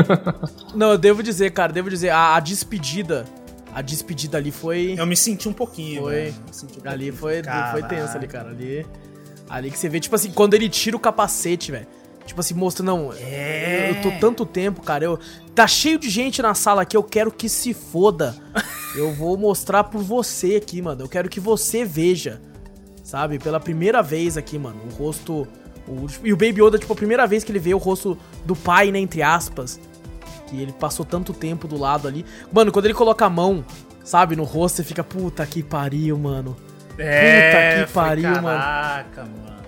[0.74, 3.26] Não, eu devo dizer, cara, devo dizer, a, a, despedida,
[3.74, 4.96] a despedida ali foi...
[4.98, 7.41] Eu me senti um pouquinho, Foi, um ali foi,
[7.72, 8.86] foi tenso ali, cara, ali...
[9.50, 11.88] Ali que você vê, tipo assim, quando ele tira o capacete, velho.
[12.24, 13.90] Tipo assim, mostra, não, é.
[13.90, 15.20] eu tô tanto tempo, cara, eu...
[15.60, 18.34] Tá cheio de gente na sala aqui, eu quero que se foda.
[18.95, 21.02] eu vou mostrar por você aqui, mano.
[21.02, 22.41] Eu quero que você veja,
[23.03, 23.38] sabe?
[23.38, 25.45] Pela primeira vez aqui, mano, o rosto...
[25.86, 28.56] O, e o Baby Yoda, tipo, a primeira vez que ele vê o rosto do
[28.56, 29.81] pai, né, entre aspas.
[30.48, 32.26] Que ele passou tanto tempo do lado ali.
[32.53, 33.65] Mano, quando ele coloca a mão,
[34.02, 36.56] sabe, no rosto, você fica, puta que pariu, mano.
[36.98, 38.60] É, puta que pariu, caraca, mano.
[38.61, 39.60] Caraca, mano.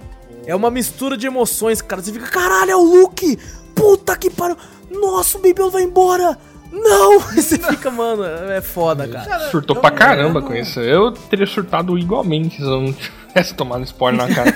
[0.45, 2.01] É uma mistura de emoções, cara.
[2.01, 3.37] Você fica, caralho, é o Luke!
[3.75, 4.55] Puta que pariu!
[4.91, 6.37] Nossa, o Baby vai embora!
[6.71, 7.19] Não!
[7.35, 9.49] Você fica, mano, é foda, cara.
[9.49, 10.79] Surtou pra caramba com isso.
[10.79, 14.53] Eu teria surtado igualmente se eu não tivesse tomado spoiler na cara.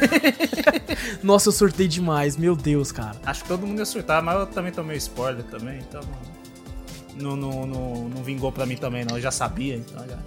[1.21, 3.15] Nossa, eu surtei demais, meu Deus, cara.
[3.25, 6.01] Acho que todo mundo ia surtar, mas eu também tomei spoiler também, então.
[7.19, 9.17] Não, não, não, não vingou pra mim também, não.
[9.17, 10.17] Eu já sabia, então já.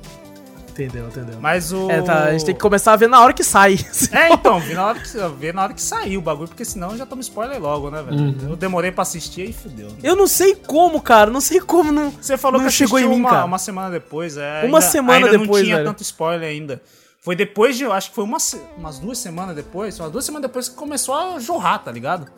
[0.79, 1.41] Entendeu, entendeu.
[1.41, 1.91] Mas o.
[1.91, 3.79] É, tá, a gente tem que começar a ver na hora que sai.
[4.13, 5.09] É, então, ver na hora que,
[5.39, 8.17] ver na hora que sair o bagulho, porque senão já toma spoiler logo, né, velho?
[8.17, 8.37] Uhum.
[8.51, 9.89] Eu demorei pra assistir e fudeu.
[9.89, 9.97] Né?
[10.03, 12.11] Eu não sei como, cara, não sei como não.
[12.11, 13.45] Você falou não que chegou em mim, uma, cara.
[13.45, 14.61] Uma semana depois, é.
[14.65, 15.89] Uma ainda, semana ainda depois, não tinha velho.
[15.89, 16.81] tanto spoiler ainda.
[17.21, 18.39] Foi depois de, eu acho que foi uma,
[18.77, 22.31] umas duas semanas depois, umas duas semanas depois que começou a jorrar, tá ligado?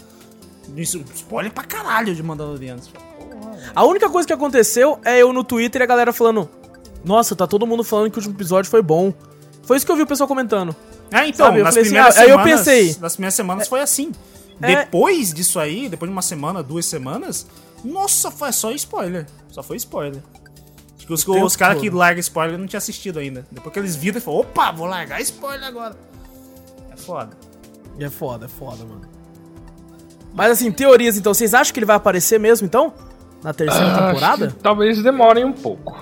[0.77, 2.91] Isso, spoiler pra caralho de Mandalorianos.
[3.75, 6.49] A única coisa que aconteceu é eu no Twitter e a galera falando:
[7.05, 9.13] nossa, tá todo mundo falando que o último episódio foi bom.
[9.63, 10.75] Foi isso que eu vi o pessoal comentando.
[11.11, 11.63] É, então, Sabe?
[11.63, 12.97] nas primeiras assim, semanas, aí eu pensei.
[13.01, 14.13] Nas primeiras semanas é, foi assim.
[14.61, 17.47] É, depois disso aí, depois de uma semana, duas semanas,
[17.85, 19.27] nossa, foi só spoiler.
[19.51, 20.23] Só foi spoiler.
[20.97, 23.47] Acho que os, os caras que largam spoiler não tinham assistido ainda.
[23.51, 25.97] Depois que eles viram e falaram, opa, vou largar spoiler agora.
[26.93, 27.37] É foda.
[27.99, 29.03] E é foda, é foda, mano.
[30.35, 32.93] Mas assim, teorias então, vocês acham que ele vai aparecer mesmo então?
[33.43, 34.55] Na terceira ah, temporada?
[34.63, 35.97] talvez demorem um pouco.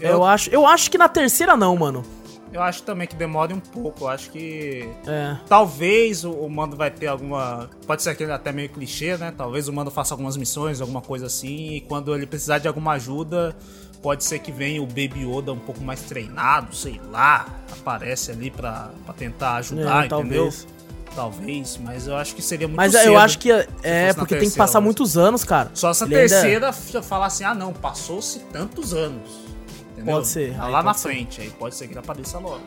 [0.00, 2.04] Eu, eu, acho, eu acho que na terceira não, mano.
[2.52, 4.04] Eu acho também que demore um pouco.
[4.04, 4.88] Eu acho que.
[5.06, 5.36] É.
[5.48, 7.68] Talvez o, o, Mando vai ter alguma.
[7.86, 9.32] Pode ser aquele até meio clichê, né?
[9.36, 11.74] Talvez o Mando faça algumas missões, alguma coisa assim.
[11.74, 13.54] E quando ele precisar de alguma ajuda,
[14.02, 17.46] pode ser que venha o Baby Yoda um pouco mais treinado, sei lá.
[17.72, 20.44] Aparece ali pra, pra tentar ajudar, é, entendeu?
[20.44, 20.66] Talvez.
[21.14, 24.36] Talvez, mas eu acho que seria muito Mas cedo, eu acho que é, é porque
[24.36, 25.70] tem que passar muitos anos, cara.
[25.72, 27.02] Só essa ele terceira ainda...
[27.02, 29.45] falar assim: ah, não, passou-se tantos anos.
[29.96, 30.16] Entendeu?
[30.16, 30.54] Pode ser.
[30.54, 31.08] Tá lá na ser.
[31.08, 32.60] frente, aí pode ser que ele apareça logo.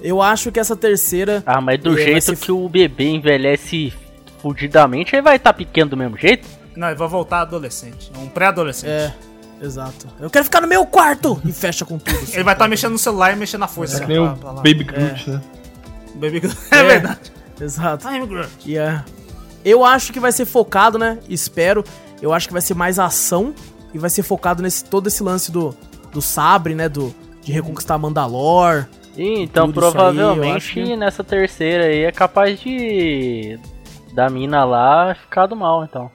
[0.00, 1.42] Eu acho que essa terceira.
[1.46, 3.92] Ah, mas do jeito que o bebê envelhece
[4.40, 6.48] fudidamente, ele vai estar tá pequeno do mesmo jeito?
[6.74, 8.10] Não, ele vai voltar adolescente.
[8.18, 8.90] Um pré-adolescente.
[8.90, 9.14] É.
[9.62, 10.08] Exato.
[10.18, 11.40] Eu quero ficar no meu quarto!
[11.44, 12.18] E fecha com tudo.
[12.18, 13.98] Assim, Ele vai estar tá mexendo no celular e mexendo na força.
[13.98, 15.32] É que nem o Baby Groot, é.
[15.34, 15.42] né?
[16.16, 16.58] Baby Groot.
[16.72, 17.32] É, é verdade.
[17.60, 18.08] Exato.
[18.08, 18.50] I'm Groot.
[18.66, 19.04] Yeah.
[19.64, 21.18] Eu acho que vai ser focado, né?
[21.28, 21.84] Espero.
[22.20, 23.54] Eu acho que vai ser mais ação
[23.94, 25.76] e vai ser focado nesse todo esse lance do,
[26.12, 26.88] do sabre, né?
[26.88, 28.86] Do, de reconquistar Mandalor.
[29.16, 30.96] Então, provavelmente aí, que...
[30.96, 33.58] nessa terceira aí é capaz de
[34.14, 36.10] da mina lá ficar do mal, então.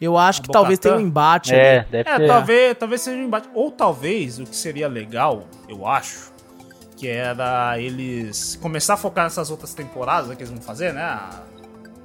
[0.00, 1.88] Eu acho que talvez tenha um embate É, ali.
[1.88, 2.26] deve é, ter.
[2.26, 3.48] Talvez, talvez seja um embate.
[3.54, 6.32] Ou talvez, o que seria legal, eu acho,
[6.96, 11.18] que era eles começar a focar nessas outras temporadas que eles vão fazer, né?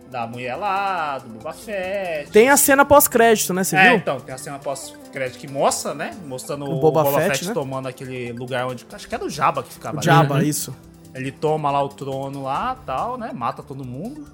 [0.09, 2.31] Da mulher lá, do Boba Fett.
[2.31, 3.63] Tem a cena pós-crédito, né?
[3.63, 3.97] Você é, viu?
[3.97, 6.17] então, tem a cena pós-crédito que mostra, né?
[6.25, 7.53] Mostrando o, o Boba, Boba, Fett, Fett né?
[7.53, 8.87] tomando aquele lugar onde.
[8.91, 10.49] Acho que era o Jabba que ficava o Jabba, ali, né?
[10.49, 10.75] isso.
[11.13, 13.31] Ele toma lá o trono lá tal, né?
[13.33, 14.25] Mata todo mundo.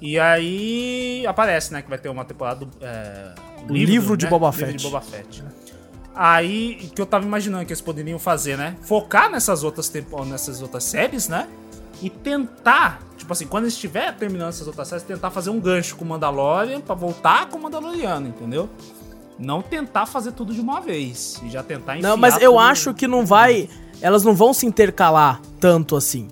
[0.00, 2.70] E aí aparece, né, que vai ter uma temporada do.
[2.80, 3.34] É,
[3.68, 4.30] livro, livro, de né?
[4.30, 5.44] Boba livro de Boba Fett.
[6.14, 8.76] Aí, que eu tava imaginando que eles poderiam fazer, né?
[8.82, 11.48] Focar nessas outras, tempo, nessas outras séries, né?
[12.02, 16.04] E tentar, tipo assim, quando estiver terminando essas outras séries, tentar fazer um gancho com
[16.04, 18.68] o Mandalorian pra voltar com o Mandaloriano, entendeu?
[19.38, 21.40] Não tentar fazer tudo de uma vez.
[21.44, 23.68] E já tentar Não, mas eu acho que não vai.
[24.00, 26.28] Elas não vão se intercalar tanto assim.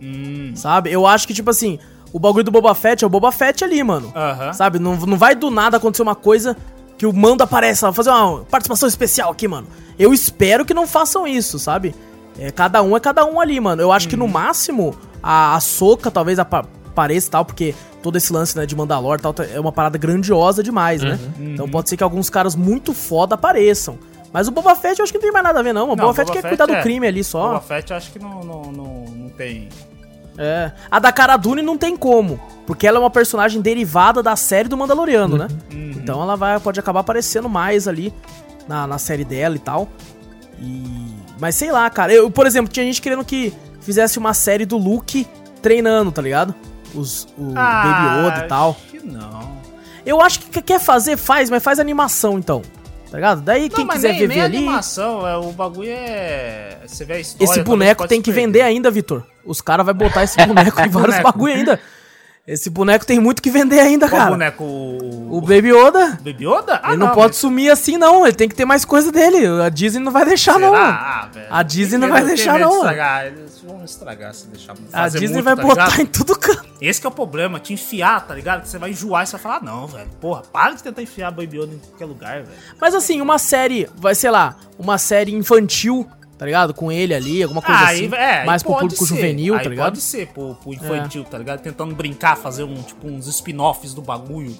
[0.00, 0.52] Hum.
[0.54, 0.90] Sabe?
[0.90, 1.78] Eu acho que, tipo assim,
[2.12, 4.12] o bagulho do Boba Fett é o Boba Fett ali, mano.
[4.14, 4.52] Uhum.
[4.52, 4.78] Sabe?
[4.78, 6.56] Não, não vai do nada acontecer uma coisa
[6.98, 9.66] que o mando aparece, vai fazer uma participação especial aqui, mano.
[9.98, 11.94] Eu espero que não façam isso, sabe?
[12.38, 13.80] É, cada um é cada um ali, mano.
[13.80, 14.10] Eu acho uhum.
[14.10, 14.30] que no uhum.
[14.30, 19.20] máximo a, a Soca talvez apareça e tal, porque todo esse lance né, de Mandalor
[19.20, 21.18] tal é uma parada grandiosa demais, né?
[21.38, 21.52] Uhum.
[21.54, 23.98] Então pode ser que alguns caras muito foda apareçam.
[24.32, 25.84] Mas o Boba Fett eu acho que não tem mais nada a ver, não.
[25.84, 26.76] O não, Boba Fett quer cuidar é.
[26.76, 27.44] do crime ali só.
[27.44, 29.68] O Boba Fett eu acho que não, não, não, não tem
[30.38, 30.72] é.
[30.90, 32.40] A da Cara Dune não tem como.
[32.66, 35.48] Porque ela é uma personagem derivada da série do Mandaloriano, né?
[35.72, 35.92] Uhum.
[35.96, 38.12] Então ela vai, pode acabar aparecendo mais ali
[38.66, 39.88] na, na série dela e tal.
[40.58, 41.12] E...
[41.38, 42.12] Mas sei lá, cara.
[42.12, 43.52] Eu, por exemplo, tinha gente querendo que
[43.82, 45.26] fizesse uma série do Luke
[45.60, 46.54] treinando, tá ligado?
[46.94, 48.70] Os, o ah, Baby Yoda e tal.
[48.70, 49.62] Acho que não.
[50.04, 52.62] Eu acho que quer fazer, faz, mas faz animação então.
[53.10, 53.42] Tá ligado?
[53.42, 54.56] Daí não, quem quiser nem, ver, nem ver ali.
[54.56, 56.78] animação, é, o bagulho é.
[56.86, 57.44] Você vê a história.
[57.44, 59.22] Esse boneco tem que vender ainda, Vitor.
[59.44, 61.80] Os caras vão botar esse boneco em vários bagulho ainda.
[62.44, 64.32] Esse boneco tem muito que vender ainda, Qual cara.
[64.32, 64.64] boneco?
[64.64, 66.18] O, Baby Yoda.
[66.24, 66.80] Baby Yoda?
[66.82, 67.36] Ah, ele não, não pode mas...
[67.36, 68.26] sumir assim, não.
[68.26, 69.46] Ele tem que ter mais coisa dele.
[69.62, 70.66] A Disney não vai deixar, Será?
[70.66, 70.74] não.
[70.74, 72.74] Ah, a Disney não vai deixar, não.
[72.78, 73.26] Estragar.
[73.26, 76.00] Eles vão estragar se deixar A Disney muito, vai tá botar ligado?
[76.00, 76.64] em tudo canto.
[76.80, 78.66] Esse que é o problema, te enfiar, tá ligado?
[78.66, 80.08] Você vai enjoar e você vai falar, não, velho.
[80.20, 82.58] Porra, para de tentar enfiar Baby Yoda em qualquer lugar, velho.
[82.80, 86.08] Mas assim, uma série, vai, sei lá, uma série infantil
[86.42, 86.74] tá ligado?
[86.74, 88.12] Com ele ali, alguma coisa assim.
[88.12, 89.14] É, mais pro público ser.
[89.14, 89.92] juvenil, aí tá ligado?
[89.92, 91.24] Pode ser pro, pro infantil, é.
[91.24, 91.60] tá ligado?
[91.60, 94.52] Tentando brincar, fazer um, tipo, uns spin-offs do bagulho.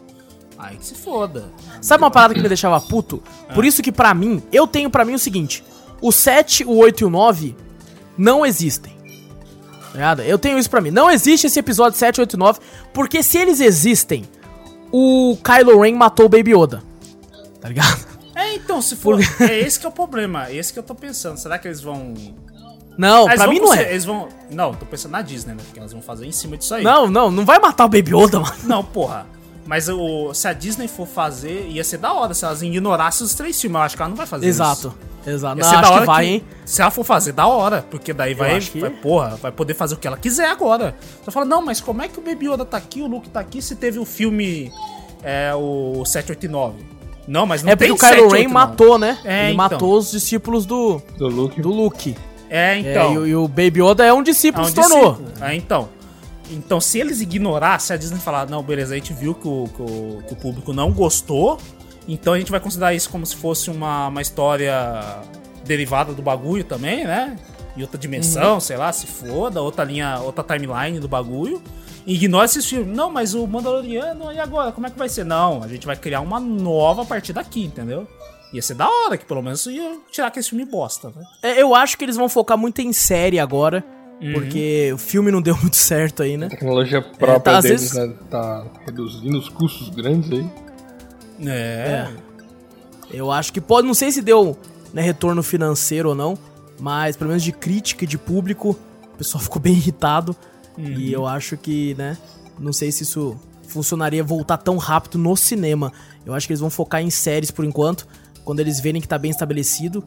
[0.56, 1.50] Aí que se foda.
[1.80, 3.20] Sabe uma parada que me deixava puto?
[3.48, 3.52] É.
[3.52, 5.64] Por isso que para mim, eu tenho para mim o seguinte:
[6.00, 7.56] o 7, o 8 e o 9
[8.16, 8.92] não existem.
[8.92, 10.22] Tá ligado?
[10.22, 10.92] Eu tenho isso para mim.
[10.92, 12.60] Não existe esse episódio 7, 8 e 9,
[12.94, 14.22] porque se eles existem,
[14.92, 16.80] o Kylo Ren matou o Baby Yoda.
[17.60, 18.11] Tá ligado?
[18.42, 19.20] É, então, se for.
[19.40, 20.48] é esse que é o problema.
[20.48, 21.36] É esse que eu tô pensando.
[21.36, 22.14] Será que eles vão.
[22.98, 23.90] Não, ah, pra mim não é.
[23.90, 24.28] Eles vão.
[24.50, 25.62] Não, tô pensando na Disney, né?
[25.64, 26.84] Porque elas vão fazer em cima disso aí.
[26.84, 28.54] Não, não, não vai matar o Baby Yoda, mano.
[28.64, 29.26] Não, porra.
[29.64, 33.34] Mas o, se a Disney for fazer, ia ser da hora se elas ignorassem os
[33.34, 33.76] três filmes.
[33.76, 34.88] Eu acho que ela não vai fazer Exato.
[34.88, 35.30] isso.
[35.30, 35.58] Exato.
[35.58, 36.44] Ia ser da hora que vai, que, hein?
[36.64, 37.86] Se ela for fazer, da hora.
[37.88, 38.80] Porque daí vai, que...
[38.80, 40.96] vai, porra, vai poder fazer o que ela quiser agora.
[41.22, 43.38] Você fala, não, mas como é que o Baby Yoda tá aqui, o Luke tá
[43.38, 44.72] aqui, se teve o filme
[45.22, 46.91] é, o 789?
[47.26, 49.18] Não, mas não É porque o Kylo Ren matou, né?
[49.24, 49.56] É, Ele então.
[49.56, 51.60] matou os discípulos do, do, Luke.
[51.60, 52.16] do Luke.
[52.50, 53.22] É, então.
[53.24, 55.12] É, e, e, o Baby Yoda é um discípulo, é um se tornou.
[55.12, 55.44] Discípulo.
[55.44, 55.88] É, então.
[56.50, 59.82] Então, se eles ignorassem, a Disney falar, não, beleza, a gente viu que o, que
[59.82, 61.58] o, que o público não gostou,
[62.06, 64.74] então a gente vai considerar isso como se fosse uma, uma história
[65.64, 67.38] derivada do bagulho também, né?
[67.74, 68.60] Em outra dimensão, uhum.
[68.60, 71.62] sei lá, se foda, outra linha, outra timeline do bagulho
[72.06, 72.94] ignora esses filmes.
[72.96, 74.72] Não, mas o Mandaloriano, e agora?
[74.72, 75.24] Como é que vai ser?
[75.24, 78.06] Não, a gente vai criar uma nova a partir daqui, entendeu?
[78.52, 81.24] Ia ser da hora, que pelo menos ia tirar aquele filme bosta, né?
[81.42, 83.84] É, eu acho que eles vão focar muito em série agora.
[84.20, 84.34] Uhum.
[84.34, 86.46] Porque o filme não deu muito certo aí, né?
[86.46, 87.96] A tecnologia própria é, tá, deles vezes...
[87.96, 90.46] né, tá reduzindo os custos grandes aí.
[91.44, 91.50] É.
[91.50, 92.10] é.
[93.10, 94.56] Eu acho que pode, não sei se deu
[94.92, 96.38] né, retorno financeiro ou não,
[96.78, 98.78] mas pelo menos de crítica e de público,
[99.14, 100.36] o pessoal ficou bem irritado.
[100.76, 100.84] Uhum.
[100.84, 102.16] E eu acho que, né?
[102.58, 103.36] Não sei se isso
[103.66, 105.92] funcionaria voltar tão rápido no cinema.
[106.24, 108.06] Eu acho que eles vão focar em séries por enquanto.
[108.44, 110.04] Quando eles verem que tá bem estabelecido,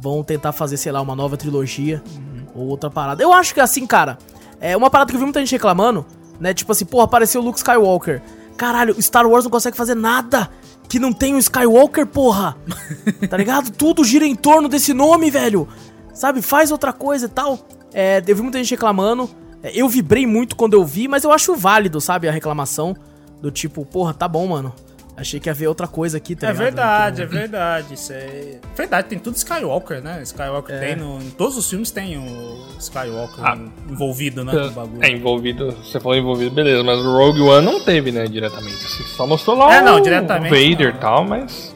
[0.00, 2.46] vão tentar fazer, sei lá, uma nova trilogia uhum.
[2.54, 3.22] ou outra parada.
[3.22, 4.18] Eu acho que assim, cara,
[4.60, 6.04] é uma parada que eu vi muita gente reclamando,
[6.40, 6.52] né?
[6.54, 8.22] Tipo assim, porra, apareceu o Luke Skywalker.
[8.56, 10.50] Caralho, Star Wars não consegue fazer nada
[10.88, 12.56] que não tem o Skywalker, porra.
[13.28, 13.70] tá ligado?
[13.70, 15.68] Tudo gira em torno desse nome, velho.
[16.12, 16.40] Sabe?
[16.40, 17.58] Faz outra coisa e tal.
[17.92, 19.28] É, eu vi muita gente reclamando.
[19.64, 22.28] É, eu vibrei muito quando eu vi, mas eu acho válido, sabe?
[22.28, 22.94] A reclamação.
[23.40, 24.72] Do tipo, porra, tá bom, mano.
[25.16, 26.64] Achei que ia ver outra coisa aqui, tá É ligado?
[26.64, 27.94] verdade, é verdade.
[27.94, 28.58] Isso é.
[28.76, 30.20] Verdade, tem tudo Skywalker, né?
[30.22, 30.78] Skywalker é.
[30.80, 31.20] tem no.
[31.22, 33.56] Em todos os filmes tem o Skywalker ah,
[33.88, 34.52] envolvido, né?
[34.52, 35.04] É, bagulho.
[35.04, 35.70] É, envolvido.
[35.72, 38.84] Você falou envolvido, beleza, mas o Rogue One não teve, né, diretamente.
[38.84, 41.73] Assim, só mostrou lá é, não, o, diretamente, o Vader e tal, mas.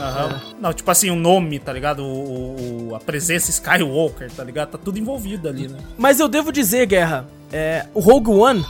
[0.00, 0.54] Uhum.
[0.60, 2.02] Não, tipo assim, o nome, tá ligado?
[2.02, 4.70] O, o, a presença Skywalker, tá ligado?
[4.70, 5.78] Tá tudo envolvido ali, né?
[5.98, 8.64] Mas eu devo dizer, Guerra, é, o Rogue One,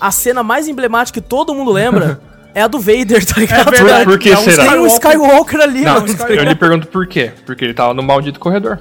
[0.00, 2.20] a cena mais emblemática que todo mundo lembra.
[2.54, 3.68] é a do Vader, tá ligado?
[3.68, 4.04] É verdade.
[4.04, 4.70] Por, por que é será?
[4.70, 6.06] Tem um Skywalker ali, não, mano.
[6.28, 7.32] Eu lhe pergunto por quê.
[7.44, 8.78] Porque ele tava no maldito corredor.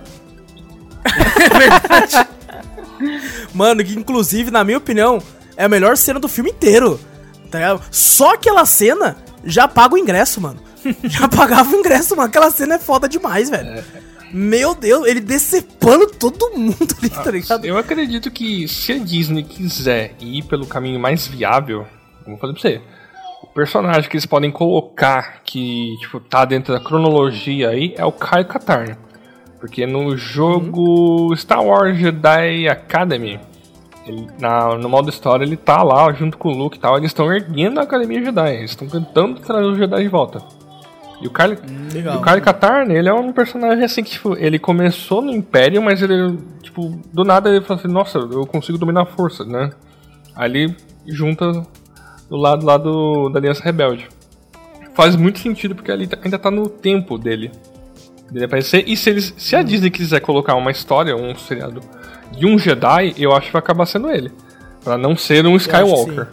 [1.06, 2.30] é verdade.
[3.54, 5.22] Mano, que inclusive, na minha opinião,
[5.58, 7.00] é a melhor cena do filme inteiro.
[7.52, 7.82] Tá ligado?
[7.92, 10.60] Só aquela cena já paga o ingresso, mano.
[11.04, 12.28] Já pagava o ingresso, mano.
[12.28, 13.70] Aquela cena é foda demais, velho.
[13.70, 13.84] É.
[14.34, 17.66] Meu Deus, ele decepando todo mundo ali, tá ligado?
[17.66, 21.86] Eu acredito que se a Disney quiser ir pelo caminho mais viável,
[22.26, 22.82] vou fazer pra você
[23.56, 28.44] personagem que eles podem colocar que, tipo, tá dentro da cronologia aí é o Kai
[28.44, 28.98] Katarn.
[29.58, 31.36] Porque no jogo uhum.
[31.38, 33.40] Star Wars Jedi Academy,
[34.06, 36.98] ele, na, no modo história, ele tá lá junto com o Luke e tal.
[36.98, 38.56] Eles estão erguendo a Academia Jedi.
[38.56, 40.44] Eles estão tentando trazer os Jedi de volta.
[41.26, 44.60] E o Kyle, hum, o Kyle Katarn, ele é um personagem assim que, tipo, ele
[44.60, 49.02] começou no Império, mas ele, tipo, do nada ele falou assim, nossa, eu consigo dominar
[49.02, 49.72] a força, né?
[50.40, 50.76] Ele
[51.08, 51.52] junta
[52.30, 54.08] do lado lá do, da Aliança Rebelde.
[54.94, 57.52] Faz muito sentido porque ali tá, ainda tá no tempo dele.
[58.32, 58.84] Dele aparecer.
[58.88, 61.82] E se, eles, se a Disney quiser colocar uma história, um seriado
[62.32, 64.32] de um Jedi, eu acho que vai acabar sendo ele.
[64.84, 66.28] Pra não ser um Skywalker.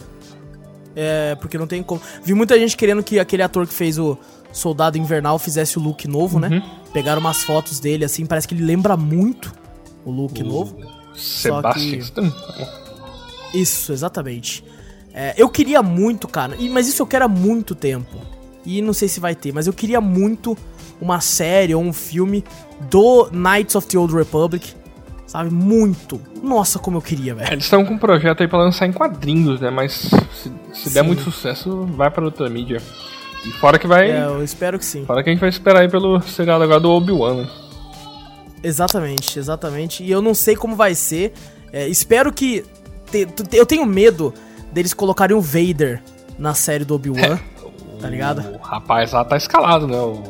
[0.95, 1.99] É, porque não tem como.
[2.23, 4.17] Vi muita gente querendo que aquele ator que fez o
[4.53, 6.47] Soldado Invernal fizesse o look novo, né?
[6.47, 6.55] uhum.
[6.55, 6.63] né?
[6.93, 9.53] Pegaram umas fotos dele, assim, parece que ele lembra muito
[10.05, 10.77] o look o novo.
[11.15, 13.59] Sebastian que...
[13.59, 14.63] Isso, exatamente.
[15.13, 18.17] É, eu queria muito, cara, e, mas isso eu quero há muito tempo.
[18.65, 20.57] E não sei se vai ter, mas eu queria muito
[21.01, 22.43] uma série ou um filme
[22.89, 24.73] do Knights of the Old Republic.
[25.27, 25.49] Sabe?
[25.49, 26.21] Muito.
[26.43, 27.49] Nossa, como eu queria, velho.
[27.49, 29.71] É, eles estão com um projeto aí pra lançar em quadrinhos, né?
[29.71, 32.79] Mas se, se der muito sucesso, vai pra outra mídia.
[33.45, 34.11] E fora que vai.
[34.11, 35.05] É, eu espero que sim.
[35.05, 37.49] Fora que a gente vai esperar aí pelo seriado agora do Obi-Wan, né?
[38.63, 40.03] Exatamente, exatamente.
[40.03, 41.33] E eu não sei como vai ser.
[41.71, 42.63] É, espero que.
[43.11, 44.33] Te, te, eu tenho medo
[44.71, 46.01] deles colocarem o Vader
[46.39, 47.19] na série do Obi-Wan.
[47.19, 47.39] É,
[47.99, 48.39] tá ligado?
[48.53, 49.97] O rapaz lá tá escalado, né?
[49.97, 50.23] O...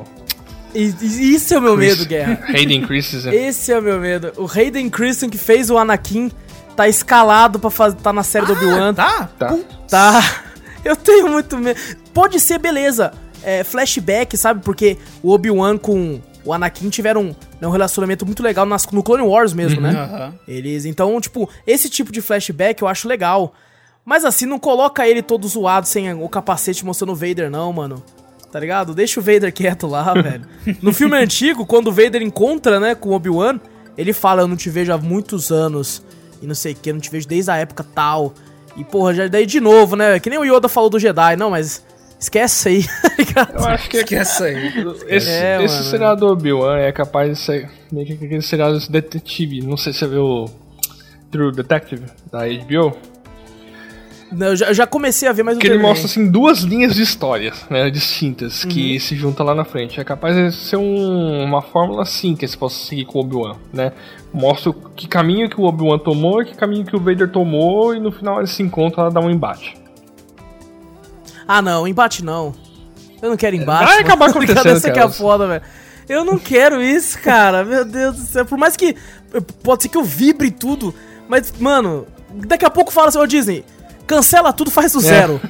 [0.73, 1.97] Isso é o meu Chris...
[1.97, 2.39] medo, Guerra.
[2.49, 3.33] Hayden Christensen.
[3.33, 4.33] Esse é o meu medo.
[4.37, 6.31] O Hayden Christensen que fez o Anakin
[6.75, 8.93] tá escalado pra fazer, tá na série ah, do Obi-Wan.
[8.95, 9.29] Tá?
[9.37, 9.57] Tá.
[9.87, 10.43] Tá.
[10.83, 11.79] Eu tenho muito medo.
[12.13, 13.13] Pode ser, beleza.
[13.43, 14.63] É, flashback, sabe?
[14.63, 19.23] Porque o Obi-Wan com o Anakin tiveram né, um relacionamento muito legal nas, no Clone
[19.23, 19.91] Wars mesmo, uhum.
[19.91, 19.93] né?
[19.93, 20.33] Uhum.
[20.47, 23.53] Eles, então, tipo, esse tipo de flashback eu acho legal.
[24.05, 28.03] Mas assim, não coloca ele todo zoado sem o capacete mostrando o Vader, não, mano.
[28.51, 28.93] Tá ligado?
[28.93, 30.45] Deixa o Vader quieto lá, velho.
[30.81, 33.59] No filme antigo, quando o Vader encontra, né, com o Obi-Wan,
[33.97, 36.03] ele fala: Eu não te vejo há muitos anos.
[36.41, 38.33] E não sei o que, não te vejo desde a época tal.
[38.75, 40.19] E porra, já daí de novo, né?
[40.19, 41.83] Que nem o Yoda falou do Jedi, não, mas.
[42.23, 42.85] Esquece aí,
[43.35, 44.71] tá Eu acho que esquece aí.
[45.09, 49.61] Esse, é, esse seriado do Obi-Wan é capaz de ser meio que aquele seriado detetive.
[49.61, 50.49] Não sei se você viu o
[51.29, 52.95] True Detective da HBO.
[54.39, 57.01] Eu já, eu já comecei a ver, mas Que ele mostra, assim, duas linhas de
[57.01, 58.69] histórias, né, distintas, uhum.
[58.69, 59.99] que se juntam lá na frente.
[59.99, 63.57] É capaz de ser um, uma fórmula assim que você possa seguir com o Obi-Wan,
[63.71, 63.91] né?
[64.33, 67.99] Mostra que caminho que o Obi-Wan tomou e que caminho que o Vader tomou, e
[67.99, 69.82] no final eles se encontram e dá um embate.
[71.47, 72.53] Ah, não, embate não.
[73.21, 73.85] Eu não quero embate.
[73.85, 75.63] Vai acabar acontecendo, Essa que é foda, velho.
[76.09, 77.63] Eu não quero isso, cara.
[77.63, 78.45] Meu Deus do céu.
[78.45, 78.95] Por mais que.
[79.63, 80.93] Pode ser que eu vibre tudo.
[81.27, 82.05] Mas, mano,
[82.45, 83.63] daqui a pouco fala assim, ô Disney,
[84.05, 85.01] Cancela tudo, faz do é.
[85.01, 85.41] zero.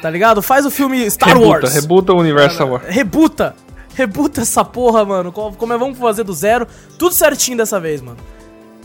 [0.00, 0.42] Tá ligado?
[0.42, 1.74] Faz o filme Star rebuta, Wars.
[1.74, 2.84] Rebuta o universo Star Wars.
[2.86, 3.54] Rebuta.
[3.94, 5.32] Rebuta essa porra, mano.
[5.32, 6.66] Como é vamos fazer do zero?
[6.98, 8.18] Tudo certinho dessa vez, mano.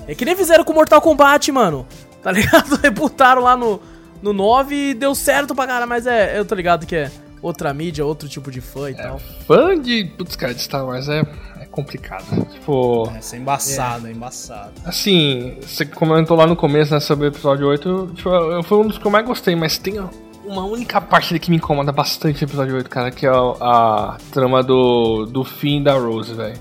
[0.08, 1.88] É que nem fizeram com Mortal Kombat, mano.
[2.22, 2.76] Tá ligado?
[2.82, 3.80] Rebutaram lá no,
[4.22, 7.74] no 9 e deu certo pra cara, mas é, eu tô ligado que é outra
[7.74, 9.20] mídia, outro tipo de fã e é, tal.
[9.46, 10.06] Fã de.
[10.18, 11.22] Putz, cara, de Star Wars é,
[11.60, 12.26] é complicado.
[12.52, 13.12] Tipo.
[13.14, 14.10] É, é embaçado, é.
[14.10, 14.74] é embaçado.
[14.86, 18.30] Assim, você comentou lá no começo, né, sobre o episódio 8, tipo,
[18.64, 20.00] foi um dos que eu mais gostei, mas tem
[20.46, 24.18] uma única parte que me incomoda bastante no episódio 8, cara, que é a, a
[24.32, 26.58] trama do, do fim da Rose, velho.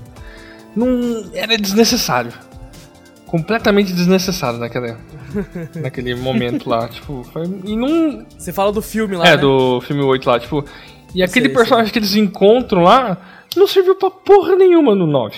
[0.75, 1.31] Não.
[1.33, 2.31] Era desnecessário.
[3.25, 4.97] Completamente desnecessário naquela,
[5.81, 8.25] naquele momento lá, tipo, foi, e não...
[8.37, 9.37] Você fala do filme lá, É, né?
[9.37, 10.63] do filme 8 lá, tipo,
[11.13, 11.93] E aquele sei, personagem sei.
[11.93, 13.17] que eles encontram lá
[13.55, 15.35] não serviu pra porra nenhuma no 9.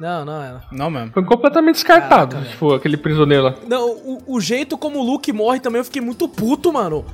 [0.00, 0.62] Não, não era.
[0.72, 1.12] Não mesmo.
[1.12, 3.54] Foi completamente descartado, Caraca, tipo, aquele prisioneiro lá.
[3.68, 7.04] Não, o, o, jeito como o Luke morre também eu fiquei muito puto, mano.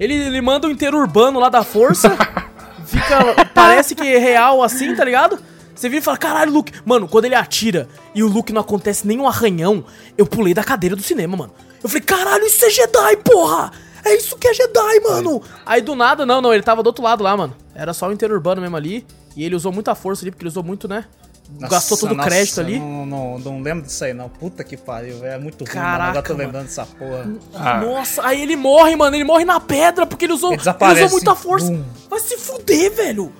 [0.00, 2.10] Ele, ele manda o um inteiro urbano lá da força.
[2.84, 3.44] fica.
[3.54, 5.38] Parece que é real assim, tá ligado?
[5.82, 6.72] Você vira e fala, caralho, Luke.
[6.84, 9.84] Mano, quando ele atira e o Luke não acontece nenhum arranhão,
[10.16, 11.52] eu pulei da cadeira do cinema, mano.
[11.82, 13.72] Eu falei, caralho, isso é Jedi, porra!
[14.04, 15.42] É isso que é Jedi, mano!
[15.66, 17.56] Aí do nada, não, não, ele tava do outro lado lá, mano.
[17.74, 19.04] Era só o interurbano mesmo ali.
[19.34, 21.04] E ele usou muita força ali, porque ele usou muito, né?
[21.58, 22.78] Nossa, gastou todo o crédito ali.
[22.78, 24.28] Não, não, não lembro disso aí, não.
[24.28, 25.74] Puta que pariu, é muito ruim.
[25.74, 27.28] Caraca, agora tô lembrando dessa porra.
[27.54, 27.80] Ah.
[27.80, 29.16] Nossa, aí ele morre, mano.
[29.16, 31.72] Ele morre na pedra porque ele usou, ele ele usou muita força.
[31.72, 31.82] Bum.
[32.08, 33.32] Vai se fuder, velho.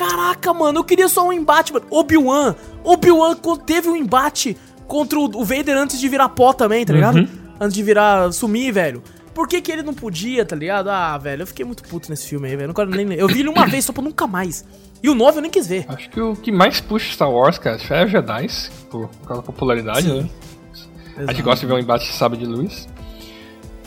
[0.00, 1.84] Caraca, mano, eu queria só um embate, mano.
[1.90, 2.54] Obi-Wan.
[2.82, 4.56] Obi-Wan teve um embate
[4.88, 7.18] contra o Vader antes de virar pó também, tá ligado?
[7.18, 7.28] Uhum.
[7.60, 9.02] Antes de virar sumir, velho.
[9.34, 10.88] Por que, que ele não podia, tá ligado?
[10.88, 12.72] Ah, velho, eu fiquei muito puto nesse filme aí, velho.
[12.74, 13.12] Eu, nem...
[13.12, 14.64] eu vi ele uma vez só pra nunca mais.
[15.02, 15.84] E o 9 eu nem quis ver.
[15.86, 18.46] Acho que o que mais puxa Star Wars, cara, é Jedi,
[18.90, 20.22] por causa da popularidade, Sim.
[20.22, 20.30] né?
[20.72, 21.30] Exato.
[21.30, 22.88] A gente gosta de ver um embate de sábio de luz.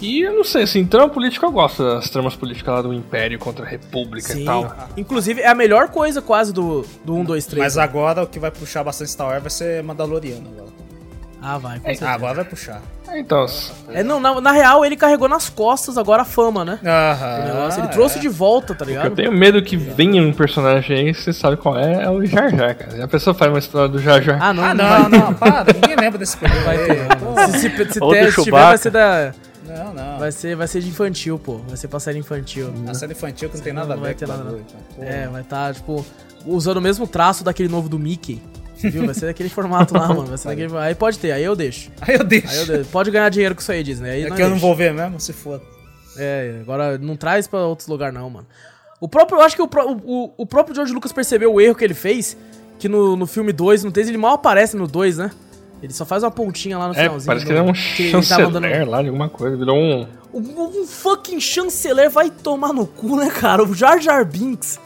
[0.03, 3.39] E eu não sei, assim, trama política eu gosto das tramas políticas lá do Império
[3.39, 4.41] contra a República Sim.
[4.41, 4.75] e tal.
[4.97, 7.63] Inclusive, é a melhor coisa quase do, do 1, 2, 3.
[7.63, 7.83] Mas né?
[7.83, 10.73] agora o que vai puxar bastante Star Wars vai ser Mandaloriano agora.
[11.41, 11.81] Ah, vai.
[11.83, 12.81] É, agora vai puxar.
[13.07, 13.45] É, então.
[13.89, 16.79] É, não, na, na, real, ele carregou nas costas agora a fama, né?
[16.85, 17.69] Aham.
[17.77, 18.21] ele trouxe é.
[18.21, 19.05] de volta, tá ligado?
[19.05, 22.49] eu tenho medo que venha um personagem aí, você sabe qual é, é o Jar
[22.49, 23.03] Jar, cara.
[23.03, 24.37] A pessoa faz uma história do Jar Jar.
[24.41, 26.63] Ah, não, ah, não, não, não, para, ninguém lembra desse primeiro.
[26.65, 27.07] Vai ter.
[27.51, 29.33] se, se, se, se, se tiver, vai ser da.
[29.73, 30.19] Não, não.
[30.19, 31.57] Vai ser, vai ser de infantil, pô.
[31.59, 32.73] Vai ser pra série infantil.
[32.87, 35.03] A série infantil que não tem nada não a ver vai ter nada, não.
[35.03, 36.05] É, vai estar, tá, tipo,
[36.45, 38.41] usando o mesmo traço daquele novo do Mickey.
[38.75, 39.05] Viu?
[39.05, 40.25] Vai ser daquele formato lá, mano.
[40.25, 40.77] Vai ser daquele...
[40.77, 41.91] Aí pode ter, aí eu deixo.
[42.01, 42.47] Aí eu deixo.
[42.47, 42.89] Aí eu deixo.
[42.89, 44.09] Pode ganhar dinheiro com isso aí, Disney.
[44.09, 45.61] Aí é que eu não vou ver mesmo, se for.
[46.17, 48.47] É, agora não traz pra outros lugares, não, mano.
[48.99, 49.69] O próprio, eu acho que o,
[50.05, 52.37] o, o próprio George Lucas percebeu o erro que ele fez,
[52.79, 55.31] que no, no filme 2, no 3, ele mal aparece no 2, né?
[55.83, 57.25] Ele só faz uma pontinha lá no é, finalzinho.
[57.25, 58.89] Parece que ele é um chanceler mandando...
[58.89, 60.07] lá de alguma coisa, virou um...
[60.33, 60.81] um...
[60.81, 63.61] Um fucking chanceler vai tomar no cu, né, cara?
[63.61, 64.79] O Jar Jar Binks.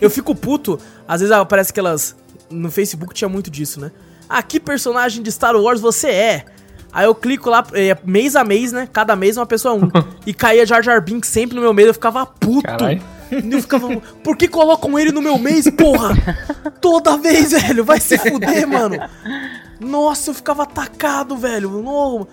[0.00, 0.78] eu fico puto.
[1.08, 2.14] Às vezes aparece aquelas
[2.48, 3.90] no Facebook tinha muito disso, né?
[4.28, 6.44] Ah, que personagem de Star Wars você é?
[6.92, 8.88] Aí eu clico lá, é, mês a mês, né?
[8.92, 9.90] Cada mês uma pessoa um.
[10.24, 12.62] e caía Jar Jar Binks sempre no meu mês, eu ficava puto.
[12.62, 13.02] Carai.
[13.30, 16.16] Eu ficava, por que colocam ele no meu mês, porra?
[16.80, 18.96] Toda vez, velho, vai se fuder, mano.
[19.80, 21.70] Nossa, eu ficava atacado, velho.
[21.70, 22.26] No,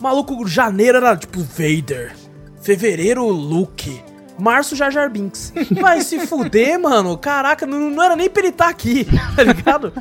[0.00, 2.14] maluco, janeiro era tipo Vader.
[2.60, 4.02] Fevereiro, Luke.
[4.38, 5.52] Março Jar Jar Binks.
[5.80, 7.16] Vai se fuder, mano.
[7.16, 9.06] Caraca, não, não era nem pra ele estar tá aqui,
[9.36, 9.92] tá ligado?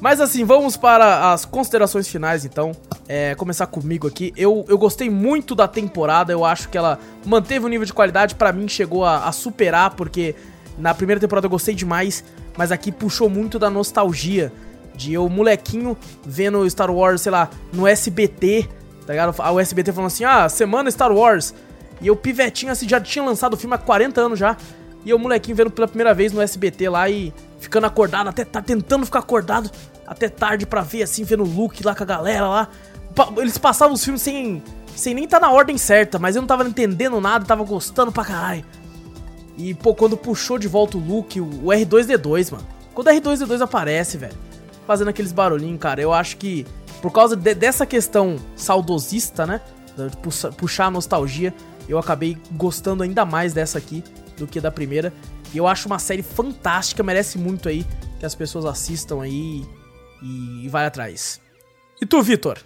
[0.00, 2.72] Mas assim, vamos para as considerações finais então.
[3.08, 4.32] É, começar comigo aqui.
[4.36, 8.34] Eu, eu gostei muito da temporada, eu acho que ela manteve o nível de qualidade,
[8.34, 10.34] para mim chegou a, a, superar, porque
[10.76, 12.22] na primeira temporada eu gostei demais,
[12.56, 14.52] mas aqui puxou muito da nostalgia.
[14.98, 15.96] De eu, molequinho,
[16.26, 18.68] vendo Star Wars, sei lá, no SBT,
[19.06, 19.32] tá ligado?
[19.54, 21.54] O SBT falando assim: ah, semana Star Wars.
[22.00, 24.56] E eu, pivetinho, assim, já tinha lançado o filme há 40 anos já.
[25.04, 28.60] E eu, molequinho, vendo pela primeira vez no SBT lá e ficando acordado, até tá
[28.60, 29.70] tentando ficar acordado
[30.04, 32.68] até tarde pra ver, assim, vendo o Luke lá com a galera lá.
[33.36, 34.60] Eles passavam os filmes sem,
[34.96, 38.24] sem nem tá na ordem certa, mas eu não tava entendendo nada, tava gostando pra
[38.24, 38.64] caralho.
[39.56, 42.66] E, pô, quando puxou de volta o Luke, o R2D2, mano.
[42.94, 44.34] Quando o R2D2 aparece, velho,
[44.88, 46.66] fazendo aqueles barulhinhos, cara, eu acho que
[47.02, 49.60] por causa de, dessa questão saudosista, né?
[50.56, 51.52] Puxar a nostalgia,
[51.86, 54.02] eu acabei gostando ainda mais dessa aqui
[54.38, 55.12] do que da primeira.
[55.52, 57.84] E eu acho uma série fantástica, merece muito aí
[58.18, 59.62] que as pessoas assistam aí
[60.22, 61.38] e, e vai atrás.
[62.00, 62.58] E tu, Vitor?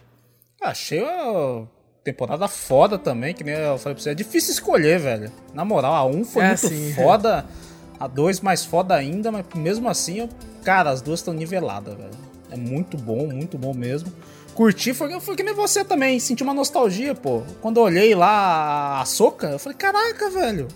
[0.60, 1.68] Achei uma
[2.04, 4.10] temporada foda também, que nem eu falei pra você.
[4.10, 5.32] É difícil escolher, velho.
[5.52, 7.62] Na moral, a 1 foi é, muito sim, foda, é.
[8.04, 10.28] a 2 mais foda ainda, mas mesmo assim, eu,
[10.64, 12.10] cara, as duas estão niveladas, velho.
[12.50, 14.12] É muito bom, muito bom mesmo
[14.52, 17.42] curti foi, foi que nem você também, senti uma nostalgia, pô.
[17.60, 20.68] Quando eu olhei lá a Soca, eu falei, caraca, velho.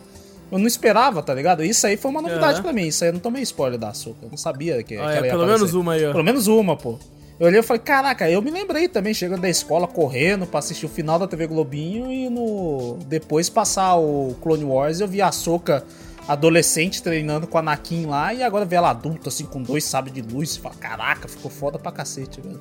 [0.50, 1.64] Eu não esperava, tá ligado?
[1.64, 2.62] Isso aí foi uma novidade uhum.
[2.62, 2.86] pra mim.
[2.86, 4.18] Isso aí eu não tomei spoiler da Soca.
[4.22, 6.12] Eu não sabia que, ah, que é, Pelo menos uma aí, ó.
[6.12, 6.98] Pelo menos uma, pô.
[7.38, 10.86] Eu olhei e falei, caraca, eu me lembrei também, chegando da escola, correndo pra assistir
[10.86, 15.30] o final da TV Globinho e no depois passar o Clone Wars eu vi a
[15.30, 15.84] Soca
[16.28, 20.14] adolescente treinando com a Anakin lá e agora ver ela adulta, assim, com dois sabres
[20.14, 20.56] de luz.
[20.56, 22.60] E fala, caraca, ficou foda pra cacete, velho.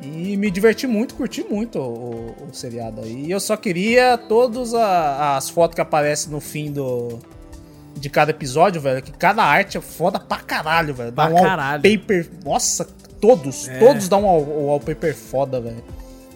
[0.00, 3.26] E me diverti muito, curti muito o, o, seriado aí.
[3.26, 7.18] E eu só queria todas as fotos que aparecem no fim do.
[7.96, 9.02] De cada episódio, velho.
[9.02, 11.10] Que cada arte é foda pra caralho, velho.
[11.10, 11.82] Dá pra um caralho.
[11.82, 12.30] wallpaper.
[12.44, 12.84] Nossa,
[13.20, 13.66] todos.
[13.66, 13.78] É.
[13.80, 15.82] Todos dão um wallpaper foda, velho.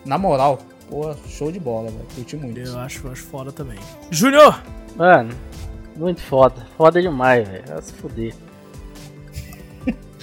[0.05, 0.59] Na moral.
[0.91, 2.07] Pô, show de bola, velho.
[2.17, 2.59] Curti muito.
[2.59, 3.79] Eu acho, acho foda também.
[4.11, 4.61] Júnior!
[4.97, 5.33] Mano,
[5.97, 6.67] Muito foda.
[6.77, 7.65] Foda demais, velho.
[7.67, 8.35] Vai se fuder.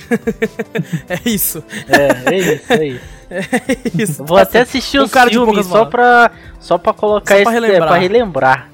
[1.07, 1.64] é isso.
[1.88, 3.01] É, é isso, é isso.
[3.30, 4.25] É isso.
[4.25, 7.83] Vou até assistir um os filmes só pra, só pra colocar só pra esse, relembrar.
[7.83, 8.69] É, pra relembrar.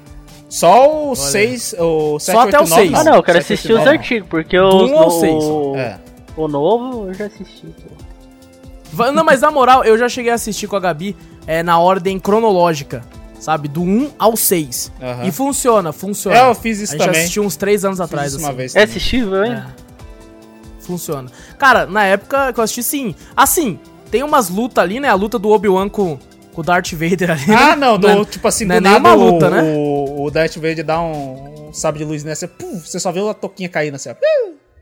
[0.48, 2.94] Só o 6, o 7, Só 8, até o 6.
[2.94, 6.00] Ah, não, eu quero 7, assistir 8, os antigos, porque o, o, é.
[6.38, 7.66] o novo eu já assisti.
[8.96, 9.12] Pô.
[9.12, 11.14] Não, mas na moral, eu já cheguei a assistir com a Gabi
[11.46, 13.04] é, na ordem cronológica
[13.38, 13.68] sabe?
[13.68, 14.92] Do 1 ao 6.
[15.00, 15.28] Uhum.
[15.28, 16.36] E funciona, funciona.
[16.36, 17.14] É, eu fiz isso também.
[17.14, 18.34] Já assisti uns 3 anos atrás.
[18.34, 18.44] Assim.
[18.44, 19.52] Uma vez é assistível, hein?
[19.52, 19.66] É.
[20.80, 21.30] Funciona.
[21.58, 23.14] Cara, na época que eu assisti, sim.
[23.36, 23.78] Assim,
[24.10, 25.08] tem umas lutas ali, né?
[25.08, 26.18] A luta do Obi-Wan com,
[26.52, 27.52] com o Darth Vader ali.
[27.52, 27.76] Ah, né?
[27.76, 29.62] não, do, não, é- tipo assim, não é nenhuma luta, o, né?
[29.62, 33.20] O, o Darth Vader dá um, um sabre de luz nessa, puf, você só vê
[33.28, 34.14] a toquinha caindo assim, ó.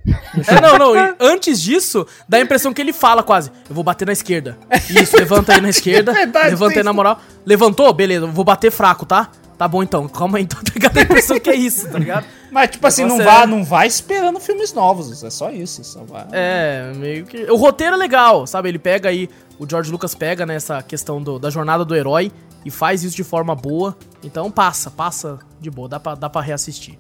[0.07, 1.16] É, não, não.
[1.18, 4.58] Antes disso, dá a impressão que ele fala quase: Eu vou bater na esquerda.
[4.91, 6.12] Isso, levanta aí na esquerda.
[6.15, 7.20] É verdade, levanta aí na moral.
[7.44, 7.92] Levantou?
[7.92, 9.31] Beleza, vou bater fraco, tá?
[9.57, 12.26] Tá bom então, calma aí, então, tá Dá a impressão que é isso, tá ligado?
[12.50, 13.24] Mas, tipo assim, não, é...
[13.24, 15.83] vá, não vai esperando filmes novos, é só isso.
[15.84, 16.26] Só vai...
[16.33, 17.50] É, meio que.
[17.50, 18.68] O roteiro é legal, sabe?
[18.68, 19.28] Ele pega aí.
[19.58, 22.33] O George Lucas pega nessa questão do, da jornada do herói
[22.65, 23.97] e faz isso de forma boa.
[24.23, 26.99] Então passa, passa de boa, dá pra, dá pra reassistir.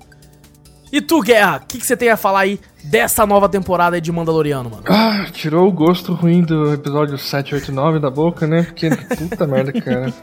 [0.94, 4.00] E tu, Guerra, o que, que você tem a falar aí dessa nova temporada aí
[4.00, 4.84] de Mandaloriano, mano?
[4.86, 8.62] Ah, tirou o gosto ruim do episódio 7, 8, 9 da boca, né?
[8.62, 10.14] Porque puta merda, cara.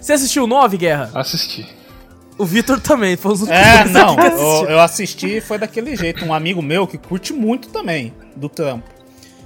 [0.00, 1.08] Você assistiu o 9, Guerra?
[1.14, 1.68] Assisti.
[2.36, 6.24] O Vitor também, foi os É, não, eu, eu assisti foi daquele jeito.
[6.24, 8.88] Um amigo meu que curte muito também, do trampo.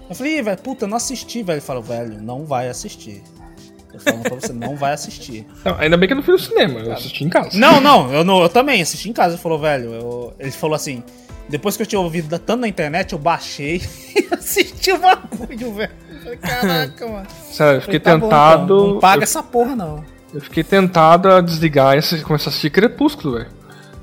[0.09, 1.57] Eu falei, velho, puta, eu não assisti, velho.
[1.57, 3.23] Ele falou, velho, não vai assistir.
[3.93, 5.47] Eu falando pra você, não vai assistir.
[5.65, 7.59] Não, ainda bem que eu não fui no cinema, eu assisti em casa.
[7.59, 9.35] Não, não, eu, não, eu também assisti em casa.
[9.35, 11.03] Ele falou, velho, eu, ele falou assim,
[11.49, 13.83] depois que eu tinha ouvido tanto na internet, eu baixei
[14.17, 15.93] e assisti o bagulho, velho.
[16.41, 17.27] Caraca, mano.
[17.51, 18.67] Sério, eu fiquei falei, tá tentado.
[18.67, 18.95] Bom, então.
[18.95, 19.25] Não paga eu...
[19.25, 20.05] essa porra, não.
[20.33, 23.51] Eu fiquei tentado a desligar e começar a assistir Crepúsculo, velho.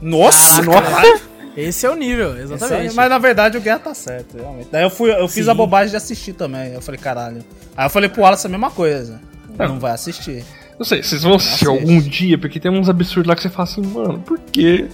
[0.02, 1.22] Nossa, ah, nossa!
[1.58, 2.92] Esse é o nível, exatamente.
[2.92, 4.70] É, mas na verdade o Guerra tá certo, realmente.
[4.72, 6.74] Daí eu, fui, eu fiz a bobagem de assistir também.
[6.74, 7.44] Eu falei, caralho.
[7.76, 9.20] Aí eu falei pro Wallace a mesma coisa.
[9.60, 10.46] Não, não vai assistir.
[10.80, 13.68] Não sei, vocês vão assistir algum dia, porque tem uns absurdos lá que você fala
[13.68, 14.88] assim, mano, por quê?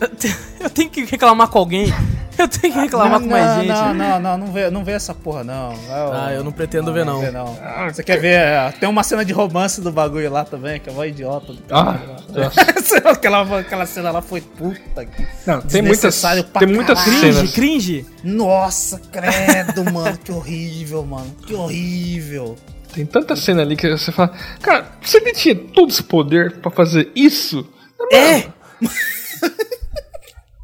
[0.59, 1.93] Eu tenho que reclamar com alguém.
[2.37, 3.67] Eu tenho que reclamar não, com mais não, gente.
[3.69, 5.73] Não, não, não, não vê, não vê essa porra, não.
[5.89, 7.21] ah, eu não pretendo não, ver, não.
[7.21, 7.57] Vê, não.
[7.63, 8.33] Ah, você quer ver?
[8.33, 11.53] É, tem uma cena de romance do bagulho lá também, que é uma idiota.
[11.71, 11.97] Ah,
[13.09, 15.25] aquela, aquela cena lá foi puta que.
[15.47, 16.21] Não, tem muitas.
[16.59, 18.05] Tem muitas cringe, cringe.
[18.21, 21.33] Nossa, credo, mano, que horrível, mano.
[21.47, 22.57] Que horrível.
[22.95, 26.71] Tem tanta cena ali que você fala, cara, você nem tinha todo esse poder para
[26.71, 27.67] fazer isso?
[28.09, 28.43] É!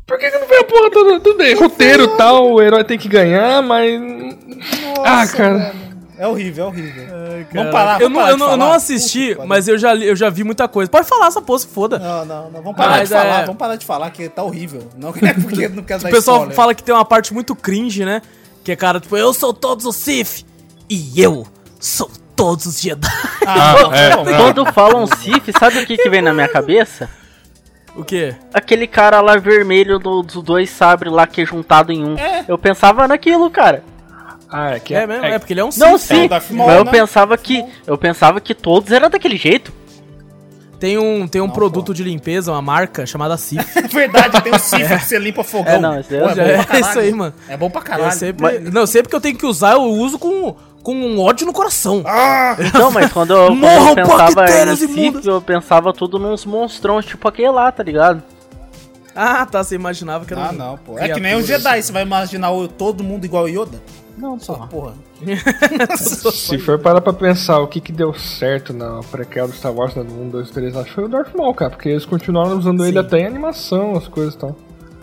[0.08, 1.20] Por que, que não veio a porra toda?
[1.20, 4.00] Tudo bem, roteiro e tal, o herói tem que ganhar, mas.
[4.00, 5.58] Nossa, ah, cara.
[5.58, 5.82] Mano.
[6.18, 7.04] É horrível, é horrível.
[7.04, 9.96] Ai, vamos parar, vamos eu, não, eu, não, eu não assisti, Puta, mas eu já,
[9.96, 10.90] eu já vi muita coisa.
[10.90, 11.98] Pode falar essa porra, se foda.
[11.98, 12.62] Não, não, não.
[12.62, 13.42] Vamos parar mas de falar.
[13.42, 13.46] É...
[13.46, 14.88] Vamos parar de falar que tá horrível.
[14.96, 16.56] Não é porque não quer dar O pessoal spoiler.
[16.56, 18.22] fala que tem uma parte muito cringe, né?
[18.64, 20.46] Que é cara, tipo, eu sou todos os Sith
[20.88, 21.48] e eu
[21.80, 23.08] sou todos os Jedi.
[23.46, 27.10] Ah, é, Quando falam Sif, sabe o que, que vem na minha cabeça?
[27.96, 28.36] O quê?
[28.54, 32.18] Aquele cara lá vermelho do, dos dois sabres lá que é juntado em um.
[32.18, 32.46] É.
[32.48, 33.84] Eu pensava naquilo, cara.
[34.50, 35.26] Ah, é que é, é mesmo?
[35.26, 36.92] É, é porque ele é um Não, sim, é mas eu né?
[36.92, 39.74] pensava que eu pensava que todos eram daquele jeito.
[40.78, 41.94] Tem um, tem um não, produto pô.
[41.94, 43.64] de limpeza, uma marca chamada Cif.
[43.94, 44.98] Verdade, tem um Cif é.
[44.98, 45.74] que você limpa fogão.
[45.74, 47.34] É, não, isso, pô, é, é, isso aí, mano.
[47.48, 48.08] É bom pra caralho.
[48.08, 48.74] Eu sempre, mas...
[48.74, 52.04] Não, sempre que eu tenho que usar, eu uso com com um ódio no coração.
[52.06, 52.56] Ah!
[52.78, 57.28] Não, mas quando eu, quando eu pensava em Sif, eu pensava tudo nos monstrões, tipo
[57.28, 58.22] aquele lá, tá ligado?
[59.16, 60.98] Ah, tá, você imaginava que era Ah, um não, pô.
[60.98, 61.82] É que nem o Jedi, assim.
[61.88, 63.82] você vai imaginar todo mundo igual o Yoda?
[64.18, 64.94] Não, só porra.
[65.98, 69.96] Se for parar pra pensar o que que deu certo na prequel do Star Wars,
[69.96, 72.58] né, no 1, 2, 3, acho que foi o Darth Maul, cara, porque eles continuaram
[72.58, 72.90] usando Sim.
[72.90, 74.56] ele até em animação, as coisas e tal.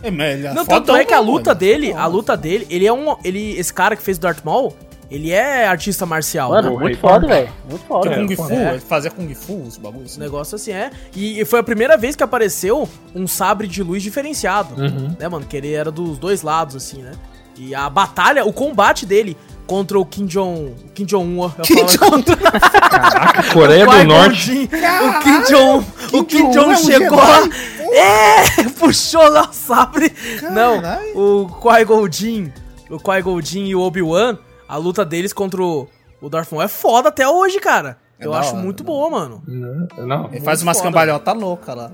[0.02, 0.54] É, melhor.
[0.54, 3.74] Não, tanto é que a luta dele, a luta dele, ele é um, ele, esse
[3.74, 4.74] cara que fez o Darth Maul,
[5.10, 6.50] ele é artista marcial.
[6.50, 6.78] Mano, né?
[6.78, 7.48] muito foda, velho.
[7.68, 8.14] Muito foda.
[8.14, 8.78] Kung Fu, é.
[8.78, 10.12] fazia Kung Fu, os bagulhos.
[10.12, 10.20] Assim.
[10.20, 10.90] Negócio assim, é.
[11.16, 14.80] E foi a primeira vez que apareceu um sabre de luz diferenciado.
[14.80, 15.16] Uhum.
[15.18, 15.46] Né, mano?
[15.46, 17.12] Que ele era dos dois lados, assim, né?
[17.56, 20.74] E a batalha, o combate dele contra o Kim Jong...
[20.94, 22.24] Kim Jong-un, Kim Jong
[22.88, 24.68] Caraca, Coreia do Norte.
[24.70, 25.86] o Kim Jong...
[26.12, 27.48] O Kim Jong é chegou lá...
[27.92, 28.62] É!
[28.78, 30.12] Puxou lá o sabre.
[30.52, 30.80] Não,
[31.14, 32.04] o Qui-Gon
[32.90, 34.38] o Qui-Gon e o Obi-Wan
[34.68, 35.88] a luta deles contra o,
[36.20, 37.98] o Darth Maul é foda até hoje, cara.
[38.20, 38.86] É eu acho hora, muito né?
[38.86, 39.42] boa, mano.
[39.46, 40.28] Não, não.
[40.32, 41.90] Ele faz umas cambalhotas loucas lá.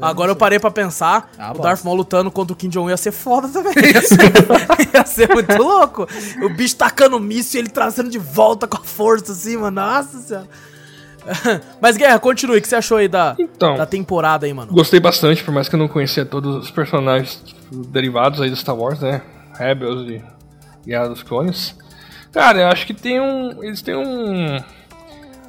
[0.00, 2.96] Agora eu parei pra pensar, ah, o Darth Maul lutando contra o Kim Jong-un ia
[2.96, 3.74] ser foda também.
[3.92, 4.94] ia, ser...
[4.94, 6.08] ia ser muito louco.
[6.42, 9.76] O bicho tacando míssil e ele trazendo de volta com a força assim, mano.
[9.76, 10.48] Nossa senhora.
[11.80, 12.58] Mas, Guerra, continue.
[12.58, 14.72] O que você achou aí da, então, da temporada aí, mano?
[14.72, 18.56] Gostei bastante, por mais que eu não conhecia todos os personagens tipo, derivados aí do
[18.56, 19.20] Star Wars, né?
[19.58, 20.22] Rebels e
[20.86, 21.76] Guerra dos Clones.
[22.36, 23.64] Cara, eu acho que tem um.
[23.64, 24.58] Eles têm um.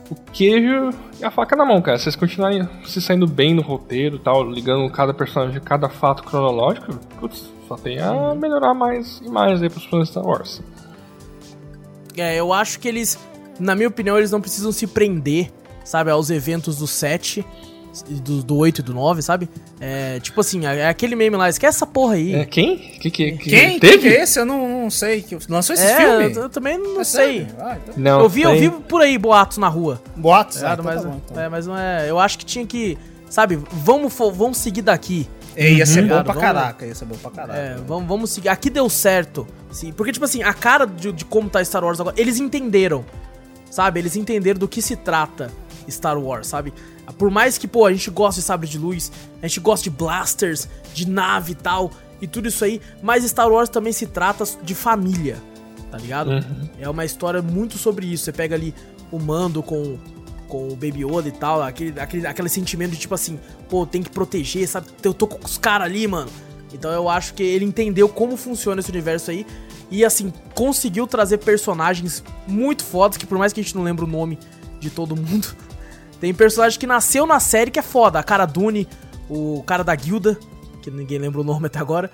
[0.09, 1.97] O queijo e a faca na mão, cara.
[1.97, 6.95] Se vocês continuarem se saindo bem no roteiro tal, ligando cada personagem, cada fato cronológico,
[7.19, 10.63] putz, só tem a melhorar mais e mais aí pros fãs de Star Wars.
[12.15, 13.19] É, eu acho que eles,
[13.59, 15.51] na minha opinião, eles não precisam se prender,
[15.83, 17.45] sabe, aos eventos do 7
[18.03, 19.49] do, do 8 e do 9, sabe?
[19.79, 22.33] É, tipo assim, é, é aquele meme lá, esquece essa porra aí.
[22.33, 22.77] É, quem?
[22.77, 23.79] Que, que, que quem?
[23.79, 23.97] Teve?
[23.97, 24.39] Quem que é esse?
[24.39, 25.25] Eu não, não sei.
[25.49, 26.35] Lançou esse é, filme?
[26.35, 27.47] Eu, eu também não é sei.
[27.59, 27.93] Ah, então...
[27.97, 30.01] não, eu, vi, eu vi por aí boatos na rua.
[30.15, 30.61] Boatos?
[30.61, 31.41] É, ah, então mas, tá bom, então.
[31.41, 32.09] é, mas não é.
[32.09, 32.97] Eu acho que tinha que.
[33.29, 35.27] Sabe, vamos, vamos seguir daqui.
[35.55, 36.09] É, ia ser uhum.
[36.09, 37.59] bom pra vamos, caraca, ia ser bom pra caraca.
[37.59, 38.49] É, vamos, vamos seguir.
[38.49, 39.47] Aqui deu certo.
[39.71, 43.03] Sim, porque, tipo assim, a cara de, de como tá Star Wars agora, eles entenderam.
[43.69, 43.99] Sabe?
[43.99, 45.51] Eles entenderam do que se trata
[45.89, 46.73] Star Wars, sabe?
[47.13, 49.11] Por mais que, pô, a gente goste de sabre de luz,
[49.41, 53.49] a gente gosta de blasters, de nave e tal, e tudo isso aí, mas Star
[53.49, 55.37] Wars também se trata de família,
[55.91, 56.31] tá ligado?
[56.31, 56.69] Uhum.
[56.79, 58.25] É uma história muito sobre isso.
[58.25, 58.73] Você pega ali
[59.11, 59.97] o Mando com,
[60.47, 64.01] com o Baby Yoda e tal, aquele, aquele, aquele sentimento de tipo assim, pô, tem
[64.01, 64.87] que proteger, sabe?
[65.03, 66.29] Eu tô com os caras ali, mano.
[66.73, 69.45] Então eu acho que ele entendeu como funciona esse universo aí.
[69.89, 74.03] E assim, conseguiu trazer personagens muito fodas, que por mais que a gente não lembre
[74.03, 74.37] o nome
[74.79, 75.55] de todo mundo,
[76.19, 78.19] tem personagem que nasceu na série que é foda.
[78.19, 78.87] A cara Dune,
[79.29, 80.37] o cara da guilda,
[80.81, 82.11] que ninguém lembra o nome até agora,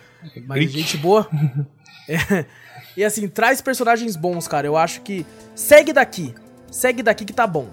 [0.48, 1.27] mas gente boa.
[2.06, 2.45] É.
[2.98, 4.67] E assim, traz personagens bons, cara.
[4.67, 5.25] Eu acho que.
[5.56, 6.35] Segue daqui.
[6.69, 7.69] Segue daqui que tá bom.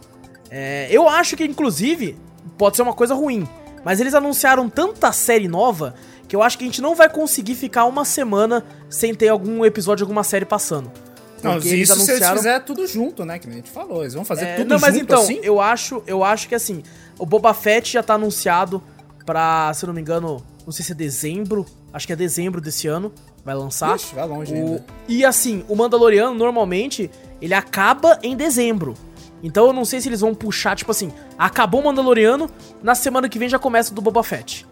[0.48, 2.16] É, eu acho que, inclusive,
[2.56, 3.48] pode ser uma coisa ruim.
[3.84, 5.94] Mas eles anunciaram tanta série nova
[6.28, 9.64] que eu acho que a gente não vai conseguir ficar uma semana sem ter algum
[9.64, 10.90] episódio de alguma série passando.
[11.42, 12.18] Não, isso anunciaram...
[12.18, 13.38] se eles fizerem tudo junto, né?
[13.38, 14.02] Que a gente falou.
[14.02, 15.40] Eles vão fazer é, tudo não, mas junto então, assim?
[15.42, 16.82] Eu acho, eu acho que assim,
[17.18, 18.82] o Boba Fett já tá anunciado
[19.24, 21.66] pra, se eu não me engano, não sei se é dezembro.
[21.92, 23.12] Acho que é dezembro desse ano.
[23.44, 23.96] Vai lançar.
[23.96, 24.56] Ixi, vai longe o...
[24.56, 24.84] ainda.
[25.08, 27.10] E assim, o Mandaloriano, normalmente,
[27.40, 28.94] ele acaba em dezembro.
[29.42, 32.50] Então eu não sei se eles vão puxar, tipo assim, acabou o Mandaloriano,
[32.82, 34.66] na semana que vem já começa do Boba Fett.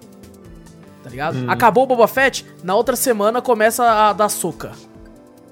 [1.03, 1.39] Tá ligado?
[1.39, 1.51] Hum.
[1.51, 4.73] Acabou o Boba Fett, na outra semana começa a da Soca.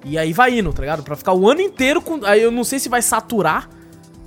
[0.08, 1.02] E aí vai indo, tá ligado?
[1.02, 2.24] Pra ficar o ano inteiro com.
[2.24, 3.68] Aí eu não sei se vai saturar,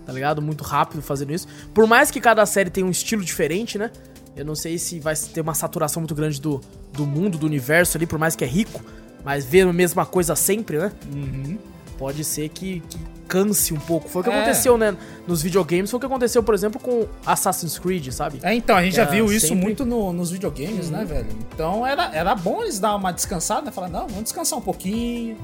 [0.06, 0.42] tá ligado?
[0.42, 1.48] Muito rápido fazendo isso.
[1.74, 3.90] Por mais que cada série tenha um estilo diferente, né?
[4.36, 6.60] Eu não sei se vai ter uma saturação muito grande do,
[6.92, 8.84] do mundo, do universo ali, por mais que é rico.
[9.24, 10.92] Mas ver a mesma coisa sempre, né?
[11.14, 11.58] Uhum.
[11.98, 12.98] Pode ser que, que,
[13.30, 14.10] canse um pouco.
[14.10, 14.36] Foi o que é.
[14.36, 14.98] aconteceu, né?
[15.26, 15.90] Nos videogames.
[15.90, 18.40] Foi o que aconteceu, por exemplo, com Assassin's Creed, sabe?
[18.44, 19.64] É, então, a gente que já viu isso sempre...
[19.64, 21.06] muito no, nos videogames, né, uhum.
[21.06, 21.28] né, velho?
[21.54, 23.72] Então era, era bom eles dar uma descansada, né?
[23.72, 25.38] Falar, não, vamos descansar um pouquinho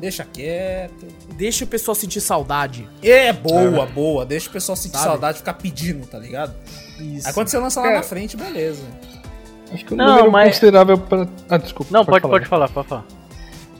[0.00, 1.06] deixa quieto.
[1.36, 2.88] Deixa o pessoal sentir saudade.
[3.02, 3.86] É, boa, é.
[3.86, 4.24] boa.
[4.24, 5.04] Deixa o pessoal sentir Sabe?
[5.04, 6.54] saudade e ficar pedindo, tá ligado?
[6.98, 7.28] Isso.
[7.28, 7.94] Aí quando você lança lá é.
[7.94, 8.82] na frente, beleza.
[9.72, 10.48] Acho que um não, número mas...
[10.54, 11.28] considerável pra.
[11.48, 11.92] Ah, desculpa.
[11.92, 13.04] Não, pode, pode falar, pode falar.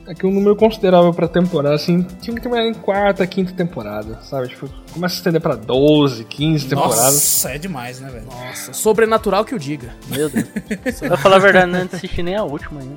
[0.07, 4.19] É que um número considerável pra temporada, assim, tinha que terminar em quarta, quinta temporada,
[4.23, 4.49] sabe?
[4.49, 6.97] Tipo, começa a estender pra 12, 15 temporadas.
[6.97, 8.25] Nossa, é demais, né, velho?
[8.25, 9.93] Nossa, sobrenatural que o diga.
[10.07, 10.47] Meu Deus.
[10.99, 12.95] pra falar a verdade, não assisti nem a última ainda.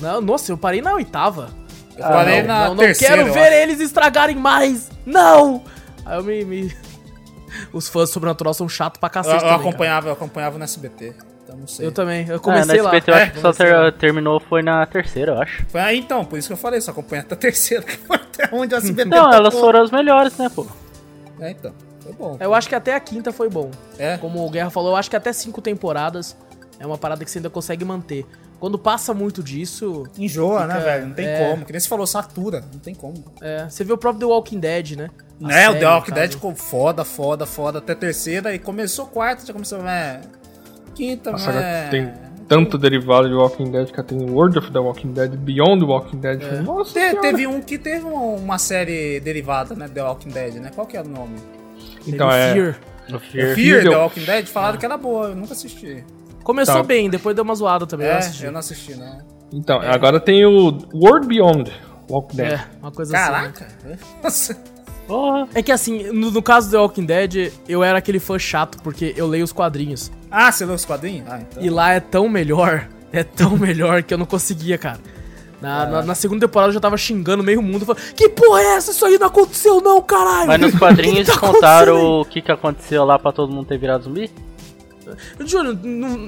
[0.00, 1.50] Não, nossa, eu parei na oitava.
[1.96, 4.90] Eu ah, não, na não, não quero ver eles estragarem mais!
[5.06, 5.62] Não!
[6.04, 6.44] Aí eu me.
[6.44, 6.76] me...
[7.72, 9.36] Os fãs do Sobrenatural são chatos pra cacete.
[9.36, 10.08] Eu, eu também, acompanhava, cara.
[10.08, 11.14] eu acompanhava no SBT.
[11.44, 11.86] Então não sei.
[11.86, 12.90] Eu também, eu comecei ah, lá.
[12.90, 15.64] SBT, eu acho é, que só ter, terminou foi na terceira, eu acho.
[15.68, 18.16] Foi aí então, por isso que eu falei, só acompanha até a terceira, que foi
[18.16, 20.66] até onde o SBT Não, elas foram as melhores, né, pô?
[21.40, 21.72] É, então.
[22.00, 22.36] Foi bom.
[22.38, 23.70] Eu acho que até a quinta foi bom.
[23.98, 24.18] É.
[24.18, 26.36] Como o Guerra falou, eu acho que até cinco temporadas
[26.78, 28.26] é uma parada que você ainda consegue manter.
[28.60, 30.04] Quando passa muito disso.
[30.18, 31.06] Enjoa, fica, né, velho?
[31.06, 31.38] Não tem é...
[31.38, 31.64] como.
[31.64, 32.64] Que nem você falou, satura.
[32.72, 33.24] Não tem como.
[33.42, 35.10] É, você vê o próprio The Walking Dead, né?
[35.42, 37.78] A né, série, o The Walking Dead ficou foda, foda, foda.
[37.78, 39.86] Até terceira e começou quarta, já começou.
[39.86, 40.20] É,
[40.94, 41.88] quinta, Nossa, é...
[41.88, 42.12] Tem
[42.48, 46.18] tanto derivado de Walking Dead que tem World of the Walking Dead, Beyond the Walking
[46.18, 46.42] Dead.
[46.42, 46.60] É.
[46.60, 49.88] Nossa, Te, teve um que teve uma série derivada, né?
[49.88, 50.70] The Walking Dead, né?
[50.74, 51.36] Qual que é o nome?
[52.06, 52.52] Então teve é.
[52.52, 52.76] Fear.
[53.12, 56.04] O Fear, Fear The Walking Dead, falaram que era boa, eu nunca assisti.
[56.44, 56.82] Começou tá.
[56.82, 58.06] bem, depois deu uma zoada também.
[58.06, 59.18] É, eu, eu não assisti, não.
[59.52, 59.92] Então, é.
[59.92, 61.72] agora tem o World Beyond
[62.08, 62.52] Walking Dead.
[62.52, 63.66] É, uma coisa Caraca.
[64.22, 64.54] assim.
[64.54, 64.74] Caraca!
[65.08, 65.46] Oh.
[65.54, 68.78] É que assim, no, no, caso do The Walking Dead, eu era aquele fã chato,
[68.82, 70.10] porque eu leio os quadrinhos.
[70.30, 71.28] Ah, você leu os quadrinhos?
[71.28, 71.62] Ah, então.
[71.62, 74.98] E lá é tão melhor, é tão melhor que eu não conseguia, cara.
[75.60, 77.86] Na, na, na, segunda temporada eu já tava xingando meio mundo.
[77.86, 78.90] Falando, que porra é essa?
[78.90, 80.46] Isso aí não aconteceu, não, caralho!
[80.46, 83.66] Mas nos quadrinhos que que tá contaram o que, que aconteceu lá pra todo mundo
[83.66, 84.30] ter virado zumbi?
[85.40, 85.78] Júnior,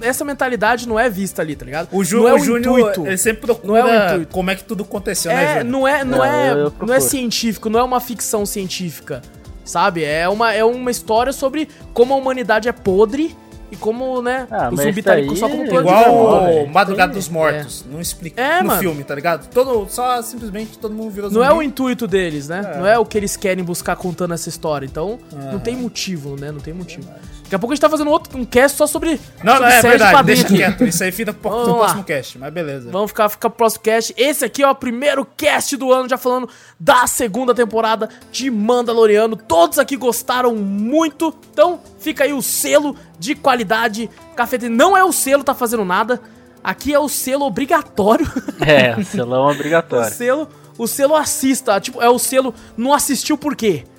[0.02, 1.88] essa mentalidade não é vista ali, tá ligado?
[1.92, 3.06] O, Ju, não é o, o Júnior, intuito.
[3.06, 4.32] ele sempre procura não é o intuito.
[4.32, 5.72] como é que tudo aconteceu, né, é, né, Júnior?
[5.72, 9.22] Não é, não, é, não é científico, não é uma ficção científica.
[9.64, 10.04] Sabe?
[10.04, 13.36] É uma, é uma história sobre como a humanidade é podre
[13.70, 17.28] e como, né, ah, o zumbi tá ali só como plano Igual o Madrugada dos
[17.28, 17.84] Mortos.
[17.86, 17.92] É.
[17.92, 18.80] Não explica é, no mano.
[18.80, 19.48] filme, tá ligado?
[19.48, 21.44] Todo, só simplesmente todo mundo virou zumbi.
[21.44, 22.62] Não é o intuito deles, né?
[22.64, 22.78] É.
[22.78, 24.86] Não é o que eles querem buscar contando essa história.
[24.86, 25.18] Então,
[25.50, 26.52] não tem motivo, né?
[26.52, 27.08] Não tem motivo.
[27.46, 29.20] Daqui a pouco a gente tá fazendo outro, um cast só sobre.
[29.44, 30.84] Não, sobre não, é verdade, deixa quieto.
[30.84, 32.90] Isso aí fica pro, pro próximo cast, mas beleza.
[32.90, 34.12] Vamos ficar, ficar pro próximo cast.
[34.16, 39.36] Esse aqui é o primeiro cast do ano, já falando da segunda temporada de Mandaloriano.
[39.36, 41.32] Todos aqui gostaram muito.
[41.52, 44.10] Então, fica aí o selo de qualidade.
[44.34, 46.20] Cafete não é o selo, tá fazendo nada.
[46.64, 48.26] Aqui é o selo obrigatório.
[48.60, 50.10] É, o selão obrigatório.
[50.10, 51.80] o selo, o selo assista.
[51.80, 53.84] Tipo, é o selo não assistiu por quê?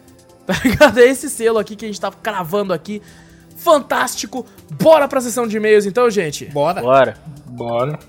[0.47, 0.97] Tá ligado?
[0.99, 3.01] É esse selo aqui que a gente tá cravando aqui
[3.57, 4.45] fantástico.
[4.81, 6.45] Bora pra sessão de e-mails então, gente?
[6.45, 6.81] Bora.
[6.81, 7.17] Bora.
[7.47, 7.99] Bora.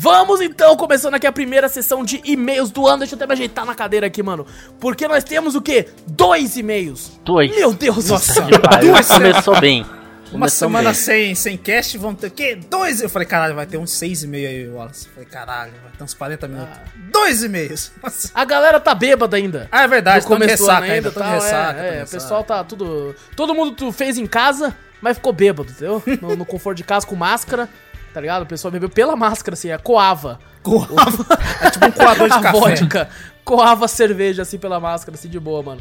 [0.00, 3.00] Vamos então, começando aqui a primeira sessão de e-mails do ano.
[3.00, 4.46] Deixa eu até me ajeitar na cadeira aqui, mano.
[4.78, 5.88] Porque nós temos o quê?
[6.06, 7.18] Dois e-mails.
[7.24, 7.50] Dois.
[7.50, 8.46] Meu Deus do céu.
[8.80, 9.84] Duas começou bem.
[10.32, 12.54] Uma semana sem, sem cast, vão ter o quê?
[12.56, 13.00] Dois.
[13.00, 15.06] Eu falei, caralho, vai ter uns seis e meio aí, Wallace.
[15.06, 16.76] Eu falei, caralho, vai ter uns 40 minutos.
[16.76, 16.90] Ah.
[17.10, 17.92] Dois e meios.
[18.34, 19.68] A galera tá bêbada ainda.
[19.72, 21.80] Ah, é verdade, tá ressaca ainda, ainda tá ressaca.
[21.80, 23.14] É, é o pessoal tá tudo...
[23.34, 26.02] Todo mundo tu fez em casa, mas ficou bêbado, entendeu?
[26.20, 27.68] no, no conforto de casa com máscara,
[28.12, 28.42] tá ligado?
[28.42, 30.38] O pessoal bebeu pela máscara, assim, é coava.
[30.62, 31.26] Coava?
[31.62, 32.58] é tipo um coador de café.
[32.58, 33.08] Vodka.
[33.44, 35.80] Coava cerveja, assim, pela máscara, assim, de boa, mano.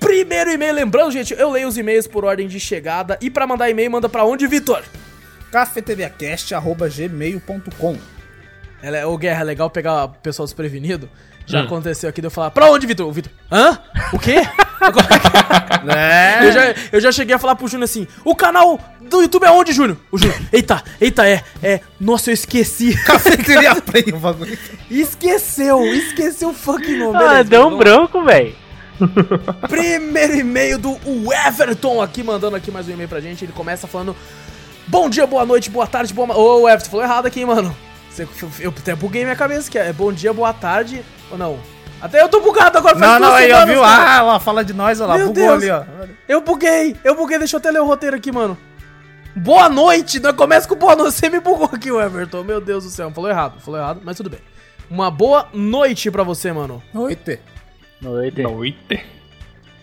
[0.00, 3.18] Primeiro e-mail, lembrando, gente, eu leio os e-mails por ordem de chegada.
[3.20, 4.82] E para mandar e-mail, manda para onde, Vitor?
[5.52, 7.98] cafetvcast.gmail.com
[8.82, 11.06] Ela é, ô, Guerra, é legal pegar o pessoal desprevenido.
[11.46, 11.64] Já hum.
[11.64, 13.08] aconteceu aqui de eu falar, pra onde, Vitor?
[13.08, 13.76] O Vitor, hã?
[14.12, 14.36] O quê?
[15.88, 16.46] é.
[16.46, 19.50] eu, já, eu já cheguei a falar pro Júnior assim, o canal do YouTube é
[19.50, 19.96] onde, Júnior?
[20.12, 22.94] O Júnior, eita, eita, é, é, nossa, eu esqueci.
[23.04, 24.58] Cafeteria Play, o bagulho.
[24.90, 27.18] Esqueceu, esqueceu o fucking nome.
[27.18, 28.54] Ah, deu um branco, velho.
[29.68, 30.98] Primeiro e-mail do
[31.32, 33.44] Everton aqui, mandando aqui mais um e-mail pra gente.
[33.44, 34.14] Ele começa falando:
[34.86, 36.36] Bom dia, boa noite, boa tarde, boa.
[36.36, 37.74] Ô, Everton, falou errado aqui, mano.
[38.58, 41.02] Eu até buguei minha cabeça que é bom dia, boa tarde.
[41.30, 41.58] Ou não?
[42.00, 43.84] Até eu tô bugado agora, faz Não, não, aí, ó, viu?
[43.84, 45.62] Ah, ó, fala de nós, ó lá, Meu bugou Deus.
[45.62, 45.84] ali, ó.
[46.26, 48.56] Eu buguei, eu buguei, deixa eu até ler o roteiro aqui, mano.
[49.36, 51.14] Boa noite, nós começa com boa noite.
[51.14, 52.42] Você me bugou aqui, o Everton.
[52.42, 54.40] Meu Deus do céu, falou errado, falou errado, mas tudo bem.
[54.90, 56.82] Uma boa noite pra você, mano.
[56.92, 57.38] Noite.
[58.00, 58.42] Noite.
[58.42, 59.04] Noite.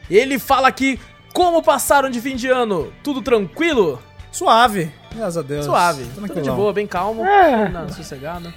[0.10, 1.00] Ele fala aqui
[1.34, 2.92] como passaram de fim de ano.
[3.04, 4.02] Tudo tranquilo?
[4.32, 5.66] Suave, graças a Deus.
[5.66, 6.06] Suave.
[6.14, 7.70] Tudo de boa, bem calmo, é.
[7.70, 8.54] na, sossegado.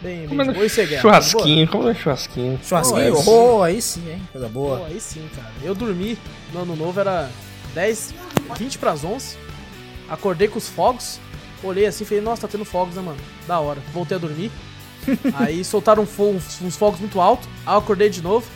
[0.00, 0.64] Bem, bem de boa.
[0.64, 2.58] E você, Churrasquinho, como é churrasquinho?
[2.62, 3.14] Churrasquinho?
[3.26, 4.22] Oh, oh, aí sim, hein?
[4.32, 4.80] Coisa boa.
[4.80, 5.52] Oh, aí sim, cara.
[5.62, 6.18] Eu dormi
[6.52, 7.28] no ano novo, era
[7.74, 8.14] 10,
[8.56, 9.36] 20 pras 11.
[10.08, 11.20] Acordei com os fogos.
[11.62, 13.18] Olhei assim e falei, nossa, tá tendo fogos, né, mano?
[13.46, 13.80] Da hora.
[13.92, 14.50] Voltei a dormir.
[15.34, 17.48] aí soltaram uns, uns fogos muito altos.
[17.66, 18.46] Aí eu acordei de novo.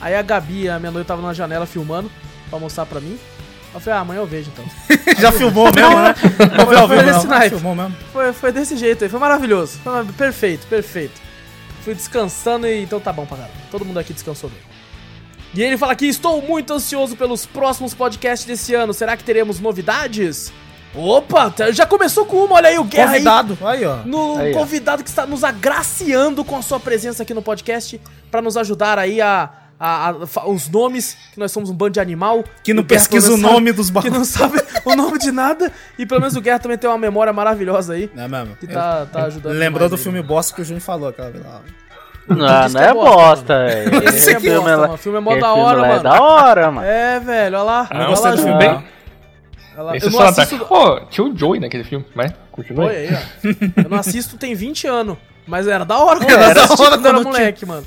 [0.00, 2.10] Aí a Gabi, a minha noiva, tava na janela filmando
[2.48, 3.18] pra mostrar pra mim.
[3.74, 4.64] Eu falei, ah, amanhã eu vejo então.
[5.18, 6.14] Já filmou mesmo, né?
[6.56, 7.48] Não foi vivo, desse.
[7.50, 7.96] Filmou mesmo.
[8.12, 9.78] Foi, foi desse jeito aí, foi maravilhoso.
[9.84, 11.20] Foi perfeito, perfeito.
[11.82, 13.54] Fui descansando e então tá bom pra caramba.
[13.70, 14.58] Todo mundo aqui descansou bem.
[15.54, 18.92] E ele fala aqui, estou muito ansioso pelos próximos podcasts desse ano.
[18.92, 20.52] Será que teremos novidades?
[20.94, 23.58] Opa, já começou com uma, olha aí o Guerra convidado.
[23.62, 23.84] aí.
[23.84, 23.96] ó.
[24.04, 25.04] No aí, convidado ó.
[25.04, 29.20] que está nos agraciando com a sua presença aqui no podcast para nos ajudar aí
[29.20, 32.44] a a, a, os nomes, que nós somos um bando de animal.
[32.64, 34.12] Que não pesquisa o nome dos bagulhos.
[34.12, 35.70] Que não sabe o nome de nada.
[35.98, 38.10] E pelo menos o Guerra também tem uma memória maravilhosa aí.
[38.16, 38.56] É mesmo.
[38.56, 39.56] Que tá, tá ajudando.
[39.56, 41.60] Lembrou do aí, filme bosta que o Júnior falou aquela vez lá.
[42.26, 44.04] Não, não é, é bosta, velho.
[44.08, 45.94] Esse é filme, bosta, O filme é mó da hora, é mano.
[45.94, 46.86] É da hora, mano.
[46.86, 47.88] É, velho, olha lá.
[47.90, 48.84] Ah, olha lá, do filme bem.
[49.76, 50.58] Ela, eu não assisto...
[50.66, 53.08] Pô, tinha o Joey naquele filme, mas continua aí.
[53.08, 53.82] aí ó.
[53.84, 55.16] eu não assisto tem 20 anos,
[55.46, 57.86] mas era da hora quando era, era da hora quando era moleque, mano.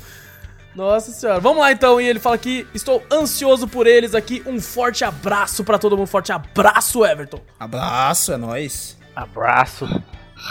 [0.74, 1.40] Nossa senhora.
[1.40, 2.00] Vamos lá então.
[2.00, 4.42] E ele fala aqui: estou ansioso por eles aqui.
[4.46, 6.06] Um forte abraço para todo mundo.
[6.06, 7.40] Forte abraço, Everton.
[7.58, 8.96] Abraço, é nóis.
[9.14, 9.84] Abraço.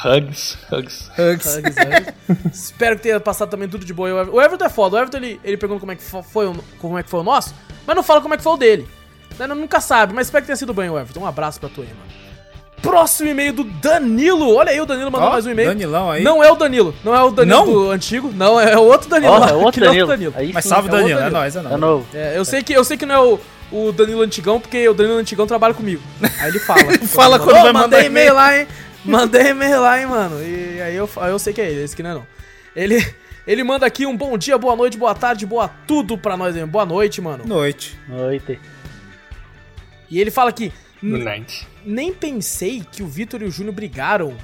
[0.05, 1.11] Hugs, hugs.
[1.17, 1.57] Hugs.
[1.57, 2.47] hugs, hugs.
[2.53, 4.29] Espero que tenha passado também tudo de boa.
[4.29, 4.95] O Everton é foda.
[4.95, 7.23] O Everton ele, ele pergunta como é, que foi, o, como é que foi o
[7.23, 7.53] nosso,
[7.85, 8.87] mas não fala como é que foi o dele.
[9.37, 9.47] Né?
[9.47, 11.21] Nunca sabe, mas espero que tenha sido bem, o Everton.
[11.21, 12.30] Um abraço pra tu aí, mano.
[12.81, 14.55] Próximo e-mail do Danilo.
[14.55, 15.69] Olha aí, o Danilo mandou oh, mais um e-mail.
[15.69, 16.23] Danilão aí.
[16.23, 16.95] Não é o Danilo.
[17.03, 17.65] Não é o Danilo não?
[17.65, 18.31] do antigo.
[18.33, 19.33] Não, é o outro Danilo.
[19.39, 20.07] Oh, é o outro Danilo.
[20.07, 20.33] Danilo.
[20.35, 21.75] Aí, Mas salve é Danilo, Danilo, é nóis, é nóis.
[21.75, 22.07] É novo.
[22.13, 23.39] É, eu, sei que, eu sei que não é o,
[23.71, 26.01] o Danilo antigão, porque o Danilo antigão trabalha comigo.
[26.39, 26.81] Aí ele fala.
[27.07, 28.67] fala quando oh, vai mandar mandei e-mail lá, hein.
[29.05, 30.43] Mandei e-mail lá, hein, mano.
[30.43, 32.27] E aí eu, aí eu sei que é ele, esse que não é não.
[32.75, 33.13] Ele,
[33.45, 36.55] ele manda aqui um bom dia, boa noite, boa tarde, boa tudo pra nós.
[36.55, 36.65] Hein?
[36.65, 37.45] Boa noite, mano.
[37.45, 37.99] Noite.
[38.07, 38.59] Noite.
[40.09, 40.73] E ele fala aqui...
[41.01, 41.67] Night.
[41.85, 44.35] Nem pensei que o Vitor e o Júnior brigaram.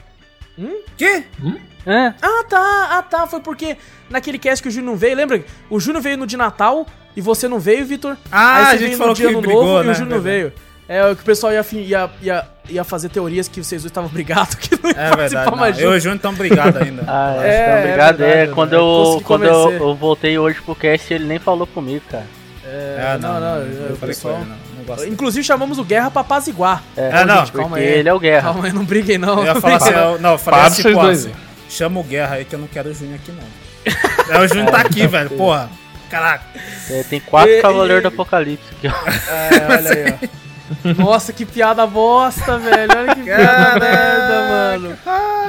[0.58, 0.82] Hum?
[0.98, 1.24] Quê?
[1.42, 1.58] Hum?
[1.86, 2.14] É.
[2.22, 2.88] Ah, tá.
[2.92, 3.28] Ah, tá.
[3.28, 3.78] Foi porque
[4.10, 5.44] naquele cast que o Júnior não veio, lembra?
[5.70, 6.86] O Júnior veio no de Natal
[7.16, 8.18] e você não veio, Vitor.
[8.32, 9.88] Ah, Aí você a gente veio falou no dia que brigou, novo né?
[9.88, 10.54] e o Júnior não veio.
[10.90, 14.56] É, que o pessoal ia, ia, ia, ia fazer teorias que vocês dois estavam brigados,
[14.60, 15.68] que não ia é verdade, não.
[15.68, 17.04] Eu e o Júnior estamos brigados ainda.
[17.08, 18.22] ah, é, é, brigados.
[18.22, 22.04] É, é, quando, eu, quando eu, eu, voltei hoje pro cast, ele nem falou comigo,
[22.10, 22.26] cara.
[22.66, 24.40] É, é não, não, não, não o pessoal...
[24.40, 24.67] Ele,
[25.08, 26.84] Inclusive chamamos o Guerra pra apaziguar.
[26.96, 27.86] É, é não, gente, calma aí.
[27.86, 28.54] ele é o Guerra.
[28.54, 29.40] Calma aí, não briguem não.
[29.40, 31.32] Eu ia falar assim, eu, não, eu falei assim, pô, assim,
[31.70, 33.44] chama o Guerra aí que eu não quero o Júnior aqui não.
[34.36, 35.70] é, o Júnior tá aqui, velho, porra.
[36.10, 36.46] Caraca.
[36.90, 38.02] É, tem quatro e, Cavaleiros e...
[38.04, 39.10] do Apocalipse aqui, ó.
[39.32, 40.38] É, olha aí, ó.
[40.98, 42.92] Nossa, que piada bosta, velho.
[42.98, 44.98] Olha que piada merda, mano.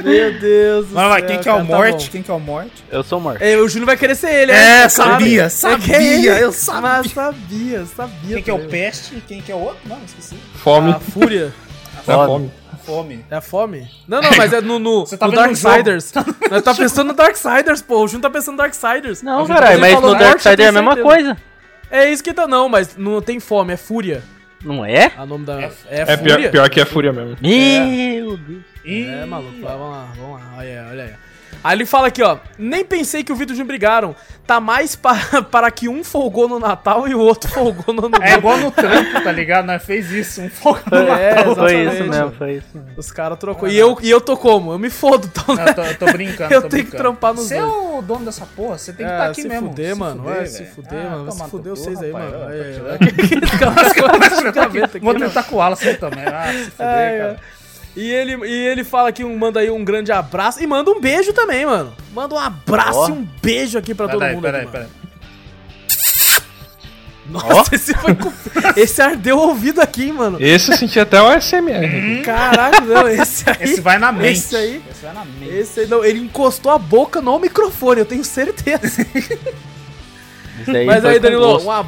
[0.03, 2.05] Meu Deus do Vai, quem que é o tá Morte?
[2.05, 2.83] Tá quem que é o Morte?
[2.89, 3.43] Eu sou o Morte.
[3.43, 6.81] É, o Júnior vai querer ser ele, É, é sabia, é sabia, é eu sabia.
[6.81, 8.35] Mas sabia, sabia.
[8.35, 9.81] Quem que é o Peste e quem que é o outro?
[9.85, 10.35] Não, esqueci.
[10.55, 10.91] Fome.
[10.91, 11.53] A Fúria.
[11.99, 12.51] A fome.
[12.85, 13.25] Fome.
[13.29, 13.87] É a fome?
[14.07, 16.11] Não, não, mas é no, no, Você tá no Darksiders.
[16.49, 18.03] Nós tá pensando no Darksiders, pô.
[18.03, 19.21] O Júnior tá pensando no Darksiders.
[19.21, 21.37] Não, caralho, mas no Darksiders é a mesma coisa.
[21.91, 24.23] É isso que tá, não, mas não tem fome, é Fúria.
[24.63, 25.11] Não é?
[25.17, 25.61] A nome da.
[25.61, 27.37] É, é, é pior, pior, que é Fúria mesmo.
[27.41, 28.63] Meu Deus.
[28.85, 29.59] É, maluco.
[29.61, 30.53] Vamos lá, vamos lá.
[30.57, 31.28] Olha aí, olha aí.
[31.63, 32.37] Aí ele fala aqui, ó.
[32.57, 34.15] Nem pensei que o Vitor e o Jun brigaram.
[34.47, 38.15] Tá mais para, para que um folgou no Natal e o outro folgou no Ano
[38.21, 39.65] É igual no trampo, tá ligado?
[39.65, 41.55] Nós fez isso, um folgou no é, Natal.
[41.55, 42.89] Foi isso mesmo, foi isso mesmo.
[42.97, 43.69] Os caras trocou.
[43.69, 44.71] e, eu, e eu tô como?
[44.71, 45.65] Eu me fodo, então, né?
[45.67, 46.49] Eu tô, eu tô brincando.
[46.53, 46.91] eu tô tenho brincando.
[46.91, 49.31] que trampar nos Você é o dono dessa porra, você tem que estar é, tá
[49.31, 49.69] aqui se mesmo.
[49.69, 50.23] Fuder, se mano.
[50.23, 51.31] Fuder, se fuder, ah, mano.
[51.31, 52.31] Se fuder vocês aí, mano.
[55.01, 56.25] Vou tentar com o Wallace também.
[56.25, 57.39] Ah, se fuder, cara.
[57.95, 60.99] E ele, e ele fala que um, manda aí um grande abraço e manda um
[60.99, 61.93] beijo também, mano.
[62.13, 63.09] Manda um abraço oh.
[63.09, 64.41] e um beijo aqui pra todo mundo.
[64.41, 64.87] Peraí, peraí.
[67.29, 67.75] Nossa, oh.
[67.75, 68.17] esse foi.
[68.75, 70.37] esse ardeu o ouvido aqui, mano.
[70.41, 72.23] Esse eu senti até o SMR.
[72.23, 73.57] Caraca, não, esse aí.
[73.61, 74.39] Esse vai na mente.
[74.39, 74.81] Esse aí.
[74.89, 75.53] Esse vai na mente.
[75.53, 79.05] Esse aí, não, ele encostou a boca no microfone, eu tenho certeza.
[80.67, 81.85] aí Mas aí, Danilo, um,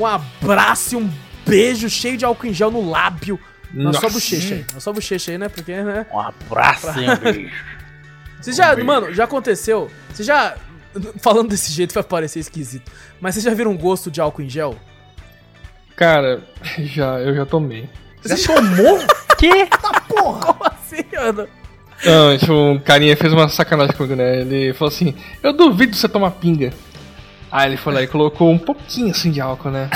[0.00, 1.10] um abraço e um
[1.44, 3.38] beijo cheio de álcool em gel no lábio.
[3.74, 4.66] Na sua bochecha aí.
[4.72, 5.48] Na sua bochecha aí, né?
[5.48, 6.06] Porque, né?
[6.12, 7.54] Um abraço, hein, bicho.
[8.40, 9.90] Você já, mano, já aconteceu?
[10.12, 10.56] Você já.
[11.18, 12.92] Falando desse jeito vai parecer esquisito.
[13.20, 14.76] Mas vocês já viram um gosto de álcool em gel?
[15.96, 16.42] Cara,
[16.78, 17.88] já, eu já tomei.
[18.22, 18.98] Você já tomou?
[19.38, 19.66] que?
[19.66, 20.40] Tá porra!
[20.40, 21.48] Como assim, mano?
[22.04, 24.42] Não, tipo, um carinha fez uma sacanagem comigo, né?
[24.42, 26.70] Ele falou assim: Eu duvido você tomar pinga.
[27.50, 29.88] Aí ele foi lá e colocou um pouquinho assim de álcool, né?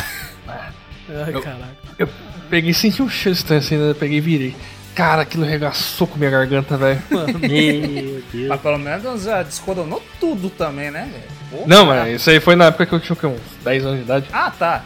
[0.47, 1.76] Ai, eu, caraca.
[1.98, 2.08] Eu
[2.49, 3.94] peguei, senti um cheiro estranho assim, né?
[3.99, 4.57] Peguei e virei.
[4.94, 7.01] Cara, aquilo regaçou com minha garganta, velho.
[7.10, 8.49] Meu Deus.
[8.49, 11.65] Mas pelo menos já descoronou tudo também, né, velho?
[11.67, 14.27] Não, mas isso aí foi na época que eu tinha uns 10 anos de idade.
[14.33, 14.85] Ah, tá.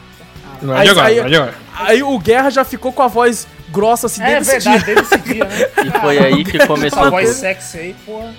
[0.60, 1.54] Não é aí, de agora, aí, não é de agora.
[1.74, 4.94] Aí o Guerra já ficou com a voz grossa assim é, desde verdade, dia.
[4.94, 5.68] Desde esse dia, né?
[5.96, 8.34] E foi aí que começou a voz sexy aí, porra.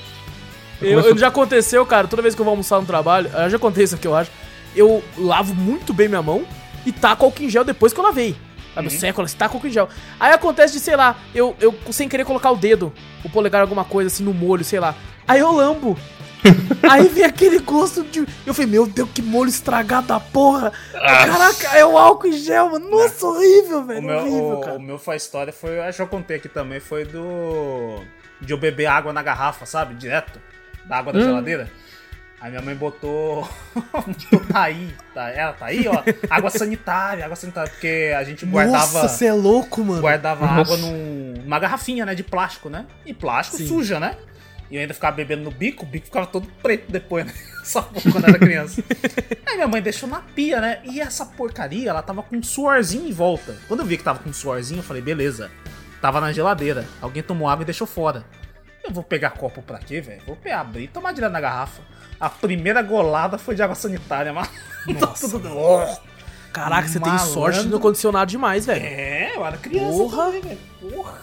[0.82, 3.86] Eu, eu, já aconteceu, cara, toda vez que eu vou almoçar no trabalho, já aconteceu
[3.86, 4.30] isso aqui, eu acho.
[4.76, 6.46] Eu lavo muito bem minha mão
[6.86, 8.36] e taco álcool em gel depois que eu lavei.
[8.74, 9.00] Sabe, uhum.
[9.00, 9.88] século, você tá com álcool em gel.
[10.20, 12.92] Aí acontece de, sei lá, eu, eu sem querer colocar o dedo,
[13.24, 14.96] o polegar, alguma coisa assim no molho, sei lá.
[15.28, 15.98] Aí eu lambo.
[16.90, 18.26] Aí vem aquele gosto de.
[18.46, 20.74] Eu falei, meu Deus, que molho estragado da porra!
[20.94, 21.28] Ah.
[21.28, 22.90] Caraca, é o álcool em gel, mano.
[22.90, 24.00] Nossa, horrível, velho.
[24.00, 24.78] O meu, horrível, cara.
[24.78, 25.80] O, meu foi a história, foi.
[25.80, 28.02] Acho que eu contei aqui também, foi do.
[28.42, 29.94] De eu beber água na garrafa, sabe?
[29.94, 30.40] Direto.
[30.86, 31.24] Da água da hum.
[31.24, 31.72] geladeira.
[32.44, 33.50] Aí minha mãe botou.
[34.52, 36.04] tá aí, tá, ela tá aí, ó.
[36.30, 38.80] Água sanitária, água sanitária, porque a gente guardava.
[38.80, 40.02] Nossa, você é louco, mano.
[40.02, 40.60] Guardava Nossa.
[40.60, 42.14] água num, numa garrafinha, né?
[42.14, 42.86] De plástico, né?
[43.06, 43.68] E plástico Sim.
[43.68, 44.18] suja, né?
[44.70, 47.34] E eu ainda ficava bebendo no bico, o bico ficava todo preto depois, né?
[47.64, 47.82] Só
[48.12, 48.84] quando era criança.
[49.46, 50.82] Aí minha mãe deixou na pia, né?
[50.84, 53.56] E essa porcaria, ela tava com um suorzinho em volta.
[53.70, 55.50] Quando eu vi que tava com um suorzinho, eu falei, beleza.
[56.02, 56.86] Tava na geladeira.
[57.02, 58.26] Alguém tomou água e deixou fora.
[58.84, 60.22] Eu vou pegar copo pra quê, velho?
[60.28, 61.82] Vou abrir e tomar direto na garrafa.
[62.24, 64.50] A primeira golada foi de água sanitária, mas.
[64.98, 65.28] Nossa.
[65.28, 65.50] tudo...
[66.54, 68.82] Caraca, você tem sorte no condicionado demais, velho.
[68.82, 69.92] É, eu era criança.
[69.92, 70.32] Porra.
[70.32, 71.14] Também, Porra.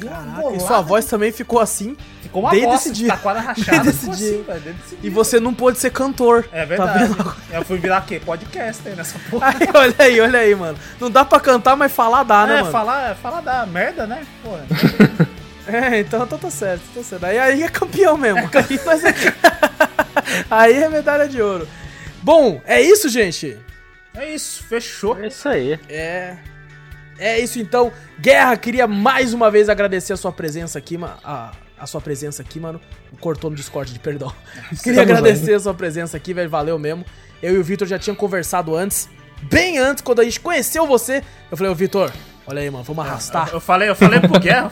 [0.00, 1.94] Caraca, e sua voz também ficou assim.
[2.22, 3.08] Ficou uma desde bosta, esse dia.
[3.08, 3.82] Taquara rachada.
[3.82, 4.40] Desde esse dia.
[4.40, 4.98] Assim, desde esse dia.
[5.02, 6.48] E você não pôde ser cantor.
[6.50, 7.14] É tá verdade.
[7.14, 8.18] Tá eu fui virar quê?
[8.24, 9.48] Podcast aí nessa porra.
[9.48, 10.78] Aí, olha aí, olha aí, mano.
[10.98, 12.72] Não dá pra cantar, mas falar dá, né, é, mano?
[12.72, 13.66] Falar, falar dá.
[13.66, 14.26] Merda, né?
[14.42, 14.64] Porra.
[15.66, 17.24] É, então, então tá certo, tá certo.
[17.24, 18.38] Aí, aí é campeão mesmo.
[18.38, 19.12] Aí, mas é...
[20.50, 21.68] aí é medalha de ouro.
[22.22, 23.56] Bom, é isso, gente?
[24.14, 25.18] É isso, fechou.
[25.18, 25.78] É isso aí.
[25.88, 26.36] É.
[27.18, 27.92] É isso então.
[28.18, 32.58] Guerra, queria mais uma vez agradecer a sua presença aqui, a, a sua presença aqui,
[32.58, 32.80] mano.
[33.20, 34.32] Cortou no Discord, de perdão.
[34.82, 36.50] queria agradecer a sua presença aqui, velho.
[36.50, 37.04] Valeu mesmo.
[37.42, 39.08] Eu e o Vitor já tinham conversado antes,
[39.42, 41.22] bem antes, quando a gente conheceu você.
[41.50, 42.12] Eu falei, ô Vitor,
[42.48, 43.48] Olha aí, mano, vamos arrastar.
[43.48, 44.70] Eu, eu falei, eu falei pro Guerra,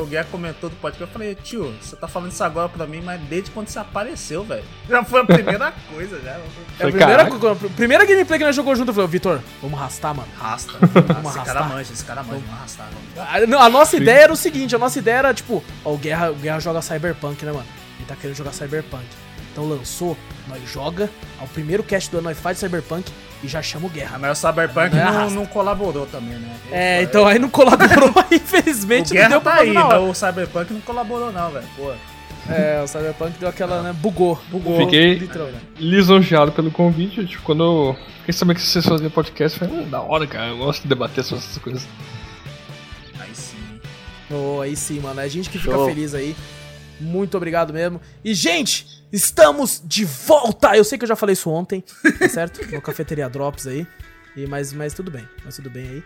[0.00, 3.02] o Guerra comentou do podcast, eu falei, tio, você tá falando isso agora pra mim,
[3.02, 4.62] mas desde quando você apareceu, velho.
[4.88, 6.30] Já foi a primeira coisa, já.
[6.30, 10.28] É a primeira, primeira gameplay que nós jogou junto, eu falei, Vitor, vamos arrastar, mano.
[10.38, 10.72] Arrasta.
[11.12, 12.88] Vamos esse cara manja, esse cara manja, vamos arrastar.
[13.16, 13.54] Vamos.
[13.54, 14.02] A, a nossa Sim.
[14.02, 16.80] ideia era o seguinte, a nossa ideia era, tipo, ó, o Guerra, o Guerra joga
[16.80, 17.66] Cyberpunk, né, mano?
[17.98, 19.04] Ele tá querendo jogar Cyberpunk.
[19.50, 20.16] Então lançou,
[20.48, 21.10] nós joga,
[21.40, 23.10] ao primeiro cast do ano nós faz Cyberpunk
[23.42, 24.18] e já chama o Guerra.
[24.18, 26.56] Mas o Cyberpunk não, não, não colaborou também, né?
[26.70, 30.72] é, então aí não colaborou, infelizmente o Guerra não deu tá aí, mas o Cyberpunk
[30.72, 31.92] não colaborou não, velho, pô.
[32.48, 34.78] É, o Cyberpunk deu aquela, né, bugou, bugou.
[34.78, 35.28] Fiquei
[35.78, 39.88] lisonjeado pelo convite, tipo, quando eu fiquei sabendo que vocês faziam podcast, eu falei, hum,
[39.88, 41.86] da hora, cara, eu gosto de debater sobre essas coisas.
[43.20, 43.80] Aí sim.
[44.30, 45.72] Oh, aí sim, mano, é a gente que Show.
[45.72, 46.34] fica feliz aí.
[47.00, 48.00] Muito obrigado mesmo.
[48.24, 50.76] E, gente, estamos de volta!
[50.76, 51.84] Eu sei que eu já falei isso ontem,
[52.18, 52.60] tá certo?
[52.72, 53.86] No Cafeteria Drops aí.
[54.34, 56.04] E, mas, mas tudo bem, mas tudo bem aí.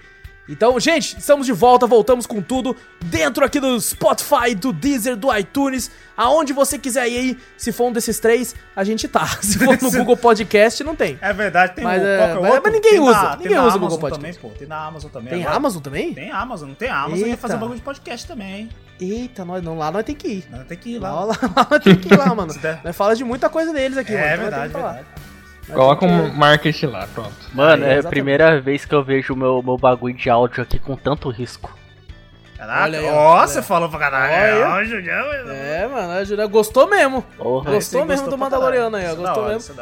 [0.49, 5.37] Então, gente, estamos de volta, voltamos com tudo dentro aqui do Spotify, do Deezer, do
[5.37, 7.39] iTunes, aonde você quiser ir aí.
[7.57, 9.27] Se for um desses três, a gente tá.
[9.43, 11.19] Se for no Google Podcast, não tem.
[11.21, 13.23] É verdade, tem mas, é, mas, mas, ninguém tem usa.
[13.23, 14.39] Na, ninguém usa o Google Podcast.
[14.39, 15.31] Também, pô, tem na Amazon também.
[15.31, 15.57] Tem agora.
[15.57, 16.15] Amazon também?
[16.15, 17.29] Tem Amazon, não tem Amazon Eita.
[17.29, 18.69] ia fazer um bagulho de podcast também, hein?
[19.01, 20.45] Eita, nós, não, lá nós tem que ir.
[20.51, 21.13] Nós tem que ir lá.
[21.13, 22.55] Lá, lá, lá nós tem que ir lá, mano.
[22.85, 24.27] nós fala de muita coisa deles aqui, é, mano.
[24.33, 25.07] É verdade, verdade.
[25.73, 27.35] Coloca um marketing lá, pronto.
[27.53, 30.63] Mano, Aí, é a primeira vez que eu vejo o meu, meu bagulho de áudio
[30.63, 31.77] aqui com tanto risco.
[32.57, 34.65] Caraca, aí, ó, você falou pra caralho.
[34.65, 35.33] Ó, Julião.
[35.51, 37.23] É, mano, a Julião gostou mesmo.
[37.37, 39.15] Porra, gostou mesmo gostou do Mandaloriano aí, ó.
[39.15, 39.75] Gostou hora, mesmo.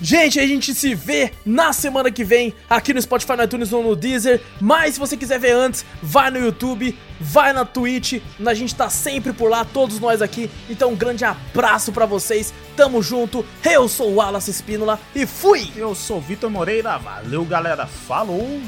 [0.00, 3.82] Gente, a gente se vê na semana que vem aqui no Spotify, no iTunes ou
[3.82, 4.40] no Deezer.
[4.60, 8.20] Mas se você quiser ver antes, vai no YouTube, vai na Twitch.
[8.44, 10.50] A gente tá sempre por lá, todos nós aqui.
[10.68, 12.52] Então um grande abraço para vocês.
[12.76, 13.44] Tamo junto.
[13.64, 15.70] Eu sou o Wallace Espínola e fui!
[15.76, 16.98] Eu sou o Vitor Moreira.
[16.98, 17.86] Valeu, galera.
[17.86, 18.60] Falou!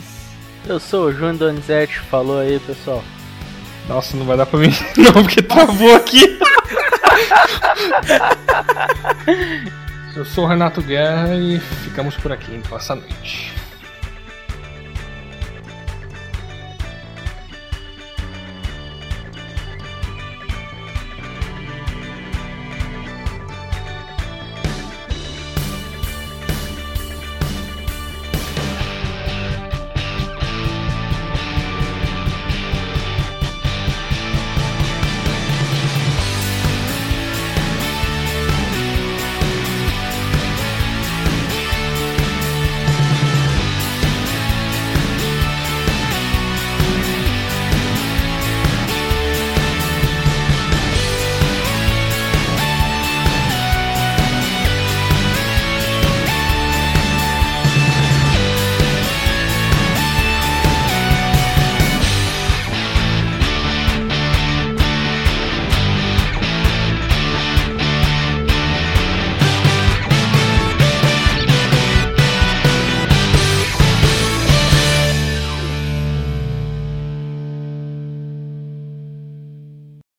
[0.66, 1.98] Eu sou o Júnior Donizete.
[2.10, 3.04] Falou aí, pessoal.
[3.88, 6.38] Nossa, não vai dar pra mim não, porque travou aqui.
[10.16, 13.52] Eu sou o Renato Guerra e ficamos por aqui então essa noite.